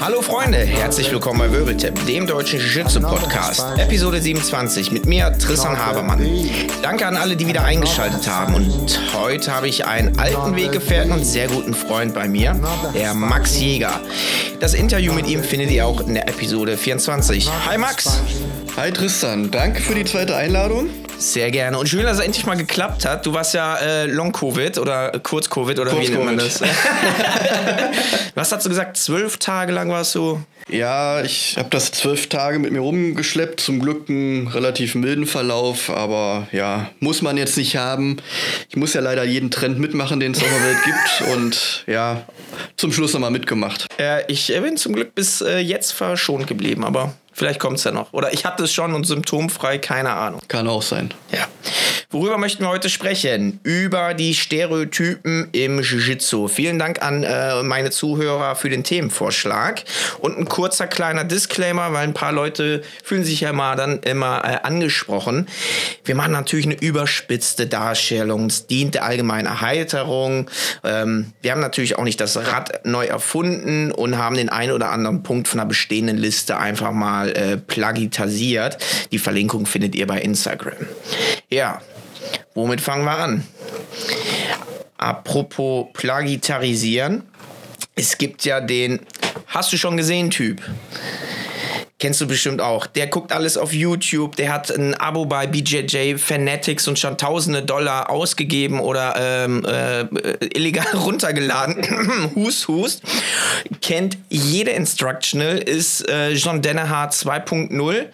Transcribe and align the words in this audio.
Hallo 0.00 0.22
Freunde, 0.22 0.58
herzlich 0.58 1.10
willkommen 1.10 1.40
bei 1.40 1.50
Wirbeltipp, 1.50 2.06
dem 2.06 2.26
deutschen 2.26 2.60
Jiu-Jitsu-Podcast, 2.60 3.78
Episode 3.78 4.20
27 4.20 4.92
mit 4.92 5.06
mir, 5.06 5.36
Tristan 5.38 5.76
Habermann. 5.76 6.24
Danke 6.82 7.04
an 7.06 7.16
alle, 7.16 7.34
die 7.36 7.48
wieder 7.48 7.64
eingeschaltet 7.64 8.28
haben 8.28 8.54
und 8.54 9.00
heute 9.14 9.52
habe 9.52 9.66
ich 9.66 9.86
einen 9.86 10.16
alten 10.18 10.54
Weggefährten 10.54 11.10
und 11.10 11.24
sehr 11.24 11.48
guten 11.48 11.74
Freund 11.74 12.14
bei 12.14 12.28
mir, 12.28 12.54
der 12.94 13.12
Max 13.12 13.58
Jäger. 13.58 14.00
Das 14.60 14.74
Interview 14.74 15.12
mit 15.12 15.26
ihm 15.26 15.42
findet 15.42 15.72
ihr 15.72 15.84
auch 15.84 16.00
in 16.00 16.14
der 16.14 16.28
Episode 16.28 16.76
24. 16.76 17.50
Hi 17.66 17.76
Max! 17.76 18.20
Hi 18.76 18.92
Tristan, 18.92 19.50
danke 19.50 19.82
für 19.82 19.96
die 19.96 20.04
zweite 20.04 20.36
Einladung. 20.36 20.90
Sehr 21.18 21.50
gerne. 21.50 21.78
Und 21.78 21.88
schön, 21.88 22.04
dass 22.04 22.18
es 22.18 22.24
endlich 22.24 22.46
mal 22.46 22.54
geklappt 22.54 23.04
hat. 23.04 23.26
Du 23.26 23.32
warst 23.34 23.52
ja 23.52 23.76
äh, 23.76 24.06
Long-Covid 24.06 24.78
oder 24.78 25.18
Kurz-Covid 25.18 25.78
oder 25.80 26.00
wie 26.00 26.08
nennt 26.08 26.24
man 26.24 26.38
das? 26.38 26.62
Was 28.34 28.52
hast 28.52 28.64
du 28.64 28.68
gesagt? 28.68 28.96
Zwölf 28.96 29.36
Tage 29.38 29.72
lang 29.72 29.90
warst 29.90 30.14
du? 30.14 30.40
Ja, 30.68 31.22
ich 31.22 31.56
habe 31.58 31.70
das 31.70 31.90
zwölf 31.90 32.28
Tage 32.28 32.58
mit 32.58 32.72
mir 32.72 32.80
rumgeschleppt. 32.80 33.58
Zum 33.58 33.80
Glück 33.80 34.08
einen 34.08 34.46
relativ 34.46 34.94
milden 34.94 35.26
Verlauf, 35.26 35.90
aber 35.90 36.46
ja, 36.52 36.90
muss 37.00 37.20
man 37.20 37.36
jetzt 37.36 37.56
nicht 37.56 37.76
haben. 37.76 38.18
Ich 38.68 38.76
muss 38.76 38.94
ja 38.94 39.00
leider 39.00 39.24
jeden 39.24 39.50
Trend 39.50 39.80
mitmachen, 39.80 40.20
den 40.20 40.32
es 40.32 40.42
auf 40.42 40.48
der 40.48 40.62
Welt 40.62 40.78
gibt. 40.84 41.30
Und 41.34 41.84
ja, 41.88 42.24
zum 42.76 42.92
Schluss 42.92 43.12
nochmal 43.12 43.30
mitgemacht. 43.32 43.86
Äh, 43.98 44.30
ich 44.30 44.46
bin 44.48 44.76
zum 44.76 44.92
Glück 44.92 45.14
bis 45.14 45.40
äh, 45.40 45.58
jetzt 45.58 45.92
verschont 45.92 46.46
geblieben, 46.46 46.84
aber 46.84 47.14
Vielleicht 47.38 47.60
kommt 47.60 47.78
es 47.78 47.84
ja 47.84 47.92
noch. 47.92 48.12
Oder 48.12 48.32
ich 48.32 48.44
hatte 48.44 48.64
es 48.64 48.72
schon 48.72 48.94
und 48.94 49.06
symptomfrei, 49.06 49.78
keine 49.78 50.10
Ahnung. 50.10 50.40
Kann 50.48 50.66
auch 50.66 50.82
sein. 50.82 51.14
Ja. 51.30 51.46
Worüber 52.10 52.36
möchten 52.36 52.64
wir 52.64 52.68
heute 52.68 52.90
sprechen? 52.90 53.60
Über 53.62 54.12
die 54.14 54.34
Stereotypen 54.34 55.48
im 55.52 55.78
Jiu-Jitsu. 55.78 56.48
Vielen 56.48 56.80
Dank 56.80 57.00
an 57.00 57.22
äh, 57.22 57.62
meine 57.62 57.90
Zuhörer 57.90 58.56
für 58.56 58.70
den 58.70 58.82
Themenvorschlag. 58.82 59.84
Und 60.18 60.36
ein 60.36 60.48
kurzer 60.48 60.88
kleiner 60.88 61.22
Disclaimer, 61.22 61.92
weil 61.92 62.08
ein 62.08 62.14
paar 62.14 62.32
Leute 62.32 62.82
fühlen 63.04 63.22
sich 63.22 63.42
ja 63.42 63.52
mal 63.52 63.76
dann 63.76 64.00
immer 64.00 64.42
äh, 64.44 64.66
angesprochen. 64.66 65.46
Wir 66.04 66.16
machen 66.16 66.32
natürlich 66.32 66.66
eine 66.66 66.80
überspitzte 66.80 67.68
Darstellung. 67.68 68.46
Es 68.46 68.66
dient 68.66 68.96
der 68.96 69.04
allgemeinen 69.04 69.46
Erheiterung. 69.46 70.50
Ähm, 70.82 71.34
wir 71.40 71.52
haben 71.52 71.60
natürlich 71.60 71.98
auch 71.98 72.04
nicht 72.04 72.20
das 72.20 72.36
Rad 72.36 72.84
neu 72.84 73.06
erfunden 73.06 73.92
und 73.92 74.18
haben 74.18 74.34
den 74.34 74.48
einen 74.48 74.72
oder 74.72 74.90
anderen 74.90 75.22
Punkt 75.22 75.46
von 75.46 75.60
einer 75.60 75.68
bestehenden 75.68 76.16
Liste 76.16 76.58
einfach 76.58 76.90
mal 76.90 77.27
äh, 77.34 77.56
plagitasiert. 77.56 78.78
Die 79.12 79.18
Verlinkung 79.18 79.66
findet 79.66 79.94
ihr 79.94 80.06
bei 80.06 80.20
Instagram. 80.20 80.76
Ja, 81.50 81.80
Womit 82.54 82.80
fangen 82.80 83.04
wir 83.04 83.16
an? 83.16 83.46
Apropos 84.96 85.86
Plagitarisieren. 85.92 87.22
Es 87.94 88.18
gibt 88.18 88.44
ja 88.44 88.60
den, 88.60 89.00
hast 89.46 89.72
du 89.72 89.76
schon 89.76 89.96
gesehen, 89.96 90.30
Typ? 90.30 90.60
Kennst 92.00 92.20
du 92.20 92.28
bestimmt 92.28 92.60
auch. 92.60 92.86
Der 92.86 93.08
guckt 93.08 93.32
alles 93.32 93.56
auf 93.56 93.72
YouTube. 93.72 94.36
Der 94.36 94.52
hat 94.52 94.70
ein 94.70 94.94
Abo 94.94 95.26
bei 95.26 95.48
BJJ 95.48 96.16
Fanatics 96.16 96.86
und 96.86 96.96
schon 96.96 97.18
tausende 97.18 97.62
Dollar 97.62 98.08
ausgegeben 98.08 98.78
oder 98.78 99.16
ähm, 99.18 99.64
äh, 99.64 100.06
illegal 100.54 100.86
runtergeladen. 100.94 102.30
hust, 102.36 102.68
hust. 102.68 103.02
Kennt 103.82 104.16
jede 104.28 104.70
Instructional, 104.70 105.58
ist 105.58 106.08
äh, 106.08 106.30
John 106.34 106.62
Danaher 106.62 107.10
2.0. 107.10 108.06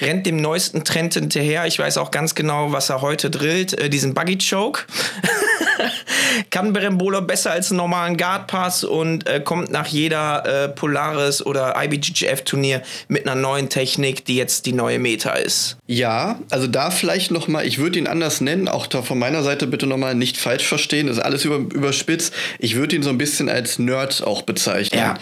Rennt 0.00 0.26
dem 0.26 0.38
neuesten 0.38 0.82
Trend 0.82 1.14
hinterher. 1.14 1.64
Ich 1.66 1.78
weiß 1.78 1.98
auch 1.98 2.10
ganz 2.10 2.34
genau, 2.34 2.72
was 2.72 2.90
er 2.90 3.02
heute 3.02 3.30
drillt. 3.30 3.78
Äh, 3.78 3.88
diesen 3.88 4.14
Buggy 4.14 4.38
Choke. 4.38 4.82
kann 6.50 6.72
Berembolo 6.72 7.22
besser 7.22 7.52
als 7.52 7.70
einen 7.70 7.78
normalen 7.78 8.16
Guard 8.16 8.46
Pass 8.46 8.84
und 8.84 9.28
äh, 9.28 9.40
kommt 9.40 9.70
nach 9.70 9.86
jeder 9.86 10.64
äh, 10.64 10.68
Polaris 10.68 11.44
oder 11.44 11.74
IBGF 11.82 12.42
Turnier 12.42 12.82
mit 13.08 13.26
einer 13.28 13.40
neuen 13.40 13.68
Technik, 13.68 14.24
die 14.24 14.36
jetzt 14.36 14.66
die 14.66 14.72
neue 14.72 14.98
Meta 14.98 15.32
ist. 15.32 15.76
Ja, 15.86 16.40
also 16.50 16.66
da 16.66 16.90
vielleicht 16.90 17.30
noch 17.30 17.48
mal, 17.48 17.66
ich 17.66 17.78
würde 17.78 17.98
ihn 17.98 18.06
anders 18.06 18.40
nennen, 18.40 18.68
auch 18.68 18.86
da 18.86 19.02
von 19.02 19.18
meiner 19.18 19.42
Seite 19.42 19.66
bitte 19.66 19.86
noch 19.86 19.96
mal 19.96 20.14
nicht 20.14 20.36
falsch 20.36 20.66
verstehen, 20.66 21.06
das 21.06 21.18
ist 21.18 21.22
alles 21.22 21.44
über, 21.44 21.56
überspitzt. 21.56 22.32
Ich 22.58 22.76
würde 22.76 22.96
ihn 22.96 23.02
so 23.02 23.10
ein 23.10 23.18
bisschen 23.18 23.48
als 23.48 23.78
Nerd 23.78 24.22
auch 24.24 24.42
bezeichnen. 24.42 25.00
Ja. 25.00 25.18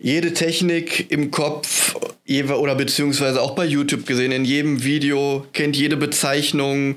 Jede 0.00 0.32
Technik 0.32 1.10
im 1.10 1.30
Kopf 1.30 1.94
oder 2.28 2.74
beziehungsweise 2.74 3.40
auch 3.40 3.52
bei 3.52 3.64
YouTube 3.64 4.04
gesehen, 4.04 4.32
in 4.32 4.44
jedem 4.44 4.82
Video 4.82 5.46
kennt 5.52 5.76
jede 5.76 5.96
Bezeichnung, 5.96 6.96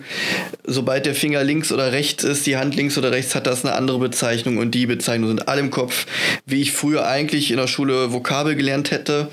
sobald 0.64 1.06
der 1.06 1.14
Finger 1.14 1.44
links 1.44 1.72
oder 1.72 1.92
rechts 1.92 2.24
ist, 2.24 2.48
die 2.48 2.58
Hand 2.58 2.76
links 2.76 2.98
oder 2.98 3.12
rechts 3.12 3.36
hat 3.36 3.46
das 3.46 3.64
eine 3.64 3.76
andere 3.76 4.00
Bezeichnung 4.00 4.58
und 4.58 4.72
die 4.72 4.88
Bezeichnungen 4.88 5.38
sind 5.38 5.48
alle 5.48 5.62
im 5.62 5.70
Kopf, 5.70 6.08
wie 6.48 6.62
ich 6.62 6.72
früher 6.72 7.08
eigentlich 7.08 7.52
in 7.52 7.58
der 7.58 7.68
Schule 7.68 8.12
Vokabel 8.12 8.56
gelernt 8.56 8.90
hätte. 8.90 9.30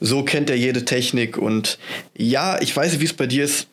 So 0.00 0.22
kennt 0.22 0.50
er 0.50 0.56
jede 0.56 0.84
Technik 0.84 1.38
und 1.38 1.78
ja, 2.16 2.60
ich 2.60 2.76
weiß 2.76 2.92
nicht, 2.92 3.00
wie 3.00 3.06
es 3.06 3.12
bei 3.12 3.26
dir 3.26 3.44
ist. 3.44 3.66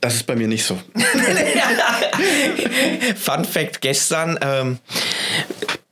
Das 0.00 0.16
ist 0.16 0.26
bei 0.26 0.34
mir 0.34 0.48
nicht 0.48 0.64
so. 0.64 0.74
Fun 3.16 3.44
Fact 3.44 3.80
gestern. 3.80 4.38
Ähm, 4.42 4.78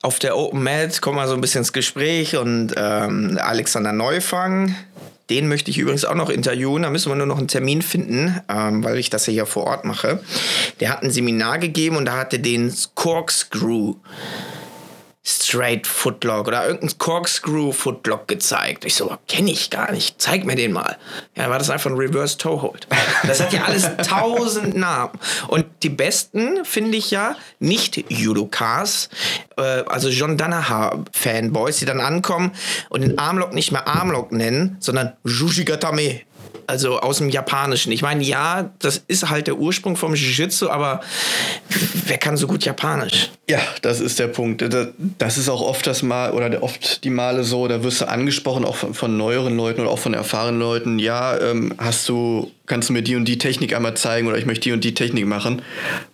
auf 0.03 0.19
der 0.19 0.37
Open 0.37 0.63
Mat 0.63 1.01
kommen 1.01 1.17
wir 1.17 1.29
so 1.29 1.35
ein 1.35 1.41
bisschen 1.41 1.61
ins 1.61 1.73
Gespräch 1.73 2.37
und 2.37 2.75
ähm, 2.77 3.39
Alexander 3.41 3.93
Neufang, 3.93 4.75
den 5.29 5.47
möchte 5.47 5.71
ich 5.71 5.79
übrigens 5.79 6.05
auch 6.05 6.15
noch 6.15 6.29
interviewen. 6.29 6.83
Da 6.83 6.91
müssen 6.91 7.11
wir 7.11 7.17
nur 7.17 7.27
noch 7.27 7.39
einen 7.39 7.49
Termin 7.49 7.83
finden, 7.83 8.41
ähm, 8.49 8.83
weil 8.83 8.99
ich 8.99 9.11
das 9.11 9.27
ja 9.27 9.33
hier 9.33 9.47
vor 9.47 9.65
Ort 9.65 9.85
mache. 9.85 10.21
Der 10.81 10.91
hat 10.91 11.03
ein 11.03 11.11
Seminar 11.11 11.59
gegeben 11.59 11.97
und 11.97 12.07
da 12.07 12.17
hatte 12.17 12.41
den 12.41 12.75
Corkscrew 12.95 13.95
Straight 15.23 15.87
Footlock 15.87 16.49
oder 16.49 16.67
irgendein 16.67 16.97
Corkscrew 16.97 17.73
Footlock 17.73 18.27
gezeigt. 18.27 18.87
Ich 18.87 18.95
so, 18.95 19.15
kenne 19.29 19.51
ich 19.51 19.69
gar 19.69 19.93
nicht. 19.93 20.21
Zeig 20.21 20.47
mir 20.47 20.57
den 20.57 20.73
mal. 20.73 20.97
Ja, 21.37 21.51
war 21.51 21.59
das 21.59 21.69
einfach 21.69 21.91
ein 21.91 21.97
Reverse 21.97 22.39
Toe 22.39 22.63
Hold. 22.63 22.89
Das 23.27 23.41
hat 23.41 23.53
ja 23.53 23.65
alles 23.65 23.89
tausend 24.03 24.77
Namen. 24.77 25.19
Und 25.49 25.67
die 25.83 25.91
besten 25.91 26.65
finde 26.65 26.97
ich 26.97 27.11
ja 27.11 27.37
nicht 27.59 28.11
Judokas, 28.11 29.11
äh, 29.59 29.63
also 29.63 30.09
John 30.09 30.39
Danaher 30.39 31.05
Fanboys, 31.13 31.77
die 31.77 31.85
dann 31.85 32.01
ankommen 32.01 32.53
und 32.89 33.03
den 33.03 33.19
Armlock 33.19 33.53
nicht 33.53 33.73
mehr 33.73 33.87
Armlock 33.87 34.33
nennen, 34.33 34.79
sondern 34.81 35.13
Jujigatame 35.25 36.23
also 36.67 37.01
aus 37.01 37.19
dem 37.19 37.31
Japanischen. 37.31 37.91
Ich 37.93 38.03
meine, 38.03 38.23
ja, 38.23 38.71
das 38.79 39.03
ist 39.09 39.29
halt 39.29 39.49
der 39.49 39.57
Ursprung 39.57 39.97
vom 39.97 40.15
Jiu-Jitsu, 40.15 40.71
aber 40.71 41.01
wer 42.07 42.19
kann 42.19 42.37
so 42.37 42.47
gut 42.47 42.65
Japanisch? 42.65 43.31
Ja, 43.49 43.59
das 43.83 44.01
ist 44.01 44.21
der 44.21 44.29
Punkt. 44.29 44.65
Das 45.19 45.39
ist 45.39 45.49
auch 45.49 45.63
oft 45.63 45.87
das 45.87 46.03
Mal 46.03 46.31
oder 46.31 46.63
oft 46.63 47.03
die 47.03 47.11
Male 47.11 47.43
so, 47.43 47.67
da 47.67 47.83
wirst 47.83 48.01
du 48.01 48.09
angesprochen, 48.09 48.65
auch 48.65 48.77
von, 48.77 48.95
von 48.95 49.17
neueren 49.17 49.57
Leuten 49.57 49.81
oder 49.81 49.91
auch 49.91 49.99
von 49.99 50.15
erfahrenen 50.15 50.61
Leuten, 50.61 51.01
ja, 51.01 51.37
ähm, 51.39 51.75
hast 51.79 52.09
du, 52.09 52.53
kannst 52.67 52.89
du 52.89 52.93
mir 52.93 53.03
die 53.03 53.17
und 53.17 53.25
die 53.25 53.39
Technik 53.39 53.75
einmal 53.75 53.95
zeigen 53.95 54.29
oder 54.29 54.39
ich 54.39 54.47
möchte 54.47 54.63
die 54.63 54.73
und 54.73 54.85
die 54.85 54.95
Technik 54.95 55.27
machen, 55.27 55.63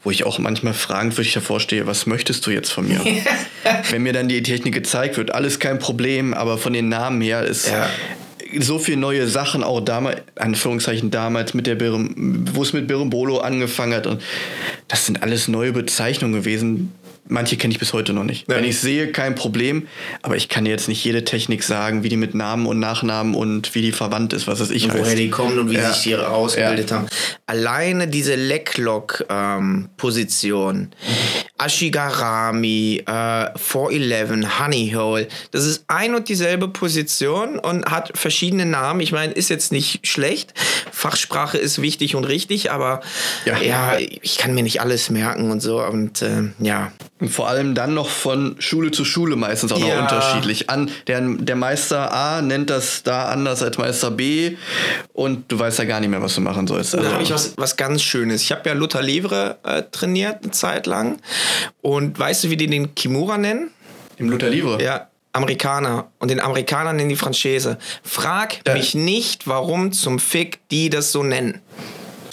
wo 0.03 0.10
ich 0.10 0.24
auch 0.24 0.38
manchmal 0.38 0.72
fragwürdig 0.72 1.34
davor 1.34 1.60
stehe, 1.60 1.86
was 1.86 2.06
möchtest 2.06 2.47
du 2.47 2.50
jetzt 2.50 2.72
von 2.72 2.88
mir? 2.88 3.00
Wenn 3.91 4.03
mir 4.03 4.14
dann 4.14 4.28
die 4.28 4.42
Technik 4.42 4.72
gezeigt 4.72 5.18
wird, 5.18 5.34
alles 5.34 5.58
kein 5.58 5.78
Problem, 5.78 6.32
aber 6.32 6.56
von 6.56 6.72
den 6.72 6.88
Namen 6.88 7.20
her 7.20 7.44
ist. 7.44 7.68
Ja 7.68 7.88
so 8.61 8.78
viele 8.78 8.99
neue 8.99 9.28
Sachen, 9.28 9.62
auch 9.62 9.81
damals, 9.81 10.22
Anführungszeichen 10.37 11.11
damals, 11.11 11.55
mit 11.55 11.67
der 11.67 11.77
wo 11.81 12.62
es 12.62 12.72
mit 12.72 12.87
Berimbolo 12.87 13.39
angefangen 13.39 13.94
hat. 13.94 14.06
Und 14.06 14.22
das 14.89 15.06
sind 15.06 15.22
alles 15.22 15.49
neue 15.49 15.72
Bezeichnungen 15.72 16.34
gewesen, 16.34 16.93
Manche 17.28 17.56
kenne 17.56 17.72
ich 17.72 17.81
bis 17.81 17.93
heute 17.93 18.12
noch 18.12 18.22
nicht. 18.25 18.49
Ja. 18.49 18.56
Wenn 18.56 18.65
ich 18.65 18.78
sehe, 18.78 19.11
kein 19.11 19.34
Problem, 19.34 19.89
aber 20.22 20.37
ich 20.37 20.49
kann 20.49 20.65
jetzt 20.65 20.87
nicht 20.89 21.05
jede 21.05 21.25
Technik 21.25 21.65
sagen, 21.65 22.05
wie 22.05 22.09
die 22.09 22.16
mit 22.16 22.34
Namen 22.34 22.66
und 22.66 22.78
Nachnamen 22.78 23.34
und 23.34 23.75
wie 23.75 23.83
die 23.83 23.93
verwandt 23.93 24.33
ist, 24.33 24.47
was 24.47 24.60
weiß 24.60 24.71
ich. 24.71 24.84
Und 24.84 24.92
woher 24.92 25.07
heißt. 25.07 25.19
die 25.19 25.28
kommen 25.30 25.59
und 25.59 25.69
wie 25.71 25.75
ja. 25.75 25.92
sich 25.92 26.04
die 26.04 26.15
ausgebildet 26.16 26.91
ja. 26.91 26.98
haben. 26.98 27.09
Alleine 27.47 28.07
diese 28.09 28.36
Lecklock-Position, 28.36 30.77
ähm, 30.77 30.91
Ashigarami, 31.58 33.03
äh, 33.06 33.58
411, 33.58 34.60
Honeyhole, 34.60 35.28
das 35.50 35.64
ist 35.64 35.84
ein 35.88 36.14
und 36.14 36.28
dieselbe 36.28 36.68
Position 36.68 37.58
und 37.58 37.86
hat 37.86 38.12
verschiedene 38.16 38.66
Namen. 38.66 39.00
Ich 39.00 39.12
meine, 39.12 39.32
ist 39.32 39.48
jetzt 39.48 39.72
nicht 39.72 40.06
schlecht. 40.06 40.53
Fachsprache 40.92 41.58
ist 41.58 41.80
wichtig 41.80 42.14
und 42.14 42.24
richtig, 42.24 42.70
aber 42.70 43.00
ja, 43.44 43.58
ja 43.58 43.98
ich 43.98 44.38
kann 44.38 44.54
mir 44.54 44.62
nicht 44.62 44.80
alles 44.80 45.10
merken 45.10 45.50
und 45.50 45.60
so. 45.60 45.82
Und 45.82 46.22
äh, 46.22 46.42
ja. 46.58 46.92
Und 47.18 47.30
vor 47.30 47.48
allem 47.48 47.74
dann 47.74 47.95
noch 47.95 48.10
von 48.10 48.57
Schule 48.59 48.91
zu 48.91 49.07
Schule 49.07 49.36
meistens 49.36 49.72
auch 49.72 49.78
ja. 49.78 49.95
noch 49.95 50.03
unterschiedlich. 50.03 50.68
An, 50.68 50.91
der, 51.07 51.22
der 51.22 51.57
Meister 51.57 52.13
A 52.13 52.42
nennt 52.42 52.68
das 52.68 53.03
da 53.04 53.27
anders 53.27 53.63
als 53.63 53.78
Meister 53.78 54.10
B 54.10 54.57
und 55.15 55.51
du 55.51 55.59
weißt 55.59 55.78
ja 55.78 55.86
gar 55.86 56.01
nicht 56.01 56.10
mehr, 56.10 56.21
was 56.21 56.34
du 56.34 56.42
machen 56.42 56.66
sollst. 56.66 56.95
Also. 56.95 57.07
Da 57.07 57.15
habe 57.15 57.22
ich 57.22 57.33
was, 57.33 57.54
was 57.57 57.77
ganz 57.77 58.03
Schönes. 58.03 58.42
Ich 58.42 58.53
habe 58.53 58.68
ja 58.68 58.74
Luther 58.74 59.01
Levre 59.01 59.57
äh, 59.63 59.83
trainiert 59.91 60.42
eine 60.42 60.53
Zeit 60.53 60.86
lang 60.86 61.18
und 61.80 62.18
weißt 62.18 62.45
du, 62.45 62.51
wie 62.51 62.57
die 62.59 62.66
den 62.66 62.95
Kimura 62.95 63.39
nennen? 63.39 63.71
Im 64.18 64.28
Luther 64.28 64.51
Livre? 64.51 64.83
Ja, 64.83 65.09
Amerikaner 65.33 66.10
und 66.18 66.30
den 66.30 66.41
Amerikanern 66.41 66.98
in 66.98 67.09
die 67.09 67.16
Franchise. 67.16 67.78
Frag 68.03 68.59
Ja. 68.66 68.74
mich 68.74 68.95
nicht, 68.95 69.47
warum 69.47 69.92
zum 69.92 70.18
Fick 70.18 70.60
die 70.71 70.91
das 70.91 71.13
so 71.13 71.22
nennen. 71.22 71.60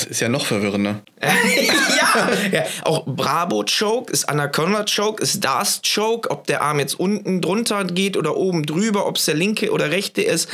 Ist 0.05 0.19
ja 0.19 0.29
noch 0.29 0.45
verwirrender. 0.45 1.01
ja, 1.21 2.29
ja, 2.51 2.65
auch 2.83 3.03
Bravo 3.05 3.63
Choke 3.65 4.11
ist 4.11 4.29
Anaconda 4.29 4.85
Choke, 4.85 5.21
ist 5.21 5.43
Das 5.43 5.81
Choke, 5.81 6.29
ob 6.29 6.47
der 6.47 6.61
Arm 6.61 6.79
jetzt 6.79 6.99
unten 6.99 7.41
drunter 7.41 7.83
geht 7.85 8.17
oder 8.17 8.35
oben 8.35 8.65
drüber, 8.65 9.07
ob 9.07 9.17
es 9.17 9.25
der 9.25 9.35
linke 9.35 9.71
oder 9.71 9.91
rechte 9.91 10.21
ist. 10.21 10.49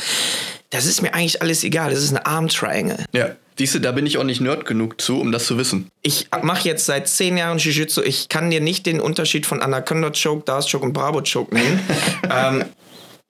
Das 0.70 0.86
ist 0.86 1.02
mir 1.02 1.14
eigentlich 1.14 1.42
alles 1.42 1.64
egal. 1.64 1.90
Das 1.90 2.02
ist 2.02 2.12
ein 2.12 2.24
Arm 2.24 2.48
Triangle. 2.48 3.04
Ja. 3.12 3.36
Siehst 3.58 3.74
du, 3.74 3.78
da 3.78 3.92
bin 3.92 4.06
ich 4.06 4.16
auch 4.16 4.24
nicht 4.24 4.40
nerd 4.40 4.64
genug 4.64 5.02
zu, 5.02 5.20
um 5.20 5.32
das 5.32 5.44
zu 5.44 5.58
wissen. 5.58 5.90
Ich 6.00 6.28
mache 6.40 6.66
jetzt 6.66 6.86
seit 6.86 7.08
zehn 7.08 7.36
Jahren 7.36 7.58
Jiu-Jitsu. 7.58 8.00
Ich 8.00 8.30
kann 8.30 8.48
dir 8.50 8.62
nicht 8.62 8.86
den 8.86 9.00
Unterschied 9.00 9.44
von 9.44 9.60
Anaconda 9.60 10.10
Choke, 10.12 10.44
Das 10.46 10.70
Choke 10.70 10.86
und 10.86 10.94
Bravo 10.94 11.20
Choke 11.22 11.54
nennen. 11.54 11.78
ähm, 12.30 12.64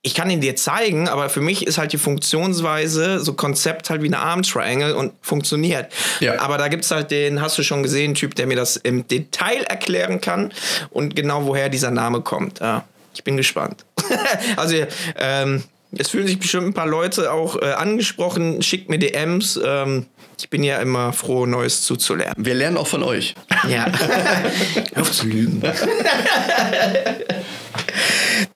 ich 0.03 0.15
kann 0.15 0.29
ihn 0.31 0.41
dir 0.41 0.55
zeigen, 0.55 1.07
aber 1.07 1.29
für 1.29 1.41
mich 1.41 1.67
ist 1.67 1.77
halt 1.77 1.93
die 1.93 1.99
Funktionsweise, 1.99 3.19
so 3.19 3.33
Konzept 3.33 3.91
halt 3.91 4.01
wie 4.01 4.07
eine 4.07 4.17
Arm 4.17 4.41
Triangle 4.41 4.95
und 4.95 5.13
funktioniert. 5.21 5.91
Ja. 6.19 6.39
Aber 6.39 6.57
da 6.57 6.69
gibt 6.69 6.85
es 6.85 6.91
halt 6.91 7.11
den, 7.11 7.39
hast 7.39 7.57
du 7.57 7.63
schon 7.63 7.83
gesehen, 7.83 8.15
Typ, 8.15 8.33
der 8.33 8.47
mir 8.47 8.55
das 8.55 8.77
im 8.77 9.07
Detail 9.07 9.63
erklären 9.63 10.19
kann 10.19 10.51
und 10.89 11.15
genau 11.15 11.45
woher 11.45 11.69
dieser 11.69 11.91
Name 11.91 12.21
kommt. 12.21 12.59
Ja, 12.59 12.83
ich 13.13 13.23
bin 13.23 13.37
gespannt. 13.37 13.85
also, 14.57 14.75
ähm, 15.17 15.63
es 15.95 16.09
fühlen 16.09 16.25
sich 16.25 16.39
bestimmt 16.39 16.67
ein 16.67 16.73
paar 16.73 16.87
Leute 16.87 17.31
auch 17.31 17.61
äh, 17.61 17.73
angesprochen. 17.73 18.61
Schickt 18.61 18.89
mir 18.89 18.97
DMs. 18.97 19.59
Ähm, 19.63 20.07
ich 20.39 20.49
bin 20.49 20.63
ja 20.63 20.79
immer 20.79 21.13
froh, 21.13 21.45
Neues 21.45 21.83
zuzulernen. 21.83 22.33
Wir 22.37 22.55
lernen 22.55 22.77
auch 22.77 22.87
von 22.87 23.03
euch. 23.03 23.35
Ja. 23.67 23.85
Hör 24.93 25.01
auf 25.01 25.11
zu 25.11 25.27
lügen. 25.27 25.61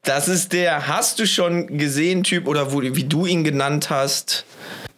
Das 0.03 0.27
ist 0.27 0.53
der, 0.53 0.87
hast 0.87 1.19
du 1.19 1.27
schon 1.27 1.77
gesehen, 1.77 2.23
Typ, 2.23 2.47
oder 2.47 2.71
wo, 2.71 2.81
wie 2.81 3.03
du 3.03 3.25
ihn 3.25 3.43
genannt 3.43 3.89
hast? 3.89 4.45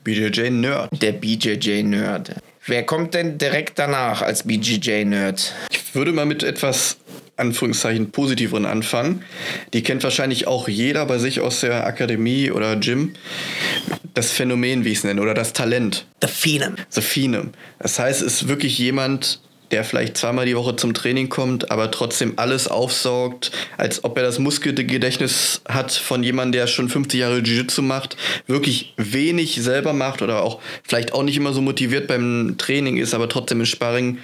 BJJ 0.04 0.50
Nerd. 0.52 0.90
Der 1.02 1.12
BJJ-Nerd. 1.12 2.36
Wer 2.66 2.84
kommt 2.84 3.14
denn 3.14 3.38
direkt 3.38 3.78
danach 3.78 4.22
als 4.22 4.44
BJJ-Nerd? 4.44 5.54
Ich 5.70 5.96
würde 5.96 6.14
mal 6.14 6.26
mit 6.26 6.44
etwas 6.44 6.98
Anführungszeichen 7.38 8.12
positiveren 8.12 8.66
anfangen. 8.66 9.24
Die 9.74 9.84
kennt 9.84 10.04
wahrscheinlich 10.04 10.48
auch 10.48 10.68
jeder 10.68 11.06
bei 11.06 11.18
sich 11.18 11.40
aus 11.40 11.60
der 11.60 11.86
Akademie 11.86 12.52
oder 12.52 12.76
Gym. 12.78 13.14
Das 14.14 14.32
Phänomen, 14.32 14.86
wie 14.86 14.92
ich 14.94 15.00
es 15.00 15.04
nenne, 15.04 15.22
oder 15.22 15.34
das 15.34 15.54
Talent. 15.54 16.06
The 16.22 16.28
Phenom. 16.28 16.76
The 16.90 17.02
Phenom. 17.02 17.52
Das 17.80 18.00
heißt, 18.00 18.22
es 18.22 18.42
ist 18.42 18.48
wirklich 18.48 18.78
jemand, 18.80 19.42
der 19.72 19.84
vielleicht 19.84 20.18
zweimal 20.18 20.46
die 20.46 20.56
Woche 20.56 20.76
zum 20.76 20.94
Training 20.94 21.30
kommt, 21.30 21.72
aber 21.72 21.92
trotzdem 21.92 22.34
alles 22.38 22.68
aufsaugt, 22.68 23.52
als 23.78 24.04
ob 24.04 24.18
er 24.18 24.24
das 24.24 24.40
Muskelgedächtnis 24.40 25.62
hat 25.68 25.92
von 25.92 26.24
jemandem, 26.24 26.54
der 26.54 26.68
schon 26.68 26.90
50 26.90 27.20
Jahre 27.20 27.40
Jiu-Jitsu 27.40 27.82
macht, 27.82 28.18
wirklich 28.48 28.94
wenig 28.98 29.62
selber 29.62 29.94
macht 29.94 30.22
oder 30.22 30.44
auch 30.44 30.60
vielleicht 30.84 31.14
auch 31.14 31.24
nicht 31.24 31.38
immer 31.38 31.54
so 31.54 31.62
motiviert 31.62 32.08
beim 32.08 32.56
Training 32.58 32.98
ist, 32.98 33.14
aber 33.14 33.30
trotzdem 33.30 33.60
im 33.60 33.66
Sparring 33.66 34.20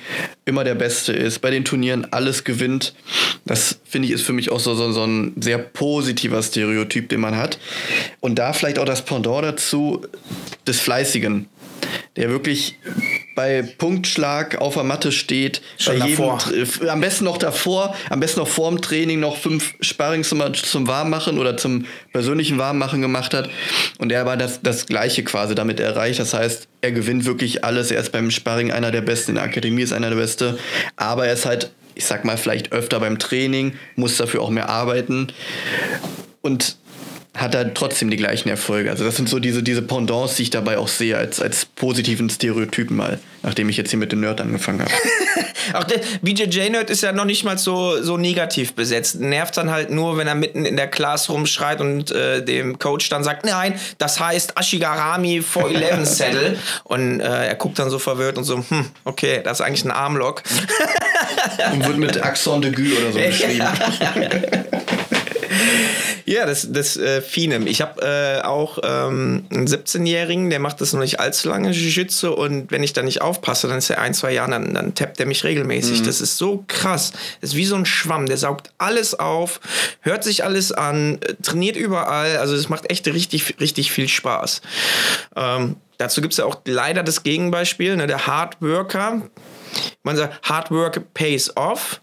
immer 0.45 0.63
der 0.63 0.75
Beste 0.75 1.13
ist, 1.13 1.39
bei 1.39 1.51
den 1.51 1.65
Turnieren 1.65 2.07
alles 2.11 2.43
gewinnt. 2.43 2.93
Das 3.45 3.79
finde 3.85 4.07
ich 4.07 4.13
ist 4.13 4.23
für 4.23 4.33
mich 4.33 4.51
auch 4.51 4.59
so, 4.59 4.75
so, 4.75 4.91
so 4.91 5.03
ein 5.03 5.33
sehr 5.39 5.57
positiver 5.57 6.41
Stereotyp, 6.41 7.09
den 7.09 7.19
man 7.19 7.35
hat. 7.35 7.59
Und 8.19 8.39
da 8.39 8.53
vielleicht 8.53 8.79
auch 8.79 8.85
das 8.85 9.03
Pendant 9.03 9.43
dazu 9.43 10.05
des 10.67 10.79
Fleißigen 10.79 11.47
der 12.15 12.29
wirklich 12.29 12.77
bei 13.35 13.63
Punktschlag 13.77 14.61
auf 14.61 14.75
der 14.75 14.83
Matte 14.83 15.11
steht, 15.11 15.61
Schon 15.79 15.99
bei 15.99 16.09
davor. 16.09 16.37
Tr- 16.37 16.87
am 16.87 17.01
besten 17.01 17.25
noch 17.25 17.37
davor, 17.37 17.95
am 18.09 18.19
besten 18.19 18.39
noch 18.39 18.47
vorm 18.47 18.81
Training 18.81 19.19
noch 19.19 19.37
fünf 19.37 19.73
Sparrings 19.81 20.29
zum, 20.29 20.41
zum 20.53 20.87
Warmmachen 20.87 21.39
oder 21.39 21.57
zum 21.57 21.85
persönlichen 22.11 22.57
Warmmachen 22.57 23.01
gemacht 23.01 23.33
hat 23.33 23.49
und 23.97 24.11
er 24.11 24.21
aber 24.21 24.37
das, 24.37 24.61
das 24.61 24.85
Gleiche 24.85 25.23
quasi 25.23 25.55
damit 25.55 25.79
erreicht. 25.79 26.19
Das 26.19 26.33
heißt, 26.33 26.67
er 26.81 26.91
gewinnt 26.91 27.25
wirklich 27.25 27.63
alles. 27.63 27.89
Er 27.91 28.01
ist 28.01 28.11
beim 28.11 28.29
Sparring 28.29 28.71
einer 28.71 28.91
der 28.91 29.01
Besten, 29.01 29.31
in 29.31 29.35
der 29.35 29.45
Akademie 29.45 29.81
ist 29.81 29.93
einer 29.93 30.09
der 30.09 30.17
Beste, 30.17 30.57
aber 30.95 31.25
er 31.25 31.33
ist 31.33 31.45
halt, 31.45 31.71
ich 31.95 32.05
sag 32.05 32.25
mal, 32.25 32.37
vielleicht 32.37 32.71
öfter 32.71 32.99
beim 32.99 33.17
Training, 33.17 33.73
muss 33.95 34.17
dafür 34.17 34.41
auch 34.41 34.49
mehr 34.49 34.69
arbeiten 34.69 35.27
und 36.41 36.77
hat 37.35 37.55
er 37.55 37.73
trotzdem 37.73 38.11
die 38.11 38.17
gleichen 38.17 38.49
Erfolge. 38.49 38.91
Also 38.91 39.03
das 39.03 39.15
sind 39.15 39.27
so 39.27 39.39
diese, 39.39 39.63
diese 39.63 39.81
Pendants, 39.81 40.35
die 40.35 40.43
ich 40.43 40.49
dabei 40.51 40.77
auch 40.77 40.87
sehe, 40.87 41.17
als, 41.17 41.41
als 41.41 41.65
positiven 41.65 42.29
Stereotypen 42.29 42.95
mal, 42.95 43.19
nachdem 43.41 43.69
ich 43.69 43.77
jetzt 43.77 43.89
hier 43.89 43.99
mit 43.99 44.11
dem 44.11 44.19
Nerd 44.19 44.39
angefangen 44.39 44.81
habe. 44.81 44.91
Auch 45.73 45.85
der 45.85 46.01
BJJ-Nerd 46.21 46.89
ist 46.89 47.01
ja 47.01 47.11
noch 47.13 47.25
nicht 47.25 47.43
mal 47.43 47.57
so, 47.57 48.01
so 48.03 48.17
negativ 48.17 48.73
besetzt. 48.73 49.19
Nervt 49.19 49.55
dann 49.57 49.71
halt 49.71 49.89
nur, 49.89 50.17
wenn 50.17 50.27
er 50.27 50.35
mitten 50.35 50.65
in 50.65 50.75
der 50.75 50.87
Class 50.87 51.29
rumschreit 51.29 51.79
und 51.79 52.11
äh, 52.11 52.43
dem 52.43 52.77
Coach 52.79 53.09
dann 53.09 53.23
sagt, 53.23 53.45
nein, 53.45 53.79
das 53.97 54.19
heißt 54.19 54.57
Ashigarami 54.57 55.41
411 55.41 56.05
Saddle. 56.09 56.57
Und 56.83 57.21
äh, 57.21 57.47
er 57.47 57.55
guckt 57.55 57.79
dann 57.79 57.89
so 57.89 57.97
verwirrt 57.97 58.37
und 58.37 58.43
so, 58.43 58.57
hm, 58.57 58.85
okay, 59.05 59.41
das 59.43 59.59
ist 59.59 59.65
eigentlich 59.65 59.85
ein 59.85 59.91
Armlock. 59.91 60.43
Und 61.71 61.87
wird 61.87 61.97
mit 61.97 62.23
Axon 62.23 62.61
de 62.61 62.71
Gue 62.71 62.91
oder 62.97 63.11
so 63.11 63.19
beschrieben. 63.25 63.67
Ja, 66.25 66.45
das, 66.45 66.71
das 66.71 66.97
äh, 66.97 67.21
Finem. 67.21 67.67
Ich 67.67 67.81
habe 67.81 68.01
äh, 68.01 68.41
auch 68.43 68.79
ähm, 68.83 69.45
einen 69.51 69.67
17-Jährigen, 69.67 70.49
der 70.49 70.59
macht 70.59 70.81
das 70.81 70.93
noch 70.93 71.01
nicht 71.01 71.19
allzu 71.19 71.49
lange 71.49 71.71
Jiu-Jitsu 71.71 72.31
und 72.31 72.71
wenn 72.71 72.83
ich 72.83 72.93
da 72.93 73.03
nicht 73.03 73.21
aufpasse, 73.21 73.67
dann 73.67 73.77
ist 73.77 73.89
er 73.89 73.99
ein, 73.99 74.13
zwei 74.13 74.31
Jahre, 74.31 74.51
dann, 74.51 74.73
dann 74.73 74.95
tappt 74.95 75.19
er 75.19 75.25
mich 75.25 75.43
regelmäßig. 75.43 76.01
Das 76.03 76.21
ist 76.21 76.37
so 76.37 76.63
krass. 76.67 77.11
Das 77.41 77.51
ist 77.51 77.55
wie 77.55 77.65
so 77.65 77.75
ein 77.75 77.85
Schwamm, 77.85 78.25
der 78.25 78.37
saugt 78.37 78.71
alles 78.77 79.19
auf, 79.19 79.59
hört 80.01 80.23
sich 80.23 80.43
alles 80.43 80.71
an, 80.71 81.19
äh, 81.21 81.35
trainiert 81.41 81.75
überall. 81.75 82.37
Also 82.37 82.55
es 82.55 82.69
macht 82.69 82.89
echt 82.89 83.07
richtig, 83.07 83.59
richtig 83.59 83.91
viel 83.91 84.07
Spaß. 84.07 84.61
Ähm, 85.35 85.75
dazu 85.97 86.21
gibt 86.21 86.33
es 86.33 86.37
ja 86.37 86.45
auch 86.45 86.61
leider 86.65 87.03
das 87.03 87.23
Gegenbeispiel, 87.23 87.95
ne, 87.95 88.07
der 88.07 88.27
Hardworker. 88.27 89.21
Man 90.03 90.15
sagt, 90.15 90.47
Hard 90.47 90.71
Work 90.71 91.13
pays 91.13 91.55
off. 91.55 92.01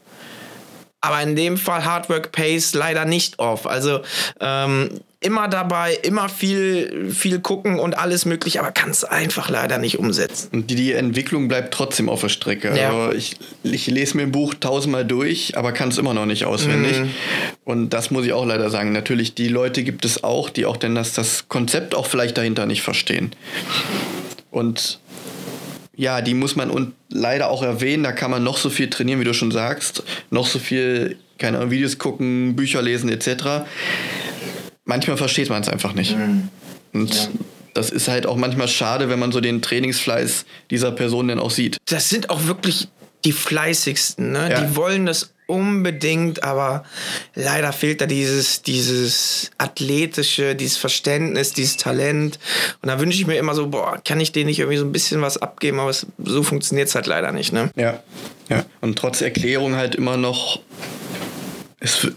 Aber 1.00 1.23
in 1.23 1.35
dem 1.35 1.56
Fall 1.56 1.85
Hard 1.85 2.08
Work 2.11 2.32
pays 2.32 2.75
leider 2.75 3.05
nicht 3.05 3.38
off. 3.38 3.67
Also 3.67 4.00
ähm, 4.41 4.91
immer 5.20 5.49
dabei, 5.49 5.99
immer 6.02 6.29
viel, 6.31 7.11
viel 7.11 7.41
gucken 7.41 7.79
und 7.79 7.97
alles 7.99 8.25
mögliche, 8.25 8.61
aber 8.61 8.73
kann 8.73 8.91
es 8.91 9.05
einfach 9.05 9.50
leider 9.50 9.76
nicht 9.79 9.99
umsetzen. 9.99 10.49
Und 10.52 10.70
die, 10.70 10.75
die 10.75 10.93
Entwicklung 10.93 11.47
bleibt 11.47 11.75
trotzdem 11.75 12.08
auf 12.08 12.23
der 12.23 12.31
Strecke. 12.31 12.75
Ja. 12.76 12.91
Also 12.91 13.17
ich, 13.17 13.37
ich 13.62 13.87
lese 13.87 14.17
mir 14.17 14.23
ein 14.25 14.32
Buch 14.32 14.55
tausendmal 14.58 15.05
durch, 15.05 15.56
aber 15.58 15.73
kann 15.73 15.91
es 15.91 15.99
immer 15.99 16.14
noch 16.14 16.25
nicht 16.25 16.47
auswendig. 16.47 16.99
Mhm. 16.99 17.11
Und 17.64 17.91
das 17.91 18.11
muss 18.11 18.25
ich 18.25 18.32
auch 18.32 18.46
leider 18.46 18.70
sagen. 18.70 18.93
Natürlich, 18.93 19.35
die 19.35 19.49
Leute 19.49 19.85
gibt 19.85 20.06
es 20.06 20.25
auch, 20.25 20.49
die 20.49 20.64
auch 20.64 20.79
denn 20.79 20.94
das, 20.94 21.12
das 21.12 21.49
Konzept 21.49 21.94
auch 21.94 22.06
vielleicht 22.06 22.38
dahinter 22.38 22.64
nicht 22.64 22.81
verstehen. 22.81 23.32
Und 24.51 25.01
ja, 26.00 26.22
die 26.22 26.32
muss 26.32 26.56
man 26.56 26.70
und 26.70 26.94
leider 27.10 27.50
auch 27.50 27.62
erwähnen, 27.62 28.02
da 28.02 28.12
kann 28.12 28.30
man 28.30 28.42
noch 28.42 28.56
so 28.56 28.70
viel 28.70 28.88
trainieren, 28.88 29.20
wie 29.20 29.24
du 29.24 29.34
schon 29.34 29.50
sagst, 29.50 30.02
noch 30.30 30.46
so 30.46 30.58
viel, 30.58 31.19
keine 31.36 31.58
Ahnung, 31.58 31.70
Videos 31.70 31.98
gucken, 31.98 32.56
Bücher 32.56 32.80
lesen 32.80 33.10
etc. 33.10 33.66
Manchmal 34.86 35.19
versteht 35.19 35.50
man 35.50 35.60
es 35.60 35.69
einfach 35.69 35.92
nicht. 35.92 36.16
Und 36.94 37.30
das 37.74 37.90
ist 37.90 38.08
halt 38.08 38.24
auch 38.24 38.36
manchmal 38.36 38.69
schade, 38.69 39.10
wenn 39.10 39.19
man 39.19 39.30
so 39.30 39.42
den 39.42 39.60
Trainingsfleiß 39.60 40.46
dieser 40.70 40.90
Person 40.90 41.28
dann 41.28 41.38
auch 41.38 41.50
sieht. 41.50 41.76
Das 41.84 42.08
sind 42.08 42.30
auch 42.30 42.46
wirklich 42.46 42.88
die 43.26 43.32
fleißigsten, 43.32 44.32
ne? 44.32 44.50
Ja. 44.50 44.60
Die 44.62 44.76
wollen 44.76 45.04
das 45.04 45.34
unbedingt, 45.50 46.44
aber 46.44 46.84
leider 47.34 47.72
fehlt 47.72 48.00
da 48.00 48.06
dieses, 48.06 48.62
dieses 48.62 49.50
athletische, 49.58 50.54
dieses 50.54 50.76
Verständnis, 50.76 51.52
dieses 51.52 51.76
Talent. 51.76 52.38
Und 52.80 52.88
da 52.88 53.00
wünsche 53.00 53.19
ich 53.19 53.26
mir 53.26 53.36
immer 53.36 53.54
so, 53.54 53.69
boah, 53.69 54.00
kann 54.04 54.20
ich 54.20 54.32
denen 54.32 54.46
nicht 54.46 54.60
irgendwie 54.60 54.78
so 54.78 54.84
ein 54.84 54.92
bisschen 54.92 55.20
was 55.20 55.36
abgeben, 55.38 55.80
aber 55.80 55.90
es, 55.90 56.06
so 56.24 56.42
funktioniert 56.42 56.88
es 56.88 56.94
halt 56.94 57.06
leider 57.06 57.32
nicht, 57.32 57.52
ne? 57.52 57.70
Ja. 57.76 58.02
ja. 58.48 58.64
Und 58.80 58.98
trotz 58.98 59.20
Erklärung 59.20 59.74
halt 59.74 59.94
immer 59.94 60.16
noch, 60.16 60.60
es 61.80 62.08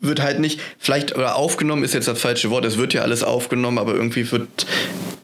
wird 0.00 0.22
halt 0.22 0.40
nicht, 0.40 0.60
vielleicht, 0.78 1.14
oder 1.14 1.36
aufgenommen 1.36 1.84
ist 1.84 1.94
jetzt 1.94 2.08
das 2.08 2.18
falsche 2.18 2.50
Wort, 2.50 2.64
es 2.64 2.78
wird 2.78 2.94
ja 2.94 3.02
alles 3.02 3.22
aufgenommen, 3.22 3.78
aber 3.78 3.94
irgendwie 3.94 4.30
wird, 4.32 4.66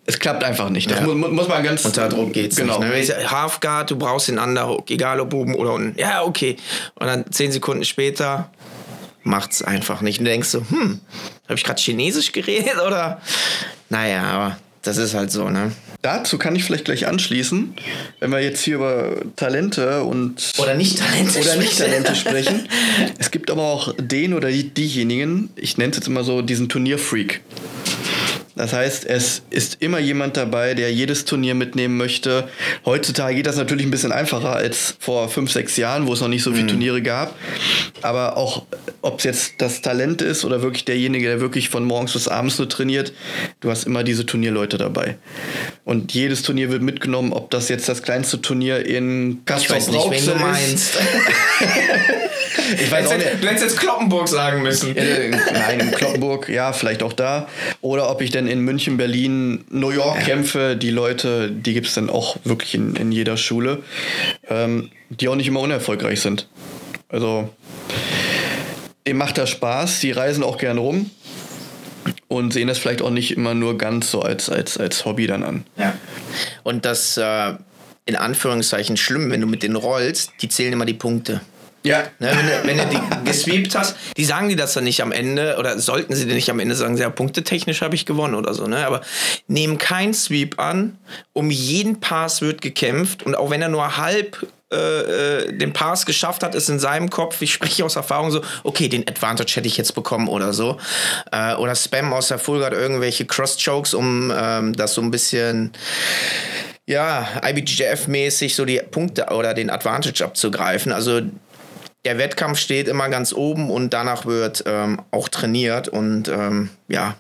es 0.06 0.18
klappt 0.18 0.44
einfach 0.44 0.70
nicht. 0.70 0.90
Das 0.90 1.00
Ja. 1.00 1.06
muss, 1.06 1.30
muss 1.30 1.48
man 1.48 1.62
ganz. 1.62 1.84
Unter 1.84 2.08
Druck 2.08 2.32
geht's 2.32 2.56
genau. 2.56 2.82
nicht. 2.82 3.08
Ne? 3.08 3.30
Halfguard, 3.30 3.90
du 3.90 3.96
brauchst 3.96 4.28
den 4.28 4.38
Underhook, 4.38 4.90
egal 4.90 5.20
ob 5.20 5.34
oben 5.34 5.54
oder 5.54 5.72
unten. 5.72 5.98
Ja, 5.98 6.22
okay. 6.22 6.56
Und 6.94 7.06
dann 7.06 7.25
zehn 7.32 7.50
Sekunden 7.52 7.84
später 7.84 8.50
macht's 9.22 9.62
einfach 9.62 10.00
nicht. 10.02 10.20
Und 10.20 10.26
du 10.26 10.30
denkst 10.30 10.48
so, 10.48 10.60
hm, 10.60 11.00
habe 11.48 11.54
ich 11.58 11.64
gerade 11.64 11.80
Chinesisch 11.80 12.32
geredet 12.32 12.78
oder? 12.86 13.20
Naja, 13.88 14.22
aber 14.22 14.56
das 14.82 14.96
ist 14.98 15.14
halt 15.14 15.32
so, 15.32 15.48
ne? 15.48 15.72
Dazu 16.02 16.38
kann 16.38 16.54
ich 16.54 16.62
vielleicht 16.62 16.84
gleich 16.84 17.08
anschließen, 17.08 17.75
wenn 18.20 18.30
wir 18.30 18.40
jetzt 18.40 18.60
hier 18.62 18.76
über 18.76 19.16
Talente 19.34 20.04
und 20.04 20.52
Oder 20.58 20.75
nicht 20.75 20.98
Talente 20.98 21.40
oder 21.40 21.56
nicht 21.56 21.72
sprechen. 21.72 21.90
Talente 21.90 22.14
sprechen. 22.14 22.68
Es 23.18 23.32
gibt 23.32 23.50
aber 23.50 23.62
auch 23.62 23.92
den 23.98 24.34
oder 24.34 24.48
die, 24.50 24.68
diejenigen, 24.72 25.50
ich 25.56 25.76
nenne 25.78 25.90
es 25.90 25.96
jetzt 25.96 26.06
immer 26.06 26.22
so, 26.22 26.42
diesen 26.42 26.68
Turnierfreak. 26.68 27.40
Das 28.56 28.72
heißt, 28.72 29.04
es 29.04 29.42
ist 29.50 29.76
immer 29.80 29.98
jemand 29.98 30.38
dabei, 30.38 30.72
der 30.72 30.90
jedes 30.90 31.26
Turnier 31.26 31.54
mitnehmen 31.54 31.98
möchte. 31.98 32.48
Heutzutage 32.86 33.36
geht 33.36 33.46
das 33.46 33.56
natürlich 33.56 33.84
ein 33.84 33.90
bisschen 33.90 34.12
einfacher 34.12 34.56
als 34.56 34.96
vor 34.98 35.28
fünf, 35.28 35.52
sechs 35.52 35.76
Jahren, 35.76 36.06
wo 36.06 36.14
es 36.14 36.22
noch 36.22 36.28
nicht 36.28 36.42
so 36.42 36.52
viele 36.52 36.64
mhm. 36.64 36.68
Turniere 36.68 37.02
gab. 37.02 37.36
Aber 38.00 38.38
auch, 38.38 38.64
ob 39.02 39.18
es 39.18 39.25
jetzt 39.25 39.54
das 39.58 39.82
Talent 39.82 40.22
ist 40.22 40.44
oder 40.46 40.62
wirklich 40.62 40.86
derjenige, 40.86 41.26
der 41.26 41.40
wirklich 41.40 41.68
von 41.68 41.84
morgens 41.84 42.14
bis 42.14 42.28
abends 42.28 42.58
nur 42.58 42.68
trainiert, 42.68 43.12
du 43.60 43.70
hast 43.70 43.84
immer 43.84 44.02
diese 44.02 44.25
Turnierleute 44.25 44.78
dabei. 44.78 45.18
Und 45.84 46.14
jedes 46.14 46.42
Turnier 46.42 46.70
wird 46.70 46.82
mitgenommen, 46.82 47.34
ob 47.34 47.50
das 47.50 47.68
jetzt 47.68 47.88
das 47.90 48.02
kleinste 48.02 48.40
Turnier 48.40 48.86
in 48.86 49.42
Kastrop 49.44 49.78
Ich 49.78 50.26
weiß 50.26 50.92
ich 52.75 52.90
weiß 52.90 53.08
auch 53.08 53.16
nicht. 53.16 53.42
Du 53.42 53.46
hättest 53.46 53.64
jetzt 53.64 53.78
Kloppenburg 53.78 54.28
sagen 54.28 54.62
müssen. 54.62 54.94
Nein, 54.94 55.80
in 55.80 55.90
Kloppenburg, 55.90 56.49
ja, 56.49 56.73
vielleicht 56.73 57.02
auch 57.02 57.12
da. 57.12 57.49
Oder 57.80 58.11
ob 58.11 58.20
ich 58.20 58.30
denn 58.30 58.46
in 58.46 58.61
München, 58.61 58.96
Berlin, 58.96 59.64
New 59.70 59.90
York 59.90 60.18
ja. 60.18 60.25
kämpfe. 60.25 60.76
Die 60.76 60.90
Leute, 60.90 61.50
die 61.50 61.75
gibt 61.75 61.87
es 61.87 61.94
dann 61.94 62.11
auch 62.11 62.37
wirklich 62.44 62.75
in, 62.75 62.96
in 62.96 63.12
jeder 63.12 63.37
Schule, 63.37 63.82
ähm, 64.49 64.90
die 65.11 65.28
auch 65.28 65.37
nicht 65.37 65.49
immer 65.49 65.61
unerfolgreich 65.61 66.20
sind. 66.20 66.49
Also, 67.08 67.49
dem 69.06 69.16
macht 69.16 69.38
das 69.38 69.50
Spaß. 69.50 70.00
Die 70.00 70.12
reisen 70.12 70.42
auch 70.42 70.58
gern 70.58 70.78
rum 70.78 71.11
und 72.28 72.52
sehen 72.52 72.68
das 72.68 72.78
vielleicht 72.78 73.02
auch 73.02 73.11
nicht 73.11 73.32
immer 73.32 73.54
nur 73.54 73.78
ganz 73.78 74.11
so 74.11 74.20
als, 74.23 74.49
als, 74.49 74.78
als 74.78 75.04
Hobby 75.04 75.26
dann 75.26 75.42
an. 75.42 75.64
Ja. 75.76 75.94
Und 76.62 76.85
das 76.85 77.16
äh, 77.16 77.54
in 78.06 78.16
Anführungszeichen 78.16 78.96
schlimm, 78.96 79.30
wenn 79.30 79.40
du 79.40 79.46
mit 79.46 79.62
denen 79.62 79.76
rollst, 79.76 80.32
die 80.40 80.49
zählen 80.49 80.73
immer 80.73 80.87
die 80.87 80.94
Punkte. 80.94 81.40
Ja. 81.87 82.05
Ne, 82.19 82.33
wenn, 82.64 82.78
wenn 82.78 82.78
du 82.78 82.97
die 82.97 83.25
gesweept 83.25 83.75
hast, 83.75 83.97
die 84.16 84.25
sagen 84.25 84.49
die 84.49 84.57
das 84.57 84.75
dann 84.75 84.85
nicht 84.85 85.02
am 85.02 85.12
Ende 85.12 85.57
oder 85.59 85.78
sollten 85.78 86.14
sie 86.14 86.26
dir 86.26 86.35
nicht 86.35 86.50
am 86.50 86.59
Ende 86.59 86.75
sagen, 86.75 86.97
ja, 86.97 87.11
punktetechnisch 87.11 87.83
habe 87.83 87.95
ich 87.95 88.07
gewonnen 88.07 88.35
oder 88.35 88.55
so, 88.55 88.66
ne? 88.66 88.87
Aber 88.87 89.02
nehmen 89.47 89.78
kein 89.78 90.14
Sweep 90.14 90.59
an, 90.59 90.99
um 91.33 91.50
jeden 91.50 92.00
Pass 92.00 92.40
wird 92.43 92.61
gekämpft 92.61 93.23
und 93.23 93.37
auch 93.37 93.50
wenn 93.50 93.62
er 93.62 93.69
nur 93.69 93.97
halb 93.97 94.47
äh, 94.73 94.76
äh, 94.76 95.52
den 95.52 95.73
Pass 95.73 96.07
geschafft 96.07 96.43
hat, 96.43 96.57
ist 96.57 96.69
in 96.69 96.81
seinem 96.81 97.09
Kopf, 97.09 97.40
ich 97.40 97.52
spreche 97.52 97.85
aus 97.85 97.95
Erfahrung 97.95 98.33
so, 98.33 98.40
okay, 98.64 98.88
den 98.88 99.07
Advantage 99.07 99.52
hätte 99.55 99.69
ich 99.69 99.76
jetzt 99.76 99.95
bekommen 99.95 100.26
oder 100.26 100.52
so. 100.52 100.78
Äh, 101.31 101.55
oder 101.55 101.76
Spam 101.76 102.12
aus 102.12 102.28
der 102.28 102.40
Full 102.40 102.62
irgendwelche 102.62 103.26
Cross-Chokes, 103.26 103.95
um 103.95 104.33
ähm, 104.37 104.73
das 104.73 104.95
so 104.95 105.02
ein 105.02 105.12
bisschen 105.12 105.71
ja, 106.85 107.28
IBGF-mäßig 107.43 108.55
so 108.57 108.64
die 108.64 108.81
Punkte 108.90 109.26
oder 109.26 109.55
den 109.55 109.71
Advantage 109.71 110.25
abzugreifen. 110.25 110.90
Also 110.93 111.21
der 112.06 112.18
Wettkampf 112.18 112.58
steht 112.58 112.86
immer 112.86 113.08
ganz 113.08 113.32
oben 113.32 113.68
und 113.68 113.92
danach 113.92 114.26
wird 114.26 114.62
ähm, 114.66 115.02
auch 115.10 115.28
trainiert 115.28 115.88
und 115.88 116.28
ähm, 116.28 116.70
ja, 116.86 117.16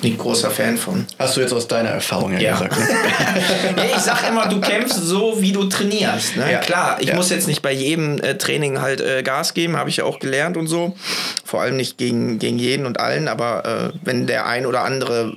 bin 0.00 0.16
großer 0.16 0.50
Fan 0.50 0.76
von. 0.76 1.06
Hast 1.18 1.36
du 1.36 1.40
jetzt 1.40 1.52
aus 1.52 1.66
deiner 1.66 1.90
Erfahrung 1.90 2.36
ja, 2.38 2.52
gesagt? 2.52 2.78
Ne? 2.78 2.86
ja, 3.76 3.84
ich 3.96 4.02
sag 4.02 4.28
immer, 4.28 4.48
du 4.48 4.60
kämpfst 4.60 4.96
so, 4.96 5.40
wie 5.40 5.52
du 5.52 5.64
trainierst. 5.64 6.36
Ne? 6.36 6.52
Ja. 6.52 6.58
Klar, 6.60 6.98
ich 7.00 7.08
ja. 7.08 7.16
muss 7.16 7.30
jetzt 7.30 7.48
nicht 7.48 7.62
bei 7.62 7.72
jedem 7.72 8.20
äh, 8.20 8.36
Training 8.36 8.80
halt 8.80 9.00
äh, 9.00 9.22
Gas 9.22 9.54
geben, 9.54 9.76
habe 9.76 9.90
ich 9.90 9.98
ja 9.98 10.04
auch 10.04 10.18
gelernt 10.18 10.56
und 10.56 10.66
so. 10.66 10.96
Vor 11.44 11.62
allem 11.62 11.76
nicht 11.76 11.98
gegen, 11.98 12.38
gegen 12.38 12.58
jeden 12.58 12.86
und 12.86 13.00
allen, 13.00 13.28
aber 13.28 13.92
äh, 13.94 13.98
wenn 14.04 14.26
der 14.26 14.46
ein 14.46 14.66
oder 14.66 14.82
andere 14.84 15.34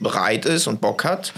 bereit 0.00 0.46
ist 0.46 0.66
und 0.66 0.80
Bock 0.80 1.04
hat, 1.04 1.32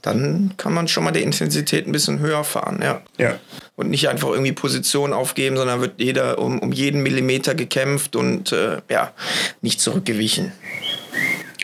dann 0.00 0.54
kann 0.56 0.72
man 0.72 0.88
schon 0.88 1.04
mal 1.04 1.12
die 1.12 1.22
Intensität 1.22 1.86
ein 1.86 1.92
bisschen 1.92 2.18
höher 2.18 2.44
fahren, 2.44 2.80
ja. 2.82 3.02
Ja. 3.18 3.38
Und 3.76 3.90
nicht 3.90 4.08
einfach 4.08 4.28
irgendwie 4.28 4.52
Position 4.52 5.12
aufgeben, 5.12 5.56
sondern 5.56 5.80
wird 5.80 5.94
jeder 5.98 6.38
um, 6.38 6.58
um 6.58 6.72
jeden 6.72 7.02
Millimeter 7.02 7.54
gekämpft 7.54 8.16
und 8.16 8.52
äh, 8.52 8.78
ja, 8.88 9.12
nicht 9.60 9.80
zurückgewichen 9.80 10.52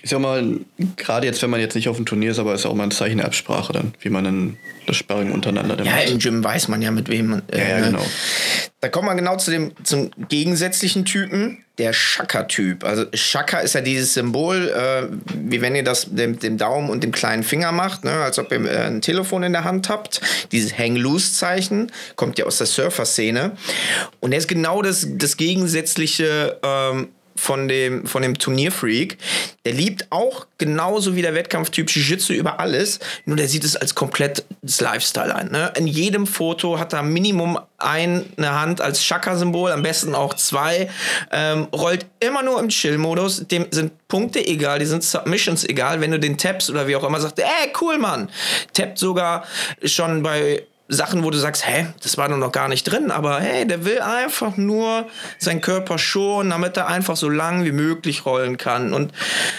ist 0.08 0.12
ja 0.12 0.18
mal, 0.18 0.58
gerade 0.96 1.26
jetzt, 1.26 1.42
wenn 1.42 1.50
man 1.50 1.60
jetzt 1.60 1.74
nicht 1.74 1.88
auf 1.88 1.96
dem 1.96 2.06
Turnier 2.06 2.30
ist, 2.30 2.38
aber 2.38 2.54
ist 2.54 2.64
auch 2.64 2.74
mal 2.74 2.84
ein 2.84 2.90
Zeichen 2.90 3.18
der 3.18 3.26
Absprache 3.26 3.74
dann, 3.74 3.92
wie 4.00 4.08
man 4.08 4.24
dann 4.24 4.56
das 4.86 4.96
Sparring 4.96 5.32
untereinander 5.32 5.76
dann 5.76 5.86
Ja, 5.86 5.96
macht. 5.96 6.08
im 6.08 6.18
Gym 6.18 6.42
weiß 6.42 6.68
man 6.68 6.80
ja, 6.80 6.90
mit 6.90 7.10
wem 7.10 7.26
man. 7.26 7.42
Äh, 7.52 7.58
ja, 7.58 7.78
ja, 7.78 7.84
genau. 7.84 8.06
Da 8.80 8.88
kommt 8.88 9.04
man 9.06 9.18
genau 9.18 9.36
zu 9.36 9.50
dem 9.50 9.72
zum 9.84 10.10
gegensätzlichen 10.30 11.04
Typen, 11.04 11.58
der 11.76 11.92
Shaka-Typ. 11.92 12.84
Also 12.84 13.04
Shaka 13.12 13.58
ist 13.60 13.74
ja 13.74 13.80
dieses 13.82 14.14
Symbol, 14.14 14.68
äh, 14.68 15.08
wie 15.34 15.60
wenn 15.60 15.74
ihr 15.76 15.84
das 15.84 16.08
mit 16.10 16.42
dem 16.42 16.56
Daumen 16.56 16.88
und 16.88 17.04
dem 17.04 17.12
kleinen 17.12 17.42
Finger 17.42 17.70
macht, 17.72 18.04
ne? 18.04 18.12
als 18.12 18.38
ob 18.38 18.50
ihr 18.50 18.64
äh, 18.64 18.86
ein 18.86 19.02
Telefon 19.02 19.42
in 19.42 19.52
der 19.52 19.64
Hand 19.64 19.88
habt. 19.90 20.20
Dieses 20.52 20.76
Hang-Loose-Zeichen 20.78 21.92
kommt 22.16 22.38
ja 22.38 22.46
aus 22.46 22.58
der 22.58 22.66
Surfer-Szene. 22.66 23.52
Und 24.20 24.32
er 24.32 24.38
ist 24.38 24.48
genau 24.48 24.80
das, 24.80 25.06
das 25.06 25.36
gegensätzliche 25.36 26.58
ähm, 26.62 27.08
von 27.38 27.68
dem, 27.68 28.06
von 28.06 28.22
dem 28.22 28.36
Turnierfreak. 28.36 29.16
Der 29.64 29.72
liebt 29.72 30.10
auch 30.10 30.46
genauso 30.58 31.14
wie 31.14 31.22
der 31.22 31.34
Wettkampftyp 31.34 31.88
Jiu-Jitsu 31.88 32.32
über 32.32 32.58
alles, 32.58 32.98
nur 33.26 33.36
der 33.36 33.48
sieht 33.48 33.64
es 33.64 33.76
als 33.76 33.94
komplettes 33.94 34.80
Lifestyle 34.80 35.34
an. 35.34 35.52
Ne? 35.52 35.72
In 35.76 35.86
jedem 35.86 36.26
Foto 36.26 36.78
hat 36.78 36.92
er 36.92 37.02
Minimum 37.02 37.58
eine 37.78 38.24
Hand 38.40 38.80
als 38.80 39.04
Shaka-Symbol, 39.04 39.70
am 39.70 39.82
besten 39.82 40.14
auch 40.16 40.34
zwei. 40.34 40.90
Ähm, 41.30 41.68
rollt 41.72 42.06
immer 42.18 42.42
nur 42.42 42.58
im 42.58 42.70
Chill-Modus. 42.70 43.46
Dem 43.46 43.66
sind 43.70 43.92
Punkte 44.08 44.44
egal, 44.44 44.80
die 44.80 44.86
sind 44.86 45.04
Submissions 45.04 45.64
egal. 45.64 46.00
Wenn 46.00 46.10
du 46.10 46.18
den 46.18 46.38
tappst 46.38 46.70
oder 46.70 46.88
wie 46.88 46.96
auch 46.96 47.04
immer, 47.04 47.20
sagt, 47.20 47.38
ey, 47.38 47.72
cool, 47.80 47.98
Mann. 47.98 48.30
Tappt 48.72 48.98
sogar 48.98 49.44
schon 49.84 50.24
bei 50.24 50.64
Sachen, 50.88 51.22
wo 51.22 51.30
du 51.30 51.36
sagst, 51.36 51.66
hä, 51.66 51.86
das 52.02 52.16
war 52.16 52.30
doch 52.30 52.38
noch 52.38 52.50
gar 52.50 52.68
nicht 52.68 52.84
drin, 52.84 53.10
aber 53.10 53.40
hey, 53.40 53.66
der 53.66 53.84
will 53.84 54.00
einfach 54.00 54.56
nur 54.56 55.06
seinen 55.38 55.60
Körper 55.60 55.98
schonen, 55.98 56.50
damit 56.50 56.78
er 56.78 56.88
einfach 56.88 57.14
so 57.16 57.28
lang 57.28 57.64
wie 57.64 57.72
möglich 57.72 58.24
rollen 58.24 58.56
kann 58.56 58.94
und 58.94 59.12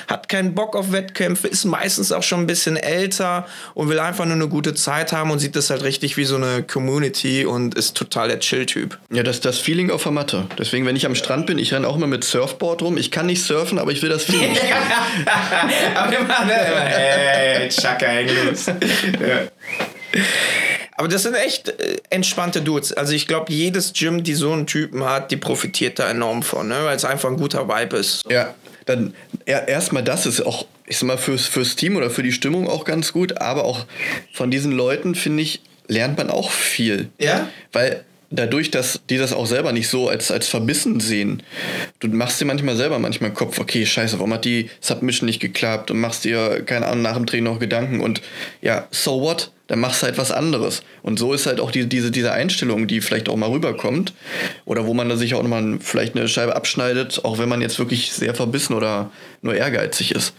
hat 0.07 0.27
keinen 0.27 0.55
Bock 0.55 0.75
auf 0.75 0.91
Wettkämpfe, 0.91 1.47
ist 1.47 1.65
meistens 1.65 2.11
auch 2.11 2.23
schon 2.23 2.41
ein 2.41 2.47
bisschen 2.47 2.77
älter 2.77 3.45
und 3.75 3.89
will 3.89 3.99
einfach 3.99 4.25
nur 4.25 4.33
eine 4.33 4.47
gute 4.47 4.73
Zeit 4.73 5.13
haben 5.13 5.29
und 5.29 5.37
sieht 5.37 5.55
das 5.55 5.69
halt 5.69 5.83
richtig 5.83 6.17
wie 6.17 6.25
so 6.25 6.35
eine 6.35 6.63
Community 6.63 7.45
und 7.45 7.75
ist 7.75 7.95
total 7.95 8.29
der 8.29 8.39
Chill-Typ. 8.39 8.97
Ja, 9.11 9.21
das 9.21 9.37
ist 9.37 9.45
das 9.45 9.59
Feeling 9.59 9.91
auf 9.91 10.01
der 10.03 10.11
Matte. 10.11 10.47
Deswegen, 10.57 10.87
wenn 10.87 10.95
ich 10.95 11.05
am 11.05 11.13
Strand 11.13 11.45
bin, 11.45 11.59
ich 11.59 11.73
renne 11.73 11.87
auch 11.87 11.95
immer 11.95 12.07
mit 12.07 12.23
Surfboard 12.23 12.81
rum. 12.81 12.97
Ich 12.97 13.11
kann 13.11 13.27
nicht 13.27 13.43
surfen, 13.43 13.77
aber 13.77 13.91
ich 13.91 14.01
will 14.01 14.09
das 14.09 14.23
Feeling. 14.23 14.57
aber 15.95 16.17
immer, 16.17 16.45
ne, 16.45 16.53
immer, 16.53 16.81
hey, 16.81 17.69
Chaka, 17.69 18.19
ja. 18.19 18.29
Aber 20.99 21.07
das 21.07 21.23
sind 21.23 21.33
echt 21.33 21.69
äh, 21.69 21.95
entspannte 22.09 22.61
Dudes. 22.61 22.91
Also 22.91 23.13
ich 23.13 23.25
glaube, 23.25 23.53
jedes 23.53 23.93
Gym, 23.93 24.21
die 24.21 24.33
so 24.33 24.51
einen 24.51 24.67
Typen 24.67 25.05
hat, 25.05 25.31
die 25.31 25.37
profitiert 25.37 25.97
da 25.97 26.09
enorm 26.09 26.43
von, 26.43 26.67
ne? 26.67 26.75
weil 26.83 26.97
es 26.97 27.05
einfach 27.05 27.29
ein 27.29 27.37
guter 27.37 27.69
Vibe 27.69 27.95
ist. 27.95 28.29
Ja, 28.29 28.53
dann 28.85 29.13
erstmal 29.45 30.03
das 30.03 30.25
ist 30.25 30.41
auch, 30.41 30.65
ich 30.87 30.97
sag 30.97 31.07
mal, 31.07 31.17
fürs, 31.17 31.45
fürs 31.45 31.77
Team 31.77 31.95
oder 31.95 32.09
für 32.09 32.21
die 32.21 32.33
Stimmung 32.33 32.67
auch 32.67 32.83
ganz 32.83 33.13
gut, 33.13 33.37
aber 33.37 33.63
auch 33.63 33.85
von 34.33 34.51
diesen 34.51 34.73
Leuten, 34.73 35.15
finde 35.15 35.41
ich, 35.43 35.61
lernt 35.87 36.17
man 36.17 36.29
auch 36.29 36.51
viel. 36.51 37.07
Ja? 37.17 37.47
Weil 37.71 38.03
dadurch, 38.31 38.71
dass 38.71 39.01
die 39.09 39.17
das 39.17 39.33
auch 39.33 39.45
selber 39.45 39.71
nicht 39.71 39.87
so 39.87 40.07
als, 40.09 40.31
als 40.31 40.47
verbissen 40.47 40.99
sehen, 40.99 41.43
du 41.99 42.07
machst 42.07 42.39
dir 42.39 42.45
manchmal 42.45 42.75
selber 42.75 42.99
manchmal 42.99 43.33
Kopf, 43.33 43.59
okay, 43.59 43.85
scheiße, 43.85 44.17
warum 44.19 44.33
hat 44.33 44.45
die 44.45 44.69
Submission 44.81 45.25
nicht 45.25 45.39
geklappt 45.39 45.91
und 45.91 45.99
machst 45.99 46.25
dir, 46.25 46.63
keine 46.65 46.87
Ahnung, 46.87 47.01
nach 47.01 47.15
dem 47.15 47.25
Training 47.25 47.45
noch 47.45 47.59
Gedanken 47.59 48.01
und 48.01 48.21
ja, 48.61 48.87
so 48.91 49.21
what? 49.21 49.51
Dann 49.67 49.79
machst 49.79 50.01
du 50.01 50.07
halt 50.07 50.17
was 50.17 50.31
anderes. 50.31 50.81
Und 51.03 51.19
so 51.19 51.31
ist 51.31 51.45
halt 51.45 51.59
auch 51.59 51.69
die, 51.69 51.85
diese, 51.87 52.09
diese 52.09 52.31
Einstellung, 52.31 52.87
die 52.87 53.01
vielleicht 53.01 53.29
auch 53.29 53.35
mal 53.35 53.51
rüberkommt. 53.51 54.13
Oder 54.65 54.87
wo 54.87 54.95
man 54.95 55.09
da 55.09 55.15
sich 55.15 55.35
auch 55.35 55.43
nochmal 55.43 55.77
vielleicht 55.79 56.15
eine 56.15 56.27
Scheibe 56.27 56.55
abschneidet, 56.55 57.23
auch 57.23 57.37
wenn 57.37 57.49
man 57.49 57.61
jetzt 57.61 57.77
wirklich 57.77 58.11
sehr 58.11 58.33
verbissen 58.33 58.73
oder 58.73 59.11
nur 59.43 59.53
ehrgeizig 59.53 60.15
ist. 60.15 60.33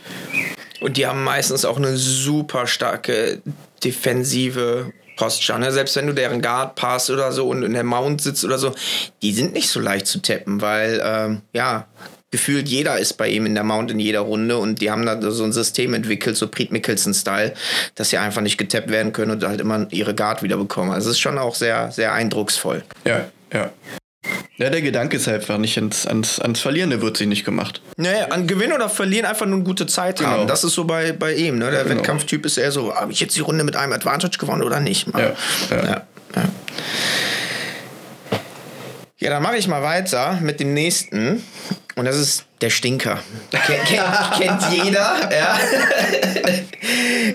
Und 0.80 0.96
die 0.96 1.06
haben 1.06 1.22
meistens 1.22 1.64
auch 1.64 1.76
eine 1.76 1.96
super 1.96 2.66
starke 2.66 3.40
defensive 3.84 4.92
Posture. 5.20 5.58
Ne? 5.58 5.70
Selbst 5.70 5.96
wenn 5.96 6.06
du 6.06 6.14
deren 6.14 6.40
Guard 6.40 6.76
passt 6.76 7.10
oder 7.10 7.30
so 7.30 7.48
und 7.48 7.62
in 7.62 7.74
der 7.74 7.84
Mount 7.84 8.22
sitzt 8.22 8.42
oder 8.42 8.58
so, 8.58 8.74
die 9.20 9.32
sind 9.32 9.52
nicht 9.52 9.68
so 9.68 9.78
leicht 9.78 10.06
zu 10.06 10.22
tappen, 10.22 10.62
weil, 10.62 11.00
ähm, 11.04 11.42
ja, 11.52 11.86
gefühlt 12.30 12.68
jeder 12.68 12.98
ist 12.98 13.14
bei 13.18 13.28
ihm 13.28 13.44
in 13.44 13.54
der 13.54 13.64
Mount 13.64 13.90
in 13.90 13.98
jeder 13.98 14.20
Runde 14.20 14.56
und 14.56 14.80
die 14.80 14.90
haben 14.90 15.04
da 15.04 15.20
so 15.30 15.44
ein 15.44 15.52
System 15.52 15.92
entwickelt, 15.92 16.38
so 16.38 16.48
Preet 16.48 16.72
Mickelson-Style, 16.72 17.52
dass 17.96 18.10
sie 18.10 18.16
einfach 18.16 18.40
nicht 18.40 18.56
getappt 18.56 18.88
werden 18.88 19.12
können 19.12 19.32
und 19.32 19.44
halt 19.44 19.60
immer 19.60 19.86
ihre 19.90 20.14
Guard 20.14 20.42
wieder 20.42 20.56
bekommen. 20.56 20.90
Also 20.90 21.10
es 21.10 21.16
ist 21.16 21.20
schon 21.20 21.36
auch 21.36 21.54
sehr, 21.54 21.92
sehr 21.92 22.14
eindrucksvoll. 22.14 22.82
Ja, 23.04 23.28
ja. 23.52 23.70
Ja, 24.60 24.68
der 24.68 24.82
Gedanke 24.82 25.16
ist 25.16 25.26
einfach 25.26 25.56
nicht 25.56 25.78
ans, 25.78 26.06
ans, 26.06 26.38
ans 26.38 26.60
Verlieren, 26.60 26.90
der 26.90 27.00
wird 27.00 27.16
sich 27.16 27.26
nicht 27.26 27.46
gemacht. 27.46 27.80
Naja, 27.96 28.26
an 28.26 28.46
Gewinnen 28.46 28.74
oder 28.74 28.90
Verlieren 28.90 29.24
einfach 29.24 29.46
nur 29.46 29.54
eine 29.54 29.64
gute 29.64 29.86
Zeit 29.86 30.18
genau. 30.18 30.30
haben. 30.32 30.46
Das 30.46 30.64
ist 30.64 30.74
so 30.74 30.84
bei, 30.84 31.12
bei 31.12 31.32
ihm. 31.32 31.58
Ne? 31.58 31.70
Der 31.70 31.84
genau. 31.84 31.96
Wettkampftyp 31.96 32.44
ist 32.44 32.58
eher 32.58 32.70
so, 32.70 32.94
habe 32.94 33.10
ich 33.10 33.20
jetzt 33.20 33.34
die 33.34 33.40
Runde 33.40 33.64
mit 33.64 33.74
einem 33.74 33.94
Advantage 33.94 34.36
gewonnen 34.36 34.62
oder 34.62 34.78
nicht? 34.78 35.08
Ja, 35.14 35.18
ja. 35.18 35.34
ja, 35.70 36.02
ja. 36.36 36.48
ja 39.16 39.30
dann 39.30 39.42
mache 39.42 39.56
ich 39.56 39.66
mal 39.66 39.82
weiter 39.82 40.38
mit 40.42 40.60
dem 40.60 40.74
nächsten. 40.74 41.42
Und 41.96 42.04
das 42.04 42.18
ist 42.18 42.44
der 42.60 42.68
Stinker. 42.68 43.18
Ken, 43.50 43.82
kennt, 43.86 44.02
kennt 44.38 44.84
jeder. 44.84 45.30
Ja. 45.32 45.58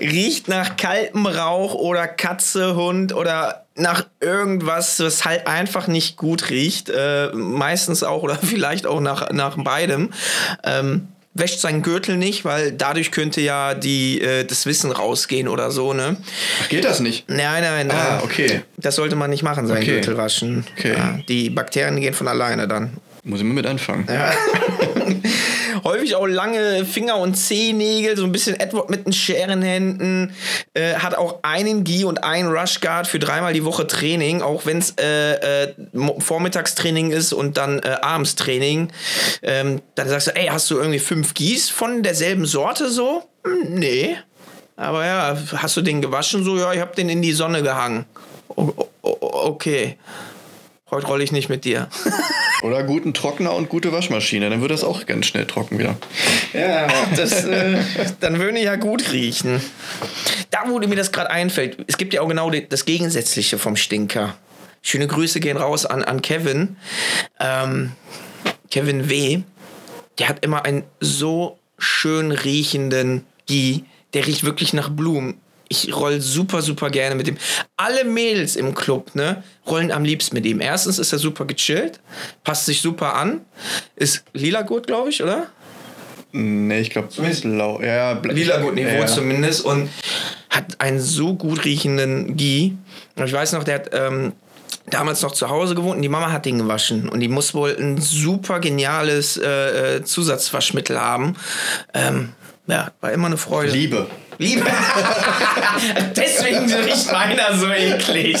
Riecht 0.00 0.46
nach 0.46 0.76
kaltem 0.76 1.26
Rauch 1.26 1.74
oder 1.74 2.06
Katze, 2.06 2.76
Hund 2.76 3.12
oder 3.12 3.65
nach 3.76 4.06
irgendwas, 4.20 5.00
was 5.00 5.24
halt 5.24 5.46
einfach 5.46 5.86
nicht 5.86 6.16
gut 6.16 6.50
riecht. 6.50 6.90
Äh, 6.90 7.30
meistens 7.34 8.02
auch 8.02 8.22
oder 8.22 8.36
vielleicht 8.42 8.86
auch 8.86 9.00
nach, 9.00 9.30
nach 9.30 9.56
beidem. 9.62 10.10
Ähm, 10.64 11.08
wäscht 11.34 11.60
seinen 11.60 11.82
Gürtel 11.82 12.16
nicht, 12.16 12.44
weil 12.44 12.72
dadurch 12.72 13.10
könnte 13.10 13.40
ja 13.42 13.74
die, 13.74 14.20
äh, 14.20 14.44
das 14.44 14.64
Wissen 14.66 14.90
rausgehen 14.90 15.48
oder 15.48 15.70
so, 15.70 15.92
ne? 15.92 16.16
Ach, 16.62 16.68
geht 16.68 16.84
das 16.84 17.00
nicht? 17.00 17.28
Nein, 17.28 17.62
nein, 17.62 17.90
Ah, 17.90 18.20
äh, 18.20 18.24
okay. 18.24 18.62
Das 18.78 18.96
sollte 18.96 19.16
man 19.16 19.28
nicht 19.30 19.42
machen, 19.42 19.66
seinen 19.66 19.82
Okay. 19.82 19.96
Gürtel 19.96 20.16
waschen. 20.16 20.64
Okay. 20.78 20.94
Ja, 20.96 21.18
die 21.28 21.50
Bakterien 21.50 22.00
gehen 22.00 22.14
von 22.14 22.26
alleine 22.28 22.66
dann. 22.66 22.96
Muss 23.22 23.40
ich 23.40 23.44
mal 23.44 23.54
mit 23.54 23.66
anfangen. 23.66 24.08
Häufig 25.86 26.16
auch 26.16 26.26
lange 26.26 26.84
Finger- 26.84 27.18
und 27.18 27.36
Zehennägel, 27.36 28.16
so 28.16 28.24
ein 28.24 28.32
bisschen 28.32 28.58
Edward 28.58 28.90
mit 28.90 29.06
den 29.06 29.12
Scherenhänden. 29.12 30.32
Äh, 30.74 30.94
hat 30.94 31.14
auch 31.14 31.38
einen 31.42 31.84
Gi 31.84 32.04
und 32.04 32.24
einen 32.24 32.48
Rushguard 32.48 33.06
für 33.06 33.20
dreimal 33.20 33.52
die 33.52 33.64
Woche 33.64 33.86
Training, 33.86 34.42
auch 34.42 34.66
wenn 34.66 34.78
es 34.78 34.94
äh, 34.98 35.66
äh, 35.66 35.74
Vormittagstraining 36.18 37.12
ist 37.12 37.32
und 37.32 37.56
dann 37.56 37.78
äh, 37.78 37.98
Abendstraining. 38.02 38.90
Ähm, 39.42 39.80
dann 39.94 40.08
sagst 40.08 40.26
du, 40.26 40.34
ey, 40.34 40.48
hast 40.48 40.68
du 40.72 40.76
irgendwie 40.76 40.98
fünf 40.98 41.34
Gis 41.34 41.70
von 41.70 42.02
derselben 42.02 42.46
Sorte 42.46 42.90
so? 42.90 43.22
Hm, 43.44 43.74
nee. 43.74 44.16
Aber 44.74 45.06
ja, 45.06 45.38
hast 45.56 45.76
du 45.76 45.82
den 45.82 46.02
gewaschen? 46.02 46.42
So, 46.42 46.58
ja, 46.58 46.72
ich 46.72 46.80
hab 46.80 46.96
den 46.96 47.08
in 47.08 47.22
die 47.22 47.32
Sonne 47.32 47.62
gehangen. 47.62 48.06
O- 48.48 48.72
okay. 49.02 49.98
Heute 50.88 51.08
rolle 51.08 51.24
ich 51.24 51.32
nicht 51.32 51.48
mit 51.48 51.64
dir. 51.64 51.88
Oder 52.62 52.84
guten 52.84 53.12
Trockner 53.12 53.52
und 53.54 53.68
gute 53.68 53.90
Waschmaschine, 53.90 54.48
dann 54.50 54.60
wird 54.60 54.70
das 54.70 54.84
auch 54.84 55.04
ganz 55.04 55.26
schnell 55.26 55.44
trocken 55.44 55.78
wieder. 55.78 55.96
Ja, 56.52 56.86
das, 57.16 57.44
äh, 57.44 57.78
dann 58.20 58.38
würde 58.38 58.60
ja 58.60 58.76
gut 58.76 59.12
riechen. 59.12 59.60
Da, 60.50 60.64
wo 60.68 60.78
mir 60.78 60.94
das 60.94 61.10
gerade 61.10 61.30
einfällt, 61.30 61.78
es 61.88 61.98
gibt 61.98 62.14
ja 62.14 62.20
auch 62.20 62.28
genau 62.28 62.50
das 62.50 62.84
Gegensätzliche 62.84 63.58
vom 63.58 63.74
Stinker. 63.74 64.36
Schöne 64.80 65.08
Grüße 65.08 65.40
gehen 65.40 65.56
raus 65.56 65.86
an, 65.86 66.04
an 66.04 66.22
Kevin. 66.22 66.76
Ähm, 67.40 67.92
Kevin 68.70 69.08
W. 69.10 69.40
Der 70.20 70.28
hat 70.28 70.44
immer 70.44 70.64
einen 70.64 70.84
so 71.00 71.58
schön 71.78 72.30
riechenden 72.30 73.26
Gie. 73.46 73.84
Der 74.14 74.24
riecht 74.24 74.44
wirklich 74.44 74.72
nach 74.72 74.88
Blumen. 74.88 75.40
Ich 75.68 75.94
roll 75.94 76.20
super, 76.20 76.62
super 76.62 76.90
gerne 76.90 77.14
mit 77.14 77.28
ihm. 77.28 77.36
Alle 77.76 78.04
Mädels 78.04 78.56
im 78.56 78.74
Club, 78.74 79.14
ne, 79.14 79.42
rollen 79.66 79.90
am 79.90 80.04
liebsten 80.04 80.34
mit 80.34 80.46
ihm. 80.46 80.60
Erstens 80.60 80.98
ist 80.98 81.12
er 81.12 81.18
super 81.18 81.44
gechillt, 81.44 82.00
passt 82.44 82.66
sich 82.66 82.80
super 82.80 83.14
an, 83.14 83.40
ist 83.96 84.24
lila 84.32 84.62
gut, 84.62 84.86
glaube 84.86 85.10
ich, 85.10 85.22
oder? 85.22 85.48
Nee, 86.32 86.80
ich 86.80 86.90
glaube, 86.90 87.08
blau. 87.42 87.80
Ja, 87.80 88.12
ja, 88.14 88.20
lila 88.22 88.60
gut 88.60 88.74
Niveau 88.74 88.90
ja. 88.90 89.06
zumindest 89.06 89.64
und 89.64 89.88
hat 90.50 90.80
einen 90.80 91.00
so 91.00 91.34
gut 91.34 91.64
riechenden 91.64 92.36
Gie. 92.36 92.76
Und 93.16 93.26
ich 93.26 93.32
weiß 93.32 93.52
noch, 93.52 93.64
der 93.64 93.76
hat 93.76 93.90
ähm, 93.92 94.32
damals 94.90 95.22
noch 95.22 95.32
zu 95.32 95.48
Hause 95.48 95.74
gewohnt 95.74 95.96
und 95.96 96.02
die 96.02 96.08
Mama 96.08 96.30
hat 96.30 96.46
den 96.46 96.58
gewaschen 96.58 97.08
und 97.08 97.20
die 97.20 97.28
muss 97.28 97.54
wohl 97.54 97.76
ein 97.78 98.00
super 98.00 98.60
geniales 98.60 99.36
äh, 99.36 99.96
äh, 99.96 100.04
Zusatzwaschmittel 100.04 101.00
haben. 101.00 101.36
Ähm, 101.94 102.32
ja, 102.66 102.92
war 103.00 103.12
immer 103.12 103.26
eine 103.26 103.36
Freude. 103.36 103.72
Liebe. 103.72 104.06
Liebe. 104.38 104.64
Deswegen 106.16 106.72
riecht 106.72 107.10
meiner 107.12 107.56
so 107.56 107.70
eklig. 107.70 108.36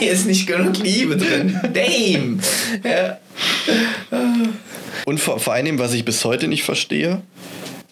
Hier 0.00 0.12
ist 0.12 0.26
nicht 0.26 0.46
genug 0.46 0.76
Liebe 0.78 1.16
drin. 1.16 1.60
Damn. 1.72 2.40
Ja. 2.82 3.18
Und 5.04 5.20
vor, 5.20 5.38
vor 5.38 5.52
allem, 5.54 5.78
was 5.78 5.92
ich 5.92 6.04
bis 6.04 6.24
heute 6.24 6.48
nicht 6.48 6.62
verstehe, 6.62 7.22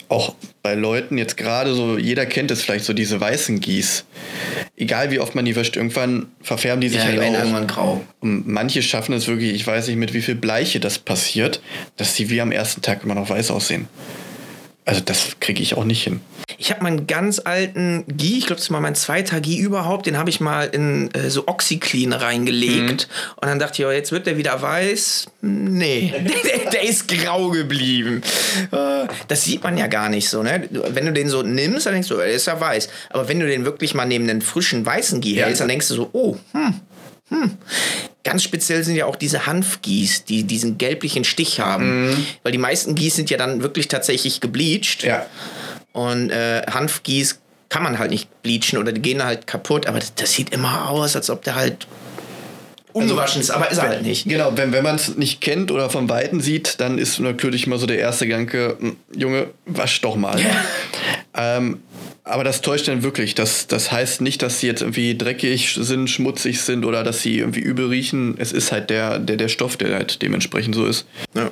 auch 0.09 0.35
bei 0.63 0.75
Leuten 0.75 1.19
jetzt 1.19 1.37
gerade 1.37 1.75
so, 1.75 1.99
jeder 1.99 2.27
kennt 2.27 2.51
es 2.51 2.63
vielleicht 2.63 2.85
so, 2.85 2.93
diese 2.93 3.21
weißen 3.21 3.61
Gieß. 3.61 4.05
Egal 4.77 5.11
wie 5.11 5.19
oft 5.19 5.35
man 5.35 5.45
die 5.45 5.57
wäscht, 5.57 5.77
irgendwann 5.77 6.27
verfärben 6.43 6.81
die 6.81 6.89
sich 6.89 6.99
Ja, 6.99 7.05
die 7.05 7.11
halt 7.13 7.21
werden 7.21 7.35
auch. 7.37 7.41
irgendwann 7.41 7.67
grau. 7.67 8.05
Und 8.21 8.47
manche 8.47 8.83
schaffen 8.83 9.15
es 9.15 9.27
wirklich, 9.27 9.55
ich 9.55 9.67
weiß 9.67 9.89
nicht, 9.89 9.97
mit 9.97 10.13
wie 10.15 10.23
viel 10.23 10.35
Bleiche 10.35 10.81
das 10.81 10.99
passiert, 10.99 11.61
dass 11.97 12.15
sie 12.15 12.31
wie 12.31 12.41
am 12.41 12.53
ersten 12.53 12.83
Tag 12.83 13.05
immer 13.05 13.15
noch 13.15 13.29
weiß 13.31 13.51
aussehen. 13.51 13.89
Also 14.85 15.01
das 15.01 15.37
kriege 15.39 15.63
ich 15.63 15.77
auch 15.77 15.85
nicht 15.85 16.03
hin. 16.03 16.21
Ich 16.59 16.71
habe 16.73 16.83
meinen 16.83 17.07
ganz 17.07 17.41
alten 17.45 18.05
Gi, 18.09 18.39
ich 18.39 18.47
glaube, 18.47 18.57
das 18.57 18.65
ist 18.65 18.71
mal 18.71 18.81
mein 18.81 18.97
zweiter 18.97 19.41
Gi 19.41 19.59
überhaupt, 19.59 20.07
den 20.07 20.19
habe 20.19 20.29
ich 20.29 20.41
mal 20.41 20.65
in 20.65 21.13
äh, 21.15 21.31
so 21.31 21.47
Oxyclean 21.47 22.13
reingelegt. 22.13 23.09
Und 23.37 23.49
dann 23.49 23.59
dachte 23.61 23.81
ich, 23.81 23.87
oh, 23.87 23.93
jetzt 23.93 24.11
wird 24.11 24.27
der 24.27 24.37
wieder 24.39 24.61
weiß. 24.61 25.27
Nee, 25.41 26.13
der, 26.65 26.71
der 26.71 26.83
ist 26.83 27.07
grau 27.09 27.51
geblieben. 27.51 28.23
Äh, 28.73 29.07
Das 29.29 29.45
sieht 29.45 29.63
man 29.63 29.79
ja 29.79 29.87
gar 29.87 30.09
nicht 30.09 30.29
so. 30.29 30.43
Ne? 30.43 30.69
Wenn 30.71 31.07
du 31.07 31.13
den 31.13 31.29
so 31.29 31.43
nimmst, 31.43 31.87
dann 31.87 31.93
denkst 31.95 32.09
du, 32.09 32.17
der 32.17 32.27
ist 32.27 32.47
ja 32.47 32.61
weiß. 32.61 32.89
Aber 33.11 33.29
wenn 33.29 33.39
du 33.39 33.47
den 33.47 33.65
wirklich 33.65 33.95
mal 33.95 34.05
neben 34.07 34.27
den 34.27 34.43
frischen 34.43 34.85
weißen 34.85 35.21
Gi 35.21 35.37
Ja. 35.37 35.45
hältst, 35.47 35.61
dann 35.61 35.69
denkst 35.69 35.89
du 35.89 35.95
so, 35.95 36.11
oh, 36.13 36.37
hm, 36.53 36.81
hm. 37.29 37.57
Ganz 38.25 38.45
speziell 38.45 38.85
sind 38.85 38.95
ja 38.97 39.07
auch 39.07 39.17
diese 39.17 39.47
Hanfgieß, 39.47 40.25
die 40.25 40.45
diesen 40.45 40.79
gelblichen 40.79 41.25
Stich 41.25 41.59
haben. 41.61 42.27
Weil 42.43 42.53
die 42.53 42.59
meisten 42.59 42.95
Gieß 42.95 43.17
sind 43.17 43.31
ja 43.31 43.37
dann 43.37 43.63
wirklich 43.63 43.89
tatsächlich 43.89 44.41
gebleached. 44.41 45.03
Ja. 45.03 45.27
Und 45.93 46.31
äh, 46.31 46.63
Hanfgieß 46.71 47.41
kann 47.69 47.83
man 47.83 47.99
halt 47.99 48.11
nicht 48.11 48.29
bleachen 48.43 48.79
oder 48.79 48.93
die 48.93 49.01
gehen 49.01 49.25
halt 49.25 49.47
kaputt, 49.47 49.87
aber 49.87 49.99
das, 49.99 50.15
das 50.15 50.33
sieht 50.33 50.51
immer 50.51 50.91
aus, 50.91 51.17
als 51.17 51.31
ob 51.31 51.43
der 51.43 51.55
halt 51.55 51.87
ungewaschen 52.93 53.41
ist, 53.41 53.51
aber 53.51 53.71
ist 53.71 53.79
er 53.79 53.89
halt 53.89 54.03
nicht. 54.03 54.29
Genau, 54.29 54.53
wenn, 54.57 54.73
wenn 54.73 54.85
man 54.85 54.97
es 54.97 55.17
nicht 55.17 55.41
kennt 55.41 55.71
oder 55.71 55.89
von 55.89 56.09
Weitem 56.11 56.41
sieht, 56.41 56.81
dann 56.81 56.99
ist 56.99 57.19
natürlich 57.19 57.67
mal 57.67 57.79
so 57.79 57.87
der 57.87 57.99
erste 57.99 58.27
Gedanke, 58.27 58.77
"Hm, 58.79 58.97
Junge, 59.17 59.49
wasch 59.65 60.01
doch 60.03 60.17
mal. 60.17 60.39
ähm, 61.35 61.83
aber 62.25 62.45
das 62.45 62.61
täuscht 62.61 62.89
dann 62.89 63.03
wirklich. 63.03 63.35
Das, 63.35 63.67
das 63.67 63.91
heißt 63.91 64.21
nicht, 64.21 64.43
dass 64.43 64.61
sie 64.61 64.69
jetzt 64.69 64.81
irgendwie 64.81 65.17
dreckig 65.17 65.77
sind, 65.79 66.09
schmutzig 66.09 66.61
sind 66.61 66.85
oder 66.85 67.03
dass 67.03 67.21
sie 67.21 67.39
irgendwie 67.39 67.61
übel 67.61 67.89
riechen. 67.89 68.37
Es 68.39 68.53
ist 68.53 68.71
halt 68.71 68.91
der, 68.91 69.19
der, 69.19 69.37
der 69.37 69.49
Stoff, 69.49 69.77
der 69.77 69.95
halt 69.95 70.23
dementsprechend 70.23 70.75
so 70.75 70.87
ist. 70.87 71.07
Ja. 71.35 71.51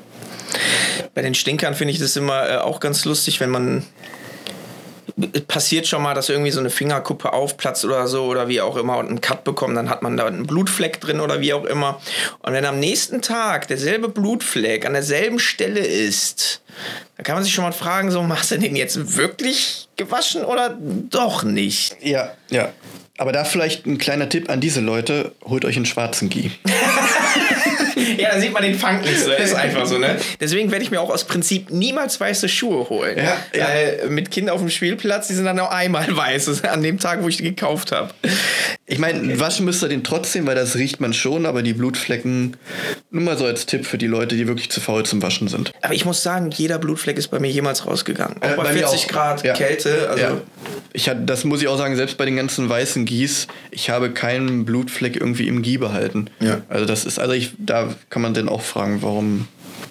Bei 1.15 1.23
den 1.23 1.35
Stinkern 1.35 1.75
finde 1.75 1.93
ich 1.93 1.99
das 1.99 2.17
immer 2.17 2.49
äh, 2.49 2.57
auch 2.59 2.79
ganz 2.81 3.05
lustig, 3.05 3.41
wenn 3.41 3.51
man 3.51 3.85
passiert 5.49 5.87
schon 5.87 6.03
mal, 6.03 6.15
dass 6.15 6.29
irgendwie 6.29 6.51
so 6.51 6.61
eine 6.61 6.71
Fingerkuppe 6.71 7.33
aufplatzt 7.33 7.85
oder 7.85 8.07
so 8.09 8.25
oder 8.25 8.49
wie 8.49 8.61
auch 8.61 8.77
immer 8.77 8.99
und 8.99 9.09
einen 9.09 9.21
Cut 9.21 9.45
bekommt, 9.45 9.77
dann 9.77 9.91
hat 9.91 10.03
man 10.03 10.17
da 10.17 10.27
einen 10.27 10.47
Blutfleck 10.47 11.01
drin 11.01 11.21
oder 11.21 11.41
wie 11.41 11.53
auch 11.53 11.65
immer. 11.65 12.01
Und 12.41 12.53
wenn 12.53 12.65
am 12.65 12.79
nächsten 12.79 13.23
Tag 13.23 13.69
derselbe 13.69 14.09
Blutfleck 14.09 14.87
an 14.87 14.93
derselben 14.93 15.39
Stelle 15.39 15.81
ist, 15.81 16.63
dann 17.17 17.25
kann 17.25 17.35
man 17.35 17.45
sich 17.45 17.53
schon 17.53 17.65
mal 17.65 17.73
fragen, 17.73 18.11
so, 18.11 18.23
machst 18.23 18.51
du 18.51 18.59
den 18.59 18.77
jetzt 18.77 19.17
wirklich 19.17 19.89
gewaschen 19.97 20.45
oder 20.45 20.77
doch 20.79 21.43
nicht? 21.43 21.97
Ja, 22.01 22.33
ja. 22.51 22.73
Aber 23.19 23.33
da 23.33 23.45
vielleicht 23.45 23.85
ein 23.85 23.99
kleiner 23.99 24.31
Tipp 24.31 24.49
an 24.49 24.63
diese 24.63 24.81
Leute, 24.81 25.33
holt 25.45 25.67
euch 25.67 25.77
einen 25.77 25.85
schwarzen 25.85 26.31
Gie. 26.31 26.53
Ja, 28.19 28.33
da 28.33 28.41
sieht 28.41 28.53
man 28.53 28.63
den 28.63 28.75
Funk 28.75 29.03
nicht 29.03 29.21
so. 29.21 29.31
Ist 29.33 29.55
einfach 29.55 29.87
so, 29.87 29.99
ne? 29.99 30.17
Deswegen 30.41 30.71
werde 30.71 30.85
ich 30.85 30.91
mir 30.91 31.01
auch 31.01 31.11
aus 31.11 31.25
Prinzip 31.25 31.71
niemals 31.71 32.21
weiße 32.21 32.49
Schuhe 32.49 32.89
holen. 32.89 33.19
Ja, 33.19 33.37
ja. 33.55 33.69
Weil 33.69 34.09
mit 34.09 34.31
Kindern 34.31 34.55
auf 34.55 34.61
dem 34.61 34.71
Spielplatz, 34.71 35.29
die 35.29 35.35
sind 35.35 35.45
dann 35.45 35.59
auch 35.59 35.71
einmal 35.71 36.07
weiß. 36.17 36.65
An 36.65 36.83
dem 36.83 36.99
Tag, 36.99 37.23
wo 37.23 37.29
ich 37.29 37.37
die 37.39 37.45
gekauft 37.45 37.93
habe. 37.93 38.13
Ich 38.91 38.99
meine, 38.99 39.39
waschen 39.39 39.65
müsst 39.65 39.83
ihr 39.85 39.89
den 39.89 40.03
trotzdem, 40.03 40.47
weil 40.47 40.57
das 40.57 40.75
riecht 40.75 41.01
man 41.01 41.15
schon, 41.15 41.47
aber 41.47 41.63
die 41.63 41.75
Blutflecken, 41.75 42.57
nur 43.13 43.23
mal 43.23 43.39
so 43.39 43.45
als 43.47 43.65
Tipp 43.65 43.87
für 43.87 43.99
die 43.99 44.09
Leute, 44.09 44.35
die 44.37 44.49
wirklich 44.49 44.69
zu 44.71 44.81
faul 44.81 45.05
zum 45.07 45.23
Waschen 45.23 45.47
sind. 45.47 45.73
Aber 45.83 45.95
ich 45.95 46.05
muss 46.05 46.25
sagen, 46.25 46.51
jeder 46.51 46.79
Blutfleck 46.81 47.17
ist 47.17 47.29
bei 47.29 47.39
mir 47.39 47.49
jemals 47.51 47.87
rausgegangen. 47.87 48.39
Auch 48.43 48.49
Äh, 48.51 48.57
bei, 48.57 48.65
bei 48.65 48.73
mir 48.73 48.89
40 48.89 49.05
auch. 49.05 49.09
Grad 49.13 49.45
Ja. 49.45 49.53
Kälte. 49.55 50.09
Also, 50.11 50.23
ja. 50.23 50.41
Ich 50.93 51.09
hatte, 51.09 51.21
das 51.21 51.45
muss 51.45 51.63
ich 51.63 51.69
auch 51.69 51.79
sagen, 51.79 51.95
selbst 51.95 52.17
bei 52.19 52.25
den 52.25 52.35
ganzen 52.35 52.69
weißen 52.69 53.05
Gieß, 53.05 53.47
ich 53.71 53.91
habe 53.91 54.11
keinen 54.11 54.65
Blutfleck 54.65 55.15
irgendwie 55.17 55.47
im 55.47 55.63
Gie 55.63 55.79
behalten. 55.79 56.29
Ja. 56.41 56.63
Also 56.69 56.85
das 56.85 57.05
ist, 57.05 57.21
also 57.21 57.33
ich, 57.33 57.53
da 57.59 57.95
kann 58.11 58.23
man 58.23 58.35
dann 58.35 58.49
auch 58.49 58.63
fragen, 58.63 59.03
warum 59.03 59.47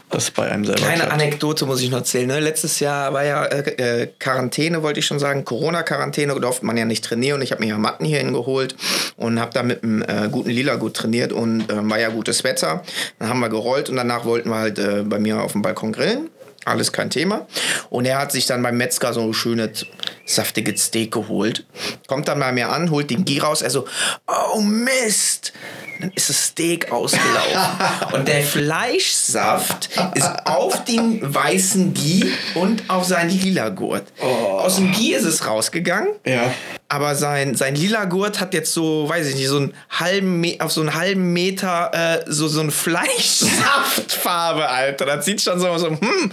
das 0.10 0.32
bei 0.32 0.50
einem 0.50 0.66
selber 0.66 0.82
Kleine 0.82 1.02
klappt. 1.02 1.14
Anekdote 1.14 1.66
muss 1.66 1.82
ich 1.82 1.90
noch 1.90 2.00
erzählen. 2.00 2.28
Ne? 2.28 2.40
Letztes 2.40 2.80
Jahr 2.80 3.14
war 3.14 3.24
ja 3.24 3.46
äh, 3.46 4.02
äh, 4.02 4.08
Quarantäne, 4.20 4.82
wollte 4.82 5.00
ich 5.00 5.06
schon 5.06 5.20
sagen. 5.20 5.46
Corona-Quarantäne, 5.46 6.40
durfte 6.40 6.66
man 6.66 6.78
ja 6.78 6.86
nicht 6.86 7.04
trainieren. 7.04 7.38
Und 7.40 7.44
ich 7.44 7.52
habe 7.52 7.64
mir 7.64 7.70
ja 7.70 7.78
Matten 7.78 8.06
hier 8.06 8.20
hingeholt 8.20 8.76
und 9.18 9.40
habe 9.40 9.54
da 9.54 9.64
mit 9.64 9.84
einem 9.84 10.02
äh, 10.02 10.28
guten 10.32 10.50
Lila 10.50 10.76
gut 10.76 10.96
trainiert. 10.96 11.32
Und 11.32 11.70
äh, 11.70 11.90
war 11.90 12.00
ja 12.00 12.10
gutes 12.10 12.44
Wetter. 12.44 12.84
Dann 13.20 13.30
haben 13.30 13.40
wir 13.40 13.50
gerollt 13.50 13.90
und 13.90 13.98
danach 13.98 14.26
wollten 14.26 14.50
wir 14.50 14.58
halt 14.58 14.80
äh, 14.80 15.04
bei 15.04 15.20
mir 15.20 15.42
auf 15.42 15.52
dem 15.52 15.62
Balkon 15.62 15.94
grillen. 15.94 16.30
Alles 16.66 16.92
kein 16.92 17.10
Thema. 17.10 17.48
Und 17.90 18.06
er 18.06 18.20
hat 18.20 18.32
sich 18.32 18.46
dann 18.46 18.62
beim 18.62 18.78
Metzger 18.78 19.14
so 19.14 19.22
ein 19.22 19.34
schönes, 19.34 19.86
saftiges 20.26 20.86
Steak 20.86 21.12
geholt. 21.12 21.66
Kommt 22.08 22.28
dann 22.28 22.40
bei 22.40 22.52
mir 22.52 22.70
an, 22.70 22.92
holt 22.92 23.10
den 23.10 23.26
Gie 23.26 23.40
raus. 23.40 23.62
Er 23.62 23.70
so, 23.70 23.88
oh 24.28 24.60
Mist. 24.60 25.54
Dann 26.00 26.12
ist 26.16 26.30
das 26.30 26.46
Steak 26.46 26.94
ausgelaufen. 26.94 27.60
und 28.14 28.28
der 28.28 28.42
Fleischsaft 28.42 29.90
ist 30.16 30.30
auf 30.46 30.86
den 30.86 31.22
weißen 31.22 31.94
Gie 31.94 32.32
und 32.56 32.90
auf 32.90 33.04
seinen 33.04 33.30
lila 33.30 33.68
Gurt. 33.68 34.06
Aus 34.22 34.78
dem 34.78 34.94
Gie 34.94 35.14
ist 35.14 35.26
es 35.26 35.46
rausgegangen. 35.46 36.14
Ja. 36.26 36.54
Aber 36.88 37.16
sein, 37.16 37.56
sein 37.56 37.76
lila 37.76 38.06
Gurt 38.06 38.40
hat 38.40 38.54
jetzt 38.54 38.74
so, 38.74 39.10
weiß 39.10 39.28
ich 39.28 39.36
nicht, 39.36 39.50
so 39.50 39.58
einen 39.58 39.74
halben 39.90 40.40
Me 40.40 40.56
auf 40.60 40.72
so 40.72 40.80
einen 40.82 40.94
halben 40.96 41.34
Meter 41.34 41.92
äh, 41.94 42.24
so, 42.28 42.48
so 42.48 42.62
eine 42.62 42.72
Fleischsaftfarbe, 42.72 44.70
Alter. 44.70 45.06
Das 45.06 45.26
sieht 45.26 45.42
schon 45.42 45.60
so, 45.60 45.78
so 45.78 45.90
hm, 45.90 46.32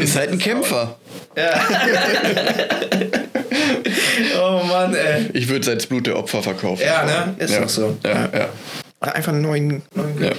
Ist 0.00 0.16
halt 0.16 0.30
ein 0.30 0.38
Kämpfer. 0.38 0.96
oh 4.40 4.62
Mann, 4.64 4.94
ey. 4.94 5.26
Ich 5.32 5.48
würde 5.48 5.76
Blut 5.76 6.06
der 6.06 6.16
Opfer 6.16 6.42
verkaufen. 6.42 6.84
Ja, 6.84 7.04
ne? 7.04 7.34
Ist 7.38 7.52
ja. 7.52 7.60
doch 7.60 7.68
so. 7.68 7.96
Ja, 8.04 8.28
ja. 8.32 8.48
Oder 9.04 9.16
einfach 9.16 9.32
einen 9.32 9.42
neuen. 9.42 9.82
neuen 9.94 10.22
Ja. 10.22 10.30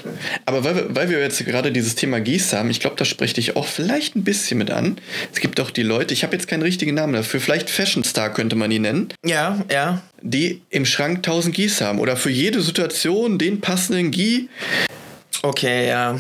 Aber 0.45 0.63
weil 0.63 0.75
wir, 0.75 0.95
weil 0.95 1.09
wir 1.09 1.19
jetzt 1.19 1.43
gerade 1.45 1.71
dieses 1.71 1.93
Thema 1.93 2.19
Gieß 2.19 2.53
haben, 2.53 2.71
ich 2.71 2.79
glaube, 2.79 2.95
das 2.95 3.07
spricht 3.07 3.37
dich 3.37 3.55
auch 3.55 3.67
vielleicht 3.67 4.15
ein 4.15 4.23
bisschen 4.23 4.57
mit 4.57 4.71
an. 4.71 4.97
Es 5.31 5.39
gibt 5.39 5.59
auch 5.59 5.69
die 5.69 5.83
Leute, 5.83 6.15
ich 6.15 6.23
habe 6.23 6.33
jetzt 6.33 6.47
keinen 6.47 6.63
richtigen 6.63 6.95
Namen 6.95 7.13
dafür, 7.13 7.39
vielleicht 7.39 7.69
Fashion 7.69 8.03
Star 8.03 8.33
könnte 8.33 8.55
man 8.55 8.71
die 8.71 8.79
nennen, 8.79 9.13
ja, 9.23 9.63
ja. 9.71 10.01
die 10.21 10.61
im 10.71 10.85
Schrank 10.85 11.17
1000 11.17 11.53
Gieß 11.53 11.81
haben 11.81 11.99
oder 11.99 12.17
für 12.17 12.31
jede 12.31 12.61
Situation 12.61 13.37
den 13.37 13.61
passenden 13.61 14.09
Gie. 14.09 14.49
Okay, 15.43 15.87
ja. 15.87 16.19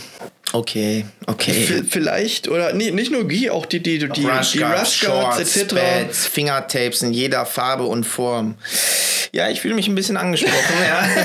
Okay, 0.55 1.05
okay. 1.27 1.51
V- 1.65 1.83
Vielleicht, 1.89 2.47
oder 2.47 2.71
nee, 2.73 2.91
nicht 2.91 3.11
nur 3.11 3.27
Gie, 3.27 3.49
auch 3.49 3.65
die, 3.65 3.81
die, 3.83 3.99
die, 3.99 4.07
die, 4.07 4.25
Rushguards 4.25 4.95
Shorts, 4.95 5.39
etc. 5.39 5.75
Pads, 5.75 6.27
Fingertapes 6.27 7.01
in 7.01 7.11
jeder 7.11 7.45
Farbe 7.45 7.83
und 7.83 8.05
Form. 8.05 8.55
Ja, 9.33 9.49
ich 9.49 9.59
fühle 9.59 9.75
mich 9.75 9.89
ein 9.89 9.95
bisschen 9.95 10.15
angesprochen. 10.17 10.53
ja. 10.87 11.07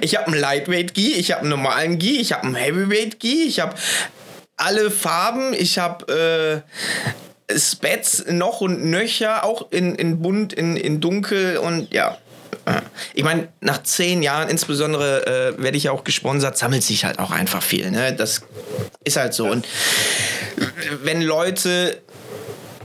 Ich 0.00 0.16
habe 0.16 0.26
einen 0.26 0.40
Lightweight 0.40 0.94
Gi, 0.94 1.12
ich 1.14 1.30
habe 1.30 1.42
einen 1.42 1.50
normalen 1.50 1.98
Gi, 1.98 2.20
ich 2.20 2.32
habe 2.32 2.44
einen 2.44 2.54
Heavyweight 2.56 3.20
Gi, 3.20 3.44
ich 3.46 3.60
habe 3.60 3.74
alle 4.56 4.90
Farben, 4.90 5.54
ich 5.54 5.78
habe 5.78 6.62
äh, 7.48 7.58
Spats 7.58 8.24
noch 8.28 8.60
und 8.60 8.84
nöcher, 8.84 9.44
auch 9.44 9.70
in, 9.70 9.94
in 9.94 10.20
bunt, 10.20 10.52
in, 10.52 10.76
in 10.76 11.00
dunkel 11.00 11.58
und 11.58 11.92
ja. 11.92 12.18
Ja. 12.66 12.82
Ich 13.14 13.24
meine, 13.24 13.48
nach 13.60 13.82
zehn 13.82 14.22
Jahren 14.22 14.48
insbesondere 14.48 15.54
äh, 15.56 15.62
werde 15.62 15.76
ich 15.76 15.84
ja 15.84 15.92
auch 15.92 16.04
gesponsert, 16.04 16.56
sammelt 16.56 16.82
sich 16.82 17.04
halt 17.04 17.18
auch 17.18 17.30
einfach 17.30 17.62
viel. 17.62 17.90
Ne? 17.90 18.14
Das 18.14 18.42
ist 19.04 19.16
halt 19.16 19.34
so. 19.34 19.46
Und 19.46 19.66
wenn 21.02 21.22
Leute 21.22 22.02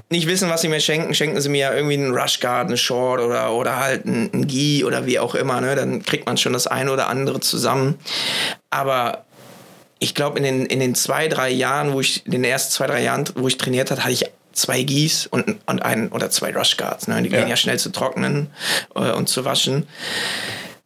nicht 0.10 0.27
wissen, 0.27 0.49
was 0.49 0.62
sie 0.62 0.67
mir 0.67 0.79
schenken, 0.79 1.13
schenken 1.13 1.39
sie 1.39 1.49
mir 1.49 1.60
ja 1.60 1.73
irgendwie 1.73 1.93
einen 1.93 2.15
Rush 2.15 2.39
Guard, 2.39 2.67
einen 2.67 2.77
Short 2.77 3.21
oder, 3.21 3.53
oder 3.53 3.79
halt 3.79 4.05
einen, 4.05 4.32
einen 4.34 4.47
Gi 4.47 4.84
oder 4.84 5.05
wie 5.05 5.19
auch 5.19 5.36
immer. 5.36 5.62
Ne? 5.62 5.75
Dann 5.75 6.01
kriegt 6.01 6.25
man 6.25 6.38
schon 6.38 6.53
das 6.53 6.65
eine 6.65 6.91
oder 6.91 7.08
andere 7.08 7.39
zusammen. 7.39 7.99
Aber 8.71 9.25
ich 9.99 10.15
glaube, 10.15 10.38
in 10.38 10.43
den, 10.43 10.65
in 10.65 10.79
den 10.79 10.95
zwei, 10.95 11.27
drei 11.27 11.49
Jahren, 11.49 11.93
wo 11.93 11.99
ich, 11.99 12.25
in 12.25 12.32
den 12.32 12.43
ersten 12.43 12.71
zwei, 12.71 12.88
drei 12.88 13.03
Jahren, 13.03 13.25
wo 13.36 13.47
ich 13.47 13.58
trainiert 13.58 13.91
habe, 13.91 14.01
hatte 14.01 14.13
ich 14.13 14.25
zwei 14.60 14.84
Gis 14.84 15.26
und, 15.28 15.58
und 15.65 15.82
einen 15.82 16.10
oder 16.10 16.30
zwei 16.30 16.52
Rush 16.54 16.78
Guards. 16.78 17.08
Ne? 17.08 17.22
Die 17.24 17.30
Ja. 17.30 17.39
gehen 17.39 17.48
ja 17.48 17.56
schnell 17.56 17.80
zu 17.80 17.91
trocknen 17.91 18.48
äh, 18.95 19.12
und 19.12 19.30
zu 19.30 19.45
waschen. 19.45 19.88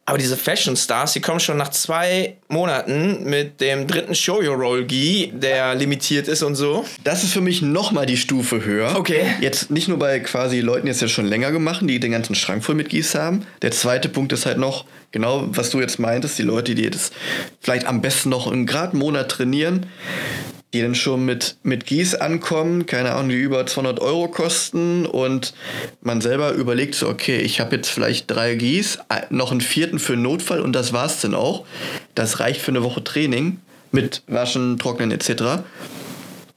Aber 0.06 0.18
diese 0.18 0.36
Fashion 0.36 0.76
Stars, 0.76 1.14
die 1.14 1.20
kommen 1.22 1.40
schon 1.40 1.56
nach 1.56 1.70
zwei 1.70 2.36
Monaten 2.48 3.24
mit 3.24 3.62
dem 3.62 3.86
dritten 3.86 4.14
Show 4.14 4.42
Your 4.42 4.56
Roll 4.56 4.84
Gi, 4.84 5.32
der 5.34 5.74
limitiert 5.74 6.28
ist 6.28 6.42
und 6.42 6.56
so. 6.56 6.84
Das 7.04 7.24
ist 7.24 7.32
für 7.32 7.40
mich 7.40 7.62
nochmal 7.62 8.04
die 8.04 8.18
Stufe 8.18 8.62
höher. 8.66 8.96
Okay. 8.96 9.24
Jetzt 9.40 9.70
nicht 9.70 9.88
nur 9.88 9.98
bei 9.98 10.20
quasi 10.20 10.60
Leuten, 10.60 10.84
die 10.86 10.90
es 10.92 11.00
ja 11.00 11.08
schon 11.08 11.24
länger 11.24 11.52
gemacht, 11.52 11.80
die 11.84 12.00
den 12.00 12.12
ganzen 12.12 12.34
Schrank 12.34 12.62
voll 12.62 12.74
mit 12.74 12.90
Gieß 12.90 13.14
haben. 13.14 13.46
Der 13.62 13.70
zweite 13.70 14.10
Punkt 14.10 14.32
ist 14.34 14.44
halt 14.44 14.58
noch, 14.58 14.84
genau 15.10 15.44
was 15.48 15.70
du 15.70 15.80
jetzt 15.80 15.98
meintest, 15.98 16.38
die 16.38 16.42
Leute, 16.42 16.74
die 16.74 16.90
das 16.90 17.10
vielleicht 17.62 17.86
am 17.86 18.02
besten 18.02 18.28
noch 18.28 18.46
einen 18.46 18.68
Monat 18.92 19.30
trainieren, 19.30 19.86
die 20.74 20.82
dann 20.82 20.96
schon 20.96 21.24
mit, 21.24 21.56
mit 21.62 21.86
Gieß 21.86 22.16
ankommen, 22.16 22.84
keine 22.84 23.12
Ahnung, 23.12 23.28
die 23.28 23.36
über 23.36 23.64
200 23.64 24.00
Euro 24.00 24.28
kosten 24.28 25.06
und 25.06 25.54
man 26.02 26.20
selber 26.20 26.52
überlegt 26.52 26.96
so, 26.96 27.08
okay, 27.08 27.38
ich 27.38 27.60
habe 27.60 27.76
jetzt 27.76 27.88
vielleicht 27.88 28.28
drei 28.30 28.56
Gieß, 28.56 28.98
äh, 29.08 29.22
noch 29.30 29.52
einen 29.52 29.60
vierten 29.60 30.00
für 30.00 30.16
Notfall 30.16 30.60
und 30.60 30.72
das 30.72 30.92
war's 30.92 31.20
dann 31.20 31.34
auch. 31.34 31.64
Das 32.16 32.40
reicht 32.40 32.60
für 32.60 32.72
eine 32.72 32.82
Woche 32.82 33.04
Training 33.04 33.58
mit 33.92 34.22
Waschen, 34.26 34.78
Trocknen 34.78 35.12
etc. 35.12 35.28
Und 35.30 35.62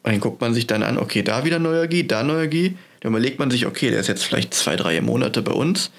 dann 0.03 0.19
guckt 0.19 0.41
man 0.41 0.55
sich 0.55 0.65
dann 0.65 0.81
an, 0.81 0.97
okay, 0.97 1.21
da 1.21 1.45
wieder 1.45 1.59
neuer 1.59 1.85
Gi, 1.85 2.07
da 2.07 2.23
neuer 2.23 2.47
Gi. 2.47 2.75
Dann 3.01 3.11
überlegt 3.11 3.37
man 3.37 3.51
sich, 3.51 3.67
okay, 3.67 3.91
der 3.91 3.99
ist 3.99 4.07
jetzt 4.07 4.23
vielleicht 4.23 4.53
zwei, 4.55 4.75
drei 4.75 4.99
Monate 5.01 5.43
bei 5.43 5.51
uns. 5.51 5.91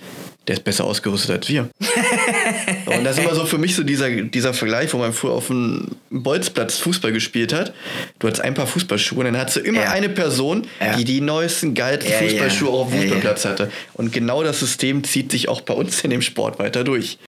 Der 0.49 0.57
ist 0.57 0.65
besser 0.65 0.85
ausgerüstet 0.85 1.31
als 1.31 1.49
wir. 1.49 1.69
und 2.99 3.05
das 3.05 3.19
ist 3.19 3.25
immer 3.25 3.35
so 3.35 3.45
für 3.47 3.59
mich 3.59 3.75
so 3.75 3.83
dieser, 3.83 4.11
dieser 4.11 4.55
Vergleich, 4.55 4.93
wo 4.95 4.99
man 4.99 5.13
früher 5.13 5.33
auf 5.33 5.49
dem 5.49 5.89
Bolzplatz 6.11 6.79
Fußball 6.79 7.13
gespielt 7.13 7.53
hat. 7.53 7.73
Du 8.19 8.27
hattest 8.27 8.43
ein 8.43 8.55
paar 8.55 8.67
Fußballschuhe 8.67 9.19
und 9.21 9.25
dann 9.27 9.39
hattest 9.39 9.57
du 9.59 9.61
immer 9.61 9.83
Ja. 9.83 9.91
eine 9.91 10.09
Person, 10.09 10.67
Ja. 10.81 10.97
die 10.97 11.05
die 11.05 11.21
neuesten, 11.21 11.75
geilsten 11.75 12.13
Ja. 12.13 12.19
Fußballschuhe 12.19 12.71
auf 12.71 12.91
dem. 12.91 13.01
Fußballplatz 13.03 13.45
hatte. 13.45 13.71
Und 13.95 14.13
genau 14.13 14.43
das 14.43 14.61
System 14.61 15.05
zieht 15.05 15.31
sich 15.33 15.49
auch 15.49 15.61
bei 15.61 15.75
uns 15.75 16.01
in 16.03 16.11
dem 16.11 16.23
Sport 16.23 16.59
weiter 16.59 16.85
durch. 16.85 17.19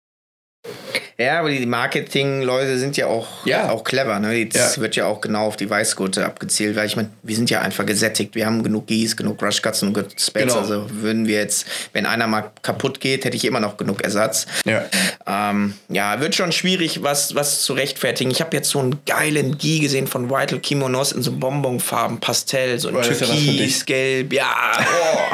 Ja, 1.20 1.40
aber 1.40 1.50
die 1.50 1.66
Marketing-Leute 1.66 2.78
sind 2.78 2.96
ja 2.96 3.06
auch, 3.06 3.26
Ja. 3.44 3.68
auch 3.70 3.84
clever. 3.84 4.18
Ne? 4.20 4.46
Das 4.46 4.76
Ja. 4.76 4.82
wird 4.82 4.96
ja 4.96 5.04
auch 5.04 5.20
genau 5.20 5.46
auf 5.46 5.56
die 5.56 5.68
Weißgurte 5.68 6.24
abgezielt, 6.24 6.76
weil 6.76 6.86
ich 6.86 6.96
meine, 6.96 7.10
wir 7.22 7.36
sind 7.36 7.50
ja 7.50 7.60
einfach 7.60 7.84
gesättigt. 7.84 8.34
Wir 8.34 8.46
haben 8.46 8.62
genug 8.62 8.86
Gis, 8.86 9.16
genug 9.18 9.42
Rushcuts 9.42 9.82
und 9.82 9.92
genug 9.92 10.08
Spats. 10.18 10.32
Genau. 10.46 10.58
Also 10.58 10.86
würden 10.90 11.26
wir 11.26 11.36
jetzt, 11.36 11.66
wenn 11.92 12.06
einer 12.06 12.26
mal 12.26 12.50
kaputt 12.62 13.00
geht, 13.00 13.26
hätte 13.26 13.36
ich 13.36 13.44
immer 13.44 13.60
noch 13.60 13.76
genug 13.76 14.02
Ersatz. 14.02 14.46
Ja. 14.64 14.82
Ähm, 15.26 15.74
ja, 15.90 16.20
wird 16.20 16.34
schon 16.34 16.52
schwierig, 16.52 17.02
was, 17.02 17.34
was 17.34 17.60
zu 17.64 17.74
rechtfertigen. 17.74 18.30
Ich 18.30 18.40
habe 18.40 18.56
jetzt 18.56 18.70
so 18.70 18.78
einen 18.78 18.98
geilen 19.04 19.58
Gi 19.58 19.80
gesehen 19.80 20.06
von 20.06 20.30
Vital 20.30 20.58
Kimonos 20.60 21.12
in 21.12 21.22
so 21.22 21.32
Bonbonfarben, 21.32 22.18
Pastell, 22.18 22.78
so 22.78 22.88
in 22.88 22.94
Oh, 22.96 22.98
das 23.00 23.08
ist 23.08 23.20
ja 23.20 23.28
was 23.28 23.34
für 23.36 23.40
dich. 23.42 23.56
Türkis, 23.58 23.84
Gelb, 23.84 24.32
ja. 24.32 24.46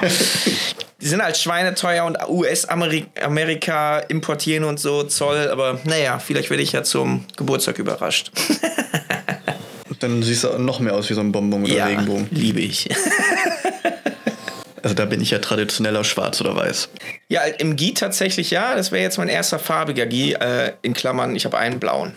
Oh. 0.02 0.06
Die 1.00 1.06
sind 1.08 1.22
halt 1.22 1.36
schweineteuer 1.36 2.04
und 2.04 2.16
US-Amerika 2.28 3.98
importieren 3.98 4.64
und 4.64 4.80
so, 4.80 5.02
Zoll, 5.02 5.48
aber 5.50 5.78
naja, 5.84 6.18
vielleicht 6.18 6.48
werde 6.48 6.62
ich 6.62 6.72
ja 6.72 6.82
zum 6.82 7.24
Geburtstag 7.36 7.78
überrascht. 7.78 8.32
Dann 10.00 10.22
siehst 10.22 10.44
du 10.44 10.58
noch 10.58 10.80
mehr 10.80 10.94
aus 10.94 11.08
wie 11.08 11.14
so 11.14 11.20
ein 11.20 11.32
Bonbon 11.32 11.64
oder 11.64 11.72
ja, 11.72 11.86
Regenbogen. 11.86 12.28
liebe 12.30 12.60
ich. 12.60 12.88
Also 14.82 14.94
da 14.94 15.04
bin 15.04 15.20
ich 15.20 15.32
ja 15.32 15.40
traditioneller 15.40 16.04
schwarz 16.04 16.40
oder 16.40 16.54
weiß. 16.54 16.90
Ja, 17.26 17.40
im 17.40 17.74
Gi 17.74 17.92
tatsächlich 17.92 18.52
ja. 18.52 18.76
Das 18.76 18.92
wäre 18.92 19.02
jetzt 19.02 19.18
mein 19.18 19.26
erster 19.26 19.58
farbiger 19.58 20.06
Gi. 20.06 20.34
Äh, 20.34 20.74
in 20.82 20.94
Klammern, 20.94 21.34
ich 21.34 21.44
habe 21.44 21.58
einen 21.58 21.80
blauen. 21.80 22.12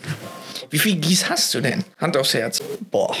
Wie 0.70 0.78
viele 0.78 0.96
Gis 0.96 1.28
hast 1.28 1.52
du 1.54 1.60
denn? 1.60 1.84
Hand 1.98 2.16
aufs 2.16 2.34
Herz. 2.34 2.62
Boah. 2.90 3.14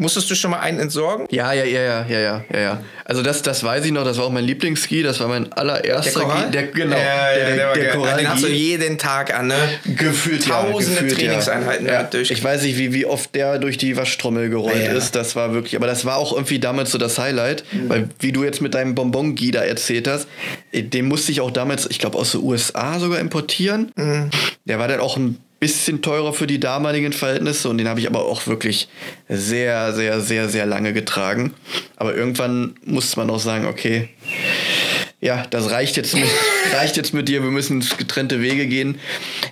Musstest 0.00 0.30
du 0.30 0.34
schon 0.34 0.50
mal 0.50 0.60
einen 0.60 0.80
entsorgen? 0.80 1.26
Ja, 1.30 1.52
ja, 1.52 1.62
ja, 1.62 1.82
ja, 1.82 2.06
ja, 2.08 2.18
ja, 2.18 2.44
ja, 2.50 2.58
ja. 2.58 2.82
Also 3.04 3.22
das, 3.22 3.42
das 3.42 3.62
weiß 3.62 3.84
ich 3.84 3.92
noch, 3.92 4.02
das 4.02 4.16
war 4.16 4.24
auch 4.24 4.32
mein 4.32 4.44
Lieblingsski, 4.44 5.02
das 5.02 5.20
war 5.20 5.28
mein 5.28 5.52
allererster 5.52 6.20
Gi. 6.24 6.50
Der, 6.52 6.68
genau, 6.68 6.96
ja, 6.96 7.32
ja, 7.32 7.34
der, 7.34 7.72
der 7.74 7.84
geil. 7.84 7.92
Korall 7.96 8.16
Den 8.16 8.30
hast 8.30 8.42
du 8.42 8.48
jeden 8.48 8.96
Tag 8.96 9.38
an, 9.38 9.48
ne? 9.48 9.56
Gefühlt 9.84 10.48
Tausende 10.48 10.94
ja, 10.94 11.02
gefühlt, 11.02 11.20
Trainingseinheiten 11.20 11.86
ja. 11.86 12.04
durch. 12.04 12.30
Ich 12.30 12.42
weiß 12.42 12.62
nicht, 12.62 12.78
wie, 12.78 12.94
wie 12.94 13.04
oft 13.04 13.34
der 13.34 13.58
durch 13.58 13.76
die 13.76 13.94
Waschtrommel 13.98 14.48
gerollt 14.48 14.90
ist. 14.90 15.14
Das 15.14 15.36
war 15.36 15.52
wirklich, 15.52 15.76
aber 15.76 15.86
das 15.86 16.06
war 16.06 16.16
auch 16.16 16.32
irgendwie 16.32 16.60
damals 16.60 16.92
so 16.92 16.96
das 16.96 17.18
Highlight, 17.18 17.64
weil 17.88 18.08
wie 18.20 18.32
du 18.32 18.42
jetzt 18.42 18.62
mit 18.62 18.72
deinem 18.72 18.94
Bonbon-Gi 18.94 19.50
da 19.50 19.60
erzählt 19.60 20.08
hast, 20.08 20.26
den 20.72 21.08
musste 21.08 21.30
ich 21.30 21.42
auch 21.42 21.50
damals, 21.50 21.86
ich 21.90 21.98
glaube 21.98 22.16
aus 22.16 22.32
den 22.32 22.42
USA 22.42 22.98
sogar 22.98 23.18
importieren. 23.18 23.92
Mhm. 23.96 24.30
Der 24.64 24.78
war 24.78 24.88
dann 24.88 25.00
auch 25.00 25.18
ein 25.18 25.36
bisschen 25.60 26.02
teurer 26.02 26.32
für 26.32 26.46
die 26.46 26.58
damaligen 26.58 27.12
Verhältnisse 27.12 27.68
und 27.68 27.78
den 27.78 27.86
habe 27.86 28.00
ich 28.00 28.08
aber 28.08 28.24
auch 28.24 28.46
wirklich 28.46 28.88
sehr, 29.28 29.92
sehr, 29.92 30.20
sehr, 30.20 30.48
sehr 30.48 30.66
lange 30.66 30.92
getragen. 30.92 31.54
Aber 31.96 32.14
irgendwann 32.14 32.74
musste 32.84 33.18
man 33.20 33.30
auch 33.30 33.38
sagen, 33.38 33.66
okay, 33.66 34.08
ja, 35.20 35.46
das 35.50 35.70
reicht 35.70 35.96
jetzt 35.96 36.14
mit, 36.14 36.24
reicht 36.72 36.96
jetzt 36.96 37.12
mit 37.12 37.28
dir, 37.28 37.42
wir 37.42 37.50
müssen 37.50 37.86
getrennte 37.98 38.40
Wege 38.40 38.66
gehen. 38.66 38.98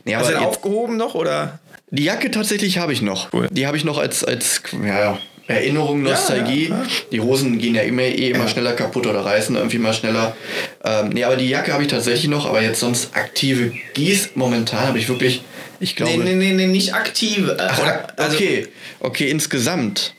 Nee, 0.05 0.17
Hast 0.17 0.31
du 0.31 0.35
den 0.35 0.43
aufgehoben 0.43 0.97
noch 0.97 1.15
oder? 1.15 1.61
die 1.91 2.05
Jacke 2.05 2.31
tatsächlich 2.31 2.79
habe 2.79 2.93
ich 2.93 3.03
noch. 3.03 3.33
Cool. 3.33 3.49
Die 3.51 3.67
habe 3.67 3.77
ich 3.77 3.85
noch 3.85 3.99
als, 3.99 4.25
als 4.25 4.63
ja, 4.85 5.19
Erinnerung, 5.49 6.03
Nostalgie. 6.03 6.69
Ja, 6.69 6.77
ja. 6.77 6.87
Die 7.11 7.21
Hosen 7.21 7.59
gehen 7.59 7.75
ja 7.75 7.81
immer, 7.81 8.03
eh 8.03 8.31
immer 8.31 8.47
schneller 8.49 8.75
kaputt 8.75 9.07
oder 9.07 9.25
reißen 9.25 9.57
irgendwie 9.57 9.79
mal 9.79 9.95
schneller. 9.95 10.37
Ähm, 10.85 11.09
nee, 11.09 11.25
aber 11.25 11.37
die 11.37 11.49
Jacke 11.49 11.73
habe 11.73 11.83
ich 11.83 11.89
tatsächlich 11.89 12.29
noch, 12.29 12.47
aber 12.47 12.61
jetzt 12.61 12.81
sonst 12.81 13.17
aktive 13.17 13.73
Gieß 13.95 14.31
momentan 14.35 14.89
habe 14.89 14.99
ich 14.99 15.09
wirklich, 15.09 15.43
ich 15.81 15.97
glaube. 15.97 16.19
Nee, 16.19 16.35
nee, 16.35 16.35
nee, 16.35 16.53
nee, 16.53 16.67
nicht 16.67 16.93
aktiv. 16.93 17.49
Äh, 17.49 17.57
Ach, 17.59 17.81
also, 18.17 18.37
okay, 18.37 18.69
okay, 19.01 19.31
insgesamt. 19.31 20.15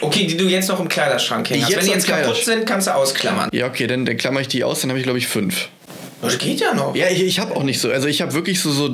okay, 0.00 0.26
die 0.26 0.36
du 0.36 0.46
jetzt 0.46 0.68
noch 0.68 0.80
im 0.80 0.88
Kleiderschrank 0.88 1.50
jetzt 1.50 1.70
Wenn 1.76 1.84
die 1.84 1.92
jetzt 1.92 2.08
kaputt 2.08 2.44
sind, 2.44 2.66
kannst 2.66 2.88
du 2.88 2.94
ausklammern. 2.96 3.50
Ja, 3.52 3.68
okay, 3.68 3.86
dann, 3.86 4.04
dann 4.04 4.16
klammer 4.16 4.40
ich 4.40 4.48
die 4.48 4.64
aus, 4.64 4.80
dann 4.80 4.90
habe 4.90 4.98
ich 4.98 5.04
glaube 5.04 5.18
ich 5.18 5.28
fünf. 5.28 5.68
Das 6.20 6.38
geht 6.38 6.58
ja 6.58 6.74
noch. 6.74 6.96
Ja, 6.96 7.08
ich, 7.10 7.22
ich 7.22 7.38
habe 7.38 7.54
auch 7.54 7.62
nicht 7.62 7.80
so. 7.80 7.90
Also 7.90 8.08
ich 8.08 8.22
habe 8.22 8.32
wirklich 8.32 8.60
so, 8.60 8.72
so 8.72 8.90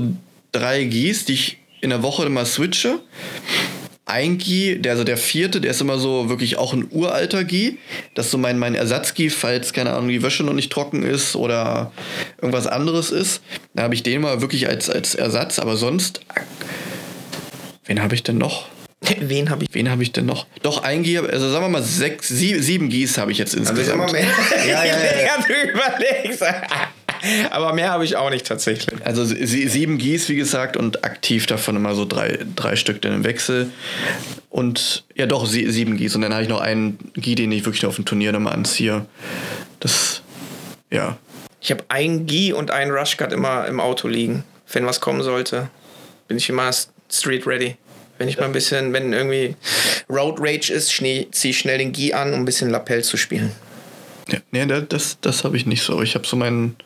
drei 0.53 0.85
Gis, 0.85 1.25
die 1.25 1.35
ich 1.35 1.59
in 1.81 1.89
der 1.89 2.03
Woche 2.03 2.27
immer 2.27 2.45
switche. 2.45 2.99
Ein 4.11 4.39
Gi, 4.39 4.81
der, 4.81 4.93
also 4.93 5.05
der 5.05 5.17
vierte, 5.17 5.61
der 5.61 5.71
ist 5.71 5.81
immer 5.81 5.99
so 5.99 6.29
wirklich 6.29 6.59
auch 6.59 6.73
ein 6.73 6.89
uralter 6.91 7.45
Gi. 7.45 7.79
Das 8.15 8.27
ist 8.27 8.33
so 8.33 8.39
mein, 8.39 8.59
mein 8.59 8.75
Ersatzgi, 8.75 9.31
falls, 9.31 9.73
keine 9.73 9.93
Ahnung, 9.93 10.09
die 10.09 10.23
Wäsche 10.23 10.43
noch 10.43 10.53
nicht 10.53 10.73
trocken 10.73 11.05
ist 11.05 11.37
oder 11.37 11.93
irgendwas 12.39 12.67
anderes 12.67 13.11
ist. 13.13 13.41
Dann 13.75 13.85
habe 13.85 13.95
ich 13.95 14.03
den 14.03 14.21
mal 14.23 14.41
wirklich 14.41 14.69
als, 14.69 14.91
als 14.91 15.15
Ersatz. 15.15 15.61
Aber 15.61 15.77
sonst, 15.77 16.23
wen 17.87 18.03
habe 18.03 18.15
ich 18.17 18.23
denn 18.25 18.39
noch? 18.39 18.67
Wen 19.21 19.49
habe 19.49 19.65
ich? 19.65 19.71
Wen 19.73 19.91
habe 19.91 20.03
ich 20.03 20.13
denn 20.13 20.27
noch? 20.27 20.47
Doch, 20.63 20.83
ein 20.83 21.03
Gi, 21.03 21.17
also 21.19 21.51
sagen 21.51 21.65
wir 21.65 21.69
mal 21.71 21.83
sechs, 21.83 22.29
sie, 22.29 22.59
sieben 22.61 22.91
Gis 22.91 23.17
habe 23.17 23.33
ich 23.33 23.39
jetzt 23.39 23.57
Also 23.57 23.71
insgesamt. 23.71 23.95
immer 24.03 24.13
mehr. 24.13 24.27
Ja, 24.69 24.85
ja, 24.85 24.93
ja. 24.93 24.95
ja, 25.27 25.45
du 25.47 25.71
überlegst. 25.71 26.43
Aber 27.51 27.73
mehr 27.73 27.91
habe 27.91 28.05
ich 28.05 28.17
auch 28.17 28.31
nicht 28.31 28.47
tatsächlich. 28.47 29.05
Also 29.05 29.25
sie, 29.25 29.69
sieben 29.69 29.99
Gis, 29.99 30.29
wie 30.29 30.37
gesagt, 30.37 30.77
und 30.77 31.05
aktiv 31.05 31.47
davon 31.47 31.77
immer 31.77 31.95
so 31.95 32.05
drei, 32.05 32.39
drei 32.57 32.77
Stück 32.77 33.03
dann 33.03 33.13
im 33.13 33.25
Wechsel. 33.25 33.71
Und 34.49 35.05
ja 35.15 35.27
doch, 35.27 35.47
sie, 35.47 35.71
sieben 35.71 35.97
Gis. 35.97 36.15
Und 36.15 36.23
dann 36.23 36.33
habe 36.33 36.43
ich 36.43 36.49
noch 36.49 36.61
einen 36.61 36.99
Gi, 37.15 37.35
den 37.35 37.53
ich 37.53 37.65
wirklich 37.65 37.87
auf 37.87 37.97
dem 37.97 38.05
Turnier 38.05 38.33
nochmal 38.33 38.55
anziehe. 38.55 39.07
Das, 39.81 40.23
ja. 40.91 41.19
Ich 41.61 41.71
habe 41.71 41.85
einen 41.89 42.27
Gi 42.27 42.53
und 42.53 42.71
einen 42.71 42.91
Rushcut 42.91 43.33
immer 43.33 43.67
im 43.67 43.81
Auto 43.81 44.09
liegen. 44.09 44.45
wenn 44.73 44.87
was 44.87 45.01
kommen 45.01 45.23
sollte, 45.23 45.69
bin 46.29 46.37
ich 46.37 46.49
immer 46.49 46.71
street 47.11 47.47
ready. 47.47 47.77
Wenn 48.19 48.29
ich 48.29 48.39
mal 48.39 48.45
ein 48.45 48.53
bisschen, 48.53 48.93
wenn 48.93 49.13
irgendwie 49.13 49.57
Road 50.09 50.37
Rage 50.39 50.73
ist, 50.73 50.89
ziehe 50.89 51.27
ich 51.31 51.59
schnell 51.59 51.79
den 51.79 51.93
Gi 51.93 52.13
an, 52.13 52.35
um 52.35 52.41
ein 52.41 52.45
bisschen 52.45 52.69
Lapel 52.69 53.03
zu 53.03 53.17
spielen. 53.17 53.53
Nee, 54.51 54.67
das, 54.67 55.19
das 55.21 55.45
habe 55.45 55.57
ich 55.57 55.67
nicht 55.67 55.83
so. 55.83 56.03
Ich 56.03 56.15
habe 56.15 56.27
so 56.27 56.37
meinen 56.37 56.77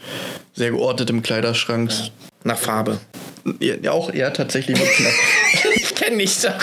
sehr 0.54 0.70
geordnet 0.70 1.10
im 1.10 1.22
Kleiderschrank. 1.22 1.90
Ja. 1.90 2.08
Nach 2.44 2.58
Farbe. 2.58 3.00
Ja, 3.58 3.92
auch 3.92 4.12
eher 4.12 4.32
tatsächlich 4.32 4.78
ich 5.74 5.94
kenne 5.94 6.16
nicht 6.16 6.40
so. 6.40 6.48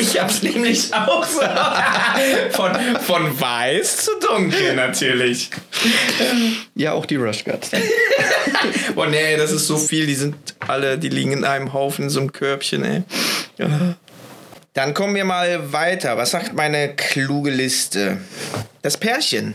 Ich 0.00 0.18
hab's 0.20 0.42
nämlich 0.42 0.94
auch 0.94 1.24
so. 1.24 1.40
Von, 2.50 2.72
von 3.00 3.40
weiß 3.40 4.04
zu 4.04 4.12
dunkel 4.20 4.74
natürlich. 4.76 5.50
Ja, 6.74 6.92
auch 6.92 7.06
die 7.06 7.16
Rush 7.16 7.44
Guards. 7.44 7.70
Boah, 8.94 9.06
nee, 9.08 9.36
das 9.36 9.50
ist 9.50 9.66
so 9.66 9.76
viel. 9.76 10.06
Die 10.06 10.14
sind 10.14 10.36
alle, 10.60 10.96
die 10.96 11.08
liegen 11.08 11.32
in 11.32 11.44
einem 11.44 11.72
Haufen 11.72 12.04
in 12.04 12.10
so 12.10 12.20
einem 12.20 12.32
Körbchen, 12.32 12.84
ey. 12.84 13.02
Dann 14.74 14.92
kommen 14.92 15.14
wir 15.14 15.24
mal 15.24 15.72
weiter. 15.72 16.16
Was 16.16 16.32
sagt 16.32 16.54
meine 16.54 16.96
kluge 16.96 17.50
Liste? 17.50 18.18
Das 18.82 18.96
Pärchen. 18.96 19.54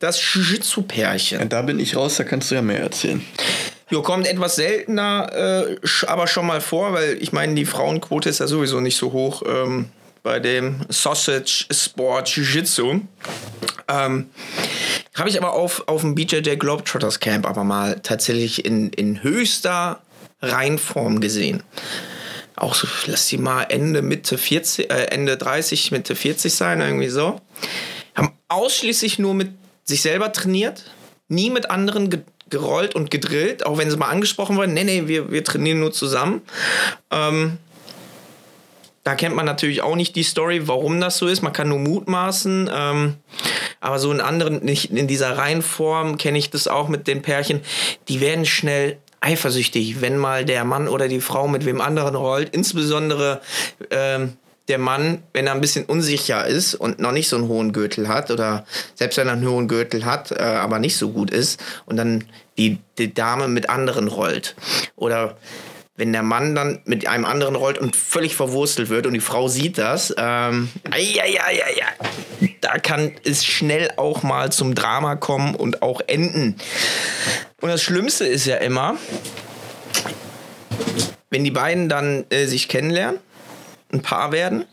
Das 0.00 0.20
Jiu-Jitsu-Pärchen. 0.20 1.48
Da 1.48 1.62
bin 1.62 1.78
ich 1.78 1.94
raus, 1.94 2.16
da 2.16 2.24
kannst 2.24 2.50
du 2.50 2.56
ja 2.56 2.62
mehr 2.62 2.80
erzählen. 2.80 3.24
Jo, 3.88 4.02
kommt 4.02 4.26
etwas 4.26 4.56
seltener, 4.56 5.30
äh, 5.32 5.76
aber 6.08 6.26
schon 6.26 6.48
mal 6.48 6.60
vor, 6.60 6.92
weil 6.94 7.16
ich 7.22 7.32
meine, 7.32 7.54
die 7.54 7.64
Frauenquote 7.64 8.28
ist 8.28 8.40
ja 8.40 8.48
sowieso 8.48 8.80
nicht 8.80 8.96
so 8.96 9.12
hoch 9.12 9.44
ähm, 9.46 9.90
bei 10.24 10.40
dem 10.40 10.80
Sausage 10.88 11.66
Sport 11.70 12.28
Jiu-Jitsu. 12.30 13.02
Ähm, 13.86 14.30
Habe 15.14 15.28
ich 15.28 15.40
aber 15.40 15.52
auf, 15.52 15.86
auf 15.86 16.00
dem 16.00 16.16
BJJ 16.16 16.56
Globetrotters 16.56 17.20
Camp 17.20 17.46
aber 17.48 17.62
mal 17.62 18.00
tatsächlich 18.02 18.64
in, 18.64 18.90
in 18.90 19.22
höchster 19.22 20.00
Reinform 20.42 21.20
gesehen. 21.20 21.62
Auch 22.56 22.74
so, 22.74 22.88
lass 23.06 23.28
sie 23.28 23.38
mal 23.38 23.64
Ende, 23.64 24.02
Mitte 24.02 24.38
40, 24.38 24.90
äh, 24.90 25.04
Ende 25.10 25.36
30, 25.36 25.92
Mitte 25.92 26.16
40 26.16 26.54
sein, 26.54 26.80
irgendwie 26.80 27.08
so. 27.08 27.40
Haben 28.14 28.32
ausschließlich 28.48 29.18
nur 29.18 29.34
mit 29.34 29.50
sich 29.84 30.02
selber 30.02 30.32
trainiert, 30.32 30.84
nie 31.28 31.50
mit 31.50 31.70
anderen 31.70 32.24
gerollt 32.48 32.94
und 32.94 33.10
gedrillt, 33.10 33.66
auch 33.66 33.78
wenn 33.78 33.90
sie 33.90 33.96
mal 33.96 34.08
angesprochen 34.08 34.56
wurden. 34.56 34.72
Nee, 34.72 34.84
nee, 34.84 35.06
wir, 35.06 35.30
wir 35.30 35.44
trainieren 35.44 35.80
nur 35.80 35.92
zusammen. 35.92 36.42
Ähm, 37.10 37.58
da 39.04 39.14
kennt 39.14 39.36
man 39.36 39.46
natürlich 39.46 39.82
auch 39.82 39.94
nicht 39.94 40.16
die 40.16 40.24
Story, 40.24 40.66
warum 40.66 41.00
das 41.00 41.18
so 41.18 41.28
ist. 41.28 41.42
Man 41.42 41.52
kann 41.52 41.68
nur 41.68 41.78
mutmaßen. 41.78 42.70
Ähm, 42.72 43.14
aber 43.80 43.98
so 43.98 44.10
in 44.10 44.20
anderen, 44.20 44.64
nicht 44.64 44.90
in 44.90 45.06
dieser 45.06 45.36
Reihenform 45.36 46.18
kenne 46.18 46.38
ich 46.38 46.50
das 46.50 46.66
auch 46.66 46.88
mit 46.88 47.06
den 47.06 47.22
Pärchen. 47.22 47.60
Die 48.08 48.20
werden 48.20 48.46
schnell 48.46 48.98
eifersüchtig, 49.20 50.00
wenn 50.00 50.18
mal 50.18 50.44
der 50.44 50.64
Mann 50.64 50.88
oder 50.88 51.08
die 51.08 51.20
Frau 51.20 51.48
mit 51.48 51.64
wem 51.64 51.80
anderen 51.80 52.14
rollt. 52.14 52.54
Insbesondere 52.54 53.40
ähm, 53.90 54.34
der 54.68 54.78
Mann, 54.78 55.22
wenn 55.32 55.46
er 55.46 55.54
ein 55.54 55.60
bisschen 55.60 55.84
unsicher 55.84 56.46
ist 56.46 56.74
und 56.74 56.98
noch 56.98 57.12
nicht 57.12 57.28
so 57.28 57.36
einen 57.36 57.48
hohen 57.48 57.72
Gürtel 57.72 58.08
hat 58.08 58.30
oder 58.30 58.66
selbst 58.94 59.16
wenn 59.16 59.28
er 59.28 59.34
einen 59.34 59.48
hohen 59.48 59.68
Gürtel 59.68 60.04
hat, 60.04 60.32
äh, 60.32 60.42
aber 60.42 60.78
nicht 60.78 60.96
so 60.96 61.10
gut 61.10 61.30
ist 61.30 61.62
und 61.86 61.96
dann 61.96 62.24
die, 62.58 62.78
die 62.98 63.12
Dame 63.12 63.48
mit 63.48 63.70
anderen 63.70 64.08
rollt. 64.08 64.56
Oder 64.96 65.36
wenn 65.96 66.12
der 66.12 66.22
Mann 66.22 66.54
dann 66.54 66.80
mit 66.84 67.06
einem 67.06 67.24
anderen 67.24 67.56
rollt 67.56 67.78
und 67.78 67.96
völlig 67.96 68.36
verwurstelt 68.36 68.88
wird 68.88 69.06
und 69.06 69.14
die 69.14 69.20
Frau 69.20 69.48
sieht 69.48 69.78
das, 69.78 70.14
ähm, 70.18 70.68
da 72.60 72.78
kann 72.78 73.12
es 73.24 73.44
schnell 73.44 73.90
auch 73.96 74.22
mal 74.22 74.52
zum 74.52 74.74
Drama 74.74 75.16
kommen 75.16 75.54
und 75.54 75.82
auch 75.82 76.00
enden. 76.06 76.56
Und 77.60 77.70
das 77.70 77.82
Schlimmste 77.82 78.26
ist 78.26 78.46
ja 78.46 78.56
immer, 78.56 78.96
wenn 81.30 81.44
die 81.44 81.50
beiden 81.50 81.88
dann 81.88 82.24
äh, 82.30 82.46
sich 82.46 82.68
kennenlernen 82.68 83.20
ein 83.92 84.02
Paar 84.02 84.32
werden, 84.32 84.64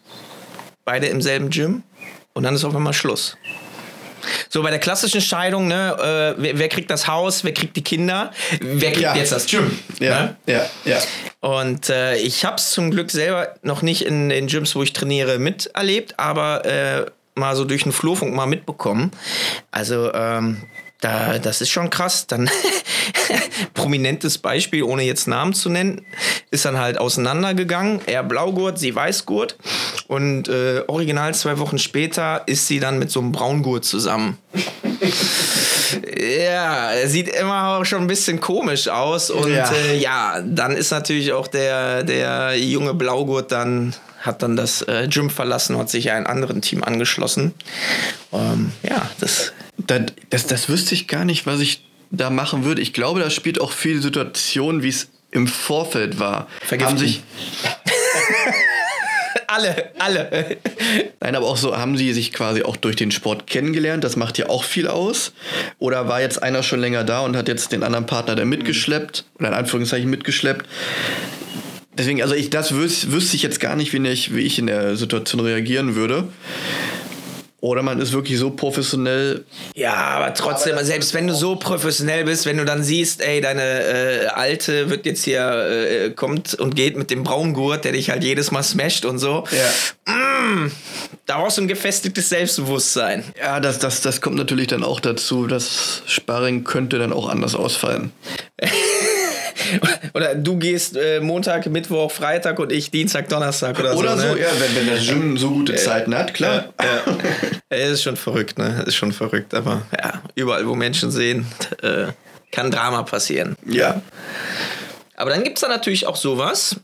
beide 0.86 1.08
im 1.08 1.22
selben 1.22 1.50
Gym 1.50 1.84
und 2.34 2.44
dann 2.44 2.56
ist 2.56 2.66
auf 2.66 2.76
einmal 2.76 2.94
Schluss. 2.94 3.38
So 4.50 4.62
bei 4.64 4.70
der 4.70 4.80
klassischen 4.80 5.22
Scheidung, 5.22 5.68
ne, 5.68 6.36
äh, 6.38 6.42
wer, 6.42 6.60
wer, 6.60 6.70
kriegt 6.70 6.90
das 6.90 7.08
Haus, 7.08 7.44
wer 7.44 7.54
kriegt 7.54 7.76
die 7.76 7.84
Kinder, 7.84 8.32
wer 8.62 8.92
kriegt 8.92 9.04
ja. 9.04 9.16
jetzt 9.16 9.32
das 9.32 9.46
Gym? 9.46 9.78
Ja, 10.00 10.24
ne? 10.24 10.36
ja, 10.48 10.66
ja. 10.86 10.98
Und 11.40 11.90
äh, 11.90 12.16
ich 12.18 12.46
habe 12.46 12.56
es 12.56 12.72
zum 12.72 12.92
Glück 12.92 13.12
selber 13.12 13.56
noch 13.62 13.82
nicht 13.82 14.04
in 14.06 14.30
den 14.30 14.48
Gyms, 14.48 14.76
wo 14.76 14.84
ich 14.84 14.94
trainiere, 14.94 15.40
miterlebt, 15.40 16.20
aber 16.20 16.66
äh, 16.66 17.06
mal 17.36 17.56
so 17.56 17.66
durch 17.66 17.84
den 17.84 17.92
Flurfunk 17.92 18.34
mal 18.34 18.46
mitbekommen. 18.46 19.12
Also 19.72 20.14
ähm, 20.14 20.62
da, 21.04 21.40
das 21.40 21.62
ist 21.62 21.70
schon 21.70 21.90
krass. 21.90 22.28
Dann 22.28 22.50
prominentes 23.74 24.38
Beispiel, 24.38 24.84
ohne 24.84 25.04
jetzt 25.04 25.28
Namen 25.28 25.54
zu 25.54 25.70
nennen, 25.70 26.06
ist 26.52 26.66
dann 26.66 26.78
halt 26.78 26.98
auseinandergegangen. 26.98 28.02
Er 28.06 28.24
Blaugurt, 28.24 28.80
sie 28.80 28.96
Weißgurt. 28.96 29.58
Und 30.08 30.48
äh, 30.48 30.84
original 30.88 31.34
zwei 31.36 31.60
Wochen 31.60 31.78
später 31.78 32.44
ist 32.46 32.68
sie 32.68 32.80
dann 32.80 33.00
mit 33.00 33.12
so 33.12 33.20
einem 33.20 33.32
Braungurt 33.32 33.86
zusammen. 33.86 34.38
ja, 36.18 36.92
sieht 37.06 37.30
immer 37.30 37.80
auch 37.80 37.86
schon 37.86 38.02
ein 38.02 38.08
bisschen 38.08 38.40
komisch 38.40 38.88
aus. 38.88 39.30
Und 39.30 39.52
ja, 39.52 39.72
äh, 39.72 39.98
ja 39.98 40.42
dann 40.46 40.76
ist 40.76 40.92
natürlich 40.92 41.34
auch 41.34 41.48
der, 41.48 42.04
der 42.04 42.58
junge 42.58 42.94
Blaugurt 42.94 43.52
dann 43.52 43.94
hat 44.24 44.42
dann 44.42 44.56
das 44.56 44.82
äh, 44.84 45.08
Gym 45.10 45.30
verlassen, 45.30 45.78
hat 45.78 45.90
sich 45.90 46.12
einem 46.12 46.28
anderen 46.28 46.62
Team 46.62 46.84
angeschlossen. 46.84 47.54
Ähm, 48.32 48.72
ja, 48.82 49.10
das 49.20 49.54
das, 49.78 50.02
das, 50.30 50.48
das 50.48 50.70
wüsste 50.70 50.96
ich 50.96 51.08
gar 51.08 51.26
nicht, 51.26 51.46
was 51.46 51.60
ich 51.60 51.86
da 52.12 52.30
machen 52.30 52.64
würde. 52.64 52.82
Ich 52.82 52.94
glaube, 52.94 53.20
da 53.20 53.30
spielt 53.30 53.60
auch 53.60 53.72
viel 53.72 54.02
Situation, 54.02 54.84
wie 54.84 54.90
es 54.90 55.10
im 55.32 55.48
Vorfeld 55.48 56.20
war. 56.20 56.48
Vergiften. 56.62 56.98
Haben 56.98 57.06
sich 57.06 57.24
alle, 59.48 59.92
alle. 59.98 60.58
Nein, 61.20 61.36
aber 61.36 61.48
auch 61.48 61.58
so, 61.58 61.76
haben 61.76 61.98
sie 61.98 62.14
sich 62.14 62.32
quasi 62.32 62.64
auch 62.64 62.76
durch 62.76 62.96
den 62.96 63.10
Sport 63.10 63.48
kennengelernt? 63.48 64.04
Das 64.04 64.16
macht 64.16 64.38
ja 64.38 64.48
auch 64.48 64.64
viel 64.64 64.88
aus. 64.88 65.34
Oder 65.80 66.08
war 66.08 66.22
jetzt 66.22 66.44
einer 66.44 66.62
schon 66.62 66.80
länger 66.80 67.04
da 67.04 67.22
und 67.22 67.36
hat 67.36 67.48
jetzt 67.48 67.72
den 67.72 67.82
anderen 67.82 68.06
Partner 68.06 68.36
da 68.36 68.46
mitgeschleppt? 68.46 69.26
Oder 69.40 69.48
in 69.50 69.54
Anführungszeichen 69.56 70.10
mitgeschleppt? 70.10 70.68
Deswegen, 71.98 72.22
also 72.22 72.34
ich, 72.34 72.50
das 72.50 72.74
wüs 72.74 73.12
wüsste 73.12 73.36
ich 73.36 73.44
jetzt 73.44 73.60
gar 73.60 73.76
nicht, 73.76 73.94
wie 73.94 74.08
ich, 74.08 74.34
wie 74.34 74.42
ich 74.42 74.60
in 74.60 74.68
der 74.68 74.96
Situation 74.96 75.42
reagieren 75.42 75.96
würde. 75.96 76.28
Oder 77.64 77.82
man 77.82 78.02
ist 78.02 78.12
wirklich 78.12 78.38
so 78.40 78.50
professionell. 78.50 79.46
Ja, 79.74 79.94
aber 79.94 80.34
trotzdem, 80.34 80.74
aber 80.74 80.84
selbst 80.84 81.14
wenn 81.14 81.28
du 81.28 81.34
so 81.34 81.56
professionell 81.56 82.26
bist, 82.26 82.46
wenn 82.46 82.58
du 82.58 82.66
dann 82.66 82.84
siehst, 82.84 83.22
ey, 83.22 83.40
deine 83.40 83.64
äh, 83.64 84.28
Alte 84.28 84.90
wird 84.90 85.06
jetzt 85.06 85.24
hier, 85.24 85.50
äh, 85.70 86.10
kommt 86.10 86.56
und 86.56 86.76
geht 86.76 86.98
mit 86.98 87.10
dem 87.10 87.24
Braungurt, 87.24 87.86
der 87.86 87.94
dich 87.94 88.10
halt 88.10 88.22
jedes 88.22 88.52
Mal 88.52 88.64
smasht 88.64 89.06
und 89.06 89.18
so. 89.18 89.46
Ja. 90.06 90.14
Mm, 90.14 90.72
da 91.26 91.38
brauchst 91.38 91.58
du 91.58 91.62
ein 91.62 91.70
gefestigtes 91.70 92.28
Selbstbewusstsein. 92.28 93.24
Ja, 93.40 93.62
das, 93.62 93.80
das, 93.80 94.02
das 94.02 94.20
kommt 94.20 94.36
natürlich 94.36 94.68
dann 94.68 94.84
auch 94.84 95.00
dazu. 95.00 95.48
Das 95.48 96.04
Sparring 96.06 96.66
könnte 96.66 97.00
dann 97.00 97.14
auch 97.14 97.30
anders 97.30 97.56
ausfallen. 97.56 98.12
oder 100.14 100.36
du 100.36 100.58
gehst 100.58 100.98
äh, 100.98 101.20
Montag, 101.20 101.66
Mittwoch, 101.68 102.12
Freitag 102.12 102.60
und 102.60 102.72
ich 102.72 102.92
Dienstag, 102.92 103.30
Donnerstag 103.30 103.80
oder, 103.80 103.96
oder 103.98 104.18
so. 104.18 104.24
Oder 104.24 104.30
so, 104.30 104.36
ne? 104.36 104.42
ja, 104.42 104.48
wenn, 104.60 104.76
wenn 104.76 104.86
der 104.88 104.98
Gym 105.04 105.38
so 105.38 105.52
gute 105.52 105.76
Zeiten 105.76 106.16
hat, 106.16 106.34
klar. 106.34 106.74
Ja, 106.80 107.14
ja. 107.70 107.76
ist 107.78 108.04
schon 108.04 108.18
verrückt, 108.18 108.58
ne? 108.58 108.84
Ist 108.86 108.96
schon 108.96 109.12
verrückt, 109.12 109.54
aber 109.54 109.84
ja, 109.98 110.22
überall, 110.36 110.68
wo 110.68 110.76
Menschen 110.76 111.12
sehen, 111.12 111.46
äh, 111.82 112.08
kann 112.52 112.72
Drama 112.72 113.04
passieren. 113.04 113.56
Ja. 113.66 114.02
Aber 115.16 115.32
dann 115.32 115.44
gibt 115.44 115.58
es 115.58 115.62
da 115.62 115.68
natürlich 115.68 116.08
auch 116.08 116.16
sowas. 116.16 116.78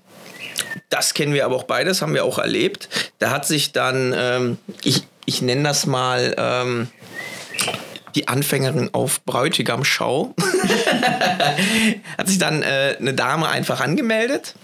Das 0.89 1.13
kennen 1.13 1.34
wir 1.34 1.45
aber 1.45 1.56
auch 1.56 1.63
beides, 1.63 2.02
haben 2.02 2.13
wir 2.13 2.25
auch 2.25 2.39
erlebt. 2.39 2.89
Da 3.19 3.30
hat 3.30 3.45
sich 3.45 3.71
dann, 3.71 4.13
ähm, 4.17 4.58
ich, 4.84 5.04
ich 5.25 5.41
nenne 5.41 5.63
das 5.63 5.86
mal, 5.86 6.36
ähm, 6.38 6.88
die 8.15 8.28
Anfängerin 8.28 8.89
auf 8.93 9.24
Bräutigam-Schau. 9.26 10.34
hat 12.17 12.28
sich 12.28 12.38
dann 12.38 12.63
äh, 12.63 12.95
eine 13.00 13.13
Dame 13.13 13.48
einfach 13.50 13.82
angemeldet. 13.82 14.56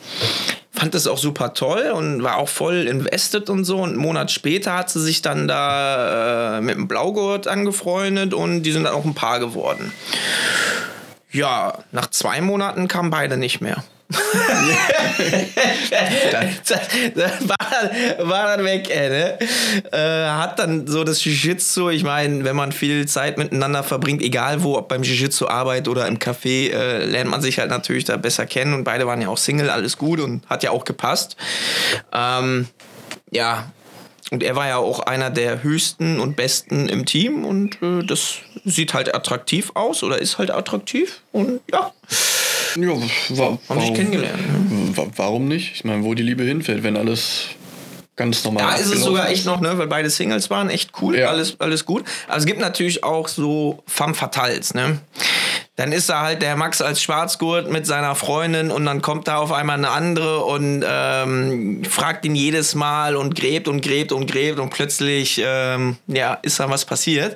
Fand 0.71 0.93
das 0.93 1.07
auch 1.07 1.17
super 1.17 1.53
toll 1.53 1.91
und 1.95 2.21
war 2.23 2.37
auch 2.37 2.49
voll 2.49 2.87
invested 2.87 3.49
und 3.49 3.63
so. 3.63 3.77
Und 3.77 3.91
einen 3.91 3.97
Monat 3.97 4.31
später 4.31 4.75
hat 4.75 4.89
sie 4.89 5.01
sich 5.01 5.21
dann 5.21 5.47
da 5.47 6.57
äh, 6.57 6.61
mit 6.61 6.75
dem 6.75 6.87
Blaugurt 6.87 7.47
angefreundet 7.47 8.33
und 8.33 8.63
die 8.63 8.71
sind 8.71 8.83
dann 8.83 8.93
auch 8.93 9.05
ein 9.05 9.15
Paar 9.15 9.39
geworden. 9.39 9.93
Ja, 11.31 11.79
nach 11.91 12.09
zwei 12.09 12.41
Monaten 12.41 12.87
kamen 12.87 13.09
beide 13.09 13.37
nicht 13.37 13.61
mehr 13.61 13.83
war, 17.45 17.57
war, 18.29 18.55
dann 18.55 18.63
weg, 18.65 18.87
ey, 18.89 19.09
ne? 19.09 19.39
äh, 19.91 20.29
hat 20.29 20.59
dann 20.59 20.85
so 20.85 21.03
das 21.03 21.23
Jiu-Jitsu, 21.23 21.89
ich 21.89 22.03
meine, 22.03 22.43
wenn 22.43 22.55
man 22.55 22.71
viel 22.71 23.07
Zeit 23.07 23.39
miteinander 23.39 23.83
verbringt, 23.83 24.21
egal 24.21 24.61
wo, 24.61 24.77
ob 24.77 24.89
beim 24.89 25.01
Jiu-Jitsu 25.01 25.47
arbeitet 25.47 25.87
oder 25.87 26.07
im 26.07 26.19
Café, 26.19 26.69
äh, 26.71 27.05
lernt 27.05 27.31
man 27.31 27.41
sich 27.41 27.57
halt 27.57 27.71
natürlich 27.71 28.03
da 28.03 28.17
besser 28.17 28.45
kennen 28.45 28.75
und 28.75 28.83
beide 28.83 29.07
waren 29.07 29.21
ja 29.21 29.29
auch 29.29 29.39
Single, 29.39 29.71
alles 29.71 29.97
gut 29.97 30.19
und 30.19 30.47
hat 30.47 30.61
ja 30.61 30.69
auch 30.69 30.85
gepasst. 30.85 31.35
Ähm, 32.13 32.67
ja, 33.31 33.71
und 34.31 34.43
er 34.43 34.55
war 34.55 34.67
ja 34.67 34.77
auch 34.77 34.99
einer 34.99 35.31
der 35.31 35.63
höchsten 35.63 36.19
und 36.19 36.35
besten 36.35 36.89
im 36.89 37.05
Team 37.05 37.43
und 37.45 37.81
äh, 37.81 38.03
das 38.05 38.35
sieht 38.65 38.93
halt 38.93 39.15
attraktiv 39.15 39.71
aus 39.75 40.03
oder 40.03 40.19
ist 40.19 40.37
halt 40.37 40.51
attraktiv 40.51 41.21
und 41.31 41.61
ja 41.71 41.91
Ja, 42.77 42.89
wa 43.29 43.57
Haben 43.69 43.81
sich 43.81 43.93
kennengelernt. 43.93 44.37
Ne? 44.71 44.97
wa 44.97 45.05
warum 45.15 45.47
nicht? 45.47 45.71
Ich 45.75 45.83
meine, 45.85 46.03
wo 46.03 46.13
die 46.13 46.23
Liebe 46.23 46.43
hinfällt, 46.43 46.83
wenn 46.83 46.97
alles 46.97 47.47
ganz 48.15 48.43
normal 48.45 48.63
Da 48.63 48.75
ist 48.75 48.93
es 48.93 49.01
sogar 49.03 49.29
echt 49.29 49.45
noch, 49.45 49.59
ne, 49.59 49.77
weil 49.77 49.87
beide 49.87 50.09
Singles 50.09 50.49
waren, 50.49 50.69
echt 50.69 50.91
cool, 51.01 51.17
Ja. 51.17 51.27
alles, 51.29 51.59
alles 51.59 51.85
gut. 51.85 52.05
Aber 52.27 52.37
es 52.37 52.45
gibt 52.45 52.59
natürlich 52.59 53.03
auch 53.03 53.27
so 53.27 53.83
Femme 53.87 54.13
Fatales, 54.13 54.73
ne? 54.73 54.99
Dann 55.77 55.91
ist 55.91 56.07
da 56.07 56.21
halt 56.21 56.41
der 56.41 56.55
Max 56.55 56.81
als 56.81 57.01
Schwarzgurt 57.01 57.69
mit 57.69 57.85
seiner 57.85 58.15
Freundin 58.15 58.71
und 58.71 58.85
dann 58.85 59.01
kommt 59.01 59.27
da 59.27 59.37
auf 59.39 59.51
einmal 59.51 59.77
eine 59.77 59.89
andere 59.89 60.45
und 60.45 60.85
ähm, 60.87 61.83
fragt 61.83 62.23
ihn 62.23 62.33
jedes 62.35 62.75
Mal 62.75 63.17
und 63.17 63.35
gräbt 63.35 63.67
und 63.67 63.81
gräbt 63.81 64.13
und 64.13 64.31
gräbt 64.31 64.59
und 64.59 64.69
plötzlich 64.69 65.41
ähm, 65.43 65.97
ja, 66.07 66.35
ist 66.35 66.61
da 66.61 66.69
was 66.69 66.85
passiert. 66.85 67.35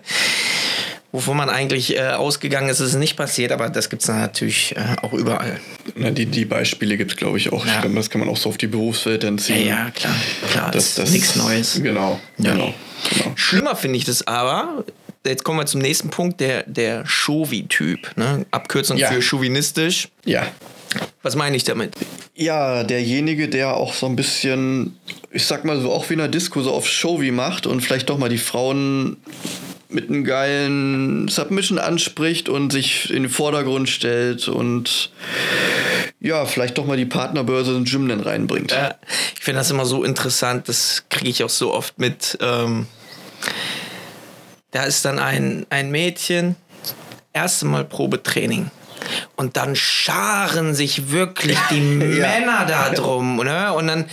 Wovon 1.12 1.38
man 1.38 1.50
eigentlich 1.50 1.95
äh, 1.98 2.02
ausgegangen 2.10 2.69
ist, 2.69 2.80
ist 2.80 2.89
es 2.89 2.95
nicht 2.95 3.15
passiert, 3.17 3.52
aber 3.52 3.69
das 3.69 3.89
gibt 3.89 4.04
es 4.04 4.08
natürlich 4.08 4.76
äh, 4.78 4.95
auch 5.02 5.12
überall. 5.13 5.60
Na, 5.95 6.12
die, 6.12 6.28
die 6.28 6.45
Beispiele 6.45 6.98
gibt 6.98 7.12
es, 7.12 7.17
glaube 7.17 7.39
ich, 7.39 7.52
auch. 7.52 7.65
Ja. 7.65 7.74
Ich 7.76 7.82
glaube, 7.82 7.95
das 7.95 8.12
kann 8.12 8.19
man 8.19 8.30
auch 8.30 8.38
so 8.38 8.50
auf 8.50 8.58
die 8.58 8.67
Berufswelt 8.67 9.24
dann 9.24 9.38
Ja, 9.38 9.43
ziehen. 9.43 9.67
ja 9.67 9.89
klar, 9.89 10.13
klar, 10.52 10.69
Das, 10.72 10.93
das, 10.95 11.10
ist 11.10 11.13
nichts 11.15 11.36
Neues. 11.36 11.80
Genau, 11.82 12.19
Ja. 12.38 12.52
genau. 12.54 12.74
genau. 13.12 13.32
Schlimmer 13.36 13.76
finde 13.76 13.98
ich 13.98 14.06
das 14.06 14.28
aber, 14.28 14.84
jetzt 15.26 15.43
kommen 15.43 15.58
wir 15.60 15.65
zum 15.65 15.82
nächsten 15.82 16.12
Punkt, 16.12 16.39
der, 16.41 16.62
der 16.67 17.04
Chauvi-Typ. 17.08 18.15
Ne? 18.15 18.45
Abkürzung 18.52 18.98
Ja. 18.98 19.08
für 19.12 19.22
chauvinistisch. 19.24 20.10
Ja. 20.26 20.45
Was 21.24 21.36
meine 21.36 21.58
ich 21.58 21.63
damit? 21.63 21.93
Ja, 22.36 22.84
derjenige, 22.84 23.50
der 23.50 23.76
auch 23.76 23.93
so 23.95 24.06
ein 24.06 24.15
bisschen, 24.15 24.95
ich 25.32 25.45
sag 25.45 25.65
mal 25.65 25.82
so, 25.82 25.91
auch 25.91 26.08
wie 26.10 26.13
in 26.13 26.19
einer 26.19 26.30
Disco 26.30 26.62
so 26.62 26.72
auf 26.72 26.88
Showy 26.88 27.32
macht 27.32 27.65
und 27.65 27.82
vielleicht 27.82 28.10
doch 28.12 28.17
mal 28.19 28.30
die 28.30 28.38
Frauen 28.38 29.17
mit 29.89 30.10
einem 30.10 30.23
geilen 30.23 31.28
Submission 31.28 31.80
anspricht 31.80 32.47
und 32.47 32.71
sich 32.71 33.10
in 33.10 33.23
den 33.23 33.32
Vordergrund 33.32 33.89
stellt 33.89 34.47
und 34.47 35.12
ja, 36.19 36.45
vielleicht 36.45 36.78
doch 36.78 36.86
mal 36.86 36.97
die 36.97 37.06
Partnerbörse 37.06 37.75
ins 37.75 37.89
Gym 37.89 38.08
dann 38.08 38.19
reinbringt. 38.19 38.71
Äh, 38.71 38.93
ich 39.36 39.41
finde 39.41 39.60
das 39.60 39.71
immer 39.71 39.86
so 39.86 40.04
interessant, 40.04 40.69
das 40.69 41.06
kriege 41.10 41.30
ich 41.30 41.43
auch 41.43 41.49
so 41.49 41.73
oft 41.73 41.97
mit. 41.97 42.38
Ähm, 42.41 42.86
da 44.71 44.84
ist 44.84 45.06
dann 45.06 45.17
ein, 45.17 45.65
ein 45.71 45.89
Mädchen, 45.89 46.56
erste 47.34 47.65
Mal 47.65 47.84
Probetraining. 47.84 48.69
Und 49.35 49.57
dann 49.57 49.75
scharen 49.75 50.75
sich 50.75 51.12
wirklich 51.12 51.57
die 51.69 51.81
Männer 51.81 52.65
da 52.67 52.89
drum. 52.89 53.38
Ne? 53.38 53.73
Und 53.73 53.88
dann 53.88 54.05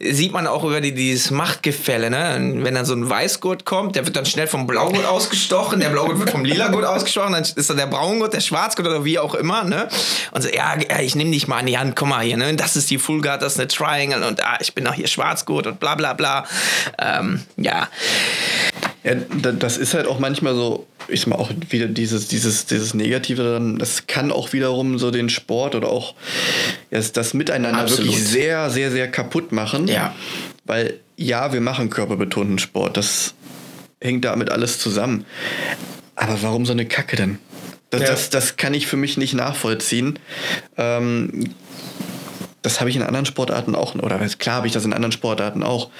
sieht 0.00 0.32
man 0.32 0.46
auch 0.46 0.64
über 0.64 0.80
die, 0.80 0.92
dieses 0.92 1.30
Machtgefälle. 1.30 2.10
Ne? 2.10 2.36
Und 2.36 2.64
wenn 2.64 2.74
dann 2.74 2.84
so 2.84 2.94
ein 2.94 3.08
Weißgurt 3.08 3.64
kommt, 3.64 3.96
der 3.96 4.06
wird 4.06 4.16
dann 4.16 4.26
schnell 4.26 4.46
vom 4.46 4.66
Blaugurt 4.66 5.06
ausgestochen, 5.06 5.80
der 5.80 5.90
Blaugurt 5.90 6.18
wird 6.18 6.30
vom 6.30 6.44
Lilagurt 6.44 6.84
ausgestochen, 6.84 7.32
dann 7.32 7.42
ist 7.42 7.70
dann 7.70 7.76
der 7.76 7.86
Braungurt, 7.86 8.34
der 8.34 8.40
Schwarzgurt 8.40 8.86
oder 8.86 9.04
wie 9.04 9.18
auch 9.18 9.34
immer. 9.34 9.64
Ne? 9.64 9.88
Und 10.32 10.42
so, 10.42 10.48
ja, 10.48 10.74
ja, 10.76 11.00
ich 11.00 11.14
nehme 11.14 11.30
dich 11.30 11.48
mal 11.48 11.58
an 11.58 11.66
die 11.66 11.78
Hand, 11.78 11.96
komm 11.96 12.10
mal 12.10 12.24
hier. 12.24 12.36
Ne? 12.36 12.54
Das 12.54 12.76
ist 12.76 12.90
die 12.90 12.98
Full 12.98 13.20
Guard, 13.20 13.42
das 13.42 13.54
ist 13.54 13.60
eine 13.60 13.68
Triangle 13.68 14.26
und 14.26 14.44
ah, 14.44 14.58
ich 14.60 14.74
bin 14.74 14.86
auch 14.86 14.94
hier 14.94 15.06
Schwarzgurt 15.06 15.66
und 15.66 15.80
bla 15.80 15.94
bla 15.94 16.12
bla. 16.12 16.44
Ähm, 16.98 17.42
ja, 17.56 17.88
Ja, 19.04 19.14
da- 19.16 19.52
das 19.52 19.78
ist 19.78 19.94
halt 19.94 20.06
auch 20.06 20.18
manchmal 20.20 20.54
so, 20.54 20.86
ich 21.08 21.20
sag 21.22 21.28
mal 21.28 21.36
auch 21.36 21.50
wieder 21.70 21.86
dieses, 21.88 22.28
dieses, 22.28 22.66
dieses 22.66 22.94
Negative 22.94 23.42
daran, 23.42 23.78
das 23.78 24.06
kann 24.06 24.30
auch 24.30 24.52
wiederum 24.52 24.98
so 24.98 25.10
den 25.10 25.28
Sport 25.28 25.74
oder 25.74 25.88
auch 25.88 26.14
das, 26.90 27.10
das 27.12 27.34
Miteinander 27.34 27.80
Absolut. 27.80 28.04
wirklich 28.06 28.24
sehr, 28.24 28.70
sehr, 28.70 28.90
sehr 28.92 29.10
kaputt 29.10 29.50
machen. 29.50 29.88
Ja. 29.88 30.14
Weil 30.64 31.00
ja, 31.16 31.52
wir 31.52 31.60
machen 31.60 31.90
körperbetonten 31.90 32.58
Sport, 32.60 32.96
das 32.96 33.34
hängt 34.00 34.24
damit 34.24 34.50
alles 34.50 34.78
zusammen. 34.78 35.24
Aber 36.14 36.40
warum 36.42 36.64
so 36.66 36.72
eine 36.72 36.86
Kacke 36.86 37.16
denn? 37.16 37.38
Das, 37.90 38.02
Ja. 38.02 38.06
das, 38.08 38.30
das 38.30 38.56
kann 38.56 38.72
ich 38.72 38.86
für 38.86 38.96
mich 38.96 39.16
nicht 39.16 39.34
nachvollziehen. 39.34 40.18
Ähm, 40.78 41.50
das 42.62 42.80
habe 42.80 42.90
ich 42.90 42.96
in 42.96 43.02
anderen 43.02 43.26
Sportarten 43.26 43.74
auch, 43.74 43.94
oder 43.96 44.18
klar 44.38 44.56
habe 44.56 44.66
ich 44.66 44.72
das 44.72 44.84
in 44.84 44.92
anderen 44.92 45.12
Sportarten 45.12 45.62
auch, 45.62 45.90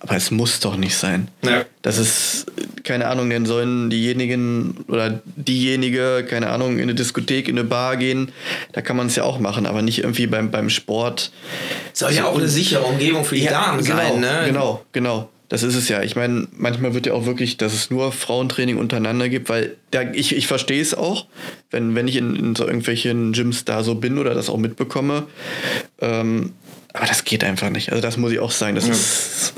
aber 0.00 0.14
es 0.14 0.30
muss 0.30 0.60
doch 0.60 0.76
nicht 0.76 0.96
sein. 0.96 1.28
Ja. 1.42 1.64
Das 1.80 1.98
ist, 1.98 2.46
keine 2.84 3.08
Ahnung, 3.08 3.30
dann 3.30 3.46
sollen 3.46 3.88
diejenigen 3.88 4.84
oder 4.88 5.20
diejenige, 5.24 6.24
keine 6.28 6.50
Ahnung, 6.50 6.76
in 6.76 6.82
eine 6.82 6.94
Diskothek, 6.94 7.48
in 7.48 7.58
eine 7.58 7.66
Bar 7.66 7.96
gehen, 7.96 8.30
da 8.72 8.82
kann 8.82 8.96
man 8.96 9.06
es 9.06 9.16
ja 9.16 9.24
auch 9.24 9.38
machen, 9.38 9.66
aber 9.66 9.80
nicht 9.80 9.98
irgendwie 9.98 10.26
beim, 10.26 10.50
beim 10.50 10.68
Sport. 10.68 11.32
soll 11.94 12.12
ja 12.12 12.26
auch 12.26 12.36
eine 12.36 12.48
sichere 12.48 12.82
Umgebung 12.82 13.24
für 13.24 13.36
die 13.36 13.46
Damen 13.46 13.82
genau, 13.82 13.96
sein. 13.96 14.20
Ne? 14.20 14.42
Genau, 14.46 14.84
genau. 14.92 15.28
Das 15.52 15.62
ist 15.62 15.74
es 15.74 15.90
ja. 15.90 16.02
Ich 16.02 16.16
meine, 16.16 16.48
manchmal 16.56 16.94
wird 16.94 17.04
ja 17.04 17.12
auch 17.12 17.26
wirklich, 17.26 17.58
dass 17.58 17.74
es 17.74 17.90
nur 17.90 18.10
Frauentraining 18.10 18.78
untereinander 18.78 19.28
gibt, 19.28 19.50
weil 19.50 19.76
da, 19.90 20.00
ich, 20.00 20.34
ich 20.34 20.46
verstehe 20.46 20.80
es 20.80 20.94
auch, 20.94 21.26
wenn, 21.70 21.94
wenn 21.94 22.08
ich 22.08 22.16
in, 22.16 22.34
in 22.34 22.56
so 22.56 22.64
irgendwelchen 22.64 23.32
Gyms 23.34 23.66
da 23.66 23.82
so 23.82 23.94
bin 23.96 24.16
oder 24.16 24.32
das 24.32 24.48
auch 24.48 24.56
mitbekomme. 24.56 25.24
Ähm, 26.00 26.52
aber 26.92 27.06
das 27.06 27.24
geht 27.24 27.44
einfach 27.44 27.70
nicht. 27.70 27.90
Also 27.90 28.02
das 28.02 28.16
muss 28.16 28.32
ich 28.32 28.38
auch 28.38 28.50
sagen. 28.50 28.74
Das 28.74 28.88
ist 28.88 29.54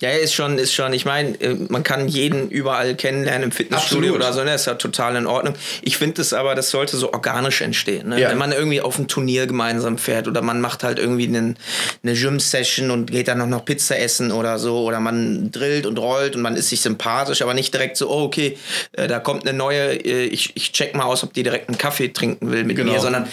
Ja, 0.00 0.08
ist 0.12 0.32
schon, 0.32 0.56
ist 0.56 0.72
schon. 0.72 0.94
Ich 0.94 1.04
meine, 1.04 1.38
äh, 1.42 1.54
man 1.68 1.82
kann 1.82 2.08
jeden 2.08 2.48
überall 2.48 2.94
kennenlernen 2.94 3.42
im 3.44 3.52
Fitnessstudio 3.52 4.14
Absolut. 4.14 4.16
oder 4.16 4.32
so, 4.32 4.44
ne? 4.44 4.54
ist 4.54 4.66
ja 4.66 4.74
total 4.76 5.14
in 5.16 5.26
Ordnung. 5.26 5.54
Ich 5.82 5.98
finde 5.98 6.22
es 6.22 6.32
aber, 6.32 6.54
das 6.54 6.70
sollte 6.70 6.96
so 6.96 7.12
organisch 7.12 7.60
entstehen. 7.60 8.08
Ne? 8.08 8.18
Ja. 8.18 8.30
Wenn 8.30 8.38
man 8.38 8.52
irgendwie 8.52 8.80
auf 8.80 8.98
ein 8.98 9.08
Turnier 9.08 9.46
gemeinsam 9.46 9.98
fährt 9.98 10.26
oder 10.26 10.40
man 10.40 10.62
macht 10.62 10.84
halt 10.84 10.98
irgendwie 10.98 11.26
einen, 11.26 11.58
eine 12.02 12.14
Gym-Session 12.14 12.90
und 12.90 13.10
geht 13.10 13.28
dann 13.28 13.36
noch, 13.36 13.46
noch 13.46 13.66
Pizza 13.66 13.98
essen 13.98 14.32
oder 14.32 14.58
so 14.58 14.84
oder 14.84 15.00
man 15.00 15.50
drillt 15.50 15.84
und 15.84 15.98
rollt 15.98 16.34
und 16.34 16.40
man 16.40 16.56
ist 16.56 16.70
sich 16.70 16.80
sympathisch, 16.80 17.42
aber 17.42 17.52
nicht 17.52 17.74
direkt 17.74 17.98
so, 17.98 18.08
oh, 18.08 18.22
okay, 18.22 18.56
äh, 18.92 19.06
da 19.06 19.18
kommt 19.18 19.46
eine 19.46 19.56
neue, 19.56 19.96
äh, 19.96 20.24
ich, 20.24 20.56
ich 20.56 20.72
check 20.72 20.94
mal 20.94 21.04
aus, 21.04 21.24
ob 21.24 21.34
die 21.34 21.42
direkt 21.42 21.68
einen 21.68 21.76
Kaffee 21.76 22.08
trinken 22.08 22.50
will 22.52 22.64
mit 22.64 22.76
Genau. 22.76 22.92
mir, 22.92 23.00
sondern 23.00 23.28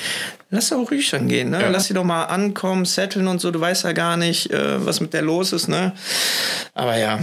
lass 0.50 0.70
doch 0.70 0.90
ruhig 0.90 1.10
dann 1.10 1.28
gehen, 1.28 1.50
ne? 1.50 1.62
Ja. 1.62 1.70
Lass 1.70 1.86
sie 1.88 1.94
doch 1.94 2.04
mal 2.04 2.26
ankommen, 2.26 2.86
setteln 2.86 3.28
und 3.28 3.40
so, 3.42 3.52
du 3.52 3.60
weißt 3.60 3.84
ja 3.84 3.92
gar 3.94 4.18
nicht, 4.18 4.52
äh, 4.52 4.86
was 4.86 5.00
mit 5.00 5.14
der 5.14 5.22
los 5.22 5.52
ist, 5.54 5.68
ne? 5.68 5.94
Aber 6.74 6.98
ja. 6.98 7.20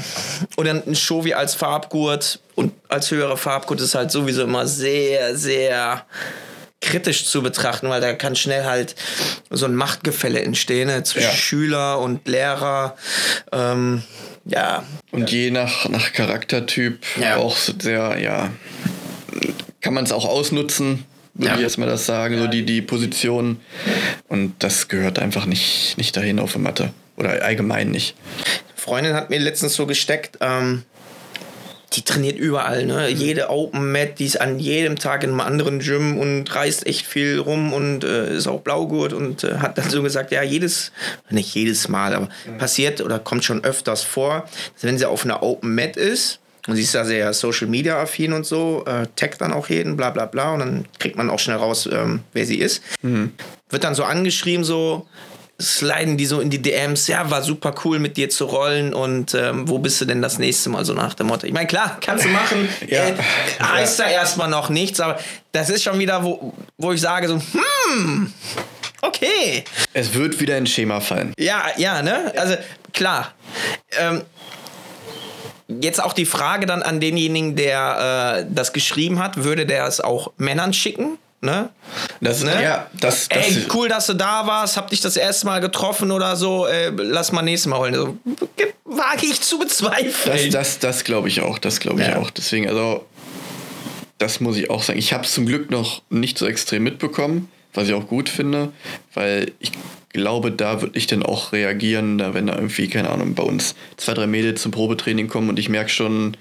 Oder 0.56 0.82
ein 0.86 0.94
Show 0.94 1.24
wie 1.24 1.34
als 1.34 1.54
Farbgurt 1.54 2.40
und 2.54 2.72
als 2.88 3.10
höherer 3.10 3.36
Farbgurt 3.36 3.80
ist 3.80 3.94
halt 3.94 4.10
sowieso 4.10 4.42
immer 4.44 4.66
sehr, 4.66 5.36
sehr 5.36 6.04
kritisch 6.80 7.24
zu 7.26 7.42
betrachten, 7.42 7.88
weil 7.88 8.02
da 8.02 8.12
kann 8.12 8.36
schnell 8.36 8.64
halt 8.66 8.94
so 9.48 9.64
ein 9.64 9.74
Machtgefälle 9.74 10.42
entstehen 10.42 10.88
ne? 10.88 11.02
zwischen 11.02 11.28
Ja. 11.30 11.34
Schüler 11.34 11.98
und 12.00 12.28
Lehrer. 12.28 12.94
Ähm, 13.52 14.02
ja, 14.44 14.82
Und 15.10 15.30
je 15.30 15.50
nach, 15.50 15.88
nach 15.88 16.12
Charaktertyp 16.12 17.02
Ja. 17.18 17.36
auch 17.36 17.56
so 17.56 17.72
sehr, 17.80 18.18
ja, 18.20 18.50
kann 19.80 19.94
man 19.94 20.04
es 20.04 20.12
auch 20.12 20.26
ausnutzen, 20.26 21.06
würde 21.34 21.48
Ja. 21.50 21.56
ich 21.56 21.62
erstmal 21.62 21.88
das 21.88 22.06
sagen, 22.06 22.38
so 22.38 22.46
die, 22.46 22.64
die 22.64 22.82
Position. 22.82 23.60
Und 24.28 24.54
das 24.60 24.88
gehört 24.88 25.18
einfach 25.18 25.46
nicht, 25.46 25.96
nicht 25.98 26.16
dahin 26.16 26.38
auf 26.38 26.52
der 26.52 26.60
Matte. 26.60 26.90
Oder 27.16 27.42
allgemein 27.42 27.90
nicht. 27.90 28.14
Freundin 28.74 29.14
hat 29.14 29.30
mir 29.30 29.38
letztens 29.38 29.74
so 29.74 29.86
gesteckt, 29.86 30.38
ähm, 30.40 30.82
die 31.92 32.02
trainiert 32.02 32.36
überall, 32.38 32.84
ne? 32.86 33.08
Jede 33.08 33.50
Open 33.50 33.92
Mat, 33.92 34.18
die 34.18 34.24
ist 34.24 34.40
an 34.40 34.58
jedem 34.58 34.98
Tag 34.98 35.22
in 35.22 35.30
einem 35.30 35.40
anderen 35.40 35.78
Gym 35.78 36.18
und 36.18 36.52
reist 36.52 36.86
echt 36.88 37.06
viel 37.06 37.38
rum 37.38 37.72
und 37.72 38.02
äh, 38.02 38.34
ist 38.36 38.48
auch 38.48 38.62
Blaugurt 38.62 39.12
und 39.12 39.44
äh, 39.44 39.58
hat 39.58 39.78
dann 39.78 39.88
so 39.90 40.02
gesagt, 40.02 40.32
ja, 40.32 40.42
jedes, 40.42 40.90
nicht 41.30 41.54
jedes 41.54 41.88
Mal, 41.88 42.12
aber 42.14 42.28
passiert 42.58 43.00
oder 43.00 43.20
kommt 43.20 43.44
schon 43.44 43.62
öfters 43.62 44.02
vor, 44.02 44.44
dass 44.74 44.82
wenn 44.82 44.98
sie 44.98 45.06
auf 45.06 45.24
einer 45.24 45.44
Open 45.44 45.72
Mat 45.76 45.96
ist, 45.96 46.40
und 46.66 46.76
sie 46.76 46.82
ist 46.82 46.94
da 46.94 47.04
sehr 47.04 47.32
Social 47.32 47.66
Media 47.66 48.00
affin 48.00 48.32
und 48.32 48.46
so, 48.46 48.84
äh, 48.86 49.06
taggt 49.16 49.40
dann 49.40 49.52
auch 49.52 49.68
jeden, 49.68 49.96
bla 49.96 50.10
bla 50.10 50.26
bla, 50.26 50.52
und 50.54 50.60
dann 50.60 50.84
kriegt 50.98 51.16
man 51.16 51.30
auch 51.30 51.38
schnell 51.38 51.56
raus, 51.56 51.88
ähm, 51.90 52.20
wer 52.32 52.46
sie 52.46 52.58
ist. 52.58 52.82
Wird 53.02 53.84
dann 53.84 53.94
so 53.94 54.04
angeschrieben, 54.04 54.64
so, 54.64 55.06
sliden 55.60 56.16
die 56.16 56.26
so 56.26 56.40
in 56.40 56.50
die 56.50 56.60
DMs, 56.60 57.06
ja, 57.06 57.30
war 57.30 57.42
super 57.42 57.74
cool 57.84 57.98
mit 58.00 58.16
dir 58.16 58.28
zu 58.28 58.44
rollen 58.46 58.92
und 58.92 59.34
ähm, 59.34 59.68
wo 59.68 59.78
bist 59.78 60.00
du 60.00 60.04
denn 60.04 60.20
das 60.20 60.38
nächste 60.38 60.68
Mal 60.68 60.84
so 60.84 60.94
nach 60.94 61.14
dem 61.14 61.28
Motto? 61.28 61.46
Ich 61.46 61.52
meine, 61.52 61.68
klar, 61.68 61.98
kannst 62.00 62.24
du 62.24 62.28
machen, 62.28 62.68
Ja. 62.88 63.08
äh, 63.08 63.14
heißt 63.62 64.00
da 64.00 64.08
erstmal 64.08 64.48
noch 64.48 64.68
nichts, 64.68 64.98
aber 65.00 65.18
das 65.52 65.70
ist 65.70 65.84
schon 65.84 65.98
wieder, 66.00 66.24
wo, 66.24 66.54
wo 66.76 66.92
ich 66.92 67.00
sage 67.00 67.28
so, 67.28 67.40
hm, 67.40 68.32
okay. 69.02 69.62
Es 69.92 70.12
wird 70.14 70.40
wieder 70.40 70.58
ins 70.58 70.70
Schema 70.70 71.00
fallen. 71.00 71.32
Ja, 71.38 71.66
ja, 71.76 72.02
ne? 72.02 72.32
Also 72.36 72.56
klar. 72.92 73.32
Ähm, 73.96 74.22
jetzt 75.80 76.02
auch 76.02 76.12
die 76.12 76.24
Frage 76.26 76.66
dann 76.66 76.82
an 76.82 77.00
denjenigen, 77.00 77.56
der 77.56 78.44
äh, 78.44 78.46
das 78.52 78.72
geschrieben 78.72 79.18
hat, 79.18 79.42
würde 79.44 79.66
der 79.66 79.86
es 79.86 80.00
auch 80.00 80.32
Männern 80.36 80.72
schicken? 80.72 81.18
Ne? 81.40 81.68
Das, 82.22 82.42
Ne? 82.42 82.62
Ja, 82.62 82.86
das, 82.98 83.28
das, 83.28 83.38
Ey, 83.56 83.66
cool, 83.74 83.88
dass 83.88 84.06
du 84.06 84.14
da 84.14 84.46
warst, 84.46 84.76
hab 84.78 84.88
dich 84.88 85.00
das 85.02 85.16
erste 85.18 85.44
Mal 85.46 85.60
getroffen 85.60 86.10
oder 86.10 86.36
so, 86.36 86.66
äh, 86.66 86.88
lass 86.96 87.32
mal 87.32 87.42
nächstes 87.42 87.68
Mal 87.68 87.78
holen. 87.78 87.94
So, 87.94 88.16
wage 88.86 89.26
ich 89.26 89.40
zu 89.42 89.58
Das, 89.58 89.68
bezweifeln. 89.68 90.50
das, 90.50 90.78
das 90.78 91.04
glaube 91.04 91.28
ich 91.28 91.42
auch. 91.42 91.58
Das 91.58 91.80
glaube 91.80 92.00
ich 92.00 92.08
Ja. 92.08 92.16
auch. 92.18 92.30
Deswegen, 92.30 92.66
also, 92.68 93.04
das 94.16 94.40
muss 94.40 94.56
ich 94.56 94.70
auch 94.70 94.82
sagen. 94.82 94.98
Ich 94.98 95.12
habe 95.12 95.24
es 95.24 95.32
zum 95.34 95.44
Glück 95.44 95.70
noch 95.70 96.00
nicht 96.08 96.38
so 96.38 96.46
extrem 96.46 96.82
mitbekommen, 96.82 97.50
was 97.74 97.88
ich 97.88 97.94
auch 97.94 98.06
gut 98.06 98.30
finde, 98.30 98.72
weil 99.12 99.52
ich 99.58 99.72
glaube, 100.14 100.50
da 100.52 100.80
würde 100.80 100.96
ich 100.96 101.06
dann 101.06 101.22
auch 101.22 101.52
reagieren, 101.52 102.16
da 102.18 102.32
wenn 102.32 102.46
da 102.46 102.54
irgendwie, 102.54 102.88
keine 102.88 103.10
Ahnung, 103.10 103.34
bei 103.34 103.42
uns 103.42 103.74
zwei, 103.96 104.14
drei 104.14 104.26
Mädels 104.26 104.62
zum 104.62 104.70
Probetraining 104.70 105.28
kommen 105.28 105.50
und 105.50 105.58
ich 105.58 105.68
merke 105.68 105.90
schon. 105.90 106.36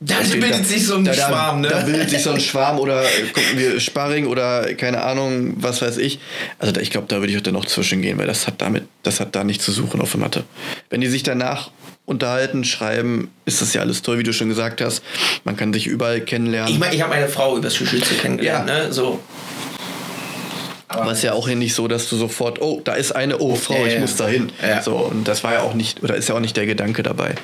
Da 0.00 0.16
bildet 0.30 0.60
da, 0.60 0.64
sich 0.64 0.86
so 0.86 0.94
ein 0.96 1.04
da, 1.04 1.14
Schwarm, 1.14 1.62
ne? 1.62 1.68
Da 1.68 1.80
bildet 1.80 2.10
sich 2.10 2.22
so 2.22 2.30
ein 2.30 2.40
Schwarm 2.40 2.78
oder 2.78 3.02
gucken 3.32 3.58
wir 3.58 3.80
Sparring 3.80 4.26
oder 4.26 4.74
keine 4.74 5.02
Ahnung, 5.02 5.54
was 5.56 5.82
weiß 5.82 5.96
ich. 5.96 6.20
Also 6.58 6.72
da, 6.72 6.80
ich 6.80 6.90
glaube, 6.90 7.06
da 7.08 7.18
würde 7.20 7.32
ich 7.32 7.38
auch 7.38 7.42
dann 7.42 7.54
noch 7.54 7.64
zwischengehen, 7.64 8.18
weil 8.18 8.26
das 8.26 8.46
hat 8.46 8.60
damit, 8.60 8.84
das 9.02 9.18
hat 9.20 9.34
da 9.34 9.42
nichts 9.42 9.64
zu 9.64 9.72
suchen 9.72 10.00
auf 10.00 10.12
der 10.12 10.20
Matte. 10.20 10.44
Wenn 10.90 11.00
die 11.00 11.08
sich 11.08 11.22
danach 11.22 11.70
unterhalten, 12.06 12.64
schreiben, 12.64 13.30
ist 13.46 13.62
das 13.62 13.72
ja 13.72 13.80
alles 13.80 14.02
toll, 14.02 14.18
wie 14.18 14.22
du 14.22 14.34
schon 14.34 14.50
gesagt 14.50 14.82
hast. 14.82 15.02
Man 15.44 15.56
kann 15.56 15.72
sich 15.72 15.86
überall 15.86 16.20
kennenlernen. 16.20 16.70
Ich 16.70 16.78
meine, 16.78 16.94
ich 16.94 17.00
habe 17.00 17.14
meine 17.14 17.28
Frau 17.28 17.56
übers 17.56 17.78
Jiu-Jitsu 17.78 18.16
kennengelernt, 18.20 18.68
Ja. 18.68 18.84
ne? 18.84 18.92
So. 18.92 19.20
Aber 20.94 21.12
es 21.12 21.18
ist 21.18 21.24
ja 21.24 21.32
auch 21.32 21.46
hier 21.46 21.56
nicht 21.56 21.74
so, 21.74 21.88
dass 21.88 22.08
du 22.08 22.16
sofort, 22.16 22.60
oh, 22.60 22.80
da 22.84 22.94
ist 22.94 23.12
eine, 23.12 23.38
oh 23.38 23.54
Frau, 23.54 23.84
ich 23.86 23.98
muss 23.98 24.16
da 24.16 24.26
hin. 24.28 24.50
So, 24.82 24.96
und 24.96 25.26
das 25.28 25.44
war 25.44 25.54
ja 25.54 25.60
auch 25.60 25.74
nicht, 25.74 26.02
oder 26.02 26.14
ist 26.14 26.28
ja 26.28 26.34
auch 26.34 26.40
nicht 26.40 26.56
der 26.56 26.66
Gedanke 26.66 27.02
dabei. 27.02 27.34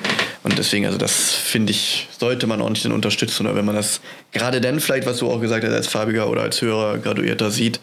Und 0.43 0.57
deswegen, 0.57 0.85
also 0.85 0.97
das 0.97 1.29
finde 1.33 1.71
ich, 1.71 2.07
sollte 2.17 2.47
man 2.47 2.61
auch 2.61 2.69
nicht 2.69 2.83
dann 2.85 2.91
unterstützen. 2.91 3.45
Oder 3.45 3.55
wenn 3.55 3.65
man 3.65 3.75
das 3.75 4.01
gerade 4.31 4.61
dann 4.61 4.79
vielleicht, 4.79 5.05
was 5.05 5.17
du 5.17 5.29
auch 5.29 5.39
gesagt 5.39 5.63
hast, 5.65 5.73
als 5.73 5.87
farbiger 5.87 6.29
oder 6.29 6.41
als 6.41 6.61
höherer 6.61 6.97
Graduierter 6.97 7.51
sieht, 7.51 7.79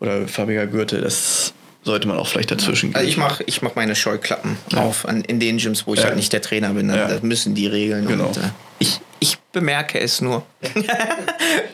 oder 0.00 0.26
farbiger 0.26 0.66
Gürtel, 0.66 1.00
das 1.00 1.54
sollte 1.84 2.06
man 2.08 2.16
auch 2.18 2.26
vielleicht 2.28 2.50
dazwischen 2.50 2.90
gehen. 2.90 2.96
Also 2.96 3.08
ich 3.08 3.16
mache 3.16 3.42
ich 3.46 3.62
mach 3.62 3.74
meine 3.74 3.94
Scheuklappen 3.96 4.56
auf 4.76 5.06
an, 5.06 5.22
in 5.22 5.40
den 5.40 5.58
Gyms, 5.58 5.86
wo 5.86 5.94
ich 5.94 6.00
Ja. 6.00 6.06
halt 6.06 6.16
nicht 6.16 6.32
der 6.32 6.42
Trainer 6.42 6.70
bin. 6.70 6.86
Ne? 6.86 6.96
Ja. 6.96 7.08
Das 7.08 7.22
müssen 7.22 7.54
die 7.54 7.66
regeln. 7.66 8.06
Genau. 8.06 8.26
Und, 8.28 8.36
äh, 8.36 8.40
ich, 8.78 9.00
ich 9.20 9.38
bemerke 9.52 10.00
es 10.00 10.20
nur. 10.20 10.44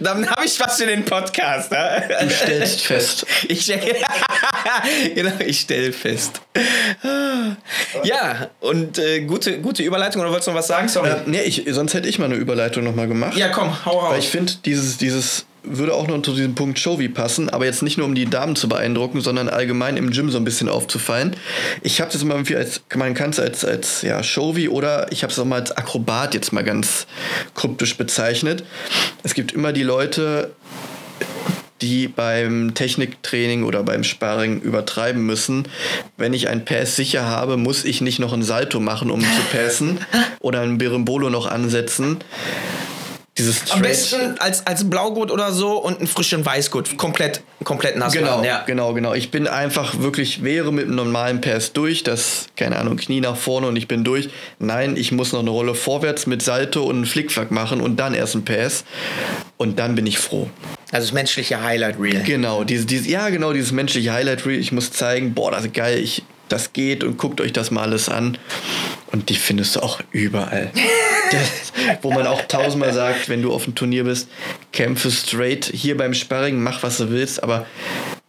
Dann 0.01 0.29
habe 0.31 0.45
ich 0.45 0.59
was 0.61 0.77
für 0.79 0.87
den 0.87 1.05
Podcast. 1.05 1.71
Ne? 1.71 2.09
du 2.21 2.31
stellst 2.31 2.81
fest. 2.83 3.27
Ich 3.49 3.63
stelle 3.63 3.81
genau, 5.15 5.33
ich 5.47 5.61
stell 5.61 5.93
fest. 5.93 6.41
Ja, 8.05 8.51
und 8.61 8.99
äh, 8.99 9.21
gute, 9.21 9.61
gute 9.61 9.83
Überleitung. 9.83 10.21
Oder 10.21 10.31
wolltest 10.31 10.49
du 10.49 10.53
noch 10.53 10.59
was 10.59 10.67
sagen? 10.67 10.89
Sorry. 10.89 11.11
Äh, 11.11 11.17
nee, 11.27 11.43
ich, 11.43 11.65
sonst 11.71 11.95
hätte 11.95 12.09
ich 12.09 12.19
mal 12.19 12.27
eine 12.27 12.35
Überleitung 12.35 12.85
nochmal 12.85 13.09
gemacht. 13.09 13.37
Ja, 13.37 13.49
komm, 13.49 13.85
hau 13.85 13.99
raus. 13.99 14.13
Weil 14.13 14.19
ich 14.21 14.29
finde, 14.29 14.53
dieses, 14.65 14.97
dieses 14.99 15.47
würde 15.77 15.95
auch 15.95 16.07
noch 16.09 16.23
zu 16.23 16.33
diesem 16.33 16.55
Punkt 16.55 16.79
Showy 16.79 17.09
passen, 17.09 17.49
aber 17.49 17.65
jetzt 17.65 17.83
nicht 17.83 17.99
nur 17.99 18.07
um 18.07 18.15
die 18.15 18.27
Damen 18.27 18.57
zu 18.57 18.69
beeindrucken, 18.69 19.21
sondern 19.21 19.49
allgemein 19.49 19.97
im 19.97 20.11
Gym 20.11 20.31
so 20.31 20.39
ein 20.39 20.45
bisschen 20.45 20.69
aufzufallen. 20.69 21.37
Ich 21.83 22.01
habe 22.01 22.11
das 22.13 22.23
immer 22.23 22.35
irgendwie 22.35 22.57
als, 22.57 22.81
man 22.95 23.15
kann 23.15 23.31
es 23.31 23.41
als, 23.41 23.65
als 23.65 24.03
ja, 24.03 24.23
Showy 24.23 24.69
oder 24.69 25.11
ich 25.13 25.23
habe 25.23 25.33
es 25.33 25.39
auch 25.39 25.45
mal 25.45 25.61
als 25.61 25.73
Akrobat 25.73 26.35
jetzt 26.35 26.53
mal 26.53 26.65
ganz 26.65 27.07
kryptisch 27.55 27.97
bezeichnet. 27.97 28.65
Es 29.23 29.35
gibt 29.35 29.53
immer 29.53 29.73
die 29.73 29.83
Leute, 29.83 30.53
die 31.81 32.09
beim 32.09 32.75
Techniktraining 32.75 33.63
oder 33.63 33.83
beim 33.83 34.05
Sparring 34.05 34.61
übertreiben 34.61 35.25
müssen. 35.25 35.69
Wenn 36.17 36.35
ich 36.35 36.49
ein 36.49 36.65
Pass 36.65 36.97
sicher 36.97 37.27
habe, 37.27 37.57
muss 37.57 37.85
ich 37.85 38.01
nicht 38.01 38.19
noch 38.19 38.33
ein 38.33 38.43
Salto 38.43 38.81
machen, 38.81 39.11
um 39.11 39.21
zu 39.21 39.57
passen 39.57 39.99
oder 40.41 40.63
ein 40.63 40.79
Berimbolo 40.79 41.31
noch 41.31 41.47
ansetzen. 41.47 42.19
Dieses 43.39 43.61
Am 43.63 43.67
Straight- 43.79 43.83
besten 43.83 44.39
als, 44.41 44.67
als 44.67 44.89
Blaugurt 44.91 45.31
oder 45.31 45.53
so 45.53 45.79
und 45.79 45.99
einen 45.99 46.07
frischen 46.07 46.45
Weißgurt. 46.45 46.97
Komplett, 46.99 47.41
komplett 47.65 47.97
nass 47.97 48.13
Genau, 48.13 48.33
machen. 48.39 48.45
Ja. 48.45 48.65
genau, 48.67 48.93
genau. 48.93 49.15
Ich 49.15 49.31
bin 49.31 49.47
einfach 49.47 50.01
wirklich, 50.01 50.43
wäre 50.43 50.73
mit 50.73 50.87
einem 50.87 50.97
normalen 50.97 51.41
Pass 51.41 51.73
durch, 51.73 52.03
das, 52.03 52.47
keine 52.57 52.77
Ahnung, 52.77 52.97
Knie 52.97 53.21
nach 53.21 53.37
vorne 53.37 53.69
und 53.69 53.77
ich 53.77 53.89
bin 53.89 54.05
durch. 54.05 54.29
Nein, 54.59 54.97
ich 54.97 55.13
muss 55.13 55.33
noch 55.33 55.41
eine 55.41 55.51
Rolle 55.51 55.75
vorwärts 55.75 56.27
mit 56.27 56.43
Salto 56.43 56.83
und 56.85 56.97
einen 56.97 57.07
Flickflack 57.07 57.51
machen 57.51 57.81
und 57.81 57.97
dann 57.97 58.13
erst 58.15 58.35
einen 58.35 58.45
Pass. 58.45 58.85
Und 59.57 59.79
dann 59.79 59.95
bin 59.95 60.07
ich 60.07 60.19
froh. 60.19 60.51
Also 60.93 61.07
das 61.07 61.13
menschliche 61.13 61.63
Highlight 61.63 61.97
Reel. 62.01 62.23
Genau, 62.25 62.65
diese, 62.65 62.87
diese, 62.87 63.09
ja, 63.09 63.29
genau, 63.29 63.53
dieses 63.53 63.73
menschliche 63.73 64.13
Highlight 64.13 64.47
Reel. 64.47 64.59
Ich 64.59 64.73
muss 64.73 64.91
zeigen, 64.93 65.35
boah, 65.35 65.51
das 65.51 65.65
ist 65.65 65.75
geil, 65.75 65.99
ich, 65.99 66.23
das 66.49 66.73
geht 66.73 67.05
und 67.05 67.17
guckt 67.19 67.41
euch 67.41 67.53
das 67.53 67.71
mal 67.71 67.83
alles 67.83 68.09
an. 68.09 68.39
Und 69.11 69.31
die 69.31 69.37
findest 69.37 69.77
du 69.77 69.81
auch 69.81 70.01
überall. 70.13 70.71
das, 71.31 71.73
wo 72.03 72.13
man 72.13 72.27
auch 72.27 72.43
tausendmal 72.43 72.93
sagt, 72.93 73.29
wenn 73.29 73.43
du 73.43 73.53
auf 73.53 73.65
dem 73.65 73.75
Turnier 73.75 74.05
bist, 74.05 74.29
kämpfe 74.73 75.11
straight 75.11 75.65
hier 75.65 75.97
beim 75.97 76.15
Sparring, 76.15 76.63
mach 76.63 76.83
was 76.83 76.99
du 76.99 77.11
willst, 77.11 77.43
aber 77.43 77.67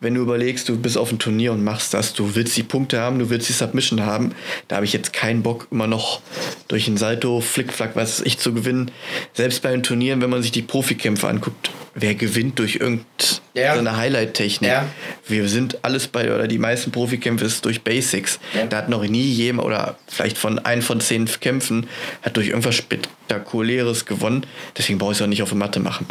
wenn 0.01 0.13
du 0.13 0.21
überlegst, 0.21 0.69
du 0.69 0.77
bist 0.77 0.97
auf 0.97 1.09
dem 1.09 1.19
Turnier 1.19 1.51
und 1.51 1.63
machst 1.63 1.93
das, 1.93 2.13
du 2.13 2.35
willst 2.35 2.55
die 2.55 2.63
Punkte 2.63 3.01
haben, 3.01 3.19
du 3.19 3.29
willst 3.29 3.49
die 3.49 3.53
Submission 3.53 4.05
haben, 4.05 4.33
da 4.69 4.77
habe 4.77 4.85
ich 4.85 4.93
jetzt 4.93 5.11
keinen 5.11 5.43
Bock, 5.43 5.67
immer 5.71 5.87
noch 5.87 6.21
durch 6.69 6.87
ein 6.87 6.95
Salto, 6.95 7.41
Flickflack, 7.41 7.95
was 7.95 8.19
weiß 8.19 8.25
ich, 8.25 8.39
zu 8.39 8.53
gewinnen. 8.53 8.91
Selbst 9.33 9.61
bei 9.61 9.71
den 9.71 9.83
Turnieren, 9.83 10.21
wenn 10.21 10.29
man 10.29 10.41
sich 10.41 10.51
die 10.51 10.61
Profikämpfe 10.61 11.27
anguckt, 11.27 11.71
wer 11.99 12.15
gewinnt 12.15 12.59
durch 12.59 12.75
irgendeine 12.75 13.05
Ja. 13.53 13.97
Highlight-Technik? 13.97 14.69
Ja. 14.69 14.85
Wir 15.27 15.47
sind 15.47 15.83
alles 15.83 16.07
bei, 16.07 16.33
oder 16.33 16.47
die 16.47 16.57
meisten 16.57 16.91
Profikämpfe 16.91 17.45
ist 17.45 17.65
durch 17.65 17.81
Basics. 17.81 18.39
Ja. 18.55 18.65
Da 18.65 18.77
hat 18.77 18.89
noch 18.89 19.03
nie 19.03 19.23
jemand, 19.23 19.67
oder 19.67 19.97
vielleicht 20.07 20.37
von 20.37 20.59
ein 20.59 20.81
von 20.81 21.01
zehn 21.01 21.25
Kämpfen, 21.25 21.87
hat 22.21 22.37
durch 22.37 22.47
irgendwas 22.47 22.75
Spektakuläres 22.75 24.05
gewonnen. 24.05 24.45
Deswegen 24.77 24.99
brauche 24.99 25.11
ich 25.11 25.17
es 25.17 25.21
auch 25.21 25.27
nicht 25.27 25.43
auf 25.43 25.49
der 25.49 25.57
Matte 25.57 25.79
machen. 25.79 26.05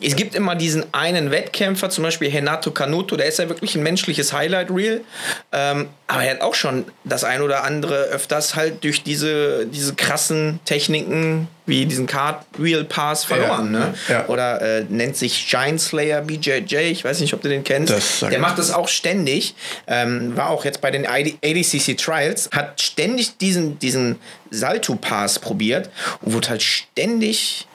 Es 0.00 0.16
gibt 0.16 0.34
immer 0.34 0.54
diesen 0.54 0.84
einen 0.92 1.30
Wettkämpfer, 1.30 1.90
zum 1.90 2.04
Beispiel 2.04 2.30
Renato 2.30 2.70
Canuto, 2.70 3.16
der 3.16 3.26
ist 3.26 3.38
ja 3.38 3.48
wirklich 3.48 3.74
ein 3.74 3.82
menschliches 3.82 4.32
Highlight-Reel. 4.32 5.02
Ähm, 5.52 5.88
aber 6.06 6.24
er 6.24 6.32
hat 6.32 6.40
auch 6.40 6.54
schon 6.54 6.86
das 7.04 7.24
ein 7.24 7.42
oder 7.42 7.64
andere 7.64 8.04
öfters 8.04 8.56
halt 8.56 8.82
durch 8.82 9.02
diese, 9.02 9.66
diese 9.66 9.94
krassen 9.94 10.60
Techniken 10.64 11.48
wie 11.66 11.86
diesen 11.86 12.06
Card-Reel-Pass 12.06 13.24
verloren. 13.24 13.72
Ja, 13.72 13.78
ne? 13.80 13.94
ja. 14.08 14.26
Oder 14.26 14.60
äh, 14.60 14.84
nennt 14.88 15.16
sich 15.16 15.46
Giant 15.48 15.80
Slayer 15.80 16.22
BJJ, 16.22 16.76
ich 16.90 17.04
weiß 17.04 17.20
nicht, 17.20 17.32
ob 17.32 17.42
du 17.42 17.48
den 17.48 17.62
kennst. 17.62 18.22
Der 18.22 18.40
macht 18.40 18.58
das 18.58 18.72
auch 18.72 18.88
ständig. 18.88 19.54
Ähm, 19.86 20.36
war 20.36 20.50
auch 20.50 20.64
jetzt 20.64 20.80
bei 20.80 20.90
den 20.90 21.06
ADCC 21.06 21.96
Trials, 21.96 22.50
hat 22.52 22.80
ständig 22.80 23.38
diesen, 23.38 23.78
diesen 23.78 24.16
Salto-Pass 24.50 25.38
probiert 25.38 25.90
und 26.22 26.32
wurde 26.32 26.50
halt 26.50 26.62
ständig 26.62 27.68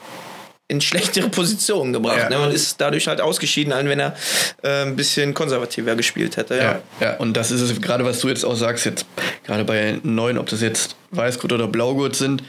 in 0.67 0.81
schlechtere 0.81 1.29
Positionen 1.29 1.93
gebracht 1.93 2.17
Ja. 2.17 2.29
ne? 2.29 2.39
und 2.39 2.51
ist 2.53 2.81
dadurch 2.81 3.07
halt 3.07 3.21
ausgeschieden, 3.21 3.71
als 3.71 3.87
wenn 3.87 3.99
er 3.99 4.15
äh, 4.63 4.81
ein 4.83 4.95
bisschen 4.95 5.33
konservativer 5.35 5.95
gespielt 5.95 6.37
hätte. 6.37 6.55
Ja. 6.57 6.63
Ja, 6.63 6.81
ja, 7.01 7.17
und 7.17 7.37
das 7.37 7.51
ist 7.51 7.61
es 7.61 7.79
gerade, 7.81 8.03
was 8.03 8.19
du 8.19 8.29
jetzt 8.29 8.43
auch 8.43 8.55
sagst, 8.55 8.85
jetzt 8.85 9.05
gerade 9.45 9.63
bei 9.63 9.99
neuen, 10.03 10.37
ob 10.39 10.47
das 10.49 10.61
jetzt 10.61 10.95
Weißgurt 11.11 11.53
oder 11.53 11.67
Blaugurt 11.67 12.15
sind, 12.15 12.43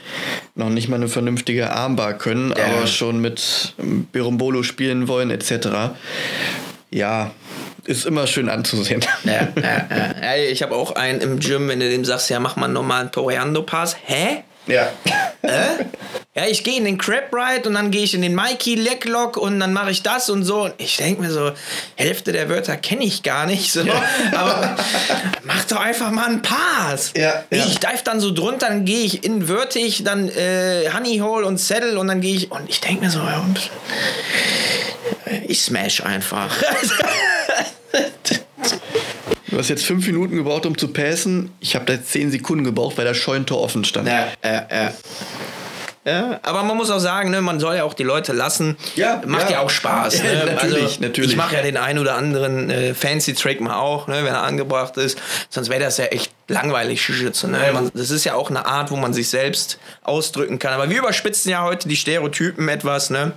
noch 0.55 0.69
nicht 0.69 0.89
mal 0.89 0.95
eine 0.95 1.07
vernünftige 1.09 1.71
Armbar 1.71 2.15
können, 2.17 2.53
Ja. 2.57 2.65
aber 2.65 2.87
schon 2.87 3.21
mit 3.21 3.75
ähm, 3.79 4.07
Berimbolo 4.11 4.63
spielen 4.63 5.07
wollen, 5.07 5.29
etc. 5.29 5.93
Ja, 6.89 7.31
ist 7.85 8.05
immer 8.05 8.27
schön 8.27 8.49
anzusehen. 8.49 9.05
Ja, 9.25 9.47
ja, 9.55 9.87
ja. 10.21 10.35
Ich 10.49 10.63
habe 10.63 10.75
auch 10.75 10.91
einen 10.95 11.21
im 11.21 11.39
Gym, 11.39 11.67
wenn 11.69 11.79
du 11.79 11.89
dem 11.89 12.03
sagst, 12.03 12.29
ja, 12.29 12.39
mach 12.39 12.55
mal 12.55 12.67
nochmal 12.67 13.01
einen 13.01 13.11
Toreando-Pass. 13.11 13.95
Hä? 14.03 14.43
Ja. 14.67 14.91
Ja, 16.37 16.45
ich 16.45 16.63
gehe 16.63 16.77
in 16.77 16.85
den 16.85 16.99
Crab 16.99 17.33
Ride 17.33 17.67
und 17.67 17.73
dann 17.73 17.89
gehe 17.89 18.03
ich 18.03 18.13
in 18.13 18.21
den 18.21 18.35
Mikey 18.35 18.75
Leglock 18.75 19.37
und 19.37 19.59
dann 19.59 19.73
mache 19.73 19.89
ich 19.89 20.03
das 20.03 20.29
und 20.29 20.43
so. 20.43 20.65
Und 20.65 20.73
ich 20.77 20.97
denke 20.97 21.21
mir 21.21 21.31
so, 21.31 21.51
Hälfte 21.95 22.31
der 22.31 22.47
Wörter 22.47 22.77
kenne 22.77 23.05
ich 23.05 23.23
gar 23.23 23.47
nicht. 23.47 23.71
So. 23.71 23.81
Aber 24.35 24.75
mach 25.43 25.63
doch 25.65 25.79
einfach 25.79 26.11
mal 26.11 26.27
einen 26.27 26.43
Pass. 26.43 27.13
Ja, 27.17 27.43
ja. 27.49 27.65
Ich 27.65 27.79
dive 27.79 28.03
dann 28.03 28.19
so 28.19 28.31
drunter, 28.31 28.67
dann 28.67 28.85
gehe 28.85 29.03
ich 29.03 29.23
invertig, 29.23 30.03
dann 30.03 30.29
äh, 30.29 30.87
Honey 30.93 31.17
Hole 31.19 31.45
und 31.45 31.59
Saddle 31.59 31.97
und 31.97 32.07
dann 32.07 32.21
gehe 32.21 32.35
ich. 32.35 32.51
Und 32.51 32.69
ich 32.69 32.81
denke 32.81 33.05
mir 33.05 33.09
so, 33.09 33.19
ja, 33.19 33.43
ich 35.47 35.61
smash 35.63 36.01
einfach. 36.03 36.55
Du 39.57 39.61
hast 39.61 39.69
jetzt 39.69 39.85
fünf 39.87 40.05
Minuten 40.05 40.35
gebraucht, 40.35 40.67
um 40.67 40.77
zu 40.77 40.89
passen. 40.89 41.49
Ich 41.61 41.73
habe 41.73 41.83
da 41.85 41.99
zehn 41.99 42.29
Sekunden 42.29 42.63
gebraucht, 42.63 42.95
weil 42.99 43.05
das 43.05 43.17
Scheunentor 43.17 43.59
offen 43.59 43.83
stand. 43.85 44.07
Ja, 44.07 44.27
ja, 44.43 44.67
ja. 44.71 44.93
Ja, 46.05 46.39
aber 46.43 46.61
man 46.61 46.77
muss 46.77 46.91
auch 46.91 46.99
sagen, 46.99 47.31
ne, 47.31 47.41
man 47.41 47.59
soll 47.59 47.77
ja 47.77 47.83
auch 47.83 47.95
die 47.95 48.03
Leute 48.03 48.33
lassen. 48.33 48.77
Ja, 48.95 49.19
Macht 49.25 49.49
ja, 49.49 49.53
ja. 49.53 49.61
auch 49.61 49.71
Spaß. 49.71 50.21
Ne? 50.21 50.31
Ja, 50.31 50.45
natürlich, 50.45 50.83
also, 50.83 51.01
natürlich. 51.01 51.31
Ich 51.31 51.37
mache 51.37 51.55
ja 51.55 51.63
den 51.63 51.75
einen 51.75 51.97
oder 51.97 52.13
anderen 52.13 52.69
äh, 52.69 52.93
fancy 52.93 53.33
Trick 53.33 53.59
mal 53.59 53.77
auch, 53.79 54.07
ne, 54.07 54.17
wenn 54.17 54.27
er 54.27 54.43
angebracht 54.43 54.95
ist. 54.97 55.17
Sonst 55.49 55.69
wäre 55.69 55.81
das 55.81 55.97
ja 55.97 56.05
echt 56.05 56.31
langweilig 56.47 57.01
Schütze. 57.01 57.47
Ne? 57.47 57.57
Man, 57.73 57.89
das 57.95 58.11
ist 58.11 58.25
ja 58.25 58.35
auch 58.35 58.51
eine 58.51 58.67
Art, 58.67 58.91
wo 58.91 58.95
man 58.95 59.11
sich 59.11 59.27
selbst 59.27 59.79
ausdrücken 60.03 60.59
kann. 60.59 60.73
Aber 60.73 60.91
wir 60.91 60.99
überspitzen 60.99 61.49
ja 61.49 61.63
heute 61.63 61.89
die 61.89 61.95
Stereotypen 61.95 62.69
etwas. 62.69 63.09
Ne? 63.09 63.31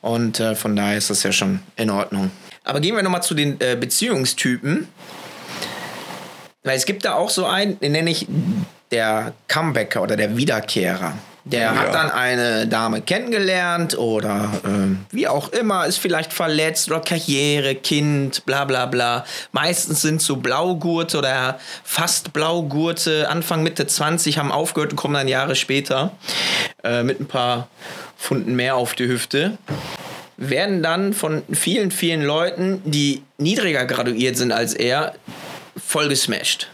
Und 0.00 0.38
äh, 0.38 0.54
von 0.54 0.76
daher 0.76 0.96
ist 0.96 1.10
das 1.10 1.24
ja 1.24 1.32
schon 1.32 1.58
in 1.74 1.90
Ordnung. 1.90 2.30
Aber 2.62 2.78
gehen 2.78 2.94
wir 2.94 3.02
nochmal 3.02 3.24
zu 3.24 3.34
den 3.34 3.60
äh, 3.60 3.74
Beziehungstypen. 3.74 4.86
Weil 6.66 6.76
es 6.76 6.84
gibt 6.84 7.04
da 7.04 7.14
auch 7.14 7.30
so 7.30 7.46
einen, 7.46 7.78
den 7.80 7.92
nenne 7.92 8.10
ich 8.10 8.26
der 8.90 9.32
Comebacker 9.48 10.02
oder 10.02 10.16
der 10.16 10.36
Wiederkehrer. 10.36 11.14
Der 11.44 11.78
hat 11.78 11.86
Ja. 11.86 11.92
dann 11.92 12.10
eine 12.10 12.66
Dame 12.66 13.02
kennengelernt 13.02 13.96
oder 13.96 14.50
ähm, 14.64 15.06
wie 15.12 15.28
auch 15.28 15.50
immer, 15.50 15.86
ist 15.86 15.98
vielleicht 15.98 16.32
verletzt 16.32 16.90
oder 16.90 16.98
Karriere, 17.00 17.76
Kind, 17.76 18.44
bla 18.46 18.64
bla 18.64 18.86
bla. 18.86 19.24
Meistens 19.52 20.02
sind 20.02 20.20
so 20.20 20.36
Blaugurte 20.36 21.18
oder 21.18 21.60
fast 21.84 22.32
Blaugurte, 22.32 23.28
Anfang 23.30 23.62
Mitte 23.62 23.86
20, 23.86 24.38
haben 24.38 24.50
aufgehört 24.50 24.90
und 24.90 24.96
kommen 24.96 25.14
dann 25.14 25.28
Jahre 25.28 25.54
später 25.54 26.10
äh, 26.82 27.04
mit 27.04 27.20
ein 27.20 27.26
paar 27.26 27.68
Funden 28.16 28.56
mehr 28.56 28.74
auf 28.74 28.94
die 28.94 29.06
Hüfte 29.06 29.56
werden 30.38 30.82
dann 30.82 31.14
von 31.14 31.42
vielen, 31.50 31.90
vielen 31.90 32.22
Leuten, 32.22 32.82
die 32.84 33.22
niedriger 33.38 33.86
graduiert 33.86 34.36
sind 34.36 34.52
als 34.52 34.74
er, 34.74 35.14
voll 35.76 36.08
gesmashed. 36.08 36.68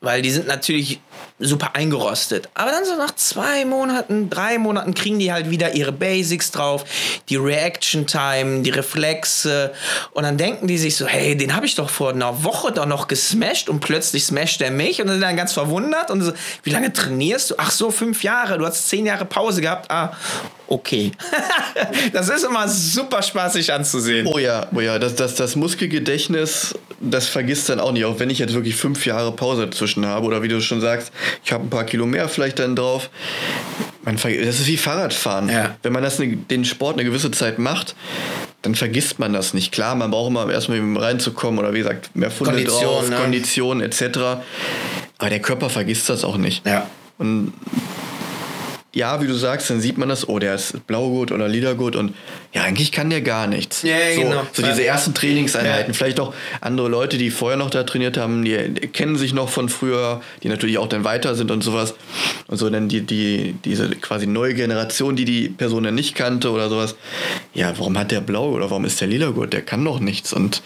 Weil 0.00 0.22
die 0.22 0.30
sind 0.30 0.46
natürlich 0.46 1.00
super 1.40 1.74
eingerostet. 1.74 2.48
Aber 2.54 2.70
dann 2.70 2.84
so 2.84 2.96
nach 2.96 3.14
zwei 3.14 3.64
Monaten, 3.64 4.28
drei 4.28 4.58
Monaten 4.58 4.94
kriegen 4.94 5.18
die 5.18 5.32
halt 5.32 5.50
wieder 5.50 5.74
ihre 5.74 5.90
Basics 5.92 6.50
drauf, 6.50 6.84
die 7.28 7.36
Reaction 7.36 8.06
Time, 8.06 8.62
die 8.62 8.70
Reflexe 8.70 9.72
und 10.12 10.22
dann 10.22 10.36
denken 10.36 10.66
die 10.66 10.78
sich 10.78 10.96
so, 10.96 11.06
hey, 11.06 11.36
den 11.36 11.56
habe 11.56 11.66
ich 11.66 11.74
doch 11.74 11.88
vor 11.88 12.10
einer 12.10 12.44
Woche 12.44 12.72
doch 12.72 12.86
noch 12.86 13.08
gesmashed 13.08 13.68
und 13.68 13.80
plötzlich 13.80 14.26
smasht 14.26 14.60
er 14.60 14.70
mich 14.70 15.00
und 15.00 15.06
dann 15.06 15.16
sind 15.16 15.22
dann 15.22 15.36
ganz 15.36 15.52
verwundert 15.52 16.10
und 16.10 16.20
so, 16.20 16.32
wie 16.62 16.70
lange 16.70 16.92
trainierst 16.92 17.50
du? 17.50 17.54
Ach 17.56 17.70
so, 17.70 17.90
fünf 17.90 18.22
Jahre, 18.22 18.58
du 18.58 18.66
hast 18.66 18.88
zehn 18.88 19.06
Jahre 19.06 19.24
Pause 19.24 19.62
gehabt. 19.62 19.90
Ah, 19.90 20.12
okay. 20.66 21.12
das 22.12 22.28
ist 22.28 22.44
immer 22.44 22.68
super 22.68 23.22
spaßig 23.22 23.72
anzusehen. 23.72 24.26
Oh 24.26 24.38
ja, 24.38 24.66
oh 24.74 24.80
ja, 24.80 24.98
das, 24.98 25.14
das, 25.16 25.34
das 25.34 25.56
Muskelgedächtnis, 25.56 26.74
das 27.00 27.26
vergisst 27.26 27.68
dann 27.68 27.80
auch 27.80 27.92
nicht, 27.92 28.04
auch 28.04 28.18
wenn 28.18 28.30
ich 28.30 28.38
jetzt 28.38 28.54
wirklich 28.54 28.76
fünf 28.76 29.06
Jahre 29.06 29.32
Pause 29.32 29.66
dazwischen 29.66 30.06
habe 30.06 30.26
oder 30.26 30.42
wie 30.42 30.48
du 30.48 30.60
schon 30.60 30.80
sagst, 30.80 31.12
ich 31.44 31.52
habe 31.52 31.64
ein 31.64 31.70
paar 31.70 31.84
Kilo 31.84 32.06
mehr 32.06 32.28
vielleicht 32.28 32.58
dann 32.58 32.76
drauf. 32.76 33.10
Man, 34.02 34.16
das 34.16 34.24
ist 34.60 34.66
wie 34.66 34.76
Fahrradfahren. 34.76 35.48
Ja. 35.48 35.76
Wenn 35.82 35.92
man 35.92 36.02
das 36.02 36.18
eine, 36.18 36.36
den 36.36 36.64
Sport 36.64 36.94
eine 36.94 37.04
gewisse 37.04 37.30
Zeit 37.30 37.58
macht, 37.58 37.94
dann 38.62 38.74
vergisst 38.74 39.18
man 39.18 39.32
das 39.32 39.54
nicht. 39.54 39.72
Klar, 39.72 39.94
man 39.94 40.10
braucht 40.10 40.30
immer 40.30 40.50
erstmal 40.50 40.80
reinzukommen 40.96 41.58
oder 41.58 41.74
wie 41.74 41.78
gesagt, 41.78 42.14
mehr 42.14 42.30
Funde 42.30 42.54
Kondition, 42.54 42.82
drauf, 42.82 43.10
ne? 43.10 43.16
Kondition 43.16 43.80
etc. 43.80 44.02
Aber 45.18 45.30
der 45.30 45.40
Körper 45.40 45.70
vergisst 45.70 46.08
das 46.08 46.24
auch 46.24 46.36
nicht. 46.36 46.66
Ja. 46.66 46.86
Und 47.18 47.52
ja, 48.92 49.22
wie 49.22 49.26
du 49.28 49.34
sagst, 49.34 49.70
dann 49.70 49.80
sieht 49.80 49.98
man 49.98 50.08
das, 50.08 50.28
oh, 50.28 50.38
der 50.40 50.56
ist 50.56 50.86
Blaugurt 50.88 51.30
oder 51.30 51.46
Liedergut 51.48 51.94
und 51.94 52.14
ja, 52.52 52.62
eigentlich 52.64 52.90
kann 52.90 53.08
der 53.08 53.20
gar 53.20 53.46
nichts. 53.46 53.82
Ja, 53.82 53.96
so, 54.16 54.22
genau. 54.22 54.42
so 54.52 54.62
diese 54.62 54.84
ersten 54.84 55.14
Trainingseinheiten, 55.14 55.92
Ja. 55.92 55.96
vielleicht 55.96 56.18
auch 56.18 56.34
andere 56.60 56.88
Leute, 56.88 57.16
die 57.16 57.30
vorher 57.30 57.56
noch 57.56 57.70
da 57.70 57.84
trainiert 57.84 58.16
haben, 58.16 58.44
die, 58.44 58.56
die 58.74 58.88
kennen 58.88 59.16
sich 59.16 59.32
noch 59.32 59.48
von 59.48 59.68
früher, 59.68 60.20
die 60.42 60.48
natürlich 60.48 60.78
auch 60.78 60.88
dann 60.88 61.04
weiter 61.04 61.36
sind 61.36 61.52
und 61.52 61.62
sowas. 61.62 61.94
Und 62.48 62.56
so 62.56 62.68
dann 62.68 62.88
die, 62.88 63.02
die, 63.02 63.54
diese 63.64 63.88
quasi 63.90 64.26
neue 64.26 64.54
Generation, 64.54 65.14
die 65.14 65.24
die 65.24 65.48
Person 65.48 65.84
dann 65.84 65.94
nicht 65.94 66.16
kannte 66.16 66.50
oder 66.50 66.68
sowas. 66.68 66.96
Ja, 67.54 67.72
warum 67.78 67.96
hat 67.96 68.10
der 68.10 68.20
Blau 68.20 68.48
oder 68.50 68.70
warum 68.70 68.84
ist 68.84 69.00
der 69.00 69.06
Liedergut? 69.06 69.52
Der 69.52 69.62
kann 69.62 69.84
doch 69.84 70.00
nichts. 70.00 70.32
Und 70.32 70.62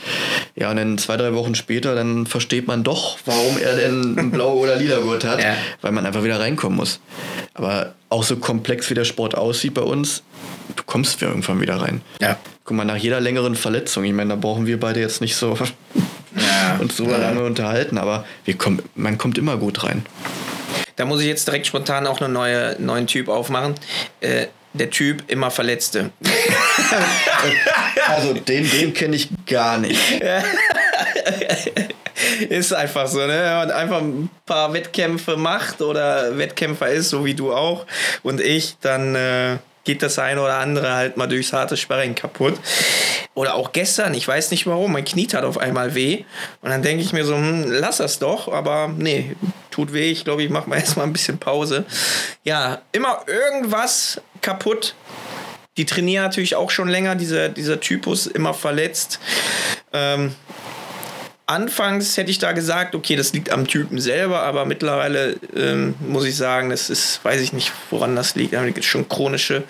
ja, 0.56 0.70
und 0.70 0.76
dann 0.76 0.96
zwei, 0.96 1.18
drei 1.18 1.34
Wochen 1.34 1.54
später, 1.54 1.94
dann 1.94 2.24
versteht 2.26 2.66
man 2.66 2.84
doch, 2.84 3.18
warum 3.26 3.58
er 3.58 3.76
denn 3.76 4.18
einen 4.18 4.30
Blau 4.30 4.54
oder 4.54 4.76
Liedergurt 4.76 5.24
hat, 5.24 5.42
Ja. 5.42 5.56
weil 5.82 5.92
man 5.92 6.06
einfach 6.06 6.24
wieder 6.24 6.40
reinkommen 6.40 6.78
muss. 6.78 7.00
Aber 7.52 7.92
auch 8.14 8.22
so 8.22 8.36
komplex 8.36 8.88
wie 8.90 8.94
der 8.94 9.04
Sport 9.04 9.34
aussieht 9.34 9.74
bei 9.74 9.82
uns, 9.82 10.22
du 10.76 10.82
kommst 10.86 11.20
ja 11.20 11.28
irgendwann 11.28 11.60
wieder 11.60 11.80
rein. 11.80 12.00
Ja. 12.20 12.38
Guck 12.64 12.76
mal, 12.76 12.84
nach 12.84 12.96
jeder 12.96 13.20
längeren 13.20 13.56
Verletzung, 13.56 14.04
ich 14.04 14.12
meine, 14.12 14.30
da 14.30 14.36
brauchen 14.36 14.66
wir 14.66 14.78
beide 14.78 15.00
jetzt 15.00 15.20
nicht 15.20 15.34
so 15.36 15.58
Ja. 16.36 16.76
uns 16.80 16.96
so 16.96 17.06
lange 17.06 17.42
unterhalten, 17.42 17.98
aber 17.98 18.24
wir 18.44 18.54
kommen, 18.56 18.82
man 18.94 19.18
kommt 19.18 19.36
immer 19.36 19.56
gut 19.56 19.82
rein. 19.84 20.06
Da 20.96 21.04
muss 21.04 21.20
ich 21.20 21.26
jetzt 21.26 21.46
direkt 21.48 21.66
spontan 21.66 22.06
auch 22.06 22.20
einen 22.20 22.32
neue, 22.32 22.76
neuen 22.78 23.08
Typ 23.08 23.28
aufmachen. 23.28 23.74
Äh, 24.20 24.46
der 24.74 24.90
Typ 24.90 25.24
immer 25.28 25.50
Verletzte. 25.50 26.10
Also 28.06 28.34
den, 28.34 28.70
den 28.70 28.92
kenne 28.92 29.16
ich 29.16 29.30
gar 29.46 29.78
nicht. 29.78 29.98
Ist 32.48 32.72
einfach 32.72 33.06
so, 33.06 33.18
ne? 33.18 33.28
Wenn 33.28 33.56
man 33.56 33.70
einfach 33.70 34.00
ein 34.00 34.30
paar 34.46 34.72
Wettkämpfe 34.72 35.36
macht 35.36 35.82
oder 35.82 36.36
Wettkämpfer 36.36 36.88
ist, 36.88 37.10
so 37.10 37.24
wie 37.24 37.34
du 37.34 37.52
auch 37.52 37.86
und 38.22 38.40
ich, 38.40 38.76
dann 38.80 39.14
äh, 39.14 39.58
geht 39.84 40.02
das 40.02 40.18
eine 40.18 40.40
oder 40.40 40.56
andere 40.56 40.94
halt 40.94 41.16
mal 41.16 41.26
durchs 41.26 41.52
harte 41.52 41.76
Sparring 41.76 42.14
kaputt. 42.14 42.58
Oder 43.34 43.54
auch 43.54 43.72
gestern, 43.72 44.14
ich 44.14 44.26
weiß 44.26 44.50
nicht 44.50 44.66
warum, 44.66 44.92
mein 44.92 45.04
Knie 45.04 45.26
tat 45.26 45.44
auf 45.44 45.58
einmal 45.58 45.94
weh. 45.94 46.24
Und 46.62 46.70
dann 46.70 46.82
denke 46.82 47.02
ich 47.02 47.12
mir 47.12 47.24
so, 47.24 47.36
hm, 47.36 47.64
lass 47.66 47.98
das 47.98 48.18
doch, 48.18 48.52
aber 48.52 48.88
nee, 48.96 49.36
tut 49.70 49.92
weh. 49.92 50.10
Ich 50.10 50.24
glaube, 50.24 50.42
ich 50.42 50.50
mache 50.50 50.68
mal 50.68 50.76
erstmal 50.80 51.06
ein 51.06 51.12
bisschen 51.12 51.38
Pause. 51.38 51.84
Ja, 52.44 52.82
immer 52.92 53.24
irgendwas 53.26 54.20
kaputt. 54.40 54.94
Die 55.76 55.84
trainieren 55.84 56.24
natürlich 56.24 56.54
auch 56.54 56.70
schon 56.70 56.88
länger, 56.88 57.16
dieser, 57.16 57.48
dieser 57.48 57.80
Typus 57.80 58.28
immer 58.28 58.54
verletzt. 58.54 59.18
Ähm, 59.92 60.34
Anfangs 61.46 62.16
hätte 62.16 62.30
ich 62.30 62.38
da 62.38 62.52
gesagt, 62.52 62.94
okay, 62.94 63.16
das 63.16 63.34
liegt 63.34 63.50
am 63.50 63.66
Typen 63.66 64.00
selber, 64.00 64.42
aber 64.42 64.64
mittlerweile 64.64 65.36
ähm, 65.54 65.94
muss 66.00 66.24
ich 66.24 66.36
sagen, 66.36 66.70
das 66.70 66.88
ist, 66.88 67.22
weiß 67.22 67.40
ich 67.42 67.52
nicht, 67.52 67.70
woran 67.90 68.16
das 68.16 68.34
liegt. 68.34 68.54
Da 68.54 68.64
gibt 68.64 68.78
es 68.78 68.86
schon 68.86 69.08
chronische 69.08 69.64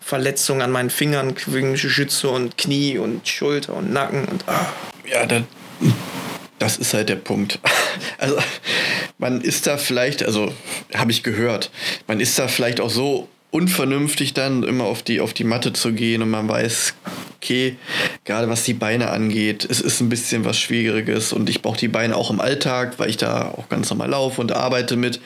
Verletzungen 0.00 0.62
an 0.62 0.70
meinen 0.70 0.90
Fingern, 0.90 1.34
Schütze 1.76 2.28
und 2.28 2.56
Knie 2.56 2.98
und 2.98 3.26
Schulter 3.26 3.74
und 3.74 3.92
Nacken 3.92 4.26
und 4.26 4.44
ah. 4.48 4.66
Ja, 5.04 5.26
das, 5.26 5.42
das 6.60 6.76
ist 6.76 6.94
halt 6.94 7.08
der 7.08 7.16
Punkt. 7.16 7.58
Also 8.18 8.36
man 9.16 9.40
ist 9.40 9.66
da 9.66 9.78
vielleicht, 9.78 10.22
also 10.22 10.52
habe 10.94 11.10
ich 11.10 11.22
gehört, 11.22 11.70
man 12.06 12.20
ist 12.20 12.38
da 12.38 12.48
vielleicht 12.48 12.80
auch 12.80 12.90
so 12.90 13.28
unvernünftig 13.50 14.34
dann 14.34 14.62
immer 14.62 14.84
auf 14.84 15.02
die, 15.02 15.20
auf 15.20 15.32
die 15.32 15.44
Matte 15.44 15.72
zu 15.72 15.92
gehen 15.92 16.22
und 16.22 16.30
man 16.30 16.48
weiß, 16.48 16.94
okay, 17.42 17.76
gerade 18.26 18.48
was 18.50 18.64
die 18.64 18.74
Beine 18.74 19.10
angeht, 19.10 19.66
es 19.68 19.80
ist 19.80 20.00
ein 20.00 20.10
bisschen 20.10 20.44
was 20.44 20.58
Schwieriges 20.58 21.32
und 21.32 21.48
ich 21.48 21.62
brauche 21.62 21.78
die 21.78 21.88
Beine 21.88 22.14
auch 22.16 22.30
im 22.30 22.38
Alltag, 22.40 22.98
weil 22.98 23.08
ich 23.08 23.16
da 23.16 23.54
auch 23.56 23.68
ganz 23.70 23.88
normal 23.88 24.10
laufe 24.10 24.40
und 24.42 24.52
arbeite 24.52 24.96
mit 24.96 25.20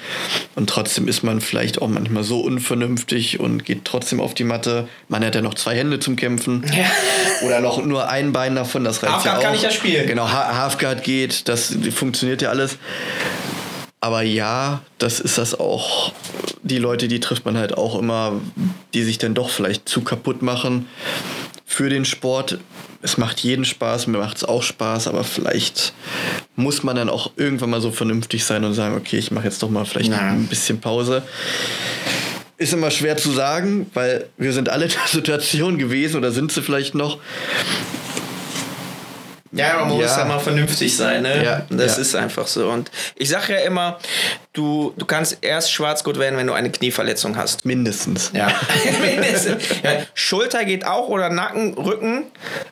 und 0.55 0.71
trotzdem 0.71 1.09
ist 1.09 1.25
man 1.25 1.41
vielleicht 1.41 1.83
auch 1.83 1.89
manchmal 1.89 2.23
so 2.23 2.41
unvernünftig 2.41 3.41
und 3.41 3.65
geht 3.65 3.85
trotzdem 3.85 4.21
auf 4.21 4.35
die 4.35 4.45
Matte. 4.45 4.87
Man 5.09 5.25
hat 5.25 5.35
ja 5.35 5.41
noch 5.43 5.55
zwei 5.55 5.75
Hände 5.77 5.99
zum 5.99 6.15
Kämpfen 6.15 6.65
oder 7.45 7.59
noch 7.61 7.85
nur 7.85 8.09
ein 8.09 8.33
Bein 8.33 8.55
davon, 8.55 8.85
das 8.85 9.03
reicht 9.03 9.07
ja 9.07 9.15
Halfguard 9.33 9.39
auch. 9.39 9.43
kann 9.43 9.55
ich 9.57 9.63
ja 9.63 9.71
spielen. 9.73 10.07
Genau, 10.07 10.29
Ha- 10.29 10.57
Halfguard 10.57 11.03
geht, 11.03 11.49
das 11.49 11.77
funktioniert 11.95 12.43
ja 12.43 12.51
alles. 12.51 12.79
Aber 14.01 14.21
ja, 14.23 14.83
das 14.99 15.19
ist 15.19 15.39
das 15.39 15.59
auch. 15.59 16.13
Die 16.63 16.77
Leute, 16.79 17.09
die 17.09 17.21
trifft 17.21 17.47
man 17.47 17.57
halt 17.57 17.77
auch 17.77 17.99
immer, 17.99 18.41
die 18.93 19.03
sich 19.03 19.17
dann 19.19 19.33
doch 19.35 19.49
vielleicht 19.49 19.89
zu 19.89 20.03
kaputt 20.03 20.43
machen 20.43 20.87
für 21.65 21.89
den 21.89 22.05
Sport. 22.05 22.59
Es 23.03 23.19
macht 23.19 23.41
jeden 23.41 23.65
Spaß, 23.65 24.07
mir 24.07 24.19
macht 24.19 24.39
es 24.39 24.45
auch 24.45 24.63
Spaß, 24.63 25.09
aber 25.09 25.25
vielleicht 25.25 25.93
muss 26.57 26.83
man 26.83 26.97
dann 26.97 27.09
auch 27.11 27.33
irgendwann 27.37 27.71
mal 27.71 27.81
so 27.81 27.91
vernünftig 27.91 28.45
sein 28.45 28.65
und 28.65 28.75
sagen, 28.75 28.97
okay, 28.97 29.19
ich 29.19 29.31
mache 29.31 29.45
jetzt 29.45 29.63
doch 29.63 29.71
mal 29.71 29.85
vielleicht 29.85 30.11
Ja. 30.11 30.19
ein 30.31 30.47
bisschen 30.47 30.81
Pause. 30.81 31.23
Ist 32.57 32.73
immer 32.73 32.91
schwer 32.91 33.17
zu 33.17 33.33
sagen, 33.33 33.91
weil 33.95 34.29
wir 34.39 34.53
sind 34.53 34.69
alle 34.69 34.85
in 34.85 34.91
der 34.91 35.01
Situation 35.09 35.77
gewesen 35.79 36.17
oder 36.17 36.31
sind 36.33 36.53
sie 36.53 36.63
vielleicht 36.63 36.95
noch. 36.95 37.19
Ja, 39.55 39.79
man 39.81 39.89
muss 39.91 40.05
Ja. 40.05 40.19
ja 40.19 40.25
mal 40.25 40.39
vernünftig 40.39 40.97
sein, 40.97 41.23
ne? 41.23 41.45
Ja, 41.45 41.67
Das 41.71 41.97
ja. 41.97 42.03
ist 42.03 42.15
einfach 42.15 42.47
so. 42.47 42.69
Und 42.69 42.91
ich 43.17 43.29
sage 43.29 43.55
ja 43.55 43.61
immer, 43.61 43.99
du, 44.53 44.93
du 44.97 45.07
kannst 45.07 45.39
erst 45.41 45.73
Schwarzgurt 45.73 46.19
werden, 46.19 46.37
wenn 46.37 46.47
du 46.47 46.53
eine 46.53 46.71
Knieverletzung 46.71 47.37
hast. 47.37 47.65
Mindestens. 47.65 48.31
Ja. 48.35 48.49
ja. 49.83 49.91
Schulter 50.15 50.65
geht 50.65 50.87
auch 50.87 51.09
oder 51.09 51.31
Nacken, 51.31 51.75
Rücken. 51.75 52.25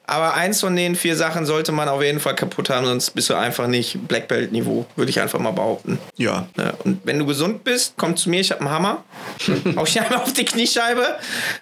Aber 0.07 0.35
eins 0.35 0.61
von 0.61 0.75
den 0.75 0.97
vier 0.97 1.17
Sachen 1.17 1.47
sollte 1.47 1.73
man 1.73 1.89
auf 1.89 2.03
jeden 2.03 2.21
Fall 2.21 2.35
kaputt 2.35 2.69
haben, 2.71 2.87
sonst 2.87 3.11
bist 3.11 3.31
du 3.31 3.35
einfach 3.35 3.67
nicht 3.67 4.09
Black 4.09 4.29
Belt 4.29 4.53
Niveau, 4.53 4.85
würde 4.97 5.11
ich 5.11 5.21
einfach 5.21 5.39
mal 5.39 5.53
behaupten. 5.53 5.99
Ja. 6.17 6.47
Und 6.85 7.01
wenn 7.05 7.19
du 7.19 7.27
gesund 7.27 7.65
bist, 7.65 7.95
komm 7.97 8.17
zu 8.17 8.29
mir, 8.29 8.41
ich 8.41 8.51
habe 8.51 8.61
einen 8.61 8.71
Hammer. 8.71 9.05
Hau 9.77 9.85
ich 9.85 10.01
einmal 10.01 10.19
auf 10.21 10.33
die 10.33 10.45
Kniescheibe 10.45 11.17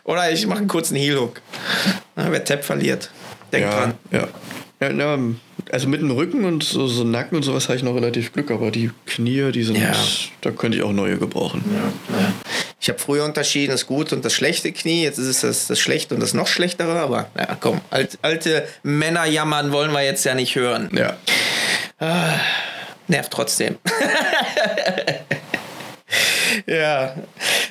oder 0.04 0.30
ich 0.30 0.46
mache 0.46 0.58
einen 0.58 0.68
kurzen 0.68 0.96
Heel-Hook. 0.96 1.40
Ja, 2.16 2.26
wer 2.30 2.44
Tap 2.44 2.64
verliert, 2.64 3.10
denk 3.52 3.66
ja, 3.66 3.70
dran. 3.70 3.94
Ja. 4.10 4.28
Ja, 4.82 4.90
ja, 4.90 5.18
also 5.72 5.88
mit 5.88 6.00
dem 6.00 6.10
Rücken 6.10 6.44
und 6.44 6.62
so, 6.62 6.86
so 6.86 7.04
Nacken 7.04 7.36
und 7.36 7.42
sowas 7.42 7.68
habe 7.68 7.76
ich 7.76 7.82
noch 7.82 7.94
relativ 7.94 8.32
Glück, 8.32 8.50
aber 8.50 8.70
die 8.70 8.90
Knie, 9.06 9.52
die 9.52 9.62
sind, 9.62 9.76
Ja. 9.76 9.92
da 10.40 10.50
könnte 10.52 10.78
ich 10.78 10.84
auch 10.84 10.92
neue 10.92 11.18
gebrauchen. 11.18 11.62
Ich 12.80 12.88
habe 12.88 12.98
früher 12.98 13.24
unterschieden, 13.26 13.72
das 13.72 13.86
gute 13.86 14.14
und 14.16 14.24
das 14.24 14.32
schlechte 14.32 14.72
Knie. 14.72 15.02
Jetzt 15.02 15.18
ist 15.18 15.26
es 15.26 15.40
das, 15.42 15.66
das 15.66 15.78
schlechte 15.78 16.14
und 16.14 16.20
das 16.20 16.32
noch 16.32 16.46
schlechtere. 16.46 16.98
Aber 16.98 17.28
ja, 17.38 17.58
komm, 17.60 17.82
alt, 17.90 18.18
alte 18.22 18.66
Männer 18.82 19.26
jammern 19.26 19.70
wollen 19.70 19.92
wir 19.92 20.02
jetzt 20.02 20.24
ja 20.24 20.34
nicht 20.34 20.56
hören. 20.56 20.88
Ja. 20.96 21.16
Nervt 23.06 23.32
trotzdem. 23.32 23.76
ja, 26.66 27.14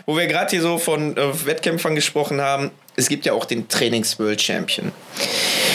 wo 0.06 0.16
wir 0.16 0.28
gerade 0.28 0.52
hier 0.52 0.62
so 0.62 0.78
von 0.78 1.18
äh, 1.18 1.46
Wettkämpfern 1.46 1.96
gesprochen 1.96 2.40
haben, 2.40 2.70
es 2.96 3.10
gibt 3.10 3.26
ja 3.26 3.34
auch 3.34 3.46
den 3.46 3.68
Trainings-World 3.68 4.40
Champion. 4.40 4.92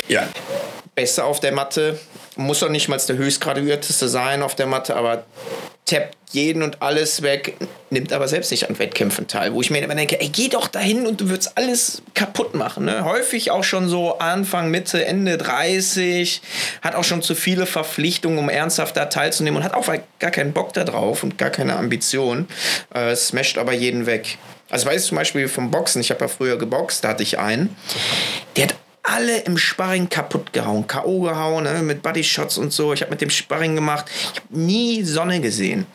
Ja. 0.07 0.29
Beste 0.95 1.25
auf 1.25 1.41
der 1.41 1.53
Matte, 1.53 1.99
muss 2.37 2.61
doch 2.61 2.69
nicht 2.69 2.89
mal 2.89 2.99
der 2.99 3.17
höchstgraduierteste 3.17 4.09
sein 4.09 4.43
auf 4.43 4.55
der 4.55 4.67
Matte, 4.67 4.97
aber 4.97 5.25
tappt 5.87 6.17
jeden 6.31 6.63
und 6.63 6.83
alles 6.83 7.23
weg, 7.23 7.57
nimmt 7.91 8.13
aber 8.13 8.27
selbst 8.27 8.51
nicht 8.51 8.69
an 8.69 8.79
Wettkämpfen 8.79 9.29
teil, 9.29 9.55
wo 9.55 9.61
ich 9.61 9.71
mir 9.71 9.79
immer 9.79 9.95
denke, 9.95 10.21
ey, 10.21 10.29
geh 10.29 10.49
doch 10.49 10.67
dahin 10.67 11.07
und 11.07 11.21
du 11.21 11.29
würdest 11.29 11.57
alles 11.57 12.03
kaputt 12.15 12.55
machen. 12.55 12.87
Ne? 12.87 13.05
Häufig 13.05 13.51
auch 13.51 13.63
schon 13.63 13.89
so 13.89 14.19
Anfang, 14.19 14.71
Mitte, 14.71 15.05
Ende 15.05 15.39
30, 15.39 16.43
hat 16.83 16.95
auch 16.95 17.05
schon 17.05 17.23
zu 17.23 17.35
viele 17.35 17.67
Verpflichtungen, 17.67 18.39
um 18.39 18.49
ernsthaft 18.49 18.97
da 18.97 19.07
teilzunehmen 19.07 19.59
und 19.59 19.65
hat 19.65 19.75
auch 19.75 19.87
gar 20.19 20.31
keinen 20.31 20.53
Bock 20.53 20.73
da 20.73 20.85
drauf 20.85 21.23
und 21.23 21.39
gar 21.39 21.51
keine 21.51 21.77
Ambition, 21.77 22.49
äh, 22.93 23.15
smasht 23.15 23.59
aber 23.59 23.73
jeden 23.73 24.07
weg. 24.07 24.39
Also 24.71 24.87
weiß 24.87 25.03
ich 25.03 25.09
zum 25.09 25.19
Beispiel 25.19 25.49
vom 25.49 25.71
Boxen, 25.71 26.01
ich 26.01 26.11
habe 26.11 26.23
ja 26.23 26.29
früher 26.29 26.57
geboxt, 26.57 27.05
da 27.05 27.11
hatte 27.11 27.23
ich 27.23 27.39
einen, 27.39 27.77
der 28.57 28.65
hat 28.65 28.75
alle 29.05 29.41
im 29.43 29.59
Sparring 29.59 30.09
kaputt 30.09 30.53
gehauen, 30.53 30.87
K.O. 30.87 31.21
gehauen, 31.21 31.65
ne, 31.65 31.83
mit 31.83 32.03
Bodyshots 32.03 32.59
und 32.59 32.73
so. 32.73 32.93
Ich 32.93 33.03
habe 33.03 33.11
mit 33.11 33.21
dem 33.21 33.31
Sparring 33.31 33.75
gemacht. 33.75 34.07
Ich 34.33 34.41
habe 34.41 34.59
nie 34.59 35.05
Sonne 35.05 35.41
gesehen. 35.41 35.87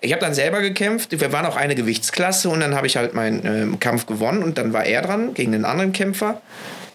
Ich 0.00 0.12
habe 0.12 0.20
dann 0.20 0.34
selber 0.34 0.60
gekämpft. 0.62 1.18
Wir 1.18 1.32
waren 1.32 1.46
auch 1.46 1.56
eine 1.56 1.74
Gewichtsklasse 1.74 2.48
und 2.48 2.60
dann 2.60 2.74
habe 2.74 2.86
ich 2.86 2.96
halt 2.96 3.14
meinen 3.14 3.44
ähm, 3.46 3.80
Kampf 3.80 4.06
gewonnen 4.06 4.42
und 4.42 4.58
dann 4.58 4.72
war 4.72 4.84
er 4.84 5.02
dran 5.02 5.34
gegen 5.34 5.52
den 5.52 5.64
anderen 5.64 5.92
Kämpfer. 5.92 6.40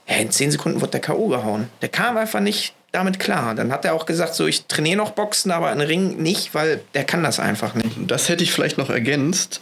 Ja, 0.09 0.15
in 0.15 0.31
zehn 0.31 0.49
Sekunden 0.49 0.81
wurde 0.81 0.91
der 0.91 1.01
K.O. 1.01 1.27
gehauen. 1.27 1.69
Der 1.81 1.89
kam 1.89 2.17
einfach 2.17 2.39
nicht 2.39 2.73
damit 2.91 3.19
klar. 3.19 3.53
Dann 3.53 3.71
hat 3.71 3.85
er 3.85 3.93
auch 3.93 4.05
gesagt, 4.05 4.33
so 4.33 4.47
ich 4.47 4.65
trainiere 4.65 4.97
noch 4.97 5.11
Boxen, 5.11 5.51
aber 5.51 5.69
einen 5.69 5.81
Ring 5.81 6.17
nicht, 6.17 6.55
weil 6.55 6.81
der 6.95 7.03
kann 7.03 7.23
das 7.23 7.39
einfach 7.39 7.75
nicht. 7.75 7.91
Das 8.07 8.29
hätte 8.29 8.43
ich 8.43 8.51
vielleicht 8.51 8.77
noch 8.79 8.89
ergänzt. 8.89 9.61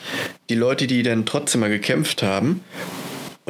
Die 0.50 0.56
Leute, 0.56 0.88
die 0.88 1.04
dann 1.04 1.26
trotzdem 1.26 1.62
mal 1.62 1.70
gekämpft 1.70 2.24
haben 2.24 2.64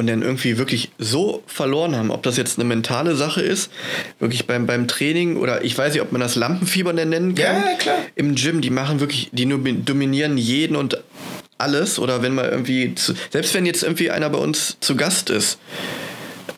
und 0.00 0.06
dann 0.06 0.22
irgendwie 0.22 0.56
wirklich 0.56 0.90
so 0.96 1.42
verloren 1.46 1.94
haben, 1.94 2.10
ob 2.10 2.22
das 2.22 2.38
jetzt 2.38 2.58
eine 2.58 2.66
mentale 2.66 3.14
Sache 3.16 3.42
ist, 3.42 3.70
wirklich 4.18 4.46
beim, 4.46 4.64
beim 4.64 4.88
Training 4.88 5.36
oder 5.36 5.62
ich 5.62 5.76
weiß 5.76 5.92
nicht, 5.92 6.00
ob 6.00 6.10
man 6.10 6.22
das 6.22 6.36
Lampenfieber 6.36 6.94
nennen 6.94 7.34
kann. 7.34 7.56
Ja, 7.56 7.74
klar. 7.78 7.96
Im 8.14 8.34
Gym, 8.34 8.62
die 8.62 8.70
machen 8.70 9.00
wirklich, 9.00 9.28
die 9.32 9.46
dominieren 9.46 10.38
jeden 10.38 10.74
und 10.74 11.02
alles 11.58 11.98
oder 11.98 12.22
wenn 12.22 12.34
man 12.34 12.46
irgendwie, 12.46 12.94
zu, 12.94 13.12
selbst 13.28 13.52
wenn 13.52 13.66
jetzt 13.66 13.82
irgendwie 13.82 14.10
einer 14.10 14.30
bei 14.30 14.38
uns 14.38 14.78
zu 14.80 14.96
Gast 14.96 15.28
ist, 15.28 15.58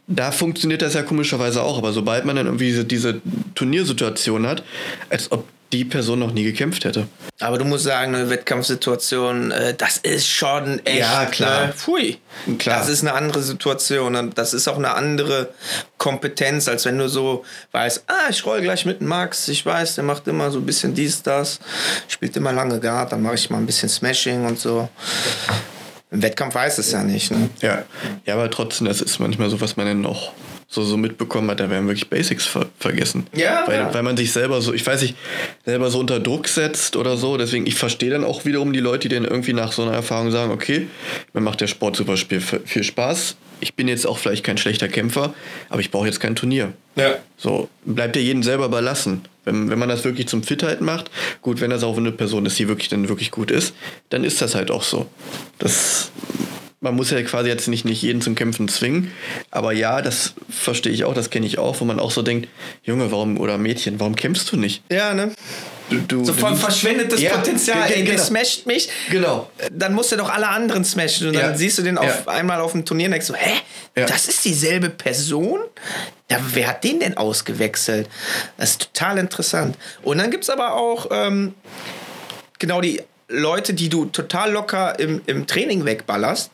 da 0.06 0.30
funktioniert 0.30 0.80
das 0.80 0.94
ja 0.94 1.02
komischerweise 1.02 1.64
auch, 1.64 1.78
aber 1.78 1.92
sobald 1.92 2.24
man 2.24 2.36
dann 2.36 2.46
irgendwie 2.46 2.66
diese, 2.66 2.84
diese 2.84 3.20
Turniersituation 3.56 4.46
hat, 4.46 4.62
als 5.10 5.32
ob 5.32 5.48
die 5.72 5.84
Person 5.84 6.18
noch 6.18 6.32
nie 6.32 6.44
gekämpft 6.44 6.84
hätte. 6.84 7.08
Aber 7.40 7.58
du 7.58 7.64
musst 7.64 7.84
sagen, 7.84 8.14
eine 8.14 8.28
Wettkampfsituation, 8.28 9.50
äh, 9.50 9.74
das 9.74 9.96
ist 9.98 10.28
schon 10.28 10.84
echt. 10.84 11.00
Ja, 11.00 11.26
klar. 11.26 11.70
Äh, 11.70 11.72
pfui. 11.72 12.18
Klar. 12.58 12.78
Das 12.78 12.88
ist 12.88 13.00
eine 13.00 13.14
andere 13.14 13.42
Situation 13.42 14.14
und 14.16 14.36
das 14.36 14.54
ist 14.54 14.68
auch 14.68 14.76
eine 14.76 14.94
andere 14.94 15.48
Kompetenz, 15.98 16.68
als 16.68 16.84
wenn 16.84 16.98
du 16.98 17.08
so 17.08 17.44
weißt, 17.72 18.04
ah, 18.06 18.30
ich 18.30 18.44
roll 18.44 18.60
gleich 18.60 18.84
mit 18.84 19.00
Max, 19.00 19.48
ich 19.48 19.64
weiß, 19.64 19.94
der 19.94 20.04
macht 20.04 20.28
immer 20.28 20.50
so 20.50 20.58
ein 20.58 20.66
bisschen 20.66 20.94
dies, 20.94 21.22
das, 21.22 21.58
spielt 22.08 22.36
immer 22.36 22.52
lange 22.52 22.78
Guard, 22.78 23.12
dann 23.12 23.22
mache 23.22 23.34
ich 23.34 23.50
mal 23.50 23.58
ein 23.58 23.66
bisschen 23.66 23.88
Smashing 23.88 24.44
und 24.44 24.58
so. 24.58 24.88
Im 26.10 26.20
Wettkampf 26.20 26.54
weiß 26.54 26.76
es 26.78 26.92
ja 26.92 27.02
nicht. 27.02 27.30
Ne? 27.30 27.48
Ja. 27.62 27.84
ja, 28.26 28.34
aber 28.34 28.50
trotzdem, 28.50 28.86
das 28.86 29.00
ist 29.00 29.18
manchmal 29.18 29.48
so, 29.48 29.60
was 29.62 29.76
man 29.76 29.86
dann 29.86 30.02
noch 30.02 30.32
so, 30.72 30.82
so 30.82 30.96
mitbekommen 30.96 31.50
hat, 31.50 31.60
da 31.60 31.68
werden 31.68 31.86
wirklich 31.86 32.08
Basics 32.08 32.46
ver 32.46 32.66
vergessen. 32.78 33.26
Ja, 33.36 33.64
weil, 33.66 33.76
ja. 33.76 33.94
weil 33.94 34.02
man 34.02 34.16
sich 34.16 34.32
selber 34.32 34.62
so, 34.62 34.72
ich 34.72 34.86
weiß 34.86 35.02
nicht, 35.02 35.14
selber 35.66 35.90
so 35.90 36.00
unter 36.00 36.18
Druck 36.18 36.48
setzt 36.48 36.96
oder 36.96 37.18
so. 37.18 37.36
Deswegen, 37.36 37.66
ich 37.66 37.74
verstehe 37.74 38.08
dann 38.08 38.24
auch 38.24 38.46
wiederum 38.46 38.72
die 38.72 38.80
Leute, 38.80 39.10
die 39.10 39.14
dann 39.14 39.26
irgendwie 39.26 39.52
nach 39.52 39.70
so 39.72 39.82
einer 39.82 39.92
Erfahrung 39.92 40.30
sagen, 40.30 40.50
okay, 40.50 40.86
mir 41.34 41.42
macht 41.42 41.60
der 41.60 41.66
Sport 41.66 41.96
super 41.96 42.16
viel, 42.16 42.40
viel 42.40 42.84
Spaß. 42.84 43.36
Ich 43.60 43.74
bin 43.74 43.86
jetzt 43.86 44.06
auch 44.06 44.16
vielleicht 44.16 44.44
kein 44.44 44.56
schlechter 44.56 44.88
Kämpfer, 44.88 45.34
aber 45.68 45.82
ich 45.82 45.90
brauche 45.90 46.06
jetzt 46.06 46.20
kein 46.20 46.34
Turnier. 46.34 46.72
Ja. 46.96 47.16
So, 47.36 47.68
bleibt 47.84 48.16
ja 48.16 48.22
jedem 48.22 48.42
selber 48.42 48.64
überlassen. 48.64 49.26
Wenn, 49.44 49.68
wenn 49.68 49.78
man 49.78 49.90
das 49.90 50.04
wirklich 50.04 50.26
zum 50.26 50.42
Fitheit 50.42 50.80
macht, 50.80 51.10
gut, 51.42 51.60
wenn 51.60 51.70
das 51.70 51.84
auch 51.84 51.98
eine 51.98 52.12
Person 52.12 52.46
ist, 52.46 52.58
die 52.58 52.68
wirklich 52.68 52.88
dann 52.88 53.10
wirklich 53.10 53.30
gut 53.30 53.50
ist, 53.50 53.74
dann 54.08 54.24
ist 54.24 54.40
das 54.40 54.54
halt 54.54 54.70
auch 54.70 54.82
so. 54.82 55.06
Das, 55.58 56.10
man 56.82 56.94
muss 56.96 57.10
ja 57.10 57.22
quasi 57.22 57.48
jetzt 57.48 57.68
nicht, 57.68 57.84
nicht 57.84 58.02
jeden 58.02 58.20
zum 58.20 58.34
Kämpfen 58.34 58.68
zwingen, 58.68 59.12
aber 59.50 59.72
ja, 59.72 60.02
das 60.02 60.34
verstehe 60.50 60.92
ich 60.92 61.04
auch, 61.04 61.14
das 61.14 61.30
kenne 61.30 61.46
ich 61.46 61.58
auch, 61.58 61.80
wo 61.80 61.84
man 61.84 61.98
auch 62.00 62.10
so 62.10 62.22
denkt, 62.22 62.48
Junge, 62.82 63.10
warum, 63.10 63.38
oder 63.38 63.56
Mädchen, 63.56 63.98
warum 64.00 64.16
kämpfst 64.16 64.50
du 64.52 64.56
nicht? 64.56 64.82
Ja, 64.90 65.14
ne? 65.14 65.32
Du, 65.90 65.98
du, 65.98 66.24
So 66.24 66.32
du, 66.32 66.56
verschwendetes 66.56 67.20
Ja, 67.20 67.36
Potenzial. 67.36 67.88
Ey, 67.90 68.02
der 68.04 68.14
genau. 68.14 68.24
smasht 68.24 68.66
mich. 68.66 68.88
Genau. 69.10 69.50
Dann 69.70 69.92
musst 69.94 70.10
du 70.10 70.16
doch 70.16 70.30
alle 70.30 70.48
anderen 70.48 70.84
smashen. 70.84 71.26
Und 71.28 71.34
dann 71.34 71.50
Ja. 71.50 71.56
siehst 71.56 71.76
du 71.76 71.82
den 71.82 71.98
auf 71.98 72.24
Ja. 72.26 72.32
einmal 72.32 72.60
auf 72.60 72.72
dem 72.72 72.84
Turnier 72.86 73.06
und 73.06 73.12
denkst 73.12 73.26
so, 73.26 73.34
hä? 73.34 73.60
Das 73.94 74.26
ist 74.26 74.42
dieselbe 74.44 74.88
Person? 74.88 75.58
Ja, 76.30 76.38
wer 76.54 76.68
hat 76.68 76.84
den 76.84 77.00
denn 77.00 77.16
ausgewechselt? 77.18 78.08
Das 78.56 78.70
ist 78.70 78.94
total 78.94 79.18
interessant. 79.18 79.76
Und 80.02 80.16
dann 80.18 80.30
gibt 80.30 80.44
es 80.44 80.50
aber 80.50 80.74
auch 80.76 81.08
ähm, 81.10 81.52
genau 82.58 82.80
die 82.80 83.02
Leute, 83.32 83.74
die 83.74 83.88
du 83.88 84.04
total 84.06 84.52
locker 84.52 84.98
im, 84.98 85.20
im 85.26 85.46
Training 85.46 85.84
wegballerst. 85.84 86.50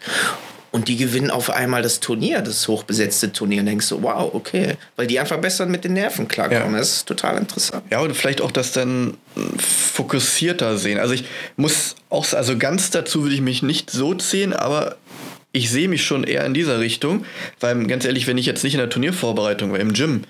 Und 0.71 0.89
die 0.89 0.97
gewinnen 0.97 1.31
auf 1.31 1.49
einmal 1.49 1.81
das 1.81 1.99
Turnier, 1.99 2.43
das 2.43 2.69
hochbesetzte 2.69 3.33
Turnier. 3.33 3.61
Und 3.61 3.67
denkst 3.67 3.87
so, 3.87 4.03
wow, 4.03 4.31
okay. 4.35 4.75
Weil 4.97 5.07
die 5.07 5.19
einfach 5.19 5.39
besser 5.39 5.65
mit 5.65 5.85
den 5.85 5.95
Nerven 5.95 6.29
klarkommen. 6.29 6.73
Ja. 6.73 6.79
Das 6.79 6.93
ist 6.93 7.09
total 7.09 7.39
interessant. 7.39 7.85
Ja, 7.91 8.01
und 8.01 8.15
vielleicht 8.15 8.43
auch 8.43 8.51
das 8.51 8.73
dann 8.73 9.17
fokussierter 9.57 10.77
sehen. 10.77 10.99
Also 10.99 11.15
ich 11.15 11.25
muss 11.57 11.97
auch, 12.11 12.31
also 12.35 12.59
ganz 12.59 12.91
dazu 12.91 13.23
würde 13.23 13.35
ich 13.35 13.41
mich 13.41 13.63
nicht 13.63 13.91
so 13.91 14.13
zählen, 14.15 14.53
aber 14.53 14.97
ich 15.53 15.71
sehe 15.71 15.89
mich 15.89 16.05
schon 16.05 16.25
eher 16.25 16.45
in 16.45 16.53
dieser 16.53 16.81
Richtung, 16.81 17.25
weil 17.61 17.87
ganz 17.87 18.05
ehrlich, 18.05 18.27
wenn 18.27 18.37
ich 18.37 18.47
jetzt 18.47 18.63
nicht 18.63 18.75
in 18.75 18.81
der 18.81 18.91
Turniervorbereitung 18.91 19.73
war, 19.73 19.81
im 19.81 19.95
Gym, 19.95 20.25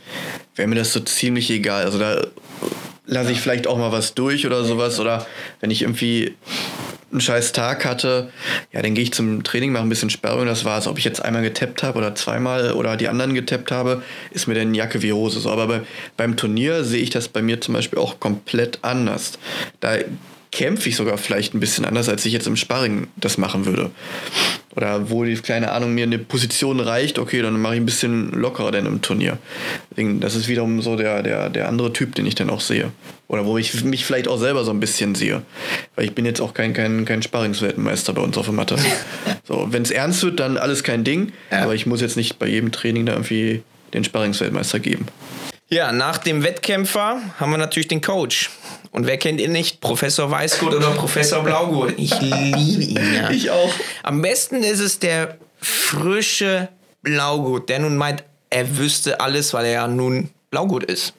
wäre 0.55 0.68
mir 0.68 0.76
das 0.76 0.92
so 0.92 1.01
ziemlich 1.01 1.51
egal. 1.51 1.84
Also 1.84 1.99
da 1.99 2.24
lasse 3.09 3.32
ich 3.32 3.40
vielleicht 3.40 3.66
auch 3.66 3.78
mal 3.78 3.90
was 3.90 4.14
durch 4.14 4.46
oder 4.46 4.64
sowas 4.64 5.00
oder 5.00 5.26
wenn 5.61 5.70
ich 5.70 5.82
irgendwie 5.82 6.34
einen 7.11 7.22
scheiß 7.22 7.52
Tag 7.52 7.86
hatte, 7.86 8.30
ja, 8.70 8.82
dann 8.82 8.94
gehe 8.94 9.02
ich 9.02 9.12
zum 9.12 9.42
Training, 9.42 9.72
mache 9.72 9.82
ein 9.82 9.88
bisschen 9.88 10.11
Sperrung, 10.11 10.44
das 10.44 10.66
war's. 10.66 10.86
Ob 10.86 10.98
ich 10.98 11.04
jetzt 11.04 11.24
einmal 11.24 11.42
getappt 11.42 11.82
habe 11.82 11.98
oder 11.98 12.14
zweimal 12.14 12.72
oder 12.72 12.98
die 12.98 13.09
anderen 13.09 13.32
getappt 13.32 13.70
habe, 13.70 14.02
ist 14.30 14.46
mir 14.46 14.54
dann 14.54 14.74
Jacke 14.74 15.00
wie 15.00 15.14
Hose. 15.14 15.40
So, 15.40 15.50
aber 15.50 15.66
bei, 15.66 15.80
beim 16.18 16.36
Turnier 16.36 16.84
sehe 16.84 17.02
ich 17.02 17.09
das 17.09 17.28
bei 17.28 17.40
mir 17.40 17.62
zum 17.62 17.74
Beispiel 17.74 17.98
auch 17.98 18.20
komplett 18.20 18.80
anders. 18.82 19.38
Da 19.80 19.96
kämpfe 20.52 20.90
ich 20.90 20.96
sogar 20.96 21.16
vielleicht 21.16 21.54
ein 21.54 21.61
bisschen 21.61 21.86
anders, 21.86 22.11
als 22.11 22.26
ich 22.26 22.32
jetzt 22.34 22.46
im 22.46 22.56
Sparring 22.56 23.09
das 23.16 23.38
machen 23.38 23.64
würde. 23.64 23.90
Oder 24.79 25.11
wo 25.11 25.24
die, 25.24 25.35
keine 25.35 25.72
Ahnung, 25.72 25.93
mir 25.93 26.05
eine 26.05 26.20
Position 26.20 26.79
reicht, 26.79 27.18
okay, 27.18 27.43
dann 27.43 27.61
mache 27.61 27.74
ich 27.74 27.81
ein 27.81 27.85
bisschen 27.85 28.31
lockerer 28.31 28.70
denn 28.70 28.87
im 28.87 29.03
Turnier. 29.03 29.37
Deswegen, 29.91 30.20
das 30.20 30.37
ist 30.37 30.47
wiederum 30.47 30.83
so 30.83 30.95
der, 30.95 31.24
der, 31.24 31.51
der 31.51 31.68
andere 31.68 31.93
Typ, 31.93 32.14
den 32.14 32.26
ich 32.26 32.37
dann 32.37 32.49
auch 32.49 32.61
sehe. 32.61 32.93
Oder 33.26 33.45
wo 33.45 33.59
ich 33.59 33.83
mich 33.83 34.05
vielleicht 34.05 34.29
auch 34.29 34.39
selber 34.39 34.62
so 34.62 34.70
ein 34.70 34.79
bisschen 34.79 35.16
sehe. 35.16 35.43
Weil 35.97 36.05
ich 36.05 36.14
bin 36.14 36.24
jetzt 36.24 36.41
auch 36.41 36.55
kein, 36.55 36.74
kein, 36.74 37.05
kein 37.07 37.24
Sparringsweltmeister 37.24 38.12
bei 38.12 38.22
uns 38.22 38.39
auf 38.39 38.45
der 38.45 38.55
Matte. 38.55 38.76
so, 39.49 39.66
wenn 39.70 39.83
es 39.83 39.91
ernst 39.91 40.22
wird, 40.22 40.39
dann 40.39 40.57
alles 40.57 40.85
kein 40.85 41.03
Ding. 41.03 41.33
Ja. 41.51 41.64
Aber 41.64 41.74
ich 41.74 41.87
muss 41.87 42.01
jetzt 42.01 42.16
nicht 42.16 42.39
bei 42.39 42.47
jedem 42.47 42.70
Training 42.70 43.05
da 43.05 43.14
irgendwie 43.14 43.64
den 43.95 44.05
Sparringsweltmeister 44.05 44.79
geben. 44.79 45.07
Ja, 45.70 45.91
nach 45.91 46.18
dem 46.18 46.45
Wettkämpfer 46.45 47.20
haben 47.41 47.51
wir 47.51 47.59
natürlich 47.59 47.89
den 47.89 48.01
Coach. 48.01 48.49
Und 48.91 49.07
wer 49.07 49.18
kennt 49.18 49.41
ihn 49.41 49.53
nicht? 49.53 49.80
Professor 49.80 50.30
Weißgurt 50.30 50.74
oder 50.74 50.91
Professor 50.91 51.43
Blaugurt. 51.43 51.95
Ich 51.99 52.18
liebe 52.20 52.82
ihn, 52.82 53.14
ja. 53.14 53.30
Ich 53.30 53.51
auch. 53.51 53.72
Am 54.03 54.22
besten 54.22 54.62
ist 54.62 54.80
es 54.80 54.99
der 54.99 55.39
frische 55.61 56.68
Blaugurt, 57.03 57.68
der 57.68 57.80
nun 57.80 57.97
meint, 57.97 58.24
er 58.51 58.78
wüsste 58.78 59.20
alles, 59.20 59.53
weil 59.53 59.66
er 59.66 59.72
ja 59.72 59.89
nun 59.89 60.30
Blaugurt 60.51 60.84
ist. 60.84 61.14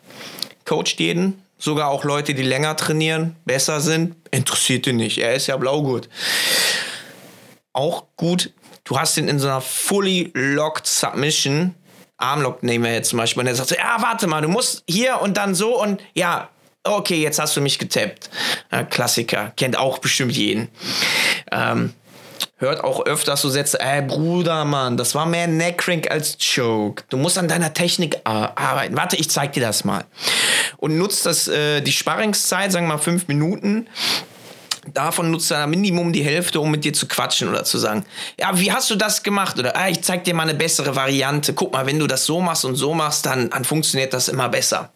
Coacht 0.66 1.00
jeden, 1.00 1.42
sogar 1.58 1.90
auch 1.90 2.04
Leute, 2.04 2.34
die 2.34 2.44
länger 2.44 2.76
trainieren, 2.76 3.36
besser 3.46 3.82
sind, 3.82 4.16
interessiert 4.32 4.88
ihn 4.88 4.98
nicht. 4.98 5.20
Er 5.20 5.36
ist 5.36 5.48
ja 5.48 5.58
Blaugurt. 5.58 6.10
Auch 7.74 8.06
gut, 8.18 8.52
du 8.84 9.00
hast 9.00 9.18
ihn 9.18 9.28
in 9.28 9.40
so 9.40 9.48
einer 9.48 9.62
fully 9.62 10.32
locked 10.34 10.88
Submission. 10.88 11.76
Armlock 12.18 12.64
nehmen 12.64 12.84
wir 12.84 12.94
jetzt 12.94 13.10
zum 13.10 13.18
Beispiel. 13.18 13.42
Und 13.42 13.48
er 13.48 13.56
sagt 13.56 13.70
so, 13.70 13.76
ja, 13.76 13.98
warte 14.02 14.28
mal, 14.28 14.42
du 14.42 14.50
musst 14.50 14.84
hier 14.90 15.22
und 15.22 15.38
dann 15.38 15.56
so 15.56 15.82
und 15.82 16.02
ja, 16.14 16.50
okay, 16.84 17.22
jetzt 17.22 17.40
hast 17.40 17.56
du 17.56 17.62
mich 17.62 17.80
getappt. 17.80 18.30
Ja, 18.72 18.84
Klassiker, 18.84 19.52
kennt 19.56 19.78
auch 19.78 20.00
bestimmt 20.00 20.34
jeden. 20.34 20.70
Ähm, 21.52 21.94
hört 22.58 22.84
auch 22.84 23.06
öfters 23.06 23.42
so 23.42 23.50
Sätze, 23.50 23.80
ey 23.80 24.02
Bruder, 24.02 24.66
Mann, 24.66 24.98
das 24.98 25.16
war 25.16 25.26
mehr 25.26 25.48
Neckcrank 25.48 26.10
als 26.12 26.38
Choke. 26.38 27.04
Du 27.10 27.18
musst 27.18 27.38
an 27.38 27.48
deiner 27.48 27.74
Technik 27.74 28.18
ar- 28.24 28.58
arbeiten. 28.58 28.96
Warte, 28.98 29.16
ich 29.16 29.30
zeig 29.30 29.54
dir 29.54 29.62
das 29.62 29.84
mal. 29.84 30.06
Und 30.78 30.98
nutzt 30.98 31.26
das, 31.26 31.48
äh, 31.48 31.82
die 31.82 31.92
Sparringszeit, 31.92 32.72
sagen 32.72 32.86
wir 32.88 32.96
mal 32.96 33.00
fünf 33.00 33.28
Minuten, 33.28 33.88
davon 34.94 35.32
nutzt 35.32 35.52
er 35.52 35.68
Minimum 35.68 36.14
die 36.14 36.24
Hälfte, 36.24 36.60
um 36.60 36.72
mit 36.72 36.84
dir 36.84 36.94
zu 36.94 37.08
quatschen 37.08 37.50
oder 37.50 37.64
zu 37.64 37.78
sagen, 37.78 38.06
ja, 38.40 38.58
wie 38.58 38.72
hast 38.72 38.90
du 38.90 38.96
das 38.96 39.24
gemacht? 39.24 39.60
Oder 39.60 39.76
ah, 39.76 39.90
ich 39.90 40.02
zeig 40.02 40.24
dir 40.24 40.34
mal 40.34 40.44
eine 40.44 40.56
bessere 40.56 40.96
Variante. 40.96 41.54
Guck 41.54 41.74
mal, 41.74 41.86
wenn 41.86 42.00
du 42.00 42.08
das 42.08 42.26
so 42.26 42.42
machst 42.42 42.66
und 42.66 42.76
so 42.76 42.94
machst, 42.94 43.26
dann, 43.26 43.50
dann 43.50 43.66
funktioniert 43.66 44.14
das 44.14 44.30
immer 44.30 44.50
besser. 44.50 44.92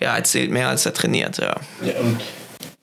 Ja, 0.00 0.16
erzählt 0.16 0.50
mehr, 0.50 0.68
als 0.68 0.86
er 0.86 0.94
trainiert, 0.94 1.38
ja. 1.38 1.56
Ja, 1.82 1.98
und 2.00 2.20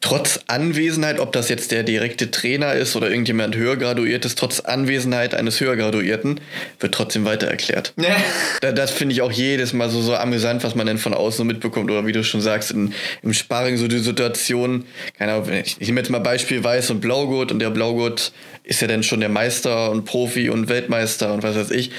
trotz 0.06 0.40
Anwesenheit, 0.46 1.20
ob 1.20 1.32
das 1.32 1.50
jetzt 1.50 1.72
der 1.72 1.82
direkte 1.82 2.30
Trainer 2.30 2.74
ist 2.74 2.96
oder 2.96 3.10
irgendjemand 3.10 3.56
höher 3.56 3.76
graduiert 3.76 4.24
ist, 4.24 4.38
trotz 4.38 4.60
Anwesenheit 4.60 5.34
eines 5.34 5.60
höher 5.60 5.76
graduierten, 5.76 6.42
wird 6.80 6.94
trotzdem 6.94 7.26
weiter 7.26 7.48
erklärt. 7.48 7.94
Ja. 7.98 8.16
Da, 8.62 8.72
das 8.72 8.92
finde 8.92 9.14
ich 9.14 9.24
auch 9.24 9.32
jedes 9.32 9.74
Mal 9.74 9.90
so, 9.90 10.02
so 10.02 10.16
amüsant, 10.16 10.64
was 10.64 10.76
man 10.76 10.86
denn 10.86 11.00
von 11.00 11.16
außen 11.16 11.38
so 11.38 11.44
mitbekommt. 11.44 11.90
Oder 11.90 12.06
wie 12.06 12.12
du 12.12 12.24
schon 12.24 12.42
sagst, 12.42 12.70
in, 12.70 12.94
im 13.24 13.34
Sparring 13.34 13.78
so 13.78 13.88
die 13.88 13.98
Situation, 13.98 14.86
keine 15.18 15.34
Ahnung, 15.34 15.50
ich, 15.52 15.78
ich 15.80 15.88
nehme 15.88 16.02
jetzt 16.02 16.12
mal 16.12 16.20
Beispiel 16.20 16.64
Weiß 16.64 16.92
und 16.92 17.02
Blaugurt 17.02 17.52
und 17.52 17.58
der 17.58 17.72
Blaugurt 17.72 18.32
ist 18.64 18.82
ja 18.82 18.88
dann 18.88 19.02
schon 19.02 19.22
der 19.22 19.30
Meister 19.30 19.90
und 19.90 20.06
Profi 20.06 20.50
und 20.50 20.70
Weltmeister 20.70 21.34
und 21.34 21.42
was 21.42 21.56
weiß 21.56 21.72
ich. 21.72 21.90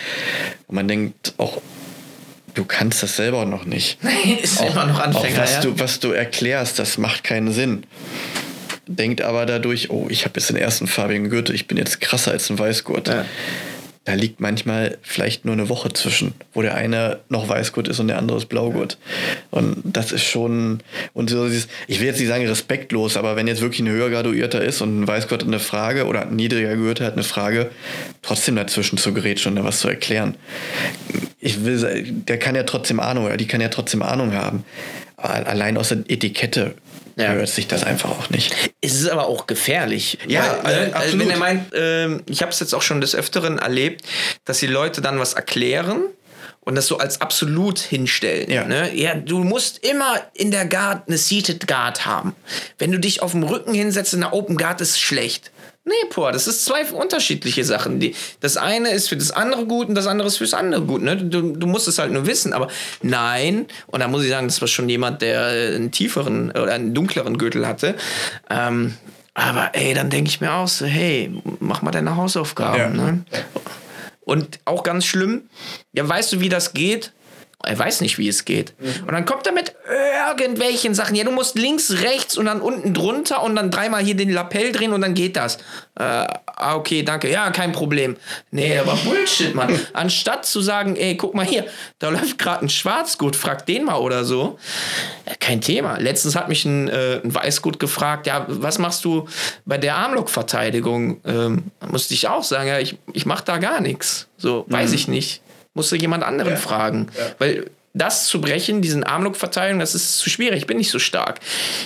Und 0.69 0.77
man 0.77 0.87
denkt 0.87 1.35
auch, 1.39 1.61
du 2.57 2.65
kannst 2.65 3.03
das 3.03 3.17
selber 3.17 3.45
noch 3.45 3.65
nicht. 3.65 3.99
ist 4.43 4.61
immer 4.61 4.87
noch 4.87 4.99
Anfänger, 4.99 5.39
auch 5.39 5.43
was, 5.43 5.53
ja. 5.53 5.61
du, 5.61 5.79
was 5.79 6.01
du 6.01 6.11
erklärst, 6.11 6.79
das 6.79 6.99
macht 6.99 7.23
keinen 7.23 7.53
Sinn. 7.53 7.85
Denkt 8.89 9.21
aber 9.21 9.47
dadurch, 9.47 9.91
oh, 9.91 10.07
ich 10.09 10.25
habe 10.25 10.39
jetzt 10.39 10.49
den 10.49 10.57
ersten 10.57 10.87
farbigen 10.87 11.29
Gürtel, 11.29 11.55
ich 11.55 11.67
bin 11.67 11.77
jetzt 11.77 12.01
krasser 12.01 12.33
als 12.33 12.51
ein 12.51 12.59
Weißgurt. 12.59 13.09
Ja. 13.09 13.25
Da 14.07 14.15
liegt 14.15 14.41
manchmal 14.41 14.99
vielleicht 15.03 15.45
nur 15.45 15.55
eine 15.55 15.69
Woche 15.69 15.93
zwischen, 15.93 16.35
wo 16.55 16.63
der 16.63 16.77
eine 16.77 17.19
noch 17.29 17.49
Weißgurt 17.49 17.89
ist 17.89 17.99
und 17.99 18.07
der 18.07 18.19
andere 18.19 18.39
ist 18.39 18.47
Blaugurt. 18.47 18.99
Und 19.51 19.83
das 19.85 20.13
ist 20.13 20.23
schon, 20.23 20.79
und 21.13 21.29
so 21.29 21.49
dieses, 21.49 21.67
ich 21.89 21.99
will 21.99 22.07
jetzt 22.07 22.21
nicht 22.21 22.29
sagen 22.29 22.47
respektlos, 22.47 23.17
aber 23.17 23.35
wenn 23.35 23.49
jetzt 23.49 23.63
wirklich 23.63 23.81
ein 23.81 23.89
höher 23.89 24.09
graduierter 24.09 24.63
ist 24.63 24.81
und 24.81 25.01
ein 25.01 25.09
Weißgurt 25.09 25.43
hat 25.43 25.49
eine 25.49 25.59
Frage 25.59 26.07
oder 26.07 26.23
ein 26.23 26.37
niedriger 26.37 26.77
Gürtel 26.77 27.05
hat 27.05 27.15
eine 27.15 27.25
Frage, 27.25 27.69
trotzdem 28.23 28.55
dazwischen 28.55 28.97
zu 28.97 29.13
gerätschen 29.13 29.51
und 29.51 29.57
da 29.57 29.65
was 29.65 29.81
zu 29.81 29.89
erklären. 29.89 30.37
Ich 31.41 31.65
will, 31.65 32.05
der 32.29 32.39
kann 32.39 32.55
ja 32.55 32.63
trotzdem 32.63 33.01
Ahnung, 33.01 33.25
oder 33.25 33.37
die 33.37 33.49
kann 33.49 33.61
ja 33.61 33.71
trotzdem 33.71 34.03
Ahnung 34.03 34.35
haben. 34.35 34.65
Aber 35.29 35.49
allein 35.49 35.77
aus 35.77 35.89
der 35.89 35.99
Etikette 36.09 36.75
ja. 37.17 37.33
hört 37.33 37.49
sich 37.49 37.67
das 37.67 37.85
einfach 37.85 38.11
auch 38.11 38.31
nicht. 38.31 38.55
Es 38.81 38.95
ist 38.95 39.09
aber 39.09 39.27
auch 39.27 39.47
gefährlich. 39.47 40.19
Ja, 40.27 40.59
weil, 40.63 40.89
äh, 40.89 40.93
absolut. 40.93 41.21
wenn 41.21 41.31
er 41.31 41.39
meint, 41.39 41.75
äh, 41.75 42.17
ich 42.31 42.43
habe 42.43 42.53
es 42.53 42.61
jetzt 42.61 42.75
auch 42.75 42.83
schon 42.83 43.01
des 43.01 43.15
Öfteren 43.15 43.59
erlebt, 43.59 44.05
dass 44.45 44.59
die 44.59 44.67
Leute 44.67 45.01
dann 45.01 45.19
was 45.19 45.35
erklären 45.35 46.05
und 46.61 46.75
das 46.75 46.89
so 46.89 46.99
als 46.99 47.21
absolut 47.21 47.79
hinstellen. 47.79 48.51
Ja. 48.51 48.65
Ne? 48.65 48.95
ja, 48.95 49.15
du 49.15 49.39
musst 49.39 49.85
immer 49.87 50.21
in 50.35 50.51
der 50.51 50.67
Guard 50.67 51.07
eine 51.07 51.17
Seated 51.17 51.67
Guard 51.67 52.07
haben. 52.07 52.35
Wenn 52.79 52.93
du 52.93 52.99
dich 52.99 53.23
auf 53.23 53.33
dem 53.33 53.45
Rücken 53.45 53.73
hinsetzt 53.73 54.15
in 54.15 54.21
der 54.21 54.33
Open 54.33 54.57
Guard, 54.57 54.81
ist 54.81 55.01
schlecht. 55.01 55.53
Nee, 55.89 55.95
boah, 56.13 56.33
das 56.33 56.49
ist 56.49 56.65
zwei 56.65 56.85
unterschiedliche 56.85 57.65
Sachen. 57.65 58.01
Die, 58.01 58.17
das 58.41 58.57
eine 58.57 58.91
ist 58.91 59.09
für 59.09 59.17
das 59.17 59.31
andere 59.31 59.67
gut 59.67 59.89
und 59.89 59.95
das 59.95 60.09
andere 60.09 60.27
ist 60.27 60.37
fürs 60.37 60.53
andere 60.53 60.83
gut. 60.83 61.01
Ne? 61.01 61.17
Du, 61.17 61.53
du 61.53 61.67
musst 61.69 61.87
es 61.87 62.01
halt 62.01 62.11
nur 62.11 62.27
wissen. 62.27 62.53
Aber 62.53 62.67
nein, 63.03 63.67
und 63.87 64.01
da 64.01 64.09
muss 64.09 64.25
ich 64.25 64.31
sagen, 64.31 64.49
das 64.49 64.61
war 64.61 64.67
schon 64.67 64.89
jemand, 64.89 65.23
der 65.23 65.47
einen 65.47 65.93
tieferen 65.93 66.51
oder 66.51 66.73
einen 66.73 66.93
dunkleren 66.93 67.39
Gürtel 67.39 67.69
hatte. 67.69 67.95
Ähm, 68.51 68.95
aber 69.35 69.71
ey, 69.75 69.95
dann 69.95 70.11
denke 70.11 70.29
ich 70.29 70.41
mir 70.41 70.53
auch 70.55 70.67
so, 70.67 70.87
hey, 70.87 71.33
mach 71.61 71.83
mal 71.83 71.93
deine 71.93 72.17
Hausaufgaben. 72.17 72.79
Ja. 72.81 72.89
Ne? 72.89 73.25
Und 74.23 74.59
auch 74.65 74.83
ganz 74.83 75.07
schlimm, 75.07 75.43
ja, 75.93 76.09
weißt 76.09 76.33
du, 76.33 76.41
wie 76.41 76.49
das 76.49 76.75
geht? 76.75 77.13
Er 77.65 77.79
weiß 77.79 78.01
nicht, 78.03 78.19
wie 78.19 78.29
es 78.29 78.45
geht. 78.45 78.75
Und 78.79 79.13
dann 79.13 79.25
kommt 79.25 79.47
er 79.47 79.53
mit 79.53 79.75
irgendwelchen 79.89 80.95
Sachen. 80.95 81.15
Ja, 81.15 81.25
du 81.25 81.31
musst 81.31 81.57
links, 81.57 82.03
rechts 82.03 82.37
und 82.37 82.47
dann 82.47 82.61
unten 82.61 82.95
drunter 82.95 83.43
und 83.43 83.57
dann 83.57 83.71
dreimal 83.71 84.03
hier 84.03 84.15
den 84.15 84.31
Lapell 84.31 84.73
drehen 84.73 84.93
und 84.93 85.01
dann 85.01 85.15
geht 85.15 85.37
das. 85.37 85.57
Äh, 85.99 86.03
ah, 86.03 86.77
okay, 86.77 87.03
danke. 87.03 87.31
Ja, 87.31 87.51
kein 87.51 87.73
Problem. 87.73 88.17
Nee, 88.51 88.79
aber 88.79 88.97
Bullshit, 88.97 89.55
Mann. 89.55 89.79
Anstatt 89.93 90.47
zu 90.47 90.61
sagen, 90.61 90.97
ey, 90.97 91.17
guck 91.17 91.35
mal 91.35 91.47
hier, 91.47 91.67
da 91.99 92.11
läuft 92.11 92.39
gerade 92.39 92.65
ein 92.65 92.69
Schwarzgut, 92.69 93.37
frag 93.37 93.67
den 93.67 93.85
mal 93.85 93.97
oder 93.97 94.25
so. 94.25 94.59
Kein 95.41 95.61
Thema. 95.61 95.99
Letztens 95.99 96.37
hat 96.37 96.49
mich 96.49 96.65
ein, 96.65 96.89
äh, 96.89 97.21
ein 97.25 97.35
Weißgut 97.35 97.79
gefragt, 97.79 98.27
ja, 98.27 98.45
was 98.49 98.79
machst 98.79 99.05
du 99.05 99.29
bei 99.65 99.79
der 99.79 99.97
Armlock-Verteidigung? 99.97 101.21
Ähm, 101.25 101.65
da 101.81 101.87
musste 101.87 102.15
ich 102.15 102.29
auch 102.29 102.45
sagen, 102.45 102.69
ja, 102.69 102.79
ich, 102.79 102.99
ich 103.13 103.27
mach 103.27 103.41
da 103.41 103.59
gar 103.59 103.81
nichts. 103.81 104.29
So, 104.37 104.67
weiß 104.69 104.93
ich 104.93 105.09
nicht. 105.09 105.41
Musste 105.77 105.97
jemand 105.97 106.25
anderen 106.25 106.57
fragen. 106.57 107.07
Weil 107.39 107.71
das 107.95 108.27
zu 108.27 108.41
brechen, 108.41 108.83
diesen 108.83 109.05
Armlock-Verteilung, 109.05 109.79
das 109.79 109.95
ist 109.95 110.19
zu 110.19 110.29
schwierig. 110.29 110.59
Ich 110.59 110.67
bin 110.67 110.77
nicht 110.77 110.91
so 110.91 110.99
stark. 110.99 111.39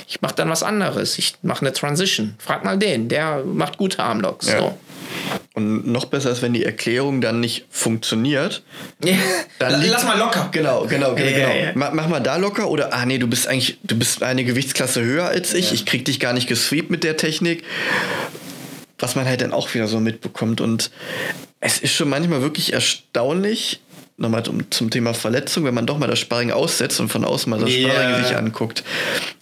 Ich 0.08 0.20
mache 0.22 0.34
dann 0.34 0.48
was 0.48 0.62
anderes. 0.62 1.18
Ich 1.18 1.34
mache 1.42 1.60
eine 1.60 1.72
Transition. 1.72 2.34
Frag 2.38 2.64
mal 2.64 2.78
den, 2.78 3.08
der 3.08 3.44
macht 3.44 3.76
gute 3.76 4.02
Armlocks. 4.02 4.48
Ja. 4.48 4.58
So. 4.60 4.78
Und 5.54 5.86
noch 5.88 6.04
besser 6.06 6.30
ist, 6.30 6.40
wenn 6.40 6.52
die 6.52 6.64
Erklärung 6.64 7.20
dann 7.20 7.40
nicht 7.40 7.64
funktioniert. 7.70 8.62
Dann 9.58 9.84
Lass 9.90 10.04
mal 10.04 10.16
locker. 10.18 10.48
Genau, 10.52 10.86
genau, 10.86 11.14
genau. 11.14 11.28
Ja, 11.28 11.36
genau. 11.36 11.48
ja, 11.48 11.54
ja. 11.66 11.72
Ma- 11.74 11.90
Mach 11.92 12.06
mal 12.08 12.20
da 12.20 12.36
locker 12.36 12.70
oder 12.70 12.92
ah 12.94 13.04
nee, 13.06 13.18
du 13.18 13.26
bist 13.26 13.46
eigentlich, 13.48 13.78
du 13.82 13.96
bist 13.98 14.22
eine 14.22 14.44
Gewichtsklasse 14.44 15.02
höher 15.04 15.26
als 15.26 15.52
ich. 15.52 15.72
Ich 15.72 15.84
krieg 15.86 16.04
dich 16.04 16.20
gar 16.20 16.32
nicht 16.32 16.46
gesweept 16.48 16.90
mit 16.90 17.02
der 17.04 17.16
Technik. 17.16 17.64
Was 19.00 19.14
man 19.16 19.26
halt 19.26 19.40
dann 19.40 19.52
auch 19.52 19.72
wieder 19.74 19.88
so 19.88 19.98
mitbekommt. 20.00 20.60
Und 20.60 20.90
es 21.60 21.78
ist 21.78 21.92
schon 21.92 22.08
manchmal 22.08 22.42
wirklich 22.42 22.72
erstaunlich, 22.72 23.80
nochmal 24.20 24.44
zum, 24.44 24.70
zum 24.70 24.90
Thema 24.90 25.14
Verletzung, 25.14 25.64
wenn 25.64 25.74
man 25.74 25.86
doch 25.86 25.98
mal 25.98 26.06
das 26.06 26.18
Sparring 26.18 26.50
aussetzt 26.50 27.00
und 27.00 27.08
von 27.08 27.24
außen 27.24 27.48
mal 27.48 27.58
das 27.58 27.70
Ja. 27.74 27.88
Sparring 27.88 28.24
sich 28.24 28.36
anguckt. 28.36 28.84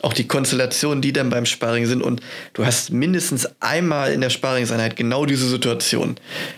Auch 0.02 0.12
die 0.12 0.26
Konstellationen, 0.26 1.02
die 1.02 1.12
dann 1.12 1.30
beim 1.30 1.46
Sparring 1.46 1.86
sind. 1.86 2.02
Und 2.02 2.20
du 2.54 2.64
hast 2.64 2.92
mindestens 2.92 3.48
einmal 3.60 4.12
in 4.12 4.20
der 4.20 4.30
Sparringseinheit 4.30 4.96
genau 4.96 5.26
diese 5.26 5.48
Situation, 5.48 6.16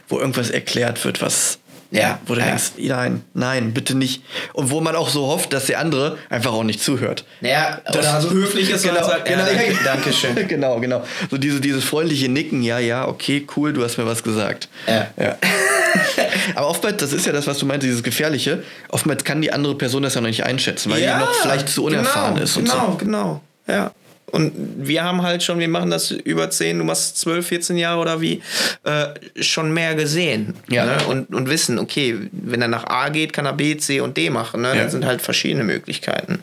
wo 0.08 0.18
irgendwas 0.18 0.50
erklärt 0.50 1.02
wird, 1.04 1.22
was 1.22 1.58
Ja, 1.92 2.20
wo 2.26 2.34
du 2.34 2.40
ja. 2.40 2.46
denkst, 2.46 2.72
nein, 2.78 3.24
nein, 3.34 3.72
bitte 3.74 3.96
nicht. 3.96 4.22
Und 4.52 4.70
wo 4.70 4.80
man 4.80 4.94
auch 4.94 5.08
so 5.08 5.26
hofft, 5.26 5.52
dass 5.52 5.66
der 5.66 5.80
andere 5.80 6.18
einfach 6.28 6.52
auch 6.52 6.62
nicht 6.62 6.80
zuhört. 6.80 7.24
Naja, 7.40 7.80
oder 7.88 8.20
so 8.20 8.30
höflich 8.30 8.70
ist 8.70 8.82
genau, 8.82 9.00
und 9.00 9.06
sagt, 9.06 9.24
genau, 9.24 9.44
ja, 9.44 9.52
danke, 9.52 9.78
danke 9.84 10.12
schön. 10.12 10.34
genau, 10.48 10.78
genau. 10.78 11.02
So 11.30 11.36
diese, 11.36 11.60
dieses 11.60 11.84
freundliche 11.84 12.28
Nicken, 12.28 12.62
ja, 12.62 12.78
ja, 12.78 13.08
okay, 13.08 13.44
cool, 13.56 13.72
du 13.72 13.82
hast 13.82 13.98
mir 13.98 14.06
was 14.06 14.22
gesagt. 14.22 14.68
Ja. 14.86 15.08
ja. 15.16 15.36
Aber 16.54 16.68
oftmals, 16.68 16.98
das 16.98 17.12
ist 17.12 17.26
ja 17.26 17.32
das, 17.32 17.46
was 17.48 17.58
du 17.58 17.66
meinst, 17.66 17.84
dieses 17.84 18.02
Gefährliche, 18.02 18.62
oftmals 18.88 19.24
kann 19.24 19.40
die 19.40 19.52
andere 19.52 19.74
Person 19.74 20.02
das 20.04 20.14
ja 20.14 20.20
noch 20.20 20.28
nicht 20.28 20.44
einschätzen, 20.44 20.92
weil 20.92 21.00
die 21.00 21.06
noch 21.06 21.32
vielleicht 21.42 21.68
zu 21.68 21.84
unerfahren 21.84 22.34
genau, 22.34 22.44
ist 22.44 22.56
und 22.56 22.64
Genau, 22.64 22.90
so. 22.92 22.96
genau. 22.96 23.40
Ja. 23.66 23.92
Und 24.30 24.52
wir 24.76 25.04
haben 25.04 25.22
halt 25.22 25.42
schon, 25.42 25.58
wir 25.58 25.68
machen 25.68 25.90
das 25.90 26.10
über 26.10 26.50
10, 26.50 26.78
du 26.78 26.84
machst 26.84 27.18
12, 27.18 27.46
14 27.46 27.76
Jahre 27.76 28.00
oder 28.00 28.20
wie, 28.20 28.42
äh, 28.84 29.08
schon 29.42 29.72
mehr 29.72 29.94
gesehen. 29.94 30.54
Ja. 30.68 30.84
Ne? 30.86 31.04
Und, 31.06 31.34
und 31.34 31.48
wissen, 31.48 31.78
okay, 31.78 32.16
wenn 32.32 32.62
er 32.62 32.68
nach 32.68 32.84
A 32.86 33.08
geht, 33.08 33.32
kann 33.32 33.46
er 33.46 33.52
B, 33.52 33.76
C 33.76 34.00
und 34.00 34.16
D 34.16 34.30
machen. 34.30 34.62
Ne? 34.62 34.68
Ja. 34.68 34.84
Das 34.84 34.92
sind 34.92 35.04
halt 35.04 35.22
verschiedene 35.22 35.64
Möglichkeiten. 35.64 36.42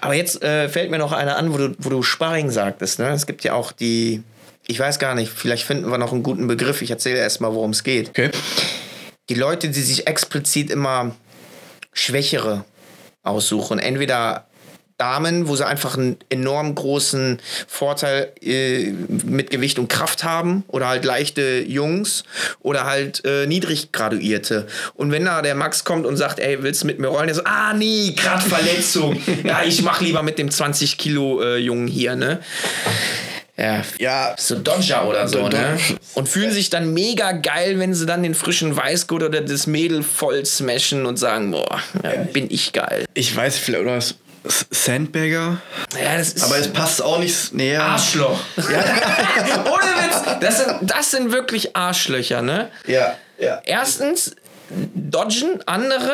Aber 0.00 0.14
jetzt 0.14 0.42
äh, 0.42 0.68
fällt 0.68 0.90
mir 0.90 0.98
noch 0.98 1.12
eine 1.12 1.36
an, 1.36 1.52
wo 1.52 1.56
du, 1.56 1.74
wo 1.78 1.88
du 1.88 2.02
Sparring 2.02 2.50
sagtest. 2.50 2.98
Ne? 2.98 3.08
Es 3.10 3.26
gibt 3.26 3.42
ja 3.44 3.54
auch 3.54 3.72
die, 3.72 4.22
ich 4.66 4.78
weiß 4.78 4.98
gar 4.98 5.14
nicht, 5.14 5.32
vielleicht 5.32 5.64
finden 5.64 5.90
wir 5.90 5.98
noch 5.98 6.12
einen 6.12 6.22
guten 6.22 6.46
Begriff. 6.46 6.82
Ich 6.82 6.90
erzähle 6.90 7.18
erst 7.18 7.40
mal, 7.40 7.54
worum 7.54 7.70
es 7.70 7.84
geht 7.84 8.10
Okay. 8.10 8.30
die 9.30 9.34
Leute, 9.34 9.68
die 9.68 9.80
sich 9.80 10.06
explizit 10.06 10.70
immer 10.70 11.14
Schwächere 11.92 12.64
aussuchen, 13.22 13.78
entweder 13.78 14.46
Damen, 15.04 15.48
wo 15.48 15.54
sie 15.54 15.66
einfach 15.66 15.98
einen 15.98 16.16
enorm 16.30 16.74
großen 16.74 17.38
Vorteil 17.68 18.32
äh, 18.40 18.90
mit 19.26 19.50
Gewicht 19.50 19.78
und 19.78 19.88
Kraft 19.88 20.24
haben, 20.24 20.64
oder 20.68 20.88
halt 20.88 21.04
leichte 21.04 21.60
Jungs, 21.60 22.24
oder 22.60 22.84
halt 22.84 23.22
äh, 23.26 23.46
niedrig 23.46 23.92
graduierte. 23.92 24.66
Und 24.94 25.12
wenn 25.12 25.26
da 25.26 25.42
der 25.42 25.56
Max 25.56 25.84
kommt 25.84 26.06
und 26.06 26.16
sagt, 26.16 26.40
ey, 26.40 26.62
willst 26.62 26.84
du 26.84 26.86
mit 26.86 27.00
mir 27.00 27.08
rollen? 27.08 27.26
Der 27.26 27.34
so, 27.34 27.42
ah 27.44 27.74
nee, 27.74 28.14
grad 28.16 28.42
Verletzung. 28.42 29.20
ja, 29.44 29.62
ich 29.62 29.82
mach 29.82 30.00
lieber 30.00 30.22
mit 30.22 30.38
dem 30.38 30.50
20 30.50 30.96
Kilo 30.96 31.42
äh, 31.42 31.58
Jungen 31.58 31.86
hier, 31.86 32.16
ne? 32.16 32.40
Ja, 33.58 33.82
Ja, 33.98 34.34
so 34.38 34.56
Dodger 34.56 35.06
oder 35.06 35.28
so, 35.28 35.48
ne? 35.48 35.78
Und 36.14 36.28
fühlen 36.28 36.50
sich 36.50 36.70
dann 36.70 36.94
mega 36.94 37.32
geil, 37.32 37.78
wenn 37.78 37.92
sie 37.92 38.06
dann 38.06 38.22
den 38.22 38.34
frischen 38.34 38.74
Weißgurt 38.74 39.22
oder 39.22 39.42
das 39.42 39.66
Mädel 39.66 40.02
voll 40.02 40.44
smashen 40.46 41.04
und 41.04 41.18
sagen, 41.18 41.50
boah, 41.50 41.80
ja, 42.02 42.24
bin 42.32 42.46
ich 42.50 42.72
geil. 42.72 43.04
ich 43.12 43.36
weiß 43.36 43.58
vielleicht, 43.58 43.82
oder 43.82 44.00
Sandbagger? 44.70 45.60
Ja, 46.00 46.18
das 46.18 46.32
ist 46.34 46.44
Aber 46.44 46.58
es 46.58 46.68
passt 46.72 47.02
auch 47.02 47.18
nicht 47.18 47.54
näher. 47.54 47.82
Arschloch. 47.82 48.38
Ohne 48.56 48.66
Witz. 48.66 50.38
Das 50.40 50.58
sind, 50.64 50.90
das 50.90 51.10
sind 51.10 51.32
wirklich 51.32 51.74
Arschlöcher, 51.76 52.42
ne? 52.42 52.70
Ja, 52.86 53.14
ja. 53.38 53.60
Erstens 53.64 54.34
dodgen 54.94 55.60
andere, 55.66 56.12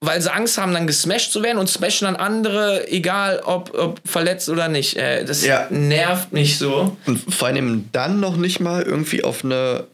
weil 0.00 0.20
sie 0.20 0.32
Angst 0.32 0.58
haben, 0.58 0.72
dann 0.74 0.86
gesmashed 0.86 1.32
zu 1.32 1.42
werden 1.42 1.58
und 1.58 1.68
smashen 1.68 2.06
dann 2.06 2.16
andere, 2.16 2.88
egal 2.88 3.40
ob, 3.44 3.72
ob 3.78 4.00
verletzt 4.04 4.48
oder 4.48 4.68
nicht. 4.68 4.96
Äh, 4.96 5.24
Das 5.24 5.44
Ja. 5.44 5.66
nervt 5.70 6.32
mich 6.32 6.58
so. 6.58 6.96
Und 7.06 7.32
vor 7.34 7.48
allem 7.48 7.88
dann 7.92 8.20
noch 8.20 8.36
nicht 8.36 8.60
mal 8.60 8.82
irgendwie 8.82 9.24
auf 9.24 9.44
eine 9.44 9.84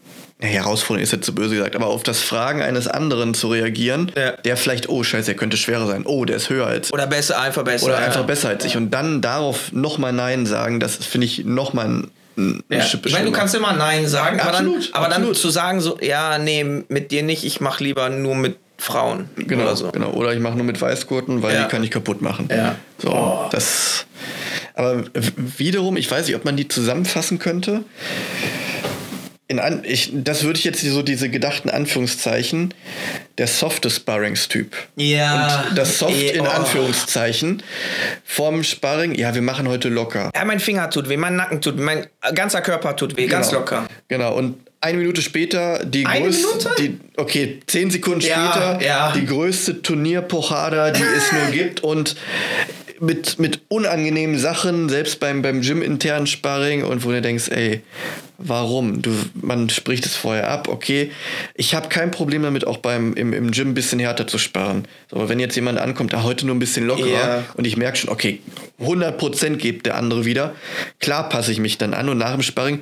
ja, 0.42 0.48
Herausforderung 0.48 1.02
ist 1.02 1.12
jetzt 1.12 1.24
zu 1.26 1.34
böse 1.34 1.54
gesagt, 1.56 1.76
aber 1.76 1.86
auf 1.88 2.02
das 2.02 2.20
Fragen 2.20 2.62
eines 2.62 2.88
anderen 2.88 3.34
zu 3.34 3.48
reagieren, 3.48 4.10
Ja. 4.16 4.32
der 4.32 4.56
vielleicht, 4.56 4.88
oh 4.88 5.02
scheiße, 5.02 5.26
der 5.26 5.34
könnte 5.34 5.56
schwerer 5.56 5.86
sein, 5.86 6.04
oh, 6.06 6.24
der 6.24 6.36
ist 6.36 6.48
höher 6.50 6.66
als. 6.66 6.92
Oder 6.92 7.06
besser, 7.06 7.40
einfach 7.40 7.62
besser. 7.64 7.86
Oder 7.86 7.98
einfach 7.98 8.24
besser 8.24 8.48
als 8.48 8.64
ich. 8.64 8.76
Und 8.76 8.90
dann 8.90 9.20
darauf 9.20 9.72
nochmal 9.72 10.12
Nein 10.12 10.46
sagen, 10.46 10.80
das 10.80 10.96
finde 10.96 11.26
ich 11.26 11.44
nochmal 11.44 11.86
ein, 11.86 12.62
Ja. 12.70 12.78
Ich 13.04 13.12
meine, 13.12 13.26
du 13.26 13.32
kannst 13.32 13.54
immer 13.54 13.72
Nein 13.74 14.06
sagen, 14.06 14.40
aber, 14.40 14.52
dann, 14.52 14.66
Absolut, 14.66 14.88
aber 14.94 15.04
dann 15.06 15.14
absolut. 15.16 15.36
zu 15.36 15.50
sagen, 15.50 15.80
so, 15.80 15.98
ja, 16.00 16.38
nee, 16.38 16.64
mit 16.88 17.10
dir 17.10 17.22
nicht, 17.22 17.44
ich 17.44 17.60
mach 17.60 17.80
lieber 17.80 18.08
nur 18.08 18.34
mit 18.34 18.56
Frauen. 18.78 19.28
Genau, 19.36 19.64
Oder 19.64 19.76
so. 19.76 19.90
genau. 19.90 20.12
Oder 20.12 20.32
ich 20.32 20.40
mache 20.40 20.54
nur 20.56 20.64
mit 20.64 20.80
Weißgurten, 20.80 21.42
weil 21.42 21.54
Ja. 21.54 21.64
die 21.64 21.68
kann 21.68 21.84
ich 21.84 21.90
kaputt 21.90 22.22
machen. 22.22 22.48
Ja. 22.50 22.76
So, 22.96 23.46
das. 23.50 24.06
Aber 24.74 25.04
wiederum, 25.36 25.98
ich 25.98 26.10
weiß 26.10 26.26
nicht, 26.26 26.36
ob 26.36 26.46
man 26.46 26.56
die 26.56 26.66
zusammenfassen 26.66 27.38
könnte. 27.38 27.84
In 29.50 29.58
an, 29.58 29.82
ich, 29.82 30.10
das 30.14 30.44
würde 30.44 30.60
ich 30.60 30.64
jetzt 30.64 30.80
so 30.80 31.02
diese 31.02 31.28
gedachten 31.28 31.70
Anführungszeichen, 31.70 32.72
der 33.36 33.48
softe 33.48 33.90
Sparringstyp. 33.90 34.76
Ja. 34.94 35.64
Und 35.68 35.76
das 35.76 35.98
Soft 35.98 36.14
Eh, 36.14 36.30
in 36.36 36.42
oh. 36.42 36.50
Anführungszeichen 36.50 37.60
vorm 38.24 38.62
Sparring, 38.62 39.12
ja, 39.16 39.34
wir 39.34 39.42
machen 39.42 39.66
heute 39.66 39.88
locker. 39.88 40.30
Ja, 40.36 40.44
mein 40.44 40.60
Finger 40.60 40.88
tut 40.88 41.08
weh, 41.08 41.16
mein 41.16 41.34
Nacken 41.34 41.60
tut 41.60 41.78
weh, 41.78 41.82
mein 41.82 42.06
ganzer 42.32 42.60
Körper 42.60 42.94
tut 42.94 43.16
weh, 43.16 43.26
ganz 43.26 43.48
Genau. 43.48 43.58
locker. 43.58 43.86
Genau, 44.06 44.34
und 44.36 44.54
eine 44.80 44.98
Minute 44.98 45.20
später 45.20 45.84
die 45.84 46.06
Eine 46.06 46.26
größte, 46.26 46.70
die, 46.78 47.00
okay, 47.16 47.58
zehn 47.66 47.90
Sekunden 47.90 48.20
Ja, 48.20 48.52
später 48.52 48.86
ja. 48.86 49.12
die 49.16 49.26
größte 49.26 49.82
Turnierpochada, 49.82 50.92
die 50.92 51.02
es 51.02 51.32
nur 51.32 51.50
gibt 51.50 51.80
und 51.82 52.14
mit, 53.00 53.38
mit 53.38 53.62
unangenehmen 53.68 54.38
Sachen, 54.38 54.88
selbst 54.88 55.20
beim, 55.20 55.42
beim 55.42 55.62
Gym-internen 55.62 56.26
Sparring 56.26 56.84
und 56.84 57.04
wo 57.04 57.10
du 57.10 57.22
denkst, 57.22 57.48
ey, 57.48 57.80
warum? 58.36 59.00
Du, 59.00 59.10
man 59.34 59.70
spricht 59.70 60.04
es 60.04 60.16
vorher 60.16 60.50
ab, 60.50 60.68
okay. 60.68 61.10
Ich 61.54 61.74
habe 61.74 61.88
kein 61.88 62.10
Problem 62.10 62.42
damit, 62.42 62.66
auch 62.66 62.76
beim, 62.76 63.14
im, 63.14 63.32
im 63.32 63.50
Gym 63.50 63.68
ein 63.68 63.74
bisschen 63.74 63.98
härter 63.98 64.26
zu 64.26 64.38
sparen. 64.38 64.86
So, 65.10 65.16
aber 65.16 65.28
wenn 65.28 65.40
jetzt 65.40 65.56
jemand 65.56 65.78
ankommt, 65.78 66.12
der 66.12 66.22
heute 66.24 66.46
nur 66.46 66.54
ein 66.54 66.58
bisschen 66.58 66.86
lockerer 66.86 67.08
Ja. 67.10 67.44
und 67.54 67.66
ich 67.66 67.76
merke 67.76 67.96
schon, 67.96 68.10
okay, 68.10 68.40
100% 68.80 69.56
gibt 69.56 69.86
der 69.86 69.96
andere 69.96 70.24
wieder, 70.24 70.54
klar 70.98 71.28
passe 71.28 71.52
ich 71.52 71.58
mich 71.58 71.78
dann 71.78 71.94
an 71.94 72.08
und 72.08 72.18
nach 72.18 72.32
dem 72.32 72.42
Sparring 72.42 72.80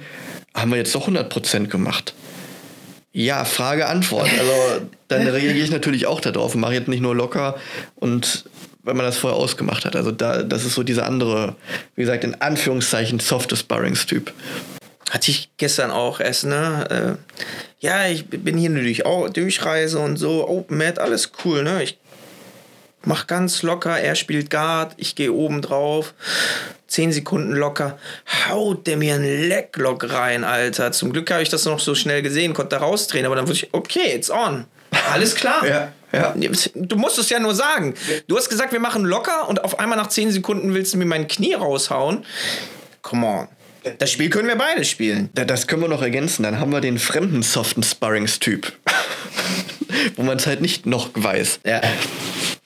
haben 0.55 0.71
wir 0.71 0.79
jetzt 0.79 0.95
doch 0.95 1.09
100% 1.09 1.69
gemacht. 1.69 2.15
Ja, 3.13 3.45
Frage, 3.45 3.87
Antwort. 3.87 4.29
Also 4.39 4.53
dann 5.09 5.27
reagiere 5.27 5.65
ich 5.65 5.71
natürlich 5.71 6.07
auch 6.07 6.21
darauf 6.21 6.55
und 6.55 6.61
mache 6.61 6.75
jetzt 6.75 6.89
nicht 6.89 7.01
nur 7.01 7.17
locker 7.17 7.57
und 7.97 8.45
weil 8.89 8.95
man 8.95 9.05
das 9.05 9.19
vorher 9.19 9.39
ausgemacht 9.39 9.85
hat. 9.85 9.95
Also 9.95 10.13
da, 10.13 10.43
das 10.43 10.65
ist 10.65 10.75
so 10.75 10.83
dieser 10.83 11.05
andere, 11.07 11.55
wie 11.95 12.01
gesagt, 12.01 12.25
in 12.25 12.41
Anführungszeichen 12.41 13.21
softe 13.21 13.55
Sparrings-Typ. 13.55 14.33
Hatte 15.11 15.31
ich 15.31 15.51
gestern 15.59 15.91
auch 15.91 16.21
erst, 16.21 16.47
ne? 16.47 17.19
Äh, 17.21 17.47
ja, 17.81 18.09
ich 18.09 18.27
bin 18.29 18.57
hier 18.57 18.71
nur 18.71 18.83
durch 18.83 19.05
Au- 19.05 19.29
Durchreise 19.29 19.99
und 19.99 20.17
so. 20.17 20.49
Open 20.49 20.79
Mat, 20.79 20.99
alles 20.99 21.33
cool, 21.45 21.65
ne? 21.65 21.83
Ich 21.83 21.99
mach 23.05 23.27
ganz 23.27 23.63
locker, 23.63 24.01
er 24.01 24.15
spielt 24.15 24.49
Guard, 24.49 24.95
ich 24.97 25.15
gehe 25.15 25.33
oben 25.35 25.61
drauf. 25.61 26.15
Zehn 26.87 27.13
Sekunden 27.13 27.53
locker, 27.53 27.99
haut 28.49 28.87
der 28.87 28.97
mir 28.97 29.17
einen 29.17 29.49
Lecklock 29.49 30.11
rein, 30.11 30.45
Alter. 30.45 30.93
Zum 30.93 31.13
Glück 31.13 31.31
habe 31.31 31.43
ich 31.43 31.51
das 31.51 31.67
noch 31.67 31.79
so 31.81 31.95
schnell 31.95 32.23
gesehen, 32.23 32.55
konnte 32.55 32.77
da 32.77 32.79
rausdrehen, 32.79 33.27
aber 33.27 33.37
dann 33.37 33.47
wurde 33.47 33.59
ich, 33.59 33.69
okay, 33.75 34.15
it's 34.15 34.31
on. 34.31 34.65
Alles 35.13 35.35
klar. 35.35 35.67
Ja, 35.67 35.93
ja. 36.13 36.35
Du 36.75 36.97
musst 36.97 37.19
es 37.19 37.29
ja 37.31 37.39
nur 37.39 37.55
sagen. 37.55 37.95
Du 38.27 38.37
hast 38.37 38.49
gesagt, 38.49 38.73
wir 38.73 38.81
machen 38.81 39.05
locker 39.05 39.49
und 39.49 39.63
auf 39.65 39.79
einmal 39.79 39.99
nach 39.99 40.09
10 40.09 40.31
Sekunden 40.33 40.75
willst 40.75 40.95
du 40.95 40.99
mir 40.99 41.05
mein 41.07 41.29
Knie 41.29 41.55
raushauen. 41.55 42.25
Come 43.03 43.27
on. 43.27 43.49
Das 43.99 44.11
Spiel 44.11 44.29
können 44.29 44.49
wir 44.49 44.57
beide 44.57 44.85
spielen. 44.85 45.31
Da- 45.35 45.45
Das 45.45 45.67
können 45.67 45.83
wir 45.83 45.89
noch 45.89 46.03
ergänzen. 46.03 46.43
Dann 46.43 46.59
haben 46.61 46.73
wir 46.73 46.81
den 46.81 46.99
fremden 46.99 47.43
soften 47.43 47.83
Sparrings-Typ. 47.83 48.73
Wo 50.17 50.23
man 50.23 50.37
es 50.37 50.47
halt 50.47 50.61
nicht 50.61 50.85
noch 50.87 51.11
weiß. 51.15 51.61
Ja. 51.65 51.81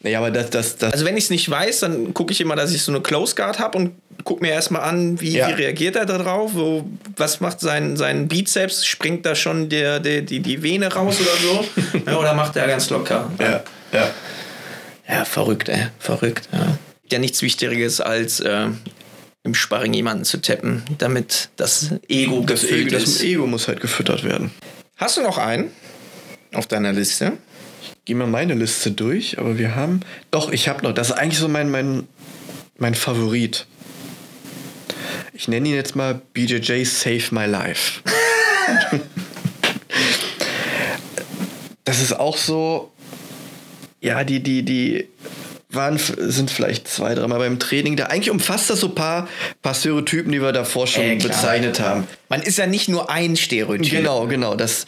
Naja, 0.01 0.19
aber 0.19 0.31
das, 0.33 0.51
das, 0.51 0.77
das. 0.79 0.93
Also 0.93 1.05
wenn 1.05 1.17
ich 1.17 1.25
es 1.25 1.31
nicht 1.31 1.49
weiß, 1.49 1.81
dann 1.81 2.13
gucke 2.15 2.33
ich 2.33 2.41
immer, 2.41 2.57
dass 2.57 2.73
ich 2.73 2.83
so 2.83 2.91
eine 2.91 3.01
Close 3.01 3.35
Guard 3.37 3.59
habe 3.61 3.79
und 3.79 3.93
gucke 4.25 4.43
mir 4.43 4.51
erstmal 4.53 4.83
an, 4.83 5.21
wie, 5.21 5.37
Ja. 5.37 5.49
wie 5.49 5.53
reagiert 5.53 5.97
er 5.97 6.07
da 6.07 6.19
drauf, 6.19 6.53
wo, 6.55 6.85
was 7.17 7.41
macht 7.41 7.61
sein, 7.61 7.97
sein 7.97 8.29
Bizeps, 8.29 8.85
springt 8.87 9.25
da 9.27 9.35
schon 9.35 9.69
der, 9.69 10.01
der, 10.01 10.23
die, 10.23 10.41
die 10.41 10.63
Vene 10.63 10.93
raus 10.93 11.19
oder 11.21 11.37
so? 11.41 11.99
ja, 12.07 12.17
oder 12.19 12.35
macht 12.35 12.57
er 12.57 12.67
ganz 12.67 12.91
locker? 12.91 13.31
ja, 13.41 13.63
ja. 13.93 14.11
Ja, 15.09 15.25
verrückt, 15.25 15.69
ey. 15.69 15.89
Verrückt, 15.99 16.49
ja. 16.53 16.79
Ja, 17.11 17.19
nichts 17.19 17.43
Wichtigeres 17.43 18.01
als 18.01 18.41
äh, 18.41 18.69
im 19.43 19.55
Sparring 19.55 19.93
jemanden 19.93 20.25
zu 20.25 20.41
tappen, 20.41 20.83
damit 20.99 21.51
das 21.57 21.91
Ego 22.09 22.45
Das 22.47 22.63
Ego, 22.65 22.71
gefüllt 22.71 22.93
das 22.93 23.03
ist. 23.05 23.23
Ego 23.23 23.47
muss 23.47 23.69
halt 23.69 23.81
gefüttert 23.81 24.25
werden. 24.25 24.51
Hast 24.97 25.17
du 25.17 25.23
noch 25.23 25.37
einen 25.39 25.71
auf 26.55 26.67
deiner 26.67 26.93
Liste? 26.93 27.33
Gehen 28.05 28.19
wir 28.19 28.27
meine 28.27 28.55
Liste 28.55 28.93
durch, 28.93 29.39
aber 29.39 29.59
wir 29.59 29.75
haben. 29.75 30.01
Doch, 30.31 30.51
ich 30.53 30.69
habe 30.69 30.83
noch. 30.85 30.93
Das 30.95 31.11
ist 31.11 31.17
eigentlich 31.17 31.39
so 31.39 31.49
mein, 31.49 31.71
mein, 31.71 32.07
mein 32.79 32.95
Favorit. 32.95 33.67
Ich 35.35 35.49
nenne 35.49 35.69
ihn 35.69 35.75
jetzt 35.75 35.97
mal 35.97 36.21
BJJ 36.35 36.85
Save 36.85 37.23
My 37.31 37.47
Life. 37.47 38.03
das 41.85 42.01
ist 42.03 42.13
auch 42.19 42.37
so. 42.37 42.93
Ja, 44.01 44.25
die, 44.25 44.43
die, 44.43 44.63
die 44.63 45.09
waren, 45.71 45.99
sind 45.99 46.51
vielleicht 46.51 46.89
zwei, 46.89 47.15
dreimal 47.15 47.39
beim 47.39 47.59
Training 47.59 47.97
da. 47.97 48.07
Eigentlich 48.07 48.31
umfasst 48.31 48.69
das 48.69 48.81
so 48.81 48.89
ein 48.89 48.95
paar, 48.95 49.29
paar 49.63 49.75
Stereotypen, 49.75 50.33
die 50.33 50.43
wir 50.43 50.53
davor 50.53 50.87
schon 50.87 51.05
Äh, 51.05 51.17
bezeichnet 51.17 51.81
haben. 51.81 52.07
Man 52.29 52.43
ist 52.43 52.59
ja 52.59 52.67
nicht 52.67 52.89
nur 52.89 53.09
ein 53.11 53.37
Stereotyp. 53.37 53.91
Genau, 53.91 54.27
genau. 54.27 54.55
Das, 54.55 54.87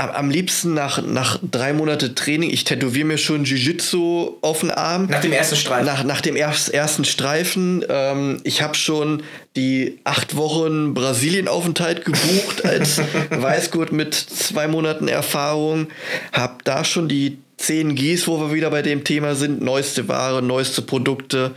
am, 0.00 0.30
liebsten 0.30 0.74
nach, 0.74 1.02
nach 1.02 1.38
drei 1.42 1.72
Monate 1.72 2.14
Training, 2.14 2.50
ich 2.50 2.64
tätowiere 2.64 3.06
mir 3.06 3.18
schon 3.18 3.44
Jiu-Jitsu 3.44 4.38
auf 4.40 4.60
den 4.60 4.70
Arm. 4.70 5.06
Nach 5.06 5.20
dem 5.20 5.32
ersten 5.32 5.56
Streifen. 5.56 5.86
Nach, 5.86 6.04
nach 6.04 6.20
dem 6.20 6.36
erst, 6.36 6.72
ersten 6.72 7.04
Streifen. 7.04 7.84
Ähm, 7.88 8.40
ich 8.44 8.62
habe 8.62 8.74
schon 8.74 9.22
die 9.56 9.98
acht 10.04 10.36
Wochen 10.36 10.94
Brasilienaufenthalt 10.94 12.04
gebucht 12.04 12.64
als 12.64 13.00
Weißgurt 13.30 13.92
mit 13.92 14.14
zwei 14.14 14.68
Monaten 14.68 15.08
Erfahrung. 15.08 15.88
Habe 16.32 16.58
da 16.64 16.84
schon 16.84 17.08
die 17.08 17.38
10 17.60 17.94
Gs, 17.94 18.26
wo 18.26 18.40
wir 18.40 18.54
wieder 18.54 18.70
bei 18.70 18.80
dem 18.80 19.04
Thema 19.04 19.34
sind. 19.34 19.60
Neueste 19.60 20.08
Ware, 20.08 20.40
neueste 20.40 20.80
Produkte. 20.80 21.54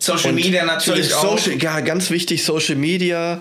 Social 0.00 0.30
Und 0.30 0.34
Media 0.34 0.64
natürlich 0.64 1.10
so, 1.10 1.16
auch. 1.16 1.38
Social, 1.38 1.62
ja, 1.62 1.78
ganz 1.80 2.10
wichtig, 2.10 2.44
Social 2.44 2.74
Media 2.74 3.40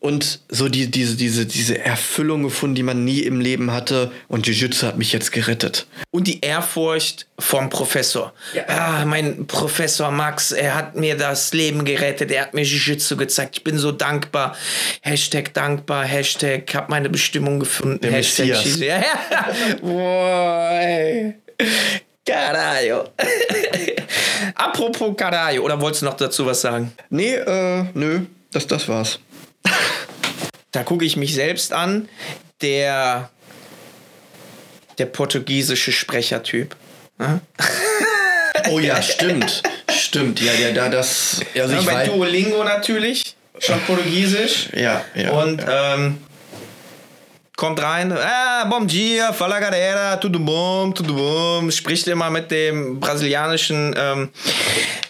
und 0.00 0.40
so 0.48 0.68
die, 0.68 0.90
diese, 0.90 1.14
diese, 1.14 1.46
diese 1.46 1.78
Erfüllung 1.78 2.42
gefunden, 2.42 2.74
die 2.74 2.82
man 2.82 3.04
nie 3.04 3.20
im 3.20 3.40
Leben 3.40 3.70
hatte. 3.70 4.10
Und 4.26 4.48
Jiu-Jitsu 4.48 4.86
hat 4.86 4.98
mich 4.98 5.12
jetzt 5.12 5.30
gerettet. 5.30 5.86
Und 6.10 6.26
die 6.26 6.40
Ehrfurcht 6.40 7.26
vom 7.38 7.70
Professor. 7.70 8.32
Ah, 8.66 9.04
mein 9.04 9.46
Professor 9.46 10.10
Max, 10.10 10.50
er 10.50 10.74
hat 10.74 10.96
mir 10.96 11.16
das 11.16 11.52
Leben 11.52 11.84
gerettet. 11.84 12.32
Er 12.32 12.42
hat 12.42 12.54
mir 12.54 12.64
Jiu-Jitsu 12.64 13.16
gezeigt. 13.16 13.58
Ich 13.58 13.64
bin 13.64 13.78
so 13.78 13.92
dankbar. 13.92 14.56
Hashtag 15.02 15.54
dankbar. 15.54 16.04
Hashtag 16.04 16.74
hab 16.74 16.88
meine 16.88 17.08
Bestimmung 17.08 17.60
gefunden. 17.60 18.00
Der 18.00 18.10
Hashtag 18.10 18.48
Messias. 18.48 18.80
Ja, 18.80 18.98
ja. 18.98 19.76
Boah, 19.82 20.70
ey. 20.80 21.19
Caralho. 22.26 23.08
Apropos 24.54 25.14
Caralho. 25.16 25.62
Oder 25.64 25.80
wolltest 25.80 26.02
du 26.02 26.06
noch 26.06 26.16
dazu 26.16 26.46
was 26.46 26.60
sagen? 26.60 26.92
Nee, 27.08 27.34
äh, 27.34 27.84
nö, 27.94 28.20
das, 28.52 28.66
das 28.66 28.88
war's. 28.88 29.18
Da 30.72 30.82
gucke 30.84 31.04
ich 31.04 31.16
mich 31.16 31.34
selbst 31.34 31.72
an. 31.72 32.08
Der, 32.62 33.30
der 34.98 35.06
portugiesische 35.06 35.92
Sprechertyp. 35.92 36.76
Ja? 37.18 37.40
Oh 38.70 38.78
ja, 38.78 39.00
stimmt. 39.00 39.62
stimmt, 39.90 40.40
ja, 40.40 40.52
ja, 40.52 40.72
da 40.72 40.88
das. 40.90 41.40
Also 41.58 41.74
Ja, 41.74 41.80
ich 41.80 41.86
bei 41.86 42.04
Duolingo 42.06 42.62
natürlich, 42.62 43.34
schon 43.58 43.80
Portugiesisch. 43.86 44.68
ja, 44.74 45.02
ja. 45.14 45.30
Und 45.30 45.64
ähm, 45.66 46.18
kommt 47.60 47.82
rein, 47.82 48.10
ah, 48.10 48.64
bom 48.64 48.86
dia, 48.86 49.34
fala 49.34 49.60
galera, 49.60 50.16
tudo 50.16 50.38
bom, 50.38 50.94
tudo 50.94 51.12
bom. 51.12 51.70
Spricht 51.70 52.08
immer 52.08 52.30
mit 52.30 52.50
dem 52.50 52.98
brasilianischen 52.98 53.94
ähm, 53.98 54.30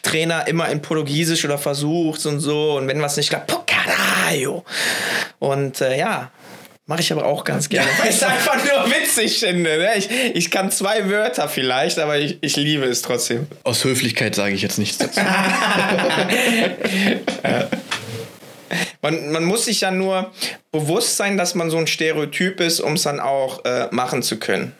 Trainer 0.02 0.48
immer 0.48 0.68
in 0.68 0.82
Portugiesisch 0.82 1.44
oder 1.44 1.58
versucht 1.58 2.26
und 2.26 2.40
so. 2.40 2.76
Und 2.76 2.88
wenn 2.88 3.00
was 3.00 3.16
nicht 3.16 3.28
klappt, 3.28 3.46
pô, 3.46 3.62
caralho. 3.64 4.64
Und 5.38 5.80
äh, 5.80 5.96
ja. 5.96 6.32
Mache 6.86 7.02
ich 7.02 7.12
aber 7.12 7.24
auch 7.24 7.44
ganz 7.44 7.68
gerne, 7.68 7.88
weil 8.00 8.10
ich 8.10 8.16
es 8.16 8.22
einfach 8.24 8.56
nur 8.56 8.90
witzig 8.90 9.38
finde. 9.38 9.78
Ne? 9.78 9.90
Ich, 9.96 10.10
ich 10.10 10.50
kann 10.50 10.72
zwei 10.72 11.08
Wörter 11.08 11.48
vielleicht, 11.48 12.00
aber 12.00 12.18
ich, 12.18 12.38
ich 12.40 12.56
liebe 12.56 12.84
es 12.84 13.02
trotzdem. 13.02 13.46
Aus 13.62 13.84
Höflichkeit 13.84 14.34
sage 14.34 14.54
ich 14.54 14.62
jetzt 14.62 14.76
nichts 14.76 14.98
dazu. 14.98 15.20
Man, 19.02 19.32
man 19.32 19.44
muss 19.44 19.64
sich 19.64 19.80
ja 19.82 19.90
nur 19.90 20.32
bewusst 20.72 21.16
sein, 21.16 21.36
dass 21.36 21.54
man 21.54 21.70
so 21.70 21.76
ein 21.78 21.86
Stereotyp 21.86 22.60
ist, 22.60 22.80
um 22.80 22.94
es 22.94 23.02
dann 23.02 23.20
auch 23.20 23.64
äh, 23.64 23.88
machen 23.90 24.22
zu 24.22 24.38
können. 24.38 24.72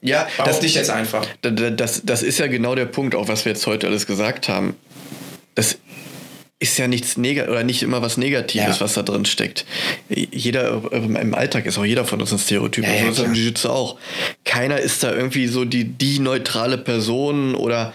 ja, 0.00 0.26
Das 0.38 0.46
das, 0.46 0.62
nicht 0.62 0.74
jetzt 0.74 0.90
einfach. 0.90 1.26
Da- 1.42 1.50
da- 1.50 1.70
Das, 1.70 2.02
das 2.04 2.22
ist 2.22 2.38
ja 2.38 2.46
genau 2.46 2.74
der 2.74 2.86
Punkt, 2.86 3.14
auch 3.14 3.28
was 3.28 3.44
wir 3.44 3.52
jetzt 3.52 3.66
heute 3.66 3.86
alles 3.86 4.06
gesagt 4.06 4.48
haben. 4.48 4.76
Das 5.54 5.78
ist 6.60 6.76
ja 6.76 6.88
nichts 6.88 7.16
Neg 7.16 7.40
oder 7.48 7.62
nicht 7.62 7.82
immer 7.84 8.02
was 8.02 8.16
Negatives, 8.16 8.78
Ja. 8.78 8.80
was 8.80 8.94
da 8.94 9.02
drin 9.02 9.24
steckt. 9.24 9.64
Jeder 10.08 10.82
äh, 10.92 10.96
im 10.96 11.34
Alltag 11.34 11.66
ist 11.66 11.78
auch 11.78 11.84
jeder 11.84 12.04
von 12.04 12.20
uns 12.20 12.32
ein 12.32 12.38
Stereotyp. 12.40 12.84
Ja, 12.84 12.94
ja, 12.94 13.06
also 13.06 13.22
das 13.22 13.30
ist. 13.32 13.38
Jiu-Jitsu 13.38 13.68
auch. 13.68 13.96
Keiner 14.44 14.80
ist 14.80 15.02
da 15.04 15.12
irgendwie 15.12 15.46
so 15.46 15.64
die, 15.64 15.84
die 15.84 16.18
neutrale 16.18 16.76
Person 16.78 17.54
oder 17.54 17.92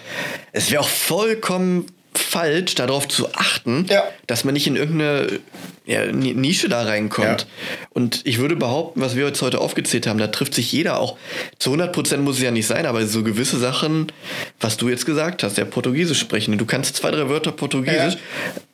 es 0.53 0.71
wäre 0.71 0.81
auch 0.81 0.87
vollkommen 0.87 1.87
falsch, 2.17 2.75
darauf 2.75 3.07
zu 3.07 3.33
achten, 3.33 3.85
Ja. 3.89 4.03
dass 4.27 4.43
man 4.43 4.53
nicht 4.53 4.67
in 4.67 4.75
irgendeine 4.75 5.39
ja, 5.85 6.05
Ni- 6.11 6.33
Nische 6.33 6.69
da 6.69 6.83
reinkommt. 6.83 7.41
Ja. 7.41 7.47
Und 7.91 8.21
ich 8.23 8.37
würde 8.39 8.55
behaupten, 8.55 9.01
was 9.01 9.15
wir 9.15 9.25
jetzt 9.27 9.41
heute 9.41 9.59
aufgezählt 9.59 10.07
haben, 10.07 10.17
da 10.19 10.27
trifft 10.27 10.53
sich 10.53 10.71
jeder 10.71 10.99
auch. 10.99 11.17
Zu 11.59 11.71
100 11.71 11.91
Prozent 11.93 12.23
muss 12.23 12.37
es 12.37 12.41
ja 12.43 12.51
nicht 12.51 12.67
sein, 12.67 12.85
aber 12.85 13.05
so 13.05 13.23
gewisse 13.23 13.57
Sachen, 13.59 14.11
was 14.59 14.77
du 14.77 14.89
jetzt 14.89 15.05
gesagt 15.05 15.43
hast, 15.43 15.57
der 15.57 15.65
Portugiesisch 15.65 16.19
sprechen. 16.19 16.57
Du 16.57 16.65
kannst 16.65 16.95
zwei, 16.95 17.11
drei 17.11 17.29
Wörter 17.29 17.51
Portugiesisch, 17.51 18.17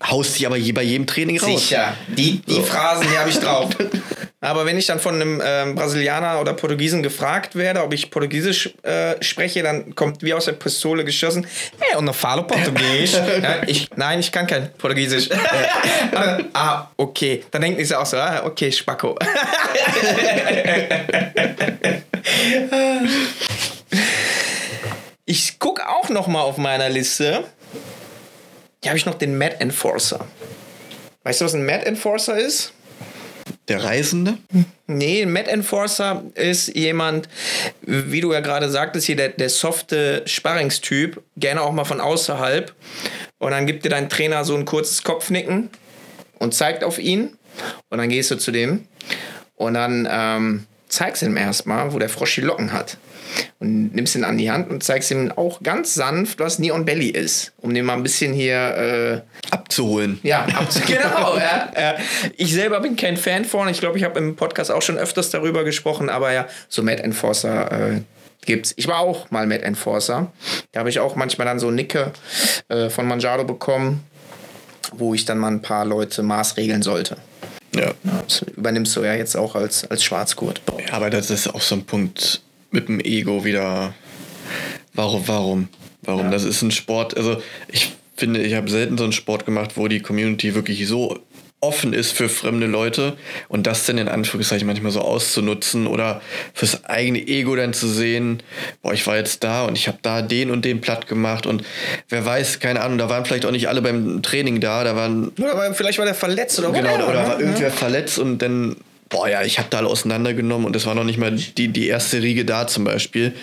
haust 0.03 0.39
die 0.39 0.45
aber 0.45 0.57
je 0.57 0.71
bei 0.71 0.83
jedem 0.83 1.07
Training 1.07 1.39
raus. 1.39 1.67
Sicher. 1.67 1.93
Die, 2.07 2.39
die 2.39 2.61
Phrasen, 2.61 3.07
die 3.11 3.17
habe 3.17 3.29
ich 3.29 3.39
drauf. 3.39 3.69
Aber 4.41 4.65
wenn 4.65 4.77
ich 4.77 4.85
dann 4.85 4.99
von 5.01 5.15
einem 5.15 5.41
ähm, 5.43 5.75
Brasilianer 5.75 6.39
oder 6.39 6.53
Portugiesen 6.53 7.03
gefragt 7.03 7.57
werde, 7.57 7.83
ob 7.83 7.93
ich 7.93 8.09
Portugiesisch 8.09 8.69
äh, 8.83 9.21
spreche, 9.21 9.63
dann 9.63 9.95
kommt 9.95 10.23
wie 10.23 10.33
aus 10.33 10.45
der 10.45 10.53
Pistole 10.53 11.03
geschossen, 11.03 11.45
hey, 11.79 11.97
und 11.97 12.13
falo 12.15 12.43
Portugiesisch. 12.43 13.19
ja, 13.43 13.63
ich, 13.67 13.89
nein, 13.97 14.21
ich 14.21 14.31
kann 14.31 14.47
kein 14.47 14.71
Portugiesisch. 14.77 15.29
Ah, 16.53 16.89
okay. 16.99 17.43
Dann 17.51 17.61
denken 17.61 17.79
die 17.79 17.95
auch 17.95 18.05
so, 18.05 18.17
ah, 18.17 18.43
okay, 18.45 18.71
Spacko. 18.71 19.17
ich 25.25 25.57
gucke 25.59 25.87
auch 25.87 26.09
noch 26.09 26.27
mal 26.27 26.41
auf 26.41 26.57
meiner 26.57 26.89
Liste. 26.89 27.45
hier 28.83 28.89
habe 28.89 28.97
ich 28.97 29.05
noch 29.05 29.15
den 29.15 29.37
Mad 29.37 29.55
Enforcer. 29.59 30.25
Weißt 31.23 31.41
du, 31.41 31.45
was 31.45 31.53
ein 31.53 31.65
Mad 31.65 31.85
Enforcer 31.85 32.37
ist? 32.37 32.73
Der 33.67 33.83
Reisende? 33.83 34.37
Nee, 34.87 35.23
ein 35.23 35.31
Mad 35.31 35.49
Enforcer 35.49 36.23
ist 36.35 36.75
jemand, 36.75 37.29
wie 37.81 38.21
du 38.21 38.33
ja 38.33 38.41
gerade 38.41 38.69
sagtest, 38.69 39.07
hier 39.07 39.15
der, 39.15 39.29
der 39.29 39.49
softe 39.49 40.23
Sparringstyp, 40.25 41.21
gerne 41.37 41.61
auch 41.61 41.71
mal 41.71 41.85
von 41.85 42.01
außerhalb. 42.01 42.73
Und 43.37 43.51
dann 43.51 43.65
gibt 43.67 43.85
dir 43.85 43.89
dein 43.89 44.09
Trainer 44.09 44.43
so 44.43 44.55
ein 44.55 44.65
kurzes 44.65 45.03
Kopfnicken 45.03 45.69
und 46.39 46.53
zeigt 46.53 46.83
auf 46.83 46.99
ihn. 46.99 47.37
Und 47.89 47.97
dann 47.97 48.09
gehst 48.09 48.31
du 48.31 48.35
zu 48.35 48.51
dem 48.51 48.85
und 49.55 49.73
dann 49.73 50.07
ähm, 50.09 50.65
zeigst 50.87 51.21
du 51.21 51.27
ihm 51.27 51.37
erstmal, 51.37 51.93
wo 51.93 51.99
der 51.99 52.09
Frosch 52.09 52.35
die 52.35 52.41
Locken 52.41 52.73
hat. 52.73 52.97
Und 53.59 53.93
nimmst 53.93 54.15
ihn 54.15 54.23
an 54.23 54.39
die 54.39 54.49
Hand 54.49 54.71
und 54.71 54.83
zeigst 54.83 55.11
ihm 55.11 55.31
auch 55.31 55.61
ganz 55.61 55.93
sanft, 55.93 56.39
was 56.39 56.57
Neon 56.57 56.85
Belly 56.85 57.09
ist. 57.09 57.53
Um 57.57 57.73
den 57.73 57.85
mal 57.85 57.93
ein 57.93 58.01
bisschen 58.01 58.33
hier 58.33 59.23
äh, 59.51 59.51
abzuholen. 59.51 60.19
Ja, 60.23 60.45
abzu 60.55 60.79
genau. 60.87 61.37
ja, 61.37 61.71
ja. 61.77 61.95
Ich 62.37 62.53
selber 62.53 62.79
bin 62.79 62.95
kein 62.95 63.17
Fan 63.17 63.45
von. 63.45 63.67
Ich 63.67 63.79
glaube, 63.79 63.97
ich 63.99 64.03
habe 64.03 64.17
im 64.17 64.35
Podcast 64.35 64.71
auch 64.71 64.81
schon 64.81 64.97
öfters 64.97 65.29
darüber 65.29 65.63
gesprochen, 65.63 66.09
aber 66.09 66.31
ja, 66.31 66.47
so 66.69 66.81
Mad 66.81 67.03
Enforcer 67.03 67.71
äh, 67.71 68.01
gibt's. 68.45 68.73
Ich 68.77 68.87
war 68.87 68.99
auch 68.99 69.29
mal 69.29 69.45
Mad 69.45 69.63
Enforcer. 69.63 70.31
Da 70.71 70.79
habe 70.79 70.89
ich 70.89 70.99
auch 70.99 71.15
manchmal 71.15 71.45
dann 71.45 71.59
so 71.59 71.69
Nicke 71.69 72.11
äh, 72.67 72.89
von 72.89 73.07
Manjaro 73.07 73.43
bekommen, 73.43 74.03
wo 74.95 75.13
ich 75.13 75.25
dann 75.25 75.37
mal 75.37 75.51
ein 75.51 75.61
paar 75.61 75.85
Leute 75.85 76.23
maßregeln 76.23 76.81
sollte. 76.81 77.17
Ja. 77.75 77.93
Das 78.03 78.41
übernimmst 78.41 78.95
du 78.95 79.03
ja 79.03 79.13
jetzt 79.13 79.35
auch 79.35 79.55
als, 79.55 79.89
als 79.89 80.03
Schwarzgurt. 80.03 80.61
Ja, 80.87 80.93
aber 80.93 81.09
das 81.09 81.29
ist 81.29 81.47
auch 81.47 81.61
so 81.61 81.75
ein 81.75 81.83
Punkt 81.83 82.41
mit 82.71 82.87
dem 82.87 82.99
Ego 82.99 83.43
wieder. 83.45 83.93
Warum, 84.93 85.27
warum? 85.27 85.67
Warum? 86.01 86.25
Ja. 86.25 86.31
Das 86.31 86.43
ist 86.43 86.61
ein 86.61 86.71
Sport. 86.71 87.15
Also, 87.15 87.41
ich 87.67 87.93
finde, 88.15 88.41
ich 88.41 88.55
habe 88.55 88.69
selten 88.69 88.97
so 88.97 89.03
einen 89.03 89.13
Sport 89.13 89.45
gemacht, 89.45 89.71
wo 89.75 89.87
die 89.87 90.01
Community 90.01 90.55
wirklich 90.55 90.87
so 90.87 91.19
offen 91.61 91.93
ist 91.93 92.11
für 92.11 92.29
fremde 92.29 92.67
Leute 92.67 93.17
und 93.49 93.67
das 93.67 93.85
dann 93.85 93.97
in 93.97 94.07
Anführungszeichen 94.07 94.65
manchmal 94.65 94.91
so 94.91 95.01
auszunutzen 95.01 95.87
oder 95.87 96.21
fürs 96.53 96.85
eigene 96.85 97.19
Ego 97.19 97.55
dann 97.55 97.73
zu 97.73 97.87
sehen, 97.87 98.41
boah, 98.81 98.93
ich 98.93 99.05
war 99.07 99.17
jetzt 99.17 99.43
da 99.43 99.65
und 99.65 99.77
ich 99.77 99.87
habe 99.87 99.97
da 100.01 100.21
den 100.21 100.51
und 100.51 100.63
den 100.63 100.79
platt 100.79 101.07
gemacht 101.07 101.45
und 101.45 101.63
wer 102.07 102.25
weiß, 102.25 102.59
keine 102.59 102.81
Ahnung, 102.81 102.97
da 102.97 103.09
waren 103.09 103.25
vielleicht 103.25 103.45
auch 103.45 103.51
nicht 103.51 103.67
alle 103.67 103.81
beim 103.81 104.21
Training 104.21 104.61
da, 104.61 104.83
da 104.83 104.95
waren... 104.95 105.29
Oder 105.37 105.73
vielleicht 105.73 105.97
war 105.97 106.05
der 106.05 106.15
verletzt 106.15 106.59
oder 106.59 106.71
Genau, 106.71 106.95
oder, 106.95 107.09
oder 107.09 107.27
war 107.27 107.39
irgendwer 107.39 107.67
ja. 107.67 107.73
verletzt 107.73 108.19
und 108.19 108.39
dann 108.39 108.77
boah 109.09 109.27
ja, 109.27 109.41
ich 109.43 109.57
habe 109.57 109.67
da 109.69 109.79
alle 109.79 109.87
auseinandergenommen 109.87 110.65
und 110.65 110.75
es 110.75 110.85
war 110.85 110.95
noch 110.95 111.03
nicht 111.03 111.17
mal 111.17 111.31
die, 111.31 111.67
die 111.67 111.87
erste 111.87 112.21
Riege 112.21 112.45
da 112.45 112.67
zum 112.67 112.83
Beispiel. 112.83 113.33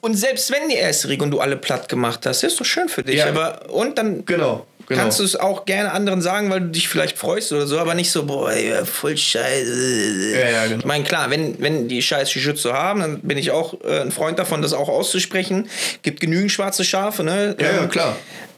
Und 0.00 0.14
selbst 0.14 0.50
wenn 0.52 0.68
die 0.68 0.76
erste 0.76 1.08
Riege 1.08 1.24
und 1.24 1.32
du 1.32 1.40
alle 1.40 1.56
platt 1.56 1.88
gemacht 1.88 2.24
hast, 2.24 2.44
ist 2.44 2.58
doch 2.60 2.64
schön 2.64 2.88
für 2.88 3.02
dich. 3.02 3.16
Ja. 3.16 3.26
Aber 3.26 3.68
und 3.70 3.98
dann 3.98 4.24
genau. 4.24 4.66
Genau. 4.88 5.00
Kannst 5.00 5.18
du 5.18 5.24
es 5.24 5.34
auch 5.34 5.64
gerne 5.64 5.92
anderen 5.92 6.22
sagen, 6.22 6.48
weil 6.48 6.60
du 6.60 6.66
dich 6.68 6.88
vielleicht 6.88 7.18
freust 7.18 7.52
oder 7.52 7.66
so, 7.66 7.78
aber 7.78 7.94
nicht 7.94 8.10
so, 8.10 8.24
boah, 8.24 8.52
ey, 8.52 8.84
voll 8.84 9.16
scheiße. 9.16 10.32
Ja, 10.32 10.48
ja, 10.48 10.66
genau. 10.66 10.78
Ich 10.78 10.84
meine, 10.84 11.02
klar, 11.02 11.28
wenn, 11.30 11.60
wenn 11.60 11.88
die 11.88 12.00
scheiß 12.02 12.30
Schütze 12.30 12.72
haben, 12.72 13.00
dann 13.00 13.20
bin 13.20 13.36
ich 13.36 13.50
auch 13.50 13.74
äh, 13.82 14.00
ein 14.00 14.12
Freund 14.12 14.38
davon, 14.38 14.62
das 14.62 14.72
auch 14.72 14.88
auszusprechen. 14.88 15.68
Gibt 16.02 16.20
genügend 16.20 16.52
schwarze 16.52 16.84
Schafe, 16.84 17.24
ne? 17.24 17.56
Ja, 17.58 17.68
ähm, 17.68 17.76
ja 17.76 17.86
klar. 17.86 18.16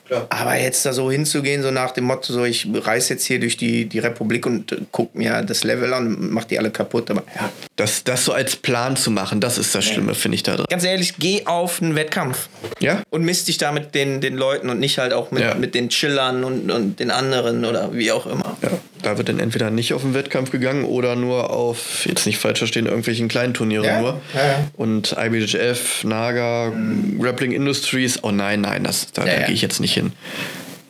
Klar. 0.08 0.26
Aber 0.30 0.56
jetzt 0.56 0.84
da 0.86 0.92
so 0.94 1.10
hinzugehen, 1.10 1.62
so 1.62 1.70
nach 1.70 1.90
dem 1.90 2.04
Motto, 2.04 2.32
so 2.32 2.44
ich 2.44 2.66
reise 2.72 3.14
jetzt 3.14 3.26
hier 3.26 3.38
durch 3.38 3.58
die, 3.58 3.84
die 3.84 3.98
Republik 3.98 4.46
und 4.46 4.72
äh, 4.72 4.78
guck 4.90 5.14
mir 5.14 5.42
das 5.42 5.64
Level 5.64 5.92
an 5.92 6.16
und 6.16 6.32
mach 6.32 6.44
die 6.44 6.58
alle 6.58 6.70
kaputt. 6.70 7.10
Aber 7.10 7.22
ja. 7.36 7.50
Das, 7.76 8.04
das 8.04 8.24
so 8.24 8.32
als 8.32 8.56
Plan 8.56 8.96
zu 8.96 9.10
machen, 9.10 9.40
das 9.40 9.58
ist 9.58 9.74
das 9.74 9.84
Schlimme, 9.84 10.12
ja. 10.12 10.14
finde 10.14 10.36
ich 10.36 10.42
da 10.42 10.56
drin. 10.56 10.66
Ganz 10.68 10.84
ehrlich, 10.84 11.16
geh 11.18 11.44
auf 11.44 11.82
einen 11.82 11.94
Wettkampf. 11.94 12.48
Ja. 12.80 13.02
Und 13.10 13.22
misst 13.22 13.48
dich 13.48 13.58
da 13.58 13.70
mit 13.70 13.94
den, 13.94 14.20
den 14.22 14.36
Leuten 14.36 14.70
und 14.70 14.80
nicht 14.80 14.98
halt 14.98 15.12
auch 15.12 15.30
mit, 15.30 15.42
ja. 15.42 15.54
mit 15.54 15.74
den 15.74 15.90
Chillern 15.90 16.42
und, 16.42 16.70
und 16.70 16.98
den 17.00 17.10
anderen 17.10 17.66
oder 17.66 17.92
wie 17.92 18.10
auch 18.10 18.26
immer. 18.26 18.56
Ja. 18.62 18.70
Da 19.02 19.18
wird 19.18 19.28
dann 19.28 19.38
entweder 19.38 19.70
nicht 19.70 19.94
auf 19.94 20.02
den 20.02 20.14
Wettkampf 20.14 20.50
gegangen 20.50 20.84
oder 20.84 21.16
nur 21.16 21.50
auf, 21.50 22.06
jetzt 22.06 22.26
nicht 22.26 22.38
falsch 22.38 22.58
verstehen, 22.58 22.86
irgendwelchen 22.86 23.28
kleinen 23.28 23.54
Turnieren 23.54 23.84
ja. 23.84 24.00
nur. 24.00 24.20
Ja, 24.34 24.68
Und 24.76 25.16
IBJF, 25.18 26.04
Naga, 26.04 26.72
mhm. 26.74 27.20
Grappling 27.20 27.52
Industries, 27.52 28.22
oh 28.22 28.30
nein, 28.30 28.60
nein, 28.60 28.84
das, 28.84 29.12
da, 29.12 29.24
da 29.24 29.42
gehe 29.42 29.54
ich 29.54 29.62
jetzt 29.62 29.80
nicht 29.80 29.94
hin. 29.94 30.12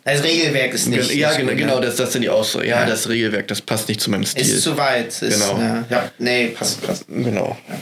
Das 0.04 0.22
Regelwerk 0.22 0.72
ist 0.72 0.88
nicht. 0.88 1.14
Ja, 1.14 1.34
genau, 1.34 1.54
genau 1.54 1.80
das, 1.80 1.96
das 1.96 2.12
sind 2.12 2.22
die 2.22 2.30
Aussage. 2.30 2.66
Ja, 2.66 2.80
ja, 2.80 2.86
das 2.86 3.10
Regelwerk, 3.10 3.46
das 3.48 3.60
passt 3.60 3.88
nicht 3.88 4.00
zu 4.00 4.10
meinem 4.10 4.24
Stil. 4.24 4.42
Ist 4.42 4.62
zu 4.62 4.78
weit. 4.78 5.08
Ist, 5.08 5.20
genau. 5.20 5.60
Ja, 5.60 5.84
ja, 5.90 6.10
nee, 6.18 6.48
passt, 6.48 6.80
passt. 6.82 7.04
Genau. 7.08 7.58
Ja. 7.68 7.74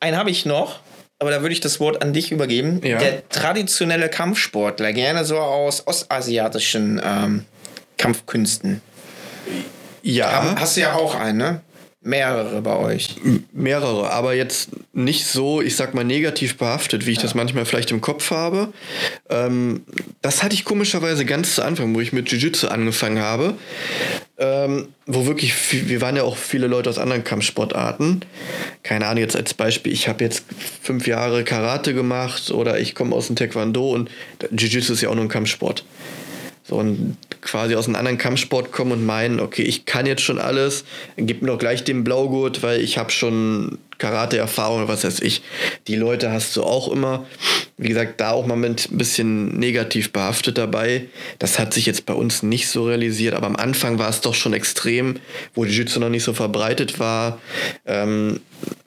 Einen 0.00 0.16
habe 0.18 0.30
ich 0.30 0.44
noch, 0.44 0.80
aber 1.18 1.30
da 1.30 1.40
würde 1.40 1.54
ich 1.54 1.60
das 1.60 1.80
Wort 1.80 2.02
an 2.02 2.12
dich 2.12 2.32
übergeben. 2.32 2.82
Ja. 2.84 2.98
Der 2.98 3.26
traditionelle 3.30 4.10
Kampfsportler, 4.10 4.92
gerne 4.92 5.24
so 5.24 5.38
aus 5.38 5.86
ostasiatischen 5.86 7.00
ähm, 7.02 7.44
Kampfkünsten. 7.96 8.80
Ja. 10.02 10.54
Hast 10.58 10.76
du 10.76 10.82
ja 10.82 10.94
auch 10.94 11.14
einen, 11.14 11.38
ne? 11.38 11.60
Mehrere 12.06 12.62
bei 12.62 12.76
euch. 12.76 13.16
Mehrere, 13.52 14.12
aber 14.12 14.34
jetzt 14.34 14.70
nicht 14.92 15.26
so, 15.26 15.60
ich 15.60 15.74
sag 15.74 15.92
mal, 15.92 16.04
negativ 16.04 16.56
behaftet, 16.56 17.04
wie 17.04 17.10
ich 17.10 17.16
ja. 17.16 17.24
das 17.24 17.34
manchmal 17.34 17.66
vielleicht 17.66 17.90
im 17.90 18.00
Kopf 18.00 18.30
habe. 18.30 18.72
Ähm, 19.28 19.82
das 20.22 20.44
hatte 20.44 20.54
ich 20.54 20.64
komischerweise 20.64 21.24
ganz 21.24 21.56
zu 21.56 21.64
Anfang, 21.64 21.92
wo 21.96 22.00
ich 22.00 22.12
mit 22.12 22.30
Jiu-Jitsu 22.30 22.68
angefangen 22.68 23.18
habe. 23.18 23.54
Ähm, 24.38 24.86
wo 25.06 25.26
wirklich, 25.26 25.54
viel, 25.54 25.88
wir 25.88 26.00
waren 26.00 26.14
ja 26.14 26.22
auch 26.22 26.36
viele 26.36 26.68
Leute 26.68 26.90
aus 26.90 26.98
anderen 26.98 27.24
Kampfsportarten. 27.24 28.24
Keine 28.84 29.06
Ahnung, 29.08 29.22
jetzt 29.22 29.34
als 29.34 29.54
Beispiel, 29.54 29.92
ich 29.92 30.06
habe 30.06 30.22
jetzt 30.22 30.44
fünf 30.80 31.08
Jahre 31.08 31.42
Karate 31.42 31.92
gemacht 31.92 32.52
oder 32.52 32.78
ich 32.78 32.94
komme 32.94 33.16
aus 33.16 33.26
dem 33.26 33.34
Taekwondo 33.34 33.90
und 33.90 34.10
Jiu-Jitsu 34.52 34.92
ist 34.92 35.00
ja 35.00 35.08
auch 35.08 35.16
nur 35.16 35.24
ein 35.24 35.28
Kampfsport. 35.28 35.84
So 36.68 36.76
und 36.76 37.16
quasi 37.42 37.76
aus 37.76 37.86
einem 37.86 37.94
anderen 37.94 38.18
Kampfsport 38.18 38.72
kommen 38.72 38.92
und 38.92 39.06
meinen, 39.06 39.38
okay, 39.38 39.62
ich 39.62 39.84
kann 39.84 40.04
jetzt 40.06 40.22
schon 40.22 40.40
alles, 40.40 40.84
gib 41.16 41.42
mir 41.42 41.48
doch 41.48 41.58
gleich 41.58 41.84
den 41.84 42.02
Blaugurt, 42.02 42.62
weil 42.62 42.80
ich 42.80 42.98
habe 42.98 43.10
schon 43.10 43.78
Karate-Erfahrung 43.98 44.78
oder 44.78 44.88
was 44.88 45.04
weiß 45.04 45.20
ich. 45.20 45.42
Die 45.86 45.96
Leute 45.96 46.30
hast 46.30 46.56
du 46.56 46.62
auch 46.62 46.88
immer. 46.88 47.26
Wie 47.76 47.88
gesagt, 47.88 48.20
da 48.20 48.32
auch 48.32 48.46
mal 48.46 48.56
mit 48.56 48.90
ein 48.90 48.98
bisschen 48.98 49.58
negativ 49.58 50.12
behaftet 50.12 50.58
dabei. 50.58 51.06
Das 51.38 51.58
hat 51.58 51.74
sich 51.74 51.86
jetzt 51.86 52.06
bei 52.06 52.14
uns 52.14 52.42
nicht 52.42 52.68
so 52.68 52.84
realisiert, 52.84 53.34
aber 53.34 53.46
am 53.46 53.56
Anfang 53.56 53.98
war 53.98 54.08
es 54.08 54.20
doch 54.20 54.34
schon 54.34 54.54
extrem, 54.54 55.16
wo 55.54 55.64
die 55.64 55.72
Jiu-Jitsu 55.72 56.00
noch 56.00 56.08
nicht 56.08 56.24
so 56.24 56.32
verbreitet 56.32 56.98
war. 56.98 57.38
Ähm, 57.84 58.40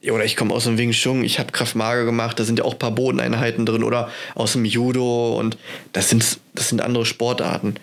oder 0.10 0.26
ich 0.26 0.36
komme 0.36 0.54
aus 0.54 0.64
dem 0.64 0.78
Wing 0.78 0.92
Chun, 0.92 1.24
ich 1.24 1.40
habe 1.40 1.52
Kraft 1.52 1.76
Mager 1.76 2.06
gemacht, 2.06 2.40
da 2.40 2.44
sind 2.44 2.60
ja 2.60 2.66
auch 2.66 2.74
ein 2.74 2.80
paar 2.80 2.92
Bodeneinheiten 2.92 3.66
drin 3.66 3.84
oder 3.84 4.10
aus 4.34 4.54
dem 4.54 4.66
Judo 4.66 5.38
und 5.38 5.58
das 5.94 6.10
sind, 6.10 6.40
das 6.56 6.70
sind 6.70 6.82
andere 6.82 7.06
Sportarten. 7.06 7.76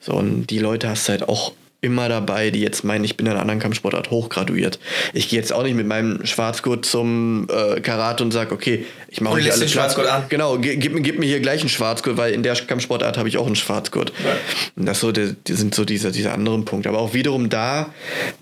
So, 0.00 0.14
und 0.14 0.46
die 0.46 0.58
Leute 0.58 0.88
hast 0.88 1.06
du 1.06 1.12
halt 1.12 1.28
auch 1.28 1.52
immer 1.80 2.08
dabei, 2.08 2.50
die 2.50 2.60
jetzt 2.60 2.82
meinen, 2.82 3.04
ich 3.04 3.16
bin 3.16 3.26
in 3.26 3.32
einer 3.32 3.40
anderen 3.40 3.60
Kampfsportart 3.60 4.10
hochgraduiert. 4.10 4.80
Ich 5.12 5.28
gehe 5.28 5.38
jetzt 5.38 5.52
auch 5.52 5.62
nicht 5.62 5.76
mit 5.76 5.86
meinem 5.86 6.26
Schwarzgurt 6.26 6.84
zum 6.84 7.46
äh, 7.50 7.80
Karate 7.80 8.24
und 8.24 8.32
sage, 8.32 8.52
okay, 8.52 8.84
ich 9.08 9.20
mache 9.20 9.36
nicht 9.36 9.52
alles 9.52 9.70
Schwarzgurt 9.70 10.08
an. 10.08 10.24
Genau, 10.28 10.58
gib, 10.58 10.80
gib, 11.04 11.18
mir 11.20 11.26
hier 11.26 11.40
gleich 11.40 11.60
einen 11.60 11.68
Schwarzgurt, 11.68 12.16
weil 12.16 12.34
in 12.34 12.42
der 12.42 12.54
Kampfsportart 12.56 13.16
habe 13.16 13.28
ich 13.28 13.38
auch 13.38 13.46
einen 13.46 13.56
Schwarzgurt. 13.56 14.12
Ja. 14.24 14.84
Das 14.84 14.98
so, 14.98 15.12
die, 15.12 15.36
die 15.46 15.54
sind 15.54 15.74
so 15.74 15.84
diese, 15.84 16.10
diese 16.10 16.32
anderen 16.32 16.64
Punkte. 16.64 16.88
Aber 16.88 16.98
auch 16.98 17.14
wiederum 17.14 17.48
da 17.48 17.94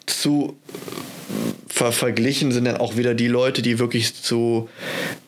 zu 0.07 0.57
ver 1.67 1.93
verglichen 1.93 2.53
sind 2.53 2.65
dann 2.65 2.77
auch 2.77 2.97
wieder 2.97 3.15
die 3.15 3.29
Leute, 3.29 3.63
die 3.63 3.79
wirklich 3.79 4.15
zu, 4.15 4.69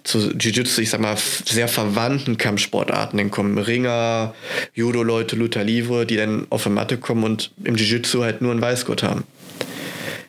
zu 0.05 0.33
Jiu-Jitsu, 0.33 0.81
ich 0.81 0.91
sag 0.91 1.01
mal, 1.01 1.17
sehr 1.17 1.69
verwandten 1.69 2.39
Kampfsportarten 2.39 3.31
kommen. 3.31 3.59
Ringer, 3.59 4.35
Judo-Leute, 4.75 5.37
Luther 5.37 5.65
Livre, 5.65 6.07
die 6.07 6.17
dann 6.17 6.47
auf 6.51 6.63
der 6.63 6.73
Matte 6.73 6.97
kommen 6.99 7.25
und 7.25 7.51
im 7.65 7.77
Jiu-Jitsu 7.77 8.23
halt 8.23 8.41
nur 8.41 8.53
einen 8.53 8.63
Weißgurt 8.63 9.03
haben. 9.03 9.25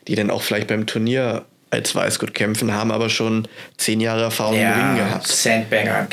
Die 0.08 0.14
dann 0.14 0.30
auch 0.30 0.42
vielleicht 0.42 0.68
beim 0.68 0.86
Turnier 0.86 1.44
als 1.70 1.94
Weißgurt 1.94 2.34
kämpfen, 2.34 2.72
haben 2.74 2.90
aber 2.90 3.08
schon 3.08 3.46
zehn 3.76 4.00
Jahre 4.00 4.22
Erfahrung 4.22 4.58
ja, 4.58 4.72
im 4.72 4.86
Ring 4.88 4.96
gehabt. 4.96 5.26
Sandbagger. 5.26 6.06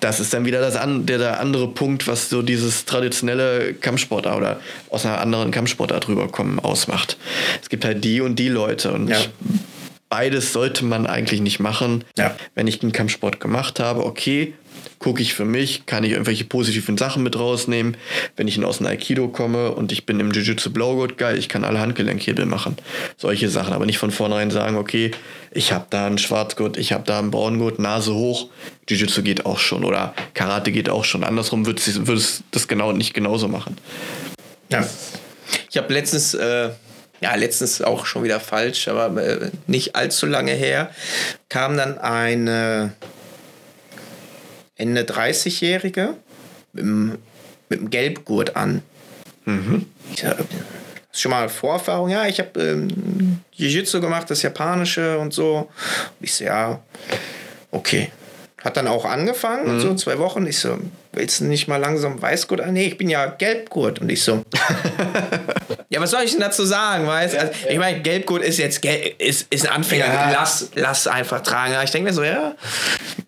Das 0.00 0.18
ist 0.18 0.32
dann 0.32 0.44
wieder 0.46 0.60
das 0.60 0.76
an, 0.76 1.04
der, 1.06 1.18
der 1.18 1.40
andere 1.40 1.68
Punkt, 1.68 2.06
was 2.06 2.30
so 2.30 2.42
dieses 2.42 2.86
traditionelle 2.86 3.74
Kampfsportart 3.74 4.36
oder 4.36 4.60
aus 4.88 5.04
einer 5.04 5.20
anderen 5.20 5.50
Kampfsportart 5.50 6.08
rüberkommen 6.08 6.58
ausmacht. 6.58 7.18
Es 7.60 7.68
gibt 7.68 7.84
halt 7.84 8.02
die 8.02 8.20
und 8.20 8.38
die 8.38 8.48
Leute 8.48 8.92
und 8.92 9.08
ja. 9.08 9.18
beides 10.08 10.52
sollte 10.52 10.84
man 10.84 11.06
eigentlich 11.06 11.40
nicht 11.42 11.60
machen. 11.60 12.04
Ja. 12.16 12.34
Wenn 12.54 12.66
ich 12.66 12.82
einen 12.82 12.92
Kampfsport 12.92 13.40
gemacht 13.40 13.78
habe, 13.78 14.06
okay, 14.06 14.54
gucke 14.98 15.22
ich 15.22 15.34
für 15.34 15.44
mich, 15.44 15.86
kann 15.86 16.04
ich 16.04 16.12
irgendwelche 16.12 16.44
positiven 16.44 16.96
Sachen 16.96 17.22
mit 17.22 17.38
rausnehmen. 17.38 17.96
Wenn 18.36 18.48
ich 18.48 18.62
aus 18.64 18.78
dem 18.78 18.86
Aikido 18.86 19.28
komme 19.28 19.72
und 19.72 19.92
ich 19.92 20.06
bin 20.06 20.20
im 20.20 20.30
Jiu-Jitsu 20.30 20.70
Blaugurt, 20.70 21.18
geil, 21.18 21.38
ich 21.38 21.48
kann 21.48 21.64
alle 21.64 21.80
Handgelenkhebel 21.80 22.46
machen. 22.46 22.76
Solche 23.16 23.48
Sachen, 23.48 23.72
aber 23.72 23.86
nicht 23.86 23.98
von 23.98 24.10
vornherein 24.10 24.50
sagen, 24.50 24.76
okay, 24.76 25.10
ich 25.50 25.72
habe 25.72 25.86
da 25.90 26.06
einen 26.06 26.18
Schwarzgurt, 26.18 26.76
ich 26.76 26.92
habe 26.92 27.04
da 27.04 27.18
einen 27.18 27.30
Braungurt, 27.30 27.78
Nase 27.78 28.14
hoch, 28.14 28.48
Jiu-Jitsu 28.88 29.22
geht 29.22 29.46
auch 29.46 29.58
schon 29.58 29.84
oder 29.84 30.14
Karate 30.34 30.72
geht 30.72 30.88
auch 30.88 31.04
schon. 31.04 31.24
Andersrum 31.24 31.66
würde 31.66 31.80
es 31.80 32.42
das 32.50 32.68
genau 32.68 32.92
nicht 32.92 33.14
genauso 33.14 33.48
machen. 33.48 33.76
Ja. 34.70 34.86
Ich 35.70 35.76
habe 35.76 35.92
letztens, 35.92 36.34
äh, 36.34 36.70
ja, 37.20 37.34
letztens 37.34 37.82
auch 37.82 38.06
schon 38.06 38.24
wieder 38.24 38.40
falsch, 38.40 38.88
aber 38.88 39.22
äh, 39.22 39.50
nicht 39.66 39.94
allzu 39.94 40.26
lange 40.26 40.52
her, 40.52 40.90
kam 41.48 41.76
dann 41.76 41.98
eine 41.98 42.92
Ende 44.76 45.02
30-Jährige 45.02 46.14
mit 46.72 46.84
dem, 46.84 47.18
mit 47.68 47.80
dem 47.80 47.90
Gelbgurt 47.90 48.56
an. 48.56 48.82
Ich 50.12 50.20
sag, 50.20 50.38
hast 50.38 50.48
du 51.12 51.18
schon 51.18 51.30
mal 51.30 51.48
Vorerfahrung? 51.48 52.08
Ja, 52.10 52.26
ich 52.26 52.38
habe 52.40 52.60
ähm, 52.60 53.40
Jiu-Jitsu 53.54 54.00
gemacht, 54.00 54.30
das 54.30 54.42
Japanische 54.42 55.18
und 55.18 55.32
so. 55.32 55.56
Und 55.58 55.68
ich 56.20 56.34
so, 56.34 56.44
ja, 56.44 56.80
okay. 57.70 58.10
Hat 58.62 58.76
dann 58.76 58.88
auch 58.88 59.04
angefangen, 59.04 59.80
so 59.80 59.94
zwei 59.94 60.18
Wochen. 60.18 60.46
Ich 60.46 60.58
so, 60.58 60.76
willst 61.16 61.40
du 61.40 61.44
nicht 61.44 61.66
mal 61.68 61.76
langsam 61.78 62.20
Weißgurt 62.20 62.60
an? 62.60 62.74
Nee, 62.74 62.86
ich 62.86 62.98
bin 62.98 63.08
ja 63.08 63.26
Gelbgurt. 63.26 64.00
Und 64.00 64.10
ich 64.10 64.22
so, 64.22 64.42
ja, 65.88 66.00
was 66.00 66.10
soll 66.10 66.22
ich 66.22 66.32
denn 66.32 66.40
dazu 66.40 66.64
sagen, 66.64 67.06
weißt 67.06 67.36
also, 67.36 67.52
Ich 67.68 67.78
meine, 67.78 68.00
Gelbgurt 68.02 68.42
ist 68.44 68.58
jetzt 68.58 68.84
ist, 68.84 69.46
ist 69.52 69.66
ein 69.66 69.72
Anfänger. 69.72 70.06
Ja. 70.06 70.30
Lass, 70.30 70.70
lass 70.74 71.06
einfach 71.06 71.42
tragen. 71.42 71.74
Aber 71.74 71.84
ich 71.84 71.90
denke 71.90 72.08
mir 72.10 72.14
so, 72.14 72.22
ja, 72.22 72.54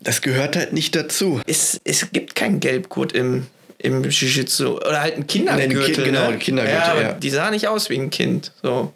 Das 0.01 0.21
gehört 0.23 0.57
halt 0.57 0.73
nicht 0.73 0.95
dazu. 0.95 1.41
es, 1.47 1.81
es 1.85 2.11
gibt 2.13 2.35
keinen 2.35 2.61
Gelbgurt 2.61 3.13
im, 3.13 3.47
im 3.79 4.03
Jiu-Jitsu. 4.05 4.77
Oder 4.77 5.01
halt 5.03 5.17
ein 5.17 5.27
Kindergürtel. 5.27 5.95
Kind- 5.95 6.05
genau, 6.07 6.21
ne? 6.23 6.29
ein 6.29 6.39
Kindergürtel, 6.39 6.97
ja, 6.97 7.01
ja. 7.01 7.13
Die 7.15 7.31
sah 7.31 7.51
nicht 7.51 7.69
aus 7.69 7.91
wie 7.91 7.99
ein 7.99 8.11
Kind. 8.11 8.53
So. 8.63 8.93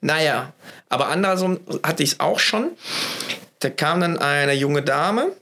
Naja, 0.00 0.52
aber 0.88 1.08
andersrum 1.08 1.60
hatte 1.82 2.02
ich 2.02 2.12
es 2.12 2.20
auch 2.20 2.38
schon. 2.38 2.70
Da 3.60 3.70
kam 3.70 4.00
dann 4.00 4.18
eine 4.18 4.52
junge 4.52 4.82
Dame. 4.82 5.32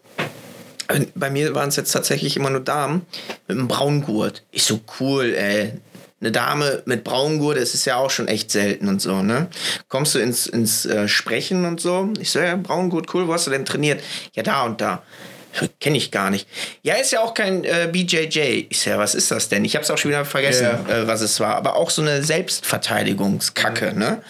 Bei 1.15 1.31
mir 1.31 1.55
waren 1.55 1.69
es 1.69 1.77
jetzt 1.77 1.93
tatsächlich 1.93 2.37
immer 2.37 2.51
nur 2.51 2.61
Damen 2.61 3.07
mit 3.49 3.59
einem 3.59 3.69
Braungurt. 3.69 4.43
Ich 4.51 4.65
so 4.65 4.81
cool, 5.01 5.35
ey. 5.35 5.73
Eine 6.21 6.33
Dame 6.33 6.83
mit 6.87 7.05
Braungurt, 7.05 7.59
das 7.59 7.75
ist 7.75 7.85
ja 7.85 7.97
auch 7.97 8.09
schon 8.11 8.27
echt 8.27 8.51
selten 8.51 8.89
und 8.89 9.03
so, 9.03 9.23
ne? 9.23 9.49
Kommst 9.89 10.15
du 10.15 10.19
ins, 10.19 10.47
ins 10.47 10.87
äh, 10.87 11.09
Sprechen 11.09 11.67
und 11.67 11.79
so? 11.79 12.09
Ich 12.19 12.31
so, 12.31 12.39
ja, 12.39 12.57
Braungurt, 12.57 13.13
cool, 13.15 13.29
wo 13.29 13.35
hast 13.35 13.47
du 13.47 13.51
denn 13.51 13.67
trainiert? 13.67 14.03
Ja, 14.35 14.43
da 14.43 14.63
und 14.65 14.81
da. 14.81 15.03
Kenne 15.81 15.97
ich 15.99 16.11
gar 16.11 16.31
nicht. 16.31 16.49
Ja, 16.83 16.95
ist 16.95 17.13
ja 17.13 17.21
auch 17.21 17.35
kein 17.35 17.65
äh, 17.65 17.89
BJJ. 17.91 18.67
Ich 18.71 18.81
so, 18.81 18.91
ja, 18.91 18.99
was 18.99 19.15
ist 19.15 19.31
das 19.31 19.49
denn? 19.51 19.65
Ich 19.65 19.75
habe 19.75 19.85
es 19.85 19.91
auch 19.91 19.99
schon 19.99 20.11
wieder 20.11 20.25
vergessen, 20.25 20.65
Ja. 20.89 20.95
äh, 21.03 21.07
was 21.07 21.21
es 21.21 21.39
war. 21.41 21.55
Aber 21.57 21.77
auch 21.77 21.91
so 21.91 22.01
eine 22.03 22.23
Selbstverteidigungskacke, 22.23 23.93
ne? 23.99 24.23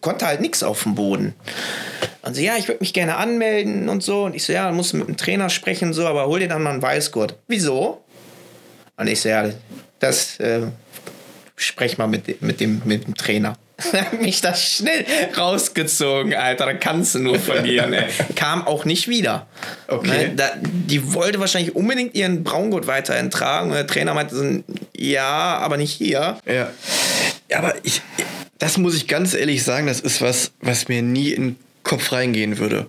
Konnte 0.00 0.26
halt 0.26 0.40
nichts 0.40 0.62
auf 0.62 0.82
dem 0.84 0.94
Boden. 0.94 1.34
Und 2.22 2.34
so, 2.36 2.40
ja, 2.40 2.56
ich 2.56 2.68
würde 2.68 2.78
mich 2.80 2.92
gerne 2.92 3.16
anmelden 3.16 3.88
und 3.88 4.02
so. 4.02 4.24
Und 4.24 4.34
ich 4.34 4.44
so, 4.44 4.52
ja, 4.52 4.66
dann 4.66 4.76
musst 4.76 4.92
du 4.92 4.96
mit 4.98 5.08
dem 5.08 5.16
Trainer 5.16 5.50
sprechen, 5.50 5.92
so, 5.92 6.06
aber 6.06 6.26
hol 6.26 6.38
dir 6.40 6.48
dann 6.48 6.62
mal 6.62 6.70
einen 6.70 6.82
Weißgurt. 6.82 7.36
Wieso? 7.48 8.02
Und 8.96 9.08
ich 9.08 9.20
so, 9.20 9.28
ja, 9.28 9.50
das 9.98 10.38
äh, 10.38 10.60
sprech 11.56 11.98
mal 11.98 12.06
mit, 12.06 12.26
dem- 12.28 12.36
mit, 12.40 12.60
dem, 12.60 12.82
mit 12.84 13.04
dem 13.06 13.14
Trainer. 13.16 13.56
Hat 13.92 14.20
mich 14.20 14.40
das 14.40 14.62
schnell 14.62 15.04
rausgezogen, 15.36 16.34
Alter. 16.34 16.66
Da 16.66 16.74
kannst 16.74 17.16
du 17.16 17.18
nur 17.18 17.40
verlieren, 17.40 17.92
ey. 17.92 18.04
Kam 18.36 18.64
auch 18.66 18.84
nicht 18.84 19.08
wieder. 19.08 19.48
Okay. 19.88 20.28
Ne, 20.28 20.32
Da, 20.36 20.50
die 20.62 21.12
wollte 21.14 21.40
wahrscheinlich 21.40 21.74
unbedingt 21.74 22.14
ihren 22.14 22.44
Braungurt 22.44 22.86
weiterhin 22.86 23.30
tragen. 23.30 23.70
Und 23.70 23.74
der 23.74 23.86
Trainer 23.88 24.14
meinte 24.14 24.36
so, 24.36 24.44
ja, 24.96 25.58
aber 25.58 25.76
nicht 25.76 25.92
hier. 25.92 26.38
Ja. 26.46 26.70
Aber 27.56 27.74
ich, 27.82 28.00
das 28.58 28.78
muss 28.78 28.94
ich 28.94 29.08
ganz 29.08 29.34
ehrlich 29.34 29.64
sagen, 29.64 29.88
das 29.88 29.98
ist 30.00 30.20
was, 30.22 30.52
was 30.60 30.86
mir 30.86 31.02
nie 31.02 31.30
in 31.32 31.56
Kopf 31.92 32.10
reingehen 32.12 32.58
würde. 32.58 32.86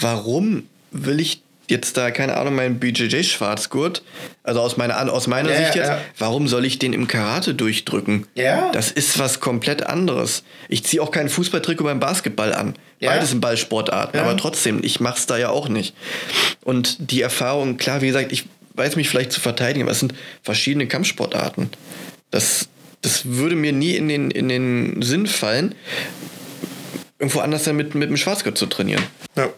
Warum 0.00 0.64
will 0.92 1.18
ich 1.20 1.42
jetzt 1.70 1.96
da, 1.96 2.10
keine 2.10 2.36
Ahnung, 2.36 2.54
meinen 2.54 2.78
BJJ-Schwarzgurt, 2.80 4.02
also 4.42 4.60
aus 4.60 4.76
meiner, 4.76 5.12
aus 5.12 5.26
meiner 5.26 5.50
Ja, 5.50 5.56
Sicht 5.58 5.74
jetzt, 5.74 5.88
ja. 5.88 6.00
warum 6.16 6.48
soll 6.48 6.64
ich 6.64 6.78
den 6.78 6.92
im 6.92 7.08
Karate 7.08 7.54
durchdrücken? 7.54 8.26
Ja. 8.34 8.70
Das 8.72 8.90
ist 8.90 9.18
was 9.18 9.40
komplett 9.40 9.82
anderes. 9.82 10.44
Ich 10.68 10.84
ziehe 10.84 11.02
auch 11.02 11.10
keinen 11.10 11.28
Fußballtrikot 11.28 11.84
beim 11.84 12.00
Basketball 12.00 12.54
an. 12.54 12.74
Ja. 13.00 13.10
Beides 13.10 13.30
sind 13.30 13.40
Ballsportarten, 13.40 14.18
Ja. 14.18 14.24
aber 14.24 14.36
trotzdem, 14.38 14.80
ich 14.82 15.00
mach's 15.00 15.26
da 15.26 15.36
ja 15.36 15.50
auch 15.50 15.68
nicht. 15.68 15.94
Und 16.64 17.10
die 17.10 17.20
Erfahrung, 17.20 17.76
klar, 17.76 18.00
wie 18.02 18.06
gesagt, 18.06 18.32
ich 18.32 18.44
weiß 18.74 18.96
mich 18.96 19.08
vielleicht 19.08 19.32
zu 19.32 19.40
verteidigen, 19.40 19.82
aber 19.82 19.92
es 19.92 20.00
sind 20.00 20.14
verschiedene 20.42 20.86
Kampfsportarten. 20.86 21.68
Das, 22.30 22.68
das 23.02 23.22
würde 23.26 23.56
mir 23.56 23.72
nie 23.72 23.94
in 23.96 24.08
den, 24.08 24.30
in 24.30 24.48
den 24.48 25.02
Sinn 25.02 25.26
fallen, 25.26 25.74
irgendwo 27.18 27.40
anders 27.40 27.64
dann 27.64 27.76
mit, 27.76 27.94
mit 27.94 28.08
dem 28.08 28.16
Schwarzgurt 28.16 28.56
zu 28.56 28.66
trainieren. 28.66 29.02
Ja. 29.36 29.48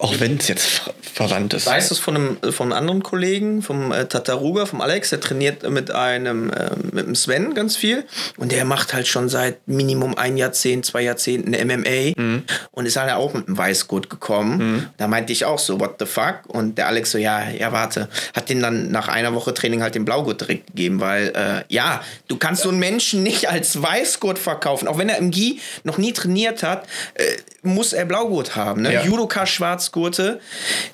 Auch 0.00 0.18
wenn 0.18 0.38
es 0.38 0.48
jetzt 0.48 0.66
ver 0.66 0.94
verwandt 1.02 1.52
ist. 1.52 1.66
Weißt 1.66 1.90
du 1.90 1.94
es 1.94 2.00
von 2.00 2.16
einem, 2.16 2.38
von 2.52 2.72
einem 2.72 2.78
anderen 2.78 3.02
Kollegen, 3.02 3.60
vom 3.60 3.92
äh, 3.92 4.06
Tataruga, 4.06 4.64
vom 4.64 4.80
Alex, 4.80 5.10
der 5.10 5.20
trainiert 5.20 5.68
mit 5.68 5.90
einem, 5.90 6.50
äh, 6.50 6.70
mit 6.92 7.06
dem 7.06 7.14
Sven 7.14 7.52
ganz 7.52 7.76
viel. 7.76 8.06
Und 8.38 8.52
der 8.52 8.64
macht 8.64 8.94
halt 8.94 9.06
schon 9.06 9.28
seit 9.28 9.68
Minimum 9.68 10.16
ein 10.16 10.38
Jahrzehnt, 10.38 10.86
zwei 10.86 11.02
Jahrzehnten 11.02 11.50
MMA 11.50 12.40
und 12.70 12.86
ist 12.86 12.96
halt 12.96 13.12
auch 13.12 13.34
mit 13.34 13.48
einem 13.48 13.58
Weißgurt 13.58 14.08
gekommen. 14.08 14.88
Da 14.96 15.08
meinte 15.08 15.34
ich 15.34 15.44
auch 15.44 15.58
so, 15.58 15.78
what 15.78 15.96
the 15.98 16.06
fuck? 16.06 16.40
Und 16.46 16.78
der 16.78 16.86
Alex 16.86 17.10
so, 17.10 17.18
ja, 17.18 17.50
ja, 17.50 17.70
warte. 17.72 18.08
Hat 18.34 18.48
den 18.48 18.62
dann 18.62 18.90
nach 18.90 19.08
einer 19.08 19.34
Woche 19.34 19.52
Training 19.52 19.82
halt 19.82 19.94
den 19.94 20.06
Blaugurt 20.06 20.40
direkt 20.40 20.68
gegeben, 20.68 21.00
weil, 21.00 21.28
äh, 21.36 21.64
ja, 21.68 22.02
du 22.28 22.38
kannst 22.38 22.62
so 22.62 22.70
einen 22.70 22.78
Menschen 22.78 23.22
nicht 23.22 23.50
als 23.50 23.82
Weißgurt 23.82 24.38
verkaufen. 24.38 24.88
Auch 24.88 24.96
wenn 24.96 25.10
er 25.10 25.18
im 25.18 25.30
Gi 25.30 25.60
noch 25.84 25.98
nie 25.98 26.14
trainiert 26.14 26.62
hat, 26.62 26.86
äh, 27.14 27.24
muss 27.62 27.92
er 27.92 28.06
Blaugurt 28.06 28.56
haben. 28.56 28.82
Ne? 28.82 28.94
Ja. 28.94 29.04
Judoka 29.04 29.44
Schwarzgurte, 29.90 30.40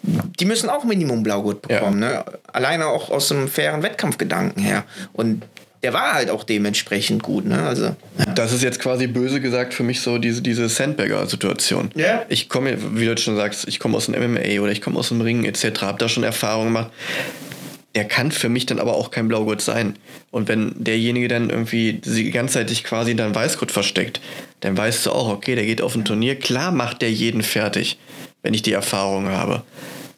die 0.02 0.44
müssen 0.44 0.68
auch 0.68 0.84
Minimum 0.84 1.22
Blaugurt 1.22 1.62
bekommen. 1.62 2.00
Ne? 2.00 2.24
Alleine 2.52 2.86
auch 2.86 3.10
aus 3.10 3.30
einem 3.30 3.48
fairen 3.48 3.82
Wettkampfgedanken 3.82 4.62
her. 4.62 4.84
Und 5.12 5.44
der 5.82 5.92
war 5.92 6.14
halt 6.14 6.30
auch 6.30 6.42
dementsprechend 6.42 7.22
gut. 7.22 7.46
Ne? 7.46 7.62
Also, 7.62 7.94
Das 8.34 8.52
ist 8.52 8.62
jetzt 8.62 8.80
quasi 8.80 9.06
böse 9.06 9.40
gesagt 9.40 9.74
für 9.74 9.82
mich 9.82 10.00
so 10.00 10.18
diese, 10.18 10.42
diese 10.42 10.68
Sandbagger-Situation. 10.68 11.90
Ja. 11.94 12.24
Ich 12.28 12.48
komme, 12.48 12.76
wie 12.94 13.04
du 13.04 13.10
jetzt 13.10 13.22
schon 13.22 13.36
sagst, 13.36 13.68
ich 13.68 13.78
komme 13.78 13.96
aus 13.96 14.06
dem 14.06 14.14
MMA 14.14 14.60
oder 14.60 14.72
ich 14.72 14.80
komme 14.80 14.98
aus 14.98 15.08
dem 15.08 15.20
Ringen 15.20 15.44
etc., 15.44 15.82
habe 15.82 15.98
da 15.98 16.08
schon 16.08 16.24
Erfahrungen 16.24 16.68
gemacht. 16.68 16.90
Der 17.94 18.04
kann 18.04 18.30
für 18.30 18.50
mich 18.50 18.66
dann 18.66 18.78
aber 18.78 18.94
auch 18.94 19.10
kein 19.10 19.26
Blaugurt 19.28 19.62
sein. 19.62 19.96
Und 20.30 20.48
wenn 20.48 20.72
derjenige 20.76 21.28
dann 21.28 21.48
irgendwie 21.48 21.94
die 21.94 22.30
ganze 22.30 22.54
Zeit 22.54 22.84
quasi 22.84 23.12
in 23.12 23.16
deinem 23.16 23.34
Weißgurt 23.34 23.72
versteckt, 23.72 24.20
dann 24.60 24.76
weißt 24.76 25.06
du 25.06 25.12
auch, 25.12 25.28
okay, 25.28 25.54
der 25.54 25.64
geht 25.64 25.80
auf 25.80 25.94
ein 25.94 26.04
Turnier, 26.04 26.36
klar 26.36 26.72
macht 26.72 27.00
der 27.00 27.10
jeden 27.10 27.42
fertig, 27.42 27.98
wenn 28.46 28.54
ich 28.54 28.62
die 28.62 28.72
Erfahrung 28.72 29.28
habe. 29.28 29.62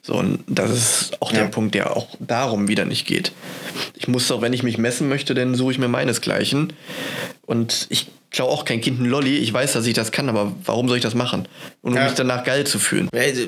So, 0.03 0.15
und 0.15 0.45
das 0.47 0.71
ist 0.71 1.23
auch 1.23 1.33
Ja. 1.33 1.39
der 1.41 1.45
Punkt, 1.47 1.75
der 1.75 1.97
auch 1.97 2.09
darum 2.21 2.69
wieder 2.69 2.85
nicht 2.85 3.07
geht. 3.07 3.33
Ich 3.95 4.07
muss 4.07 4.29
doch, 4.29 4.43
wenn 4.43 4.53
ich 4.53 4.63
mich 4.63 4.77
messen 4.77 5.09
möchte, 5.09 5.33
dann 5.35 5.55
suche 5.55 5.73
ich 5.73 5.79
mir 5.79 5.89
meinesgleichen. 5.89 6.75
Und 7.47 7.87
ich 7.89 8.09
klaue 8.31 8.51
auch 8.51 8.67
kein 8.67 8.83
Kind 8.83 9.01
ein 9.01 9.07
Lolli. 9.07 9.39
Ich 9.39 9.51
weiß, 9.51 9.73
dass 9.73 9.87
ich 9.87 9.95
das 9.95 10.13
kann, 10.13 10.29
aber 10.29 10.53
warum 10.67 10.89
soll 10.89 10.99
ich 10.99 11.03
das 11.03 11.15
machen? 11.15 11.49
Und 11.81 11.93
um 11.93 11.97
Ja. 11.97 12.05
mich 12.05 12.13
danach 12.13 12.45
geil 12.45 12.67
zu 12.67 12.79
fühlen. 12.79 13.09
Also, 13.15 13.43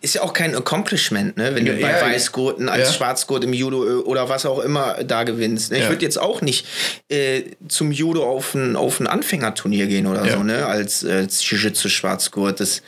ist 0.00 0.14
ja 0.14 0.22
auch 0.22 0.32
kein 0.32 0.54
Accomplishment, 0.56 1.36
ne? 1.36 1.54
wenn 1.54 1.64
du 1.66 1.72
Ja, 1.74 1.86
bei 1.86 1.92
ja. 1.92 2.00
Weißgurten 2.06 2.68
als 2.68 2.88
Ja. 2.88 2.94
Schwarzgurt 2.94 3.44
im 3.44 3.52
Judo 3.52 3.84
äh, 3.86 3.92
oder 4.02 4.28
was 4.28 4.46
auch 4.46 4.60
immer 4.60 5.04
da 5.04 5.24
gewinnst. 5.24 5.70
Ne? 5.72 5.78
Ich 5.78 5.88
würde 5.88 6.02
jetzt 6.04 6.18
auch 6.18 6.40
nicht 6.40 6.66
äh, 7.08 7.42
zum 7.68 7.92
Judo 7.92 8.24
auf 8.24 8.54
ein, 8.54 8.76
auf 8.76 8.98
ein 9.00 9.06
Anfängerturnier 9.06 9.86
gehen 9.86 10.06
oder 10.06 10.26
so, 10.28 10.42
ne? 10.42 10.66
als, 10.66 11.02
äh, 11.02 11.26
Jiu-Jitsu-Schwarzgurt. 11.28 12.60
Das, 12.60 12.82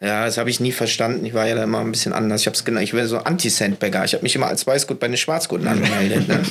ja, 0.00 0.24
das 0.26 0.36
habe 0.36 0.50
ich 0.50 0.58
nie 0.60 0.72
verstanden. 0.72 1.24
Ich 1.24 1.32
war 1.34 1.46
ja 1.46 1.54
da 1.54 1.62
immer 1.62 1.80
ein 1.80 1.92
bisschen 1.92 2.12
anders. 2.12 2.40
Ich 2.40 2.46
habe 2.48 2.56
es 2.56 2.64
genannt. 2.64 2.84
Ich 2.84 2.92
wäre 2.92 3.06
so 3.06 3.18
Anti-Sandbagger. 3.18 4.04
Ich 4.04 4.12
habe 4.12 4.22
mich 4.24 4.34
immer 4.34 4.48
als 4.48 4.66
Weißgurt 4.66 4.98
bei 4.98 5.06
den 5.08 5.16
Schwarzgurten 5.16 5.68
angemeldet. 5.68 6.26
Ne? 6.28 6.42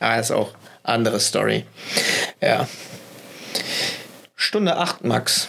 Das 0.00 0.26
ist 0.26 0.30
auch 0.30 0.54
eine 0.84 0.94
andere 0.94 1.18
Story. 1.20 1.64
Ja. 2.40 2.68
Stunde 4.36 4.76
8, 4.76 5.04
Max. 5.04 5.48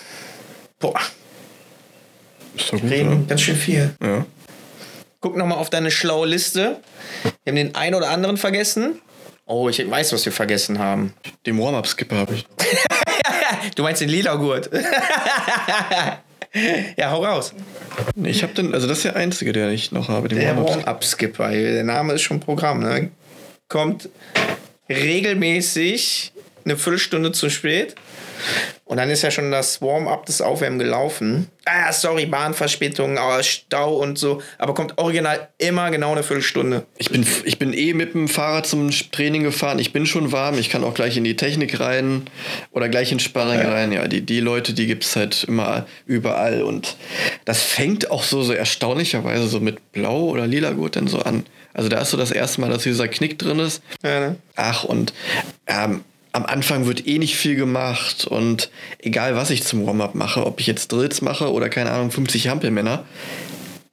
Boah, 0.80 1.00
Ist 2.56 2.74
doch 2.74 2.80
gut, 2.80 2.90
reden 2.90 3.28
ganz 3.28 3.42
schön 3.42 3.56
viel. 3.56 3.94
Ja. 4.02 4.26
Guck 5.22 5.38
nochmal 5.38 5.58
auf 5.58 5.70
deine 5.70 5.92
schlaue 5.92 6.28
Liste. 6.28 6.78
Wir 7.44 7.52
haben 7.52 7.56
den 7.56 7.76
einen 7.76 7.96
oder 7.96 8.10
anderen 8.10 8.38
vergessen. 8.38 9.02
Oh, 9.48 9.70
ich 9.70 9.90
weiß, 9.90 10.14
was 10.14 10.26
wir 10.26 10.32
vergessen 10.32 10.80
haben. 10.80 11.14
Den 11.46 11.60
Warm-Up-Skipper 11.60 12.16
habe 12.16 12.36
ich. 12.36 12.46
Du 13.76 13.84
meinst 13.84 14.02
den 14.02 14.10
lila 14.10 14.36
Gurt. 14.36 14.70
ja, 16.98 17.12
hau 17.12 17.24
raus. 17.24 17.54
Ich 18.24 18.44
habe 18.44 18.54
den, 18.54 18.74
also 18.74 18.88
das 18.88 19.00
ist 19.00 19.06
der 19.06 19.16
einzige, 19.16 19.54
den 19.54 19.72
ich 19.72 19.92
noch 19.92 20.10
habe. 20.10 20.28
Den 20.28 20.40
Der 20.40 20.56
Warm-Up-Skipper. 20.56 21.44
Warm-Up-Skipper. 21.44 21.74
Der 21.74 21.84
Name 21.84 22.14
ist 22.14 22.22
schon 22.22 22.40
Programm. 22.40 22.82
Ne? 22.82 23.12
Kommt 23.68 24.10
regelmäßig 24.90 26.32
eine 26.64 26.78
Viertelstunde 26.78 27.32
zu 27.32 27.50
spät. 27.50 27.96
Und 28.86 28.98
dann 28.98 29.10
ist 29.10 29.24
ja 29.24 29.32
schon 29.32 29.52
das 29.52 29.82
Warm-up, 29.82 30.26
das 30.28 30.42
Aufwärmen 30.42 30.78
gelaufen. 30.78 31.48
Ah, 31.66 31.92
sorry, 31.92 32.28
Bahnverspätung, 32.28 33.18
aber 33.18 33.42
Stau 33.42 33.96
und 33.96 34.20
so. 34.20 34.42
Aber 34.60 34.76
kommt 34.76 34.98
original 35.00 35.50
immer 35.58 35.90
genau 35.90 36.12
eine 36.12 36.22
Viertelstunde. 36.22 36.86
Ich 36.98 37.10
bin, 37.10 37.26
ich 37.46 37.58
bin 37.58 37.74
eh 37.74 37.94
mit 37.94 38.14
dem 38.14 38.28
Fahrrad 38.28 38.68
zum 38.68 38.92
Training 38.92 39.44
gefahren. 39.44 39.80
Ich 39.80 39.92
bin 39.92 40.06
schon 40.06 40.32
warm. 40.32 40.60
Ich 40.60 40.70
kann 40.70 40.84
auch 40.84 40.94
gleich 40.94 41.18
in 41.18 41.24
die 41.24 41.36
Technik 41.36 41.80
rein 41.80 42.28
oder 42.72 42.88
gleich 42.88 43.12
in 43.12 43.20
Sparring 43.20 43.62
rein. 43.62 43.92
Ja, 43.92 44.08
die, 44.08 44.22
die 44.22 44.40
Leute, 44.40 44.74
die 44.74 44.86
gibt 44.86 45.04
es 45.04 45.16
halt 45.16 45.46
immer 45.46 45.88
überall. 46.06 46.62
Und 46.62 46.96
das 47.46 47.64
fängt 47.64 48.12
auch 48.12 48.24
so, 48.24 48.44
so 48.44 48.54
erstaunlicherweise 48.54 49.48
so 49.48 49.60
mit 49.60 49.92
Blau 49.94 50.26
oder 50.26 50.46
Lila 50.46 50.72
Gurt 50.72 50.96
dann 50.96 51.08
so 51.08 51.20
an. 51.20 51.46
Also 51.74 51.90
da 51.90 52.00
ist 52.02 52.12
so 52.12 52.18
das 52.18 52.32
erste 52.32 52.62
Mal, 52.62 52.70
dass 52.70 52.84
dieser 52.84 53.08
Knick 53.08 53.38
drin 53.38 53.60
ist. 53.60 53.82
Ja, 54.04 54.20
ne? 54.20 54.36
Ach, 54.56 54.86
und 54.86 55.14
ähm, 55.68 56.06
am 56.36 56.46
Anfang 56.46 56.86
wird 56.86 57.08
eh 57.08 57.18
nicht 57.18 57.38
viel 57.38 57.56
gemacht 57.56 58.26
und 58.26 58.70
egal 59.00 59.36
was 59.36 59.50
ich 59.50 59.64
zum 59.64 59.86
Warm-up 59.88 60.16
mache, 60.16 60.46
ob 60.46 60.60
ich 60.60 60.68
jetzt 60.68 60.92
Drills 60.92 61.22
mache 61.22 61.52
oder 61.52 61.70
keine 61.70 61.92
Ahnung, 61.92 62.12
50 62.12 62.48
Hampelmänner, 62.50 63.06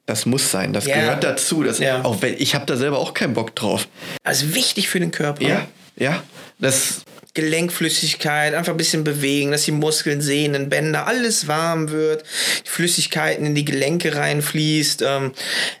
Das 0.05 0.25
muss 0.25 0.51
sein, 0.51 0.73
das 0.73 0.85
Ja. 0.85 0.95
gehört 0.97 1.23
dazu. 1.23 1.63
Das, 1.63 1.79
Ja. 1.79 2.03
auch 2.03 2.21
wenn, 2.21 2.35
ich 2.37 2.55
habe 2.55 2.65
da 2.65 2.75
selber 2.75 2.97
auch 2.99 3.13
keinen 3.13 3.33
Bock 3.33 3.55
drauf. 3.55 3.87
Also 4.23 4.53
wichtig 4.53 4.89
für 4.89 4.99
den 4.99 5.11
Körper. 5.11 5.41
Ja, 5.41 5.65
ja. 5.95 6.21
Das, 6.59 7.05
Gelenkflüssigkeit, 7.33 8.53
einfach 8.53 8.73
ein 8.73 8.77
bisschen 8.77 9.05
bewegen, 9.05 9.51
dass 9.51 9.63
die 9.63 9.71
Muskeln, 9.71 10.19
Sehnen, 10.21 10.67
Bänder, 10.67 11.07
alles 11.07 11.47
warm 11.47 11.89
wird, 11.89 12.23
die 12.65 12.69
Flüssigkeiten 12.69 13.45
in 13.45 13.55
die 13.55 13.63
Gelenke 13.63 14.15
reinfließt. 14.15 15.03
Ähm, 15.03 15.31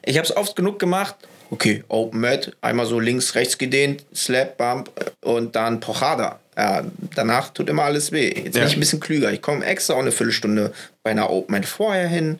ich 0.05 0.17
habe 0.17 0.25
es 0.25 0.35
oft 0.35 0.55
genug 0.55 0.79
gemacht. 0.79 1.15
Okay, 1.51 1.83
Open 1.89 2.21
Mat, 2.21 2.53
einmal 2.61 2.85
so 2.85 2.99
links, 3.01 3.35
rechts 3.35 3.57
gedehnt, 3.57 4.05
Slap, 4.15 4.57
Bump 4.57 4.89
und 5.21 5.55
dann 5.57 5.81
Pochada. 5.81 6.39
Ja, 6.57 6.83
danach 7.15 7.49
tut 7.49 7.69
immer 7.69 7.83
alles 7.83 8.11
weh. 8.11 8.29
Jetzt 8.29 8.53
bin 8.53 8.61
Ja. 8.61 8.67
ich 8.67 8.75
ein 8.75 8.79
bisschen 8.79 8.99
klüger. 8.99 9.31
Ich 9.31 9.41
komme 9.41 9.65
extra 9.65 9.93
auch 9.95 9.99
eine 9.99 10.11
Viertelstunde 10.11 10.71
bei 11.03 11.11
einer 11.11 11.29
Open 11.29 11.53
Mat 11.55 11.65
vorher 11.65 12.07
hin, 12.07 12.39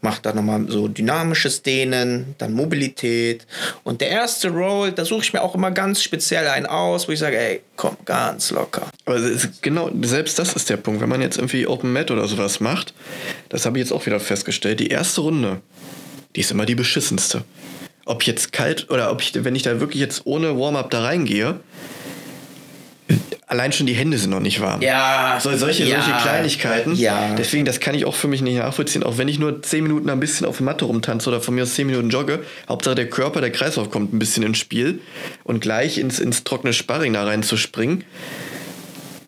mache 0.00 0.20
dann 0.22 0.36
nochmal 0.36 0.66
so 0.68 0.88
dynamisches 0.88 1.62
Dehnen, 1.62 2.34
dann 2.38 2.52
Mobilität. 2.52 3.46
Und 3.84 4.00
der 4.00 4.08
erste 4.08 4.50
Roll, 4.50 4.92
da 4.92 5.04
suche 5.04 5.22
ich 5.22 5.32
mir 5.32 5.42
auch 5.42 5.54
immer 5.54 5.70
ganz 5.70 6.02
speziell 6.02 6.46
einen 6.48 6.66
aus, 6.66 7.08
wo 7.08 7.12
ich 7.12 7.18
sage, 7.18 7.38
ey, 7.38 7.60
komm, 7.76 7.96
ganz 8.04 8.50
locker. 8.50 8.88
aber 9.06 9.20
genau, 9.62 9.90
selbst 10.02 10.38
das 10.38 10.54
ist 10.54 10.68
der 10.70 10.76
Punkt. 10.76 11.00
Wenn 11.00 11.08
man 11.08 11.22
jetzt 11.22 11.36
irgendwie 11.38 11.66
Open 11.66 11.92
Mat 11.92 12.10
oder 12.10 12.26
sowas 12.28 12.60
macht, 12.60 12.92
das 13.48 13.64
habe 13.66 13.78
ich 13.78 13.84
jetzt 13.84 13.92
auch 13.92 14.04
wieder 14.06 14.20
festgestellt, 14.20 14.80
die 14.80 14.88
erste 14.88 15.20
Runde, 15.22 15.60
die 16.36 16.40
ist 16.40 16.50
immer 16.50 16.66
die 16.66 16.74
beschissenste. 16.74 17.44
Ob 18.06 18.24
jetzt 18.24 18.52
kalt 18.52 18.90
oder 18.90 19.10
ob 19.10 19.22
ich, 19.22 19.32
wenn 19.44 19.56
ich 19.56 19.62
da 19.62 19.80
wirklich 19.80 20.00
jetzt 20.00 20.22
ohne 20.26 20.58
Warm-up 20.58 20.90
da 20.90 21.02
reingehe, 21.02 21.60
allein 23.46 23.72
schon 23.72 23.86
die 23.86 23.94
Hände 23.94 24.18
sind 24.18 24.30
noch 24.30 24.40
nicht 24.40 24.60
warm. 24.60 24.82
Ja. 24.82 25.38
So, 25.40 25.54
solche, 25.56 25.84
ja, 25.84 26.02
solche 26.02 26.18
Kleinigkeiten. 26.20 26.94
Ja. 26.96 27.34
Deswegen, 27.36 27.64
das 27.64 27.80
kann 27.80 27.94
ich 27.94 28.04
auch 28.04 28.14
für 28.14 28.28
mich 28.28 28.42
nicht 28.42 28.56
nachvollziehen. 28.56 29.02
Auch 29.02 29.18
wenn 29.18 29.28
ich 29.28 29.38
nur 29.38 29.62
10 29.62 29.82
Minuten 29.82 30.10
ein 30.10 30.20
bisschen 30.20 30.46
auf 30.46 30.58
der 30.58 30.64
Matte 30.64 30.84
rumtanze 30.86 31.28
oder 31.28 31.40
von 31.40 31.54
mir 31.54 31.62
aus 31.62 31.74
10 31.74 31.86
Minuten 31.86 32.10
jogge, 32.10 32.44
Hauptsache 32.68 32.94
der 32.94 33.08
Körper, 33.08 33.40
der 33.40 33.52
Kreislauf 33.52 33.90
kommt 33.90 34.12
ein 34.12 34.18
bisschen 34.18 34.42
ins 34.42 34.58
Spiel 34.58 35.00
und 35.44 35.60
gleich 35.60 35.98
ins, 35.98 36.18
ins 36.18 36.44
trockene 36.44 36.72
Sparring 36.72 37.12
da 37.12 37.24
reinzuspringen, 37.24 38.04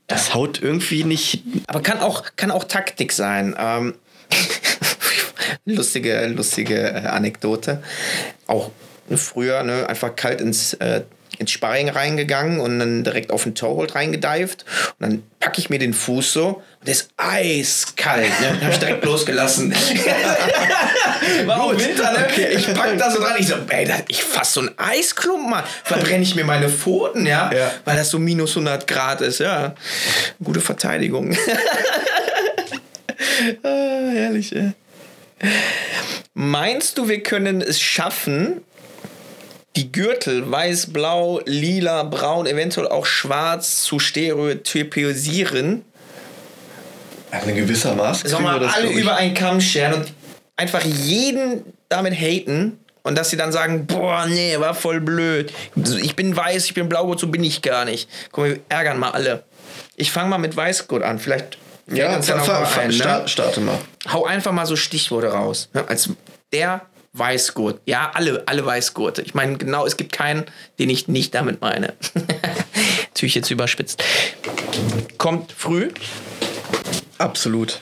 das 0.07 0.35
haut 0.35 0.63
irgendwie 0.63 1.05
nicht. 1.05 1.43
Aber 1.67 1.81
kann 1.81 1.99
auch, 1.99 2.25
kann 2.37 2.51
auch 2.51 2.65
Taktik 2.65 3.13
sein. 3.13 3.55
Ähm, 3.59 3.95
lustige, 5.65 6.27
lustige 6.29 6.77
äh, 6.77 7.07
Anekdote. 7.07 7.83
Auch 8.47 8.71
früher 9.15 9.63
ne, 9.63 9.89
einfach 9.89 10.15
kalt 10.17 10.41
ins, 10.41 10.75
äh, 10.75 11.03
ins 11.39 11.51
Sparring 11.51 11.89
reingegangen 11.89 12.61
und 12.61 12.79
dann 12.79 13.05
direkt 13.05 13.31
auf 13.31 13.45
den 13.45 13.55
Toehold 13.55 13.95
reingedived. 13.95 14.65
Und 14.99 15.01
dann 15.01 15.23
packe 15.41 15.61
ich 15.61 15.71
mir 15.71 15.79
den 15.79 15.95
Fuß 15.95 16.33
so 16.33 16.63
und 16.81 16.87
der 16.87 16.93
ist 16.93 17.11
eiskalt. 17.17 18.41
Ne? 18.41 18.49
Dann 18.49 18.61
habe 18.63 18.73
ich 18.73 18.79
direkt 18.79 19.05
losgelassen. 19.05 19.75
War 21.47 21.63
auch 21.63 21.73
Winter, 21.73 22.13
ne? 22.13 22.27
Ich 22.53 22.73
pack 22.75 22.99
da 22.99 23.11
so 23.11 23.21
dran. 23.21 23.35
Ich 23.39 23.49
so, 23.49 23.55
ey, 23.69 23.89
ich 24.09 24.23
fass 24.23 24.55
so 24.55 24.61
einen 24.61 24.79
Eisklumpen 24.79 25.51
mal. 25.51 25.65
Verbrenne 25.85 26.23
ich 26.23 26.35
mir 26.35 26.45
meine 26.45 26.69
Pfoten, 26.69 27.27
ja? 27.27 27.51
Ja. 27.53 27.73
Weil 27.85 27.97
das 27.97 28.11
so 28.11 28.19
minus 28.19 28.51
100 28.51 28.87
Grad 28.87 29.21
ist, 29.21 29.41
ja. 29.41 29.75
Gute 30.43 30.61
Verteidigung. 30.61 31.33
ah, 33.63 33.69
herrlich, 34.13 34.55
ey. 34.55 34.73
Meinst 36.35 36.99
du, 36.99 37.09
wir 37.09 37.23
können 37.23 37.63
es 37.63 37.81
schaffen, 37.81 38.63
die 39.77 39.93
Gürtel 39.93 40.51
weiß, 40.51 40.93
blau, 40.93 41.41
lila, 41.45 42.03
braun, 42.03 42.47
eventuell 42.47 42.89
auch 42.89 43.07
schwarz 43.07 43.83
zu 43.83 43.99
stereotypisieren? 43.99 45.85
Also 47.31 47.49
in 47.51 47.57
gewisser 47.57 47.95
Maß. 47.95 48.25
Wir 48.25 48.31
das, 48.61 48.75
alle 48.75 48.89
über 48.89 49.17
einen 49.17 49.35
Kamm 49.35 49.61
scheren 49.61 49.95
und 49.95 50.13
einfach 50.57 50.83
jeden 50.85 51.65
damit 51.89 52.15
haten 52.15 52.79
und 53.03 53.17
dass 53.17 53.31
sie 53.31 53.37
dann 53.37 53.53
sagen, 53.53 53.87
boah, 53.87 54.27
nee, 54.27 54.59
war 54.59 54.75
voll 54.75 55.01
blöd. 55.01 55.53
Ich 56.03 56.17
bin 56.17 56.37
weiß, 56.37 56.65
ich 56.65 56.75
bin 56.75 56.89
blau, 56.89 57.17
so 57.17 57.27
bin 57.29 57.45
ich 57.45 57.63
gar 57.63 57.85
nicht. 57.85 58.09
Guck 58.33 58.45
mal, 58.45 58.51
wir 58.55 58.61
ärgern 58.69 58.99
mal 58.99 59.11
alle. 59.11 59.45
Ich 59.97 60.11
fange 60.11 60.29
mal 60.31 60.39
mit 60.39 60.57
Weißgurt 60.57 61.03
an. 61.03 61.19
Vielleicht 61.19 61.59
Ja, 61.93 62.19
dann 62.19 62.41
auch 62.41 62.47
mal 62.47 62.65
ein, 62.81 62.89
ne? 62.89 62.93
sta- 62.93 63.29
starte 63.29 63.61
mal. 63.61 63.79
Hau 64.11 64.25
einfach 64.25 64.53
mal 64.53 64.67
so 64.67 64.77
Stichworte 64.77 65.29
raus. 65.29 65.69
Ne? 65.75 65.85
Als 65.87 66.09
der 66.53 66.83
Weißgurt. 67.19 67.81
Ja, 67.87 68.11
alle, 68.15 68.43
alle 68.47 68.65
Weißgurte. 68.65 69.23
Ich 69.23 69.35
meine, 69.35 69.57
genau, 69.57 69.87
es 69.87 69.97
gibt 69.97 70.13
keinen, 70.13 70.45
den 70.79 70.91
ich 70.91 71.09
nicht 71.09 71.35
damit 71.35 71.61
meine. 71.61 71.95
Natürlich 73.15 73.35
jetzt 73.35 73.51
überspitzt. 73.51 74.03
Kommt 75.19 75.53
früh, 75.53 75.91
Absolut. 77.19 77.81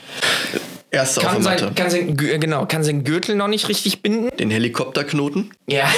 Erste 0.91 1.21
auf 1.21 1.27
kann 1.27 1.43
sein, 1.43 1.75
kann 1.75 1.89
sein, 1.89 2.15
Gü- 2.15 2.37
genau, 2.37 2.65
kann 2.65 2.83
sein 2.83 3.03
Gürtel 3.03 3.35
noch 3.35 3.47
nicht 3.47 3.67
richtig 3.67 4.01
binden. 4.01 4.35
Den 4.37 4.49
Helikopterknoten. 4.49 5.51
Ja. 5.67 5.89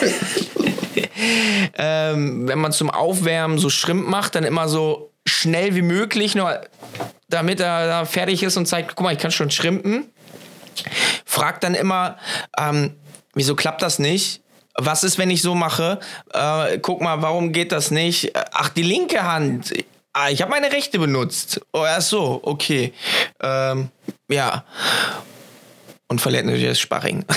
ähm, 1.76 2.48
wenn 2.48 2.58
man 2.58 2.72
zum 2.72 2.88
Aufwärmen 2.90 3.58
so 3.58 3.68
Schrimp 3.68 4.08
macht, 4.08 4.34
dann 4.34 4.44
immer 4.44 4.68
so 4.68 5.12
schnell 5.26 5.74
wie 5.74 5.82
möglich, 5.82 6.34
nur 6.34 6.60
damit 7.28 7.60
er 7.60 7.86
da 7.86 8.04
fertig 8.04 8.42
ist 8.42 8.56
und 8.56 8.66
zeigt, 8.66 8.96
guck 8.96 9.04
mal, 9.04 9.12
ich 9.12 9.18
kann 9.18 9.32
schon 9.32 9.50
schrimpen. 9.50 10.06
Fragt 11.24 11.64
dann 11.64 11.74
immer, 11.74 12.16
ähm, 12.58 12.94
wieso 13.34 13.54
klappt 13.54 13.82
das 13.82 13.98
nicht? 13.98 14.42
Was 14.78 15.04
ist, 15.04 15.16
wenn 15.18 15.30
ich 15.30 15.40
so 15.42 15.54
mache? 15.54 16.00
Äh, 16.32 16.78
guck 16.78 17.00
mal, 17.00 17.22
warum 17.22 17.52
geht 17.52 17.72
das 17.72 17.90
nicht? 17.90 18.32
Ach, 18.52 18.68
die 18.68 18.82
linke 18.82 19.22
Hand. 19.22 19.72
Ah, 20.12 20.30
ich 20.30 20.42
habe 20.42 20.50
meine 20.50 20.70
rechte 20.72 20.98
benutzt. 20.98 21.60
Oh, 21.72 21.84
ach 21.86 22.00
so, 22.00 22.40
okay. 22.42 22.92
Ähm, 23.42 23.88
ja. 24.28 24.64
Und 26.08 26.20
verliert 26.20 26.44
natürlich 26.46 26.68
das 26.68 26.78
Sparring. 26.80 27.24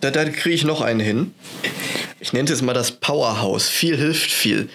Da, 0.00 0.10
da 0.10 0.24
kriege 0.24 0.54
ich 0.54 0.64
noch 0.64 0.80
einen 0.80 1.00
hin. 1.00 1.34
Ich 2.20 2.32
nenne 2.32 2.50
es 2.50 2.62
mal 2.62 2.72
das 2.72 2.90
Powerhouse. 2.92 3.68
Viel 3.68 3.98
hilft 3.98 4.30
viel. 4.30 4.70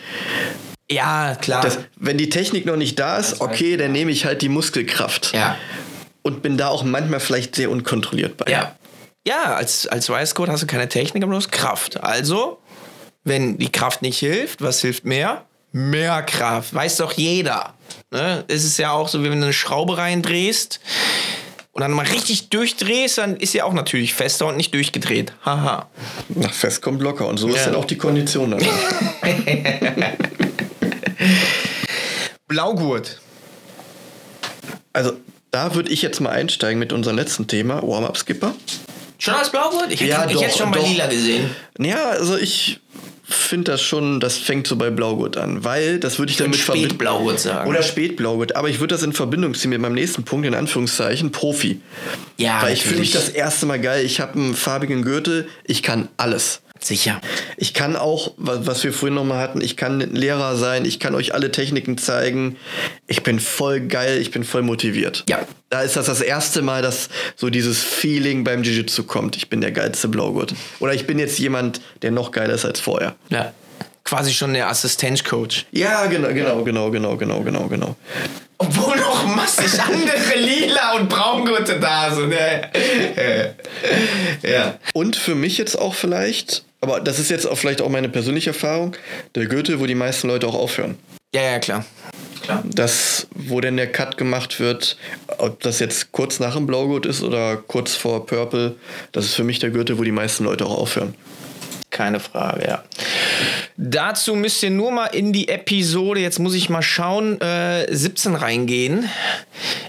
ja, 0.90 1.36
klar. 1.42 1.62
Das, 1.62 1.80
wenn 1.96 2.20
die 2.20 2.30
Technik 2.30 2.68
noch 2.68 2.76
nicht 2.76 3.00
da 3.00 3.18
ist, 3.18 3.42
okay, 3.42 3.76
dann 3.76 3.92
nehme 3.92 4.12
ich 4.12 4.26
halt 4.26 4.44
die 4.44 4.50
Muskelkraft. 4.50 5.34
ja. 5.34 5.58
Und 6.26 6.42
bin 6.42 6.58
da 6.58 6.70
auch 6.70 6.84
manchmal 6.84 7.20
vielleicht 7.20 7.54
sehr 7.56 7.70
unkontrolliert 7.70 8.36
bei. 8.38 8.52
Ja. 8.52 8.76
Ja, 9.28 9.54
als, 9.56 9.86
als 9.86 10.10
Weißgurt 10.10 10.50
hast 10.50 10.64
du 10.64 10.68
keine 10.68 10.90
Technik, 10.90 11.22
aber 11.22 11.32
du 11.34 11.38
hast 11.38 11.52
Kraft. 11.52 12.04
Also, 12.04 12.58
wenn 13.24 13.60
die 13.60 13.72
Kraft 13.72 14.02
nicht 14.02 14.18
hilft, 14.18 14.64
was 14.64 14.82
hilft 14.82 15.06
mehr? 15.06 15.46
Mehr 15.72 16.24
Kraft. 16.24 16.74
Weiß 16.74 16.98
doch 16.98 17.12
jeder. 17.14 17.76
Ne? 18.10 18.44
Es 18.48 18.64
ist 18.64 18.78
ja 18.80 18.90
auch 18.92 19.08
so, 19.08 19.22
wie 19.24 19.30
wenn 19.30 19.40
du 19.40 19.46
eine 19.46 19.54
Schraube 19.54 20.00
reindrehst 20.00 20.80
und 21.74 21.82
dann 21.82 21.92
mal 21.92 22.08
richtig 22.08 22.50
durchdrehst, 22.50 23.20
dann 23.20 23.36
ist 23.38 23.52
sie 23.52 23.62
auch 23.62 23.74
natürlich 23.74 24.16
fester 24.16 24.48
und 24.48 24.58
nicht 24.58 24.74
durchgedreht. 24.74 25.32
Haha. 25.46 25.88
Nach 26.30 26.54
fest 26.54 26.82
kommt 26.82 27.04
locker. 27.04 27.28
Und 27.28 27.38
so 27.38 27.50
ist 27.50 27.58
Ja. 27.58 27.66
dann 27.66 27.76
auch 27.76 27.86
die 27.86 27.98
Kondition 28.00 28.50
dann. 28.52 28.66
Blaugurt. 32.48 33.20
also 34.94 35.14
da 35.56 35.74
würde 35.74 35.90
ich 35.90 36.02
jetzt 36.02 36.20
mal 36.20 36.32
einsteigen 36.32 36.80
mit 36.80 36.92
unserem 36.92 37.16
letzten 37.16 37.48
Thema, 37.48 37.82
Warm-Up-Skipper. 37.82 38.54
Schon 39.20 39.34
als 39.36 39.50
Blaugurt? 39.50 39.86
Ich 39.90 40.02
hätte 40.02 40.10
Ja, 40.12 40.30
ich 40.30 40.42
hätte 40.42 40.58
schon 40.58 40.70
bei 40.70 40.80
doch. 40.80 40.90
Lila 40.90 41.08
gesehen. 41.08 41.50
Ja, 41.80 42.10
also 42.10 42.36
ich 42.38 42.82
finde 43.24 43.72
das 43.72 43.82
schon, 43.82 44.20
das 44.20 44.38
fängt 44.38 44.68
so 44.68 44.76
bei 44.76 44.90
Blaugurt 44.90 45.38
an, 45.38 45.64
weil 45.64 45.98
das 45.98 46.20
würde 46.20 46.32
ich 46.32 46.38
damit 46.38 46.58
verbinden. 46.58 46.90
Spätblaugurt 46.90 47.40
sagen. 47.40 47.70
Oder 47.70 47.84
Spätblaugurt, 47.84 48.58
aber 48.58 48.68
ich 48.68 48.82
würde 48.82 48.94
das 48.96 49.04
in 49.04 49.14
Verbindung 49.14 49.54
ziehen 49.54 49.70
mit 49.70 49.80
meinem 49.80 49.96
nächsten 49.96 50.24
Punkt, 50.24 50.46
in 50.46 50.54
Anführungszeichen, 50.54 51.32
Profi. 51.32 51.80
ja, 52.38 52.62
Weil 52.62 52.74
ich 52.74 52.84
fühle 52.84 53.00
mich 53.00 53.14
das 53.14 53.30
erste 53.30 53.66
Mal 53.66 53.80
geil. 53.80 54.06
Ich 54.06 54.20
habe 54.20 54.34
einen 54.34 54.56
farbigen 54.56 55.04
Gürtel, 55.04 55.48
ich 55.64 55.82
kann 55.84 56.10
alles. 56.18 56.60
Sicher. 56.86 57.20
Ich 57.58 57.74
kann 57.74 57.96
auch, 57.96 58.34
wa- 58.38 58.60
was 58.62 58.84
wir 58.84 58.94
vorhin 58.94 59.16
nochmal 59.16 59.40
hatten, 59.40 59.60
ich 59.60 59.76
kann 59.76 60.02
Lehrer 60.14 60.56
sein, 60.56 60.86
ich 60.86 61.00
kann 61.00 61.16
euch 61.16 61.34
alle 61.34 61.52
Techniken 61.52 61.98
zeigen. 61.98 62.58
Ich 63.08 63.24
bin 63.24 63.40
voll 63.40 63.80
geil, 63.82 64.20
ich 64.22 64.30
bin 64.30 64.44
voll 64.44 64.62
motiviert. 64.62 65.24
Ja. 65.28 65.40
Da 65.72 65.82
ist 65.82 65.96
das 65.96 66.06
das 66.06 66.22
erste 66.22 66.62
Mal, 66.62 66.84
dass 66.84 67.10
so 67.36 67.50
dieses 67.50 67.82
Feeling 67.84 68.44
beim 68.44 68.62
Jiu-Jitsu 68.62 69.06
kommt. 69.06 69.36
Ich 69.36 69.50
bin 69.50 69.62
der 69.62 69.72
geilste 69.72 70.08
Blaugurt. 70.10 70.54
Oder 70.80 70.94
ich 70.94 71.08
bin 71.08 71.18
jetzt 71.18 71.40
jemand, 71.40 71.82
der 72.04 72.12
noch 72.12 72.32
geiler 72.32 72.54
ist 72.54 72.66
als 72.66 72.80
vorher. 72.80 73.16
Ja. 73.30 73.52
Quasi 74.04 74.32
schon 74.36 74.54
der 74.54 74.70
Assistenzcoach. 74.70 75.66
Ja, 75.72 76.06
genau, 76.06 76.28
genau, 76.28 76.64
genau, 76.64 76.92
genau, 76.92 77.18
genau, 77.18 77.42
genau, 77.42 77.68
genau. 77.68 77.96
Obwohl 78.60 78.96
noch 78.98 79.26
massig 79.36 79.82
andere 79.82 80.38
Lila 80.40 80.94
und 80.98 81.10
Braungurte 81.10 81.80
da 81.80 82.14
sind. 82.14 82.32
Ja. 84.44 84.78
Und 84.94 85.16
für 85.16 85.36
mich 85.36 85.58
jetzt 85.58 85.78
auch 85.78 85.94
vielleicht, 85.94 86.64
aber 86.86 87.00
das 87.00 87.18
ist 87.18 87.32
jetzt 87.32 87.48
auch 87.48 87.58
vielleicht 87.58 87.82
auch 87.82 87.90
meine 87.90 88.10
persönliche 88.10 88.52
Erfahrung, 88.52 88.96
der 89.34 89.48
Gürtel, 89.48 89.80
wo 89.80 89.88
die 89.88 89.96
meisten 89.96 90.28
Leute 90.28 90.46
auch 90.48 90.54
aufhören. 90.54 91.00
Ja, 91.34 91.42
ja, 91.42 91.58
klar. 91.58 91.84
Klar. 92.44 92.64
Das, 92.64 93.26
wo 93.34 93.60
denn 93.60 93.76
der 93.76 93.92
Cut 93.92 94.18
gemacht 94.18 94.60
wird, 94.60 94.98
ob 95.40 95.62
das 95.62 95.80
jetzt 95.80 96.12
kurz 96.12 96.40
nach 96.40 96.56
dem 96.56 96.68
Blaugurt 96.68 97.08
ist 97.08 97.24
oder 97.24 97.58
kurz 97.58 97.96
vor 97.96 98.28
Purple, 98.28 98.76
das 99.14 99.26
ist 99.26 99.34
für 99.34 99.44
mich 99.44 99.58
der 99.58 99.72
Gürtel, 99.72 99.98
wo 99.98 100.04
die 100.04 100.12
meisten 100.12 100.44
Leute 100.44 100.64
auch 100.68 100.78
aufhören. 100.78 101.16
Keine 101.90 102.20
Frage, 102.20 102.68
ja. 102.68 102.84
Dazu 103.78 104.36
müsst 104.36 104.62
ihr 104.62 104.70
nur 104.70 104.92
mal 104.92 105.08
in 105.08 105.34
die 105.34 105.48
Episode, 105.48 106.20
jetzt 106.20 106.38
muss 106.38 106.54
ich 106.54 106.70
mal 106.70 106.84
schauen, 106.84 107.42
äh, 107.42 107.88
17 107.90 108.36
reingehen. 108.36 109.10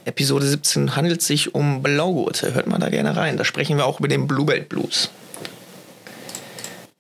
Episode 0.07 0.47
17 0.47 0.97
handelt 0.97 1.21
sich 1.21 1.55
um 1.55 1.83
Blaugurte. 1.83 2.55
Hört 2.55 2.69
mal 2.69 2.79
da 2.79 2.89
gerne 2.89 3.17
rein. 3.17 3.37
Da 3.37 3.45
sprechen 3.45 3.77
wir 3.77 3.85
auch 3.85 3.99
über 3.99 4.09
den 4.09 4.27
Bluebelt 4.27 4.71
Blues. 4.71 5.11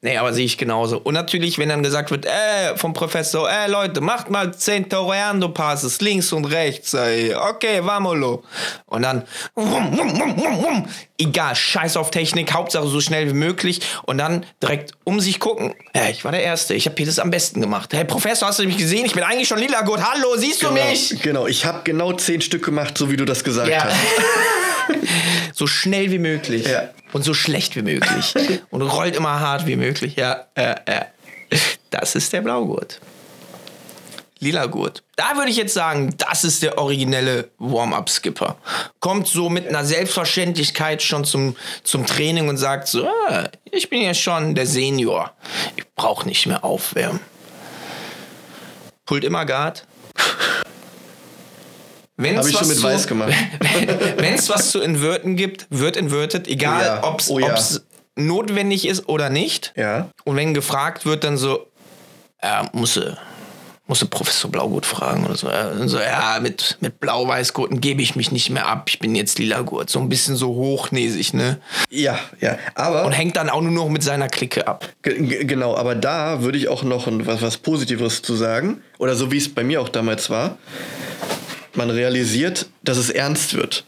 Nee, 0.07 0.19
aber 0.19 0.33
sehe 0.33 0.45
ich 0.45 0.57
genauso. 0.57 0.99
Und 0.99 1.15
natürlich, 1.15 1.59
wenn 1.59 1.69
dann 1.69 1.83
gesagt 1.83 2.13
wird, 2.13 2.27
äh, 2.27 2.77
vom 2.77 2.93
Professor, 2.93 3.51
äh, 3.51 3.69
Leute, 3.69 4.01
macht 4.01 4.31
mal 4.31 4.55
10 4.55 4.89
Toreando 4.89 5.49
Passes, 5.49 6.01
links 6.01 6.33
und 6.33 6.45
rechts, 6.45 6.95
ey. 6.95 7.35
okay, 7.35 7.85
vamolo. 7.85 8.45
Und 8.87 9.03
dann, 9.03 9.25
wum, 9.57 9.69
wum, 9.99 9.99
wum, 9.99 10.37
wum, 10.39 10.63
wum. 10.63 10.89
egal, 11.19 11.57
scheiß 11.57 11.97
auf 11.97 12.13
Technik, 12.13 12.53
Hauptsache 12.55 12.87
so 12.87 13.01
schnell 13.01 13.29
wie 13.31 13.33
möglich. 13.33 13.81
Und 14.05 14.19
dann 14.19 14.47
direkt 14.63 14.93
um 15.03 15.19
sich 15.19 15.41
gucken, 15.41 15.75
äh, 15.93 16.13
ich 16.13 16.25
war 16.25 16.31
der 16.31 16.45
Erste, 16.45 16.75
ich 16.75 16.87
habe 16.87 17.05
das 17.05 17.19
am 17.19 17.33
besten 17.33 17.61
gemacht. 17.61 17.93
Hey, 17.93 18.05
Professor, 18.05 18.47
hast 18.47 18.61
du 18.61 18.65
mich 18.65 18.77
gesehen? 18.79 19.07
Ich 19.07 19.13
bin 19.15 19.25
eigentlich 19.25 19.49
schon 19.49 19.59
lila 19.59 19.81
gut. 19.81 19.99
Hallo, 20.01 20.37
siehst 20.37 20.61
genau, 20.61 20.73
du 20.77 20.85
mich? 20.89 21.21
Genau, 21.21 21.49
ich 21.49 21.67
habe 21.67 21.81
genau 21.83 22.13
10 22.13 22.43
Stück 22.43 22.65
gemacht, 22.65 22.97
so 22.97 23.11
wie 23.11 23.17
du 23.17 23.25
das 23.25 23.43
gesagt 23.43 23.71
Ja. 23.71 23.83
hast. 23.87 23.97
so 25.57 25.67
schnell 25.67 26.11
wie 26.11 26.19
möglich. 26.19 26.67
Ja. 26.67 26.91
Und 27.13 27.23
so 27.23 27.33
schlecht 27.33 27.77
wie 27.77 27.83
möglich. 27.83 28.35
und 28.71 28.83
rollt 28.83 29.17
immer 29.17 29.41
hart 29.41 29.67
wie 29.67 29.77
möglich. 29.77 30.17
Ja, 30.17 30.47
ja, 30.57 30.77
ja. 30.87 31.07
Das 31.89 32.15
ist 32.15 32.33
der 32.35 32.43
Blaugurt. 32.43 33.01
Lila 34.39 34.67
Gurt. 34.67 35.03
Da 35.17 35.35
würde 35.37 35.51
ich 35.51 35.57
jetzt 35.57 35.73
sagen, 35.73 36.15
das 36.19 36.45
ist 36.45 36.63
der 36.63 36.77
originelle 36.77 37.49
Warm-Up-Skipper. 37.59 38.59
Kommt 39.01 39.29
so 39.29 39.49
mit 39.49 39.67
einer 39.67 39.83
Selbstverständlichkeit 39.83 41.03
schon 41.03 41.25
zum, 41.25 41.57
zum 41.85 42.05
Training 42.05 42.51
und 42.51 42.59
sagt 42.59 42.87
so, 42.87 43.09
ah, 43.09 43.49
ich 43.65 43.89
bin 43.89 44.03
ja 44.03 44.13
schon 44.13 44.55
der 44.55 44.67
Senior. 44.67 45.33
Ich 45.77 45.85
brauche 45.95 46.29
nicht 46.29 46.45
mehr 46.47 46.65
aufwärmen. 46.65 47.21
Pult 49.07 49.25
immer 49.25 49.47
Guard. 49.47 49.87
Wenn's 50.15 50.17
Hab 50.17 50.35
ich 50.35 50.35
schon 50.37 50.45
was 50.47 50.55
mit 50.55 50.55
zu- 50.55 50.55
weiß 50.55 50.55
gemacht. 51.95 52.06
Wenn 52.17 52.37
es 52.39 52.55
was 54.49 54.71
zu 54.71 54.81
inverten 54.81 55.37
gibt, 55.37 55.67
wird 55.71 55.97
inverted, 55.97 56.49
egal 56.49 56.81
Oh 56.81 56.85
ja. 56.85 57.05
ob 57.05 57.21
es 57.21 57.31
Oh 57.31 57.39
ja. 57.39 57.55
notwendig 58.17 58.87
ist 58.89 59.09
oder 59.09 59.29
nicht. 59.31 59.73
Ja. 59.77 60.09
Und 60.25 60.37
wenn 60.37 60.55
gefragt 60.55 61.05
wird, 61.07 61.25
dann 61.25 61.37
so, 61.37 61.67
ja, 62.43 62.69
musste, 62.73 63.19
musste 63.87 64.07
Professor 64.07 64.51
Blaugurt 64.51 64.87
fragen 64.87 65.27
oder 65.27 65.37
so. 65.37 65.49
Und 65.49 65.89
so, 65.89 65.99
ja 66.01 66.39
mit, 66.41 66.79
mit 66.81 66.99
Blau-Weiß-Gurten 67.01 67.81
gebe 67.83 68.01
ich 68.01 68.17
mich 68.17 68.33
nicht 68.33 68.49
mehr 68.51 68.67
ab, 68.67 68.87
ich 68.89 68.99
bin 68.99 69.15
jetzt 69.15 69.39
lila 69.39 69.61
Gurt. 69.61 69.91
So 69.91 70.01
ein 70.01 70.09
bisschen 70.09 70.37
so 70.37 70.49
hochnäsig, 70.55 71.35
ne? 71.35 71.61
Ja, 71.91 72.19
ja. 72.41 72.57
Aber. 72.75 73.05
Und 73.05 73.13
hängt 73.13 73.37
dann 73.37 73.51
auch 73.51 73.61
nur 73.61 73.73
noch 73.73 73.89
mit 73.91 74.03
seiner 74.03 74.29
Clique 74.29 74.67
ab. 74.67 74.89
Ge- 75.03 75.23
ge- 75.23 75.45
Genau, 75.45 75.77
aber 75.77 75.95
da 75.95 76.41
würde 76.43 76.57
ich 76.57 76.69
auch 76.69 76.83
noch 76.83 77.07
ein- 77.07 77.27
was, 77.27 77.43
was 77.43 77.59
Positives 77.59 78.23
zu 78.23 78.35
sagen. 78.35 78.83
Oder 78.99 79.15
so 79.15 79.31
wie 79.31 79.37
es 79.39 79.55
bei 79.55 79.63
mir 79.63 79.83
auch 79.83 79.91
damals 79.91 80.31
war. 80.31 80.57
Man 81.77 81.91
realisiert, 81.91 82.67
dass 82.83 82.99
es 82.99 83.11
ernst 83.11 83.55
wird. 83.55 83.85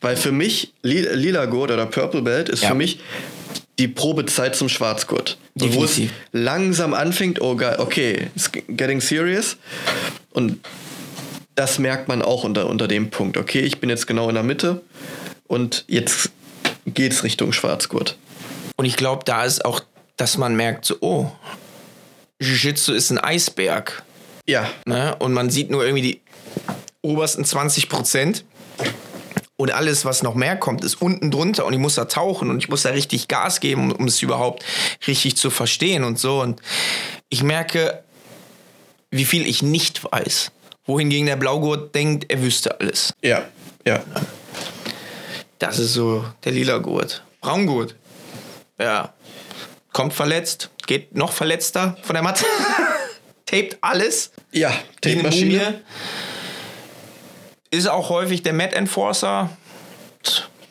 Weil 0.00 0.16
für 0.16 0.32
mich, 0.32 0.72
Li 0.82 1.00
Lila 1.00 1.46
Gurt 1.46 1.70
oder 1.70 1.86
Purple 1.86 2.22
Belt 2.22 2.48
ist 2.48 2.62
Ja. 2.62 2.68
für 2.68 2.74
mich 2.74 3.00
die 3.78 3.88
Probezeit 3.88 4.54
zum 4.54 4.68
Schwarzgurt. 4.68 5.38
So, 5.56 5.72
Wo 5.74 5.84
es 5.84 6.00
langsam 6.32 6.94
anfängt, 6.94 7.40
oh 7.40 7.56
geil, 7.56 7.76
okay, 7.78 8.28
it's 8.36 8.50
getting 8.68 9.00
serious. 9.00 9.56
Und 10.32 10.60
das 11.54 11.78
merkt 11.78 12.08
man 12.08 12.22
auch 12.22 12.44
unter, 12.44 12.68
unter 12.68 12.86
dem 12.88 13.10
Punkt. 13.10 13.36
Okay, 13.36 13.60
ich 13.60 13.78
bin 13.80 13.88
jetzt 13.90 14.06
genau 14.06 14.28
in 14.28 14.34
der 14.34 14.44
Mitte 14.44 14.82
und 15.46 15.84
jetzt 15.88 16.30
geht's 16.86 17.22
Richtung 17.24 17.52
Schwarzgurt. 17.52 18.16
Und 18.76 18.84
ich 18.84 18.96
glaube, 18.96 19.22
da 19.24 19.44
ist 19.44 19.64
auch, 19.64 19.80
dass 20.16 20.36
man 20.36 20.54
merkt, 20.56 20.84
so, 20.84 20.96
oh, 21.00 21.30
Jiu-Jitsu 22.40 22.92
ist 22.92 23.10
ein 23.10 23.18
Eisberg. 23.18 24.02
Ja, 24.46 24.68
Ne? 24.84 25.14
Und 25.18 25.32
man 25.32 25.48
sieht 25.50 25.70
nur 25.70 25.84
irgendwie 25.84 26.02
die 26.02 26.20
obersten 27.04 27.44
20 27.44 27.88
Prozent. 27.88 28.44
Und 29.56 29.70
alles, 29.70 30.04
was 30.04 30.24
noch 30.24 30.34
mehr 30.34 30.56
kommt, 30.56 30.82
ist 30.82 31.00
unten 31.00 31.30
drunter. 31.30 31.64
Und 31.64 31.72
ich 31.72 31.78
muss 31.78 31.94
da 31.94 32.06
tauchen 32.06 32.50
und 32.50 32.58
ich 32.58 32.68
muss 32.68 32.82
da 32.82 32.90
richtig 32.90 33.28
Gas 33.28 33.60
geben, 33.60 33.92
um, 33.92 33.92
um 33.92 34.06
es 34.06 34.20
überhaupt 34.20 34.64
richtig 35.06 35.36
zu 35.36 35.50
verstehen 35.50 36.02
und 36.02 36.18
so. 36.18 36.40
Und 36.40 36.60
ich 37.28 37.44
merke, 37.44 38.02
wie 39.10 39.24
viel 39.24 39.46
ich 39.46 39.62
nicht 39.62 40.02
weiß. 40.10 40.50
Wohingegen 40.86 41.26
der 41.26 41.36
Blaugurt 41.36 41.94
denkt, 41.94 42.30
er 42.30 42.42
wüsste 42.42 42.80
alles. 42.80 43.14
ja, 43.22 43.44
ja. 43.86 44.02
Das 45.60 45.78
ist 45.78 45.94
so 45.94 46.24
der 46.44 46.52
lila 46.52 46.78
Gurt. 46.78 47.22
Braungurt. 47.40 47.94
Ja. 48.78 49.14
Kommt 49.92 50.12
verletzt, 50.12 50.70
geht 50.86 51.14
noch 51.14 51.32
verletzter 51.32 51.96
von 52.02 52.14
der 52.14 52.22
Matte. 52.22 52.44
Taped 53.46 53.78
alles. 53.80 54.32
Ja, 54.52 54.72
Tape-Maschine. 55.00 55.80
Ist 57.74 57.88
auch 57.88 58.08
häufig 58.08 58.42
der 58.44 58.52
Mad 58.52 58.74
Enforcer. 58.76 59.50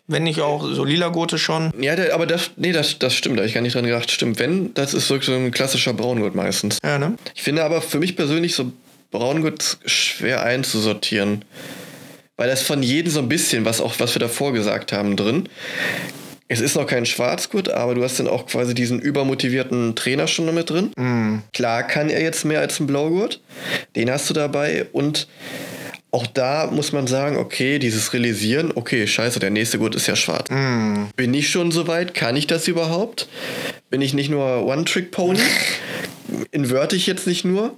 Wenn 0.08 0.24
nicht 0.24 0.40
auch 0.40 0.64
so 0.64 0.86
lila 0.86 1.10
Gurte 1.10 1.38
schon. 1.38 1.72
Ja, 1.80 1.98
der, 1.98 2.14
aber 2.14 2.26
das, 2.26 2.52
nee, 2.56 2.72
das, 2.72 2.98
das 2.98 3.14
stimmt, 3.14 3.38
da 3.38 3.42
hab 3.42 3.48
ich 3.48 3.54
gar 3.54 3.62
nicht 3.62 3.76
dran 3.76 3.86
gedacht. 3.86 4.10
Stimmt, 4.10 4.40
wenn, 4.40 4.74
das 4.74 4.94
ist 4.94 5.10
wirklich 5.10 5.26
so 5.26 5.34
ein 5.34 5.52
klassischer 5.52 5.94
Braungurt 5.94 6.34
meistens. 6.34 6.78
Ja, 6.84 6.98
ne? 6.98 7.16
Ich 7.36 7.44
finde 7.44 7.64
aber 7.66 7.82
für 7.82 8.00
mich 8.00 8.16
persönlich 8.16 8.56
so 8.56 8.72
Braungurt 9.12 9.80
schwer 9.86 10.44
einzusortieren. 10.44 11.44
Weil 12.38 12.50
das 12.50 12.62
von 12.62 12.82
jedem 12.82 13.12
so 13.12 13.20
ein 13.20 13.30
bisschen, 13.30 13.66
was 13.66 13.82
auch, 13.82 13.96
was 14.00 14.16
wir 14.16 14.20
davor 14.20 14.54
gesagt 14.54 14.94
haben, 14.94 15.18
drin. 15.18 15.50
Es 16.48 16.62
ist 16.62 16.76
noch 16.76 16.88
kein 16.88 17.06
Schwarzgurt, 17.06 17.70
aber 17.70 17.96
du 17.96 18.04
hast 18.04 18.20
dann 18.20 18.28
auch 18.28 18.46
quasi 18.46 18.74
diesen 18.74 19.00
übermotivierten 19.00 19.96
Trainer 19.96 20.28
schon 20.28 20.46
noch 20.46 20.54
mit 20.54 20.70
drin. 20.70 21.44
Klar 21.54 21.84
kann 21.84 22.10
er 22.10 22.22
jetzt 22.22 22.46
mehr 22.46 22.60
als 22.60 22.80
ein 22.80 22.88
Blaugurt. 22.88 23.42
Den 23.96 24.10
hast 24.10 24.30
du 24.30 24.34
dabei 24.34 24.86
und 24.92 25.28
auch 26.14 26.28
da 26.28 26.70
muss 26.72 26.92
man 26.92 27.08
sagen, 27.08 27.38
okay, 27.38 27.80
dieses 27.80 28.14
Realisieren, 28.14 28.72
okay, 28.76 29.08
scheiße, 29.08 29.40
der 29.40 29.50
nächste 29.50 29.80
Gurt 29.80 29.96
ist 29.96 30.06
ja 30.06 30.16
schwarz. 30.16 30.48
Bin 31.16 31.34
ich 31.34 31.50
schon 31.50 31.72
so 31.72 31.88
weit? 31.88 32.14
Kann 32.14 32.36
ich 32.36 32.46
das 32.46 32.68
überhaupt? 32.68 33.28
Bin 33.90 34.00
ich 34.00 34.14
nicht 34.14 34.30
nur 34.30 34.64
One-Trick-Pony? 34.64 35.40
Inverte 36.52 36.96
ich 36.96 37.08
jetzt 37.08 37.26
nicht 37.26 37.46
nur? 37.46 37.76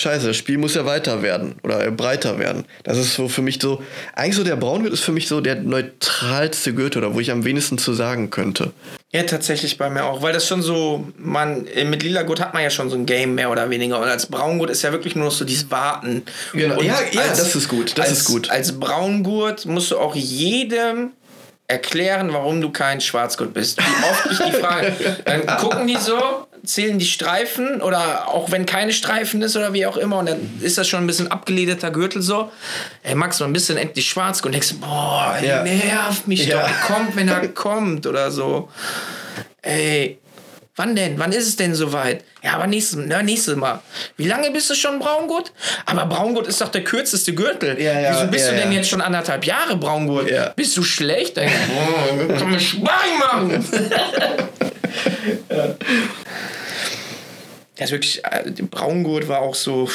Scheiße, 0.00 0.28
das 0.28 0.36
Spiel 0.36 0.58
muss 0.58 0.74
ja 0.74 0.86
weiter 0.86 1.22
werden 1.22 1.56
oder 1.62 1.86
äh, 1.86 1.90
breiter 1.90 2.38
werden. 2.38 2.64
Das 2.84 2.96
ist 2.96 3.14
so 3.14 3.28
für 3.28 3.42
mich 3.42 3.60
so, 3.60 3.82
eigentlich 4.14 4.36
so 4.36 4.44
der 4.44 4.56
Braungurt 4.56 4.92
ist 4.92 5.00
für 5.00 5.12
mich 5.12 5.28
so 5.28 5.40
der 5.40 5.56
neutralste 5.56 6.72
Gürtel 6.74 7.04
oder 7.04 7.14
wo 7.14 7.20
ich 7.20 7.30
am 7.30 7.44
wenigsten 7.44 7.76
zu 7.78 7.92
sagen 7.92 8.30
könnte. 8.30 8.72
Ja, 9.12 9.24
tatsächlich 9.24 9.76
bei 9.76 9.90
mir 9.90 10.04
auch. 10.04 10.22
Weil 10.22 10.32
das 10.32 10.46
schon 10.46 10.62
so, 10.62 11.06
man, 11.18 11.66
äh, 11.66 11.84
mit 11.84 12.02
lila 12.02 12.22
Gurt 12.22 12.40
hat 12.40 12.54
man 12.54 12.62
ja 12.62 12.70
schon 12.70 12.88
so 12.88 12.96
ein 12.96 13.06
Game 13.06 13.34
mehr 13.34 13.50
oder 13.50 13.68
weniger. 13.68 14.00
Und 14.00 14.08
als 14.08 14.26
Braungurt 14.26 14.70
ist 14.70 14.82
ja 14.82 14.92
wirklich 14.92 15.16
nur 15.16 15.26
noch 15.26 15.32
so 15.32 15.44
dieses 15.44 15.70
Warten. 15.70 16.22
Genau. 16.52 16.78
Und 16.78 16.84
Ja, 16.86 16.98
ja, 17.10 17.22
das 17.28 17.54
ist 17.54 17.68
gut, 17.68 17.98
das 17.98 18.08
als, 18.08 18.18
ist 18.20 18.24
gut. 18.24 18.50
Als 18.50 18.78
Braungurt 18.78 19.66
musst 19.66 19.90
du 19.90 19.98
auch 19.98 20.14
jedem 20.14 21.10
erklären, 21.70 22.32
warum 22.32 22.60
du 22.60 22.70
kein 22.70 23.00
Schwarzgurt 23.00 23.54
bist. 23.54 23.78
Wie 23.78 24.04
oft 24.10 24.28
ich 24.30 24.38
die 24.38 24.52
frage. 24.52 24.92
Dann 25.24 25.46
gucken 25.58 25.86
die 25.86 25.96
so, 25.96 26.46
zählen 26.64 26.98
die 26.98 27.04
Streifen 27.06 27.80
oder 27.80 28.28
auch 28.28 28.50
wenn 28.50 28.66
keine 28.66 28.92
Streifen 28.92 29.42
ist 29.42 29.56
oder 29.56 29.72
wie 29.72 29.86
auch 29.86 29.96
immer 29.96 30.18
und 30.18 30.26
dann 30.28 30.60
ist 30.60 30.78
das 30.78 30.88
schon 30.88 31.00
ein 31.02 31.06
bisschen 31.06 31.30
abgelederter 31.30 31.90
Gürtel 31.90 32.22
so. 32.22 32.50
Ey 33.02 33.14
Max, 33.14 33.42
bist 33.48 33.68
du 33.68 33.74
denn 33.74 33.82
endlich 33.82 34.08
Schwarzgurt? 34.08 34.46
Und 34.46 34.52
denkst 34.52 34.74
boah, 34.80 35.36
Ja. 35.42 35.62
nervt 35.62 36.26
mich 36.28 36.46
Ja. 36.46 36.60
doch. 36.60 36.68
Er 36.68 36.86
kommt, 36.86 37.16
wenn 37.16 37.28
er 37.28 37.48
kommt 37.48 38.06
oder 38.06 38.30
so. 38.30 38.68
Ey, 39.62 40.18
wann 40.76 40.96
denn? 40.96 41.18
Wann 41.18 41.32
ist 41.32 41.46
es 41.48 41.56
denn 41.56 41.74
soweit? 41.74 42.24
Ja, 42.42 42.54
aber 42.54 42.66
nächstes, 42.66 42.98
na, 43.06 43.22
nächstes 43.22 43.56
Mal. 43.56 43.80
Wie 44.16 44.26
lange 44.26 44.50
bist 44.50 44.70
du 44.70 44.74
schon 44.74 44.98
Braungurt? 44.98 45.52
Aber 45.86 46.06
Braungurt 46.06 46.46
ist 46.46 46.60
doch 46.60 46.68
der 46.68 46.84
kürzeste 46.84 47.34
Gürtel. 47.34 47.80
Ja, 47.80 47.98
ja, 48.00 48.12
Wieso 48.14 48.26
bist 48.30 48.46
ja, 48.46 48.52
du 48.52 48.58
denn 48.60 48.72
jetzt 48.72 48.88
schon 48.88 49.02
anderthalb 49.02 49.44
Jahre 49.44 49.76
Braungurt? 49.76 50.30
Bist 50.56 50.76
du 50.76 50.82
schlecht? 50.82 51.36
Dann, 51.36 51.48
oh, 51.48 52.28
kann 52.38 52.50
man 52.50 52.60
Sparring 52.60 53.18
machen. 53.18 53.64
Das 57.76 57.86
ist 57.88 57.92
wirklich, 57.92 58.24
äh, 58.26 58.50
der 58.50 58.64
Braungurt 58.64 59.26
war 59.28 59.40
auch 59.40 59.54
so 59.54 59.88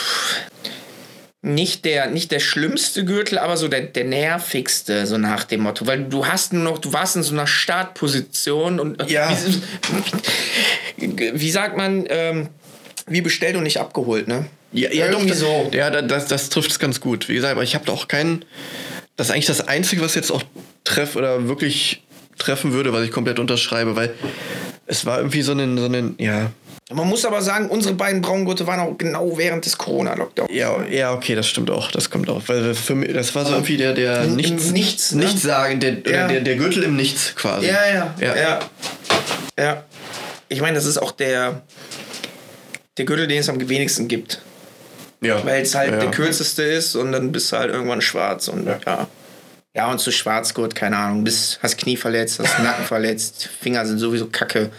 nicht 1.43 1.85
der, 1.85 2.07
nicht 2.09 2.31
der 2.31 2.39
schlimmste 2.39 3.05
Gürtel, 3.05 3.37
aber 3.37 3.57
so 3.57 3.67
der, 3.67 3.81
der 3.81 4.05
nervigste, 4.05 5.05
so 5.05 5.19
nach 5.19 5.43
dem 5.43 5.61
Motto. 5.61 5.85
Weil 5.85 6.05
du 6.05 6.25
hast 6.25 6.51
nur 6.53 6.63
noch, 6.63 6.79
du 6.79 6.91
warst 6.93 7.15
in 7.15 7.21
so 7.21 7.33
einer 7.33 7.45
Startposition 7.45 8.79
und 8.79 9.07
Ja. 9.11 9.31
wie, 10.97 11.33
wie 11.39 11.51
sagt 11.51 11.77
man, 11.77 12.05
ähm, 12.09 12.49
wie 13.05 13.21
bestellt 13.21 13.55
und 13.55 13.61
nicht 13.63 13.79
abgeholt, 13.79 14.27
ne? 14.27 14.47
Ja, 14.71 14.89
ja 14.91 15.05
Irgendwie 15.05 15.29
doch, 15.29 15.35
so. 15.37 15.69
Ja, 15.71 15.91
da- 15.91 16.01
das, 16.01 16.25
das 16.25 16.49
trifft 16.49 16.71
es 16.71 16.79
ganz 16.79 16.99
gut. 16.99 17.29
Wie 17.29 17.35
gesagt, 17.35 17.51
aber 17.51 17.61
ich 17.63 17.75
habe 17.75 17.85
da 17.85 17.91
auch 17.91 18.07
keinen. 18.07 18.43
Das 19.15 19.27
ist 19.27 19.33
eigentlich 19.33 19.45
das 19.45 19.67
Einzige, 19.67 20.01
was 20.01 20.15
jetzt 20.15 20.31
auch 20.31 20.41
treff 20.83 21.15
oder 21.15 21.47
wirklich 21.47 22.01
treffen 22.39 22.73
würde, 22.73 22.91
was 22.91 23.03
ich 23.05 23.11
komplett 23.11 23.37
unterschreibe, 23.37 23.95
weil 23.95 24.11
es 24.87 25.05
war 25.05 25.17
irgendwie 25.17 25.41
so 25.41 25.53
ein, 25.53 25.77
so 25.77 25.85
ein 25.85 26.15
ja, 26.19 26.51
Man 26.93 27.07
muss 27.07 27.25
aber 27.25 27.41
sagen, 27.41 27.69
unsere 27.69 27.95
beiden 27.95 28.21
Braungurte 28.21 28.67
waren 28.67 28.79
auch 28.79 28.97
genau 28.97 29.37
während 29.37 29.65
des 29.65 29.77
Corona-Lockdowns. 29.77 30.51
ja, 30.53 30.83
ja, 30.85 31.13
okay, 31.13 31.35
das 31.35 31.47
stimmt 31.47 31.69
auch, 31.71 31.91
das 31.91 32.09
kommt 32.09 32.29
auch, 32.29 32.41
weil 32.47 32.75
für 32.75 32.95
mich, 32.95 33.11
das 33.13 33.33
war 33.33 33.45
so 33.45 33.53
irgendwie 33.53 33.77
der, 33.77 33.93
der 33.93 34.25
nichts, 34.25 34.71
Nichts, 34.71 35.11
ne? 35.13 35.25
nichts 35.25 35.41
sagen, 35.41 35.79
der, 35.79 35.97
Ja. 36.07 36.27
der, 36.27 36.41
der 36.41 36.55
Gürtel 36.55 36.83
im 36.83 36.95
Nichts 36.95 37.35
quasi. 37.35 37.67
Ja, 37.67 37.79
ja, 37.93 38.15
Ja. 38.19 38.35
ja. 38.35 38.59
Ja. 39.57 39.83
Ich 40.49 40.61
meine, 40.61 40.75
das 40.75 40.85
ist 40.85 40.97
auch 40.97 41.11
der. 41.11 41.61
der 42.97 43.05
Gürtel, 43.05 43.27
den 43.27 43.39
es 43.39 43.49
am 43.49 43.59
wenigsten 43.67 44.07
gibt. 44.07 44.41
Ja. 45.21 45.43
Weil 45.45 45.63
es 45.63 45.73
halt 45.73 45.91
ja. 45.91 45.99
der 45.99 46.11
kürzeste 46.11 46.61
ist 46.61 46.95
und 46.95 47.11
dann 47.11 47.31
bist 47.31 47.51
du 47.51 47.57
halt 47.57 47.71
irgendwann 47.71 48.01
schwarz 48.01 48.47
und 48.47 48.67
ja. 48.67 48.79
Ja, 48.85 49.07
und 49.91 49.99
zu 49.99 50.11
Schwarzgurt, 50.11 50.73
keine 50.73 50.97
Ahnung, 50.97 51.25
bist, 51.25 51.59
hast 51.61 51.77
Knie 51.77 51.97
verletzt, 51.97 52.39
hast 52.39 52.59
Nacken 52.59 52.85
verletzt, 52.87 53.49
Finger 53.59 53.85
sind 53.85 53.99
sowieso 53.99 54.27
kacke. 54.27 54.71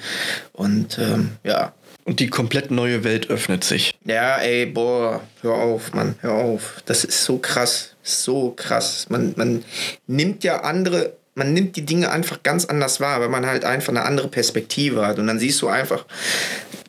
Und 0.54 0.98
ähm, 0.98 1.36
ja. 1.44 1.74
Und 2.04 2.20
die 2.20 2.28
komplett 2.28 2.70
neue 2.70 3.04
Welt 3.04 3.28
öffnet 3.28 3.62
sich. 3.62 3.94
Ja, 4.04 4.38
ey, 4.38 4.64
boah, 4.64 5.20
hör 5.42 5.54
auf, 5.54 5.92
Mann, 5.92 6.14
hör 6.20 6.32
auf. 6.32 6.80
Das 6.86 7.04
ist 7.04 7.24
so 7.24 7.36
krass, 7.36 7.94
so 8.02 8.52
krass. 8.52 9.06
Man, 9.10 9.34
man 9.36 9.64
nimmt 10.06 10.44
ja 10.44 10.62
andere, 10.62 11.12
man 11.34 11.52
nimmt 11.52 11.76
die 11.76 11.84
Dinge 11.84 12.10
einfach 12.10 12.42
ganz 12.42 12.64
anders 12.64 12.98
wahr, 12.98 13.20
weil 13.20 13.28
man 13.28 13.44
halt 13.44 13.64
einfach 13.64 13.90
eine 13.90 14.04
andere 14.04 14.28
Perspektive 14.28 15.06
hat. 15.06 15.18
Und 15.18 15.26
dann 15.26 15.38
siehst 15.38 15.60
du 15.60 15.68
einfach, 15.68 16.06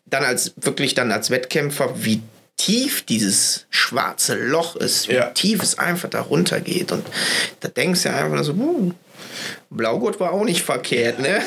dann 0.05 0.23
als 0.23 0.53
wirklich 0.55 0.93
dann 0.93 1.11
als 1.11 1.29
Wettkämpfer, 1.29 1.91
wie 2.05 2.21
tief 2.57 3.03
dieses 3.05 3.65
schwarze 3.69 4.35
Loch 4.35 4.75
ist, 4.75 5.07
wie 5.09 5.13
Ja. 5.13 5.29
tief 5.29 5.61
es 5.63 5.77
einfach 5.77 6.09
da 6.09 6.21
runter 6.21 6.59
geht. 6.59 6.91
Und 6.91 7.05
da 7.59 7.67
denkst 7.69 8.03
du 8.03 8.09
einfach 8.13 8.43
so, 8.43 8.53
uh, 8.53 8.91
Blaugurt 9.69 10.19
war 10.19 10.31
auch 10.31 10.43
nicht 10.43 10.63
verkehrt, 10.63 11.19
ne? 11.19 11.39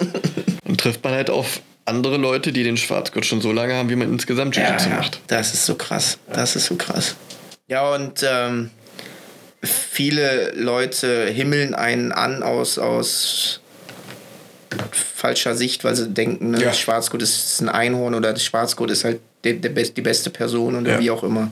Und 0.64 0.80
trifft 0.80 1.02
man 1.04 1.12
halt 1.12 1.28
auf 1.30 1.60
andere 1.84 2.16
Leute, 2.16 2.52
die 2.52 2.62
den 2.62 2.76
Schwarzgurt 2.76 3.26
schon 3.26 3.40
so 3.42 3.52
lange 3.52 3.74
haben, 3.74 3.90
wie 3.90 3.96
man 3.96 4.10
insgesamt 4.12 4.56
Jiu-Jitsu 4.56 4.88
macht. 4.90 5.20
Das 5.26 5.52
ist 5.52 5.66
so 5.66 5.74
krass. 5.74 6.18
Das 6.32 6.56
ist 6.56 6.66
so 6.66 6.76
krass. 6.76 7.14
Ja, 7.68 7.92
und 7.94 8.24
ähm, 8.26 8.70
viele 9.62 10.52
Leute 10.52 11.26
himmeln 11.26 11.74
einen 11.74 12.12
an 12.12 12.42
aus, 12.42 12.78
aus 12.78 13.60
falscher 14.92 15.54
Sicht, 15.54 15.84
weil 15.84 15.94
sie 15.94 16.08
denken, 16.08 16.50
ne, 16.52 16.58
Ja. 16.60 16.66
das 16.68 16.78
Schwarzgurt 16.78 17.22
ist 17.22 17.60
ein 17.60 17.68
Einhorn 17.68 18.14
oder 18.14 18.32
das 18.32 18.44
Schwarzgurt 18.44 18.90
ist 18.90 19.04
halt 19.04 19.20
best, 19.52 19.96
die 19.96 20.02
beste 20.02 20.30
Person 20.30 20.74
oder 20.76 20.92
Ja. 20.94 21.00
wie 21.00 21.10
auch 21.10 21.22
immer. 21.22 21.50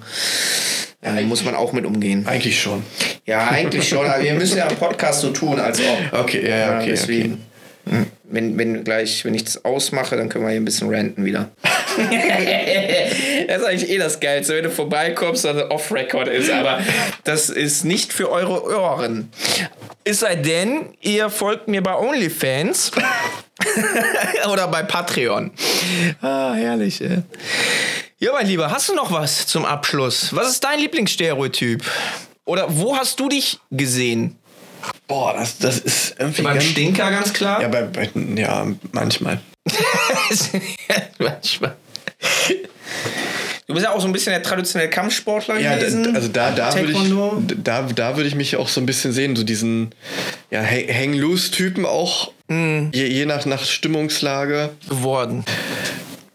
Ja, 1.04 1.14
da 1.14 1.20
muss 1.22 1.44
man 1.44 1.54
auch 1.54 1.72
mit 1.72 1.84
umgehen. 1.84 2.26
Eigentlich 2.26 2.60
schon. 2.60 2.82
Ja, 3.26 3.48
eigentlich 3.48 3.88
schon, 3.88 4.06
aber 4.06 4.22
wir 4.22 4.34
müssen 4.34 4.58
ja 4.58 4.68
im 4.68 4.76
Podcast 4.76 5.20
so 5.20 5.30
tun, 5.30 5.58
als 5.60 5.80
ob. 5.80 6.20
Okay, 6.20 6.48
ja, 6.48 6.56
ja, 6.56 6.78
okay. 6.78 6.90
deswegen. 6.90 7.42
Wenn, 8.24 8.56
wenn 8.56 8.84
gleich, 8.84 9.24
wenn 9.24 9.34
ich 9.34 9.44
das 9.44 9.64
ausmache, 9.64 10.16
dann 10.16 10.28
können 10.28 10.44
wir 10.44 10.50
hier 10.52 10.60
ein 10.60 10.64
bisschen 10.64 10.88
ranten 10.94 11.24
wieder. 11.24 11.50
das 13.48 13.62
ist 13.62 13.64
eigentlich 13.64 13.90
eh 13.90 13.98
das 13.98 14.20
Geilste, 14.20 14.56
wenn 14.56 14.64
du 14.64 14.70
vorbeikommst, 14.70 15.44
dass 15.44 15.56
es 15.56 15.70
off-record 15.70 16.28
ist, 16.28 16.50
aber 16.50 16.80
das 17.24 17.50
ist 17.50 17.84
nicht 17.84 18.12
für 18.12 18.30
eure 18.30 18.64
Ohren. 18.64 19.30
Es 20.04 20.20
sei 20.20 20.36
denn, 20.36 20.94
ihr 21.00 21.30
folgt 21.30 21.68
mir 21.68 21.82
bei 21.82 21.94
OnlyFans 21.94 22.90
oder 24.52 24.68
bei 24.68 24.82
Patreon. 24.82 25.52
Ah, 26.20 26.54
herrlich, 26.54 27.00
ey. 27.00 27.22
Ja, 28.18 28.32
mein 28.32 28.46
Lieber, 28.46 28.70
hast 28.70 28.88
du 28.88 28.94
noch 28.94 29.10
was 29.10 29.46
zum 29.46 29.64
Abschluss? 29.64 30.34
Was 30.34 30.48
ist 30.48 30.64
dein 30.64 30.78
Lieblingsstereotyp? 30.78 31.84
Oder 32.44 32.66
wo 32.68 32.96
hast 32.96 33.18
du 33.20 33.28
dich 33.28 33.58
gesehen? 33.70 34.36
Boah, 35.06 35.34
das, 35.34 35.58
das 35.58 35.78
ist 35.78 36.14
irgendwie 36.18 36.42
Beim 36.42 36.54
ganz... 36.54 36.64
Stinker 36.64 37.10
ganz 37.10 37.32
klar. 37.32 37.62
Ja, 37.62 37.68
bei, 37.68 37.82
bei, 37.82 38.10
ja, 38.36 38.66
manchmal. 38.92 39.40
Manchmal. 41.18 41.76
Du 43.68 43.74
bist 43.74 43.86
ja 43.86 43.92
auch 43.94 44.00
so 44.00 44.06
ein 44.06 44.12
bisschen 44.12 44.32
der 44.32 44.42
traditionelle 44.42 44.90
Kampfsportler 44.90 45.58
Ja, 45.58 45.76
gewesen. 45.76 46.02
da, 46.04 46.10
also 46.12 46.28
da, 46.28 46.50
da 46.50 46.74
würde 46.74 46.92
ich, 46.92 47.56
da, 47.64 47.82
da 47.94 48.16
würde 48.16 48.28
ich 48.28 48.34
mich 48.34 48.56
auch 48.56 48.68
so 48.68 48.80
ein 48.80 48.86
bisschen 48.86 49.12
sehen, 49.12 49.34
so 49.34 49.44
diesen 49.44 49.94
ja, 50.50 50.62
Hang-Loose-Typen 50.62 51.86
auch, 51.86 52.32
Mhm. 52.48 52.90
je, 52.92 53.06
je 53.06 53.24
nach, 53.24 53.46
nach 53.46 53.64
Stimmungslage. 53.64 54.70
geworden. 54.90 55.44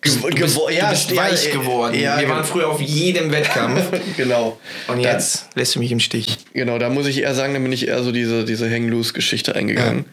Gew 0.01 0.11
Du 0.21 0.29
bist, 0.29 0.55
du 0.57 0.65
bist 0.89 1.15
weich 1.15 1.51
geworden. 1.51 1.93
Ja, 1.99 2.15
Wir 2.17 2.23
genau. 2.23 2.35
waren 2.37 2.45
früher 2.45 2.69
auf 2.69 2.81
jedem 2.81 3.29
Wettkampf. 3.31 3.81
Genau. 4.17 4.57
Und 4.87 5.03
Da- 5.03 5.11
jetzt 5.11 5.47
lässt 5.53 5.75
du 5.75 5.79
mich 5.79 5.91
im 5.91 5.99
Stich. 5.99 6.37
Genau, 6.53 6.79
da 6.79 6.89
muss 6.89 7.05
ich 7.07 7.21
eher 7.21 7.35
sagen, 7.35 7.53
da 7.53 7.59
bin 7.59 7.71
ich 7.73 7.87
eher 7.87 8.01
so 8.01 8.11
diese, 8.11 8.45
diese 8.45 8.67
Hang-Loose-Geschichte 8.71 9.53
eingegangen. 9.53 10.05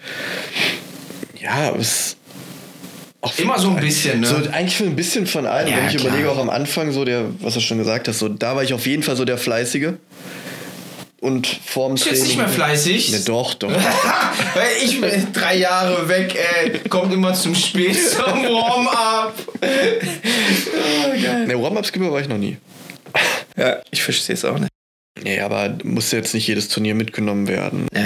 Ja, 1.40 1.68
aber 1.68 1.78
es. 1.78 2.16
Auch 3.24 3.38
Immer 3.38 3.58
so 3.58 3.70
ein 3.70 3.76
bisschen, 3.76 4.20
ne? 4.20 4.26
So, 4.26 4.36
eigentlich 4.52 4.78
ein 4.80 4.94
bisschen 4.96 5.26
von 5.26 5.46
allem. 5.46 5.68
Ja, 5.70 5.78
Wenn 5.78 5.86
ich 5.86 5.96
klar. 5.96 6.08
überlege, 6.08 6.30
auch 6.30 6.38
am 6.38 6.50
Anfang, 6.50 6.92
so 6.92 7.04
der, 7.06 7.24
was 7.40 7.54
du 7.54 7.60
schon 7.60 7.78
gesagt 7.78 8.06
hast, 8.06 8.18
so, 8.18 8.28
da 8.28 8.54
war 8.54 8.62
ich 8.62 8.74
auf 8.74 8.86
jeden 8.86 9.02
Fall 9.02 9.16
so 9.16 9.24
der 9.24 9.38
Fleißige. 9.38 9.94
Und 11.20 11.46
vorm 11.64 11.96
Training. 11.96 12.14
jetzt 12.18 12.26
nicht 12.26 12.36
mehr 12.36 12.48
fleißig? 12.48 13.12
Ne, 13.12 13.20
doch, 13.24 13.54
doch. 13.54 13.70
Weil 14.54 14.68
ich 14.84 15.00
bin 15.00 15.28
drei 15.32 15.56
Jahre 15.56 16.06
weg, 16.06 16.34
ey. 16.36 16.78
Kommt 16.90 17.14
immer 17.14 17.32
zum 17.32 17.54
Spiel 17.54 17.92
zum 17.96 18.20
Warm-up. 18.24 19.34
Ne, 21.46 21.60
Warm-Up-Skipper 21.62 22.12
war 22.12 22.20
ich 22.20 22.28
noch 22.28 22.36
nie. 22.36 22.58
Ja, 23.56 23.78
ich 23.90 24.02
verstehe 24.02 24.34
es 24.34 24.44
auch 24.44 24.58
nicht. 24.58 24.68
Nee, 25.22 25.40
aber 25.40 25.74
muss 25.84 26.10
jetzt 26.10 26.34
nicht 26.34 26.46
jedes 26.46 26.68
Turnier 26.68 26.94
mitgenommen 26.94 27.48
werden. 27.48 27.86
Ja, 27.94 28.02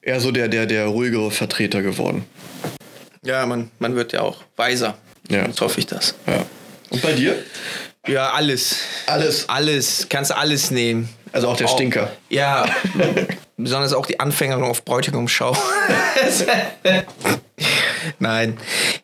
Eher 0.00 0.20
so 0.20 0.30
der, 0.30 0.48
der, 0.48 0.64
der 0.66 0.86
ruhigere 0.86 1.30
Vertreter 1.30 1.82
geworden. 1.82 2.24
Ja 3.26 3.46
man, 3.46 3.70
man 3.78 3.96
wird 3.96 4.12
ja 4.12 4.22
auch 4.22 4.42
weiser. 4.56 4.94
Ja. 5.28 5.46
Jetzt 5.46 5.60
hoffe 5.60 5.80
ich 5.80 5.86
das. 5.86 6.14
Ja. 6.26 6.44
Und 6.90 7.02
bei 7.02 7.12
dir? 7.12 7.36
Ja, 8.06 8.30
alles. 8.30 8.76
Alles. 9.06 9.48
Alles. 9.48 10.06
Kannst 10.08 10.32
alles 10.32 10.70
nehmen. 10.70 11.08
Also 11.32 11.48
auch 11.48 11.56
der 11.56 11.66
Stinker. 11.66 12.10
Ja. 12.28 12.64
Besonders 13.56 13.92
auch 13.92 14.06
die 14.06 14.20
Anfängerin 14.20 14.62
auf 14.62 14.84
Bräutigamschau. 14.84 15.56
Nein. 18.18 18.58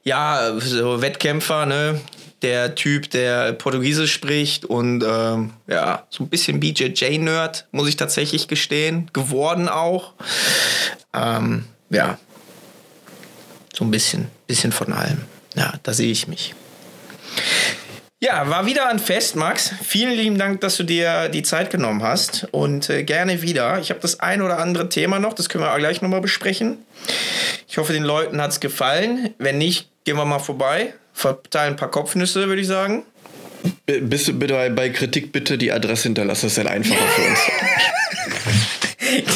Ja, 0.05 0.53
so 0.59 1.03
Wettkämpfer, 1.03 1.67
ne? 1.67 2.01
Der 2.43 2.75
Typ, 2.75 3.11
der 3.11 3.53
Portugiesisch 3.53 4.13
spricht 4.13 4.65
und 4.65 5.05
ähm, 5.07 5.51
ja, 5.69 6.07
so 6.11 6.25
ein 6.25 6.29
bisschen 6.29 6.61
BJJ-Nerd, 6.61 7.67
muss 7.71 7.89
ich 7.89 7.97
tatsächlich 7.97 8.49
gestehen. 8.49 9.11
Geworden 9.13 9.69
auch. 9.69 10.15
Ähm, 11.15 11.65
ja. 11.91 12.19
So 13.75 13.85
ein 13.85 13.91
bisschen, 13.91 14.29
bisschen 14.47 14.73
von 14.73 14.93
allem. 14.93 15.23
Ja, 15.55 15.75
da 15.83 15.93
sehe 15.93 16.11
ich 16.11 16.29
mich. 16.29 16.55
Ja, 18.21 18.49
war 18.49 18.67
wieder 18.67 18.89
ein 18.89 18.99
Fest, 19.01 19.35
Max. 19.35 19.73
Vielen 19.85 20.13
lieben 20.13 20.39
Dank, 20.39 20.61
dass 20.61 20.77
du 20.77 20.85
dir 20.85 21.29
die 21.29 21.43
Zeit 21.43 21.71
genommen 21.71 22.03
hast 22.03 22.47
und 22.53 22.89
äh, 22.89 23.03
gerne 23.03 23.43
wieder. 23.43 23.81
Ich 23.81 23.91
habe 23.91 23.99
das 24.01 24.21
ein 24.21 24.43
oder 24.43 24.59
andere 24.59 24.89
Thema 24.89 25.19
noch, 25.19 25.33
das 25.33 25.49
können 25.49 25.65
wir 25.65 25.77
gleich 25.79 26.03
nochmal 26.03 26.21
besprechen. 26.21 26.79
Ich 27.69 27.79
hoffe, 27.79 27.93
den 27.93 28.05
Leuten 28.05 28.41
hat 28.41 28.53
es 28.53 28.61
gefallen. 28.61 29.35
Wenn 29.39 29.59
nicht, 29.59 29.89
gehen 30.05 30.17
wir 30.17 30.25
mal 30.25 30.39
vorbei. 30.39 30.95
Verteilen 31.15 31.73
ein 31.75 31.77
paar 31.77 31.91
Kopfnüsse, 31.91 32.47
würde 32.47 32.61
ich 32.63 32.69
sagen. 32.69 33.03
B- 33.87 34.01
Bist 34.01 34.29
du 34.29 34.35
bitte 34.35 34.55
bei, 34.55 34.69
bei 34.71 34.89
Kritik 34.91 35.33
bitte 35.33 35.59
die 35.59 35.73
Adresse 35.73 36.05
hinterlassen, 36.05 36.47
das 36.47 36.53
ist 36.53 36.59
dann 36.59 36.69
einfacher 36.69 37.05
für 37.07 37.23
uns. 37.23 37.41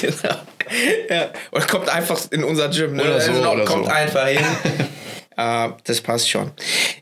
genau. 0.22 0.36
Ja. 1.10 1.30
Oder 1.52 1.66
kommt 1.66 1.88
einfach 1.88 2.20
in 2.30 2.44
unser 2.44 2.68
Gym. 2.68 2.96
Ne? 2.96 3.02
Oder 3.02 3.20
so, 3.20 3.32
Also, 3.32 3.50
oder 3.50 3.64
kommt 3.64 3.86
so. 3.86 3.90
einfach 3.92 4.26
hin. 4.26 4.44
Äh, 5.36 5.68
das 5.84 6.00
passt 6.00 6.28
schon. 6.28 6.50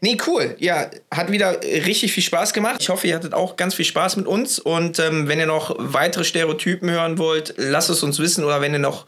Nee, 0.00 0.16
cool. 0.26 0.56
Ja, 0.58 0.90
hat 1.10 1.30
wieder 1.30 1.60
richtig 1.62 2.12
viel 2.12 2.22
Spaß 2.22 2.52
gemacht. 2.52 2.76
Ich 2.80 2.88
hoffe, 2.88 3.06
ihr 3.06 3.14
hattet 3.14 3.34
auch 3.34 3.56
ganz 3.56 3.74
viel 3.74 3.84
Spaß 3.84 4.16
mit 4.16 4.26
uns. 4.26 4.58
Und 4.58 4.98
ähm, 4.98 5.28
wenn 5.28 5.38
ihr 5.38 5.46
noch 5.46 5.74
weitere 5.78 6.24
Stereotypen 6.24 6.90
hören 6.90 7.18
wollt, 7.18 7.54
lasst 7.56 7.90
es 7.90 8.02
uns 8.02 8.18
wissen. 8.18 8.44
Oder 8.44 8.60
wenn 8.60 8.72
ihr 8.72 8.78
noch 8.80 9.06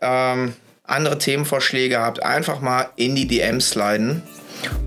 ähm, 0.00 0.54
andere 0.84 1.18
Themenvorschläge 1.18 1.98
habt, 1.98 2.22
einfach 2.22 2.60
mal 2.60 2.90
in 2.96 3.14
die 3.14 3.26
DMs 3.26 3.70
sliden. 3.70 4.22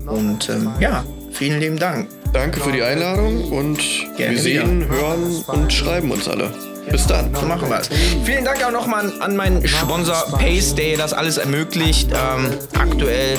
Und 0.06 0.48
ähm, 0.48 0.72
ja, 0.80 1.04
vielen 1.30 1.60
lieben 1.60 1.78
Dank. 1.78 2.08
Danke 2.32 2.60
für 2.60 2.72
die 2.72 2.82
Einladung 2.82 3.52
und 3.52 3.78
Gerne 4.16 4.34
wir 4.34 4.42
sehen, 4.42 4.88
hören 4.88 5.44
und 5.46 5.72
schreiben 5.72 6.10
uns 6.10 6.28
alle. 6.28 6.71
Bis 6.90 7.06
dann. 7.06 7.34
So 7.34 7.46
machen 7.46 7.68
wir 7.68 7.80
es. 7.80 7.88
Vielen 8.24 8.44
Dank 8.44 8.64
auch 8.64 8.72
nochmal 8.72 9.12
an, 9.20 9.36
meinen 9.36 9.66
Sponsor 9.66 10.24
Pace, 10.38 10.74
der 10.74 10.96
das 10.96 11.12
alles 11.12 11.36
ermöglicht. 11.38 12.10
Ähm, 12.10 12.50
aktuell 12.78 13.38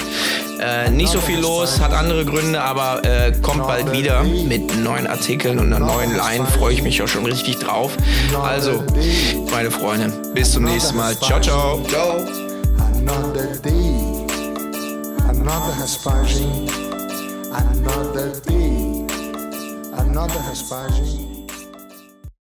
äh, 0.59 0.89
nicht 0.89 1.11
so 1.11 1.19
viel 1.19 1.39
los, 1.39 1.79
hat 1.79 1.93
andere 1.93 2.25
Gründe, 2.25 2.61
aber 2.61 3.03
äh, 3.03 3.33
kommt 3.41 3.67
bald 3.67 3.91
wieder 3.91 4.23
mit 4.23 4.75
neuen 4.77 5.07
Artikeln 5.07 5.59
und 5.59 5.73
einer 5.73 5.85
neuen 5.85 6.15
Line. 6.15 6.45
Freue 6.45 6.73
ich 6.73 6.83
mich 6.83 7.01
auch 7.01 7.07
schon 7.07 7.25
richtig 7.25 7.57
drauf. 7.59 7.91
Also, 8.41 8.83
meine 9.51 9.71
Freunde, 9.71 10.11
bis 10.33 10.53
zum 10.53 10.63
nächsten 10.63 10.95
Mal. 10.95 11.17
Ciao, 11.19 11.39
ciao. 11.41 11.81
Ciao. 11.89 12.25
Another 12.95 13.47
day, 13.61 14.25
another 15.27 15.73
another. 19.97 21.22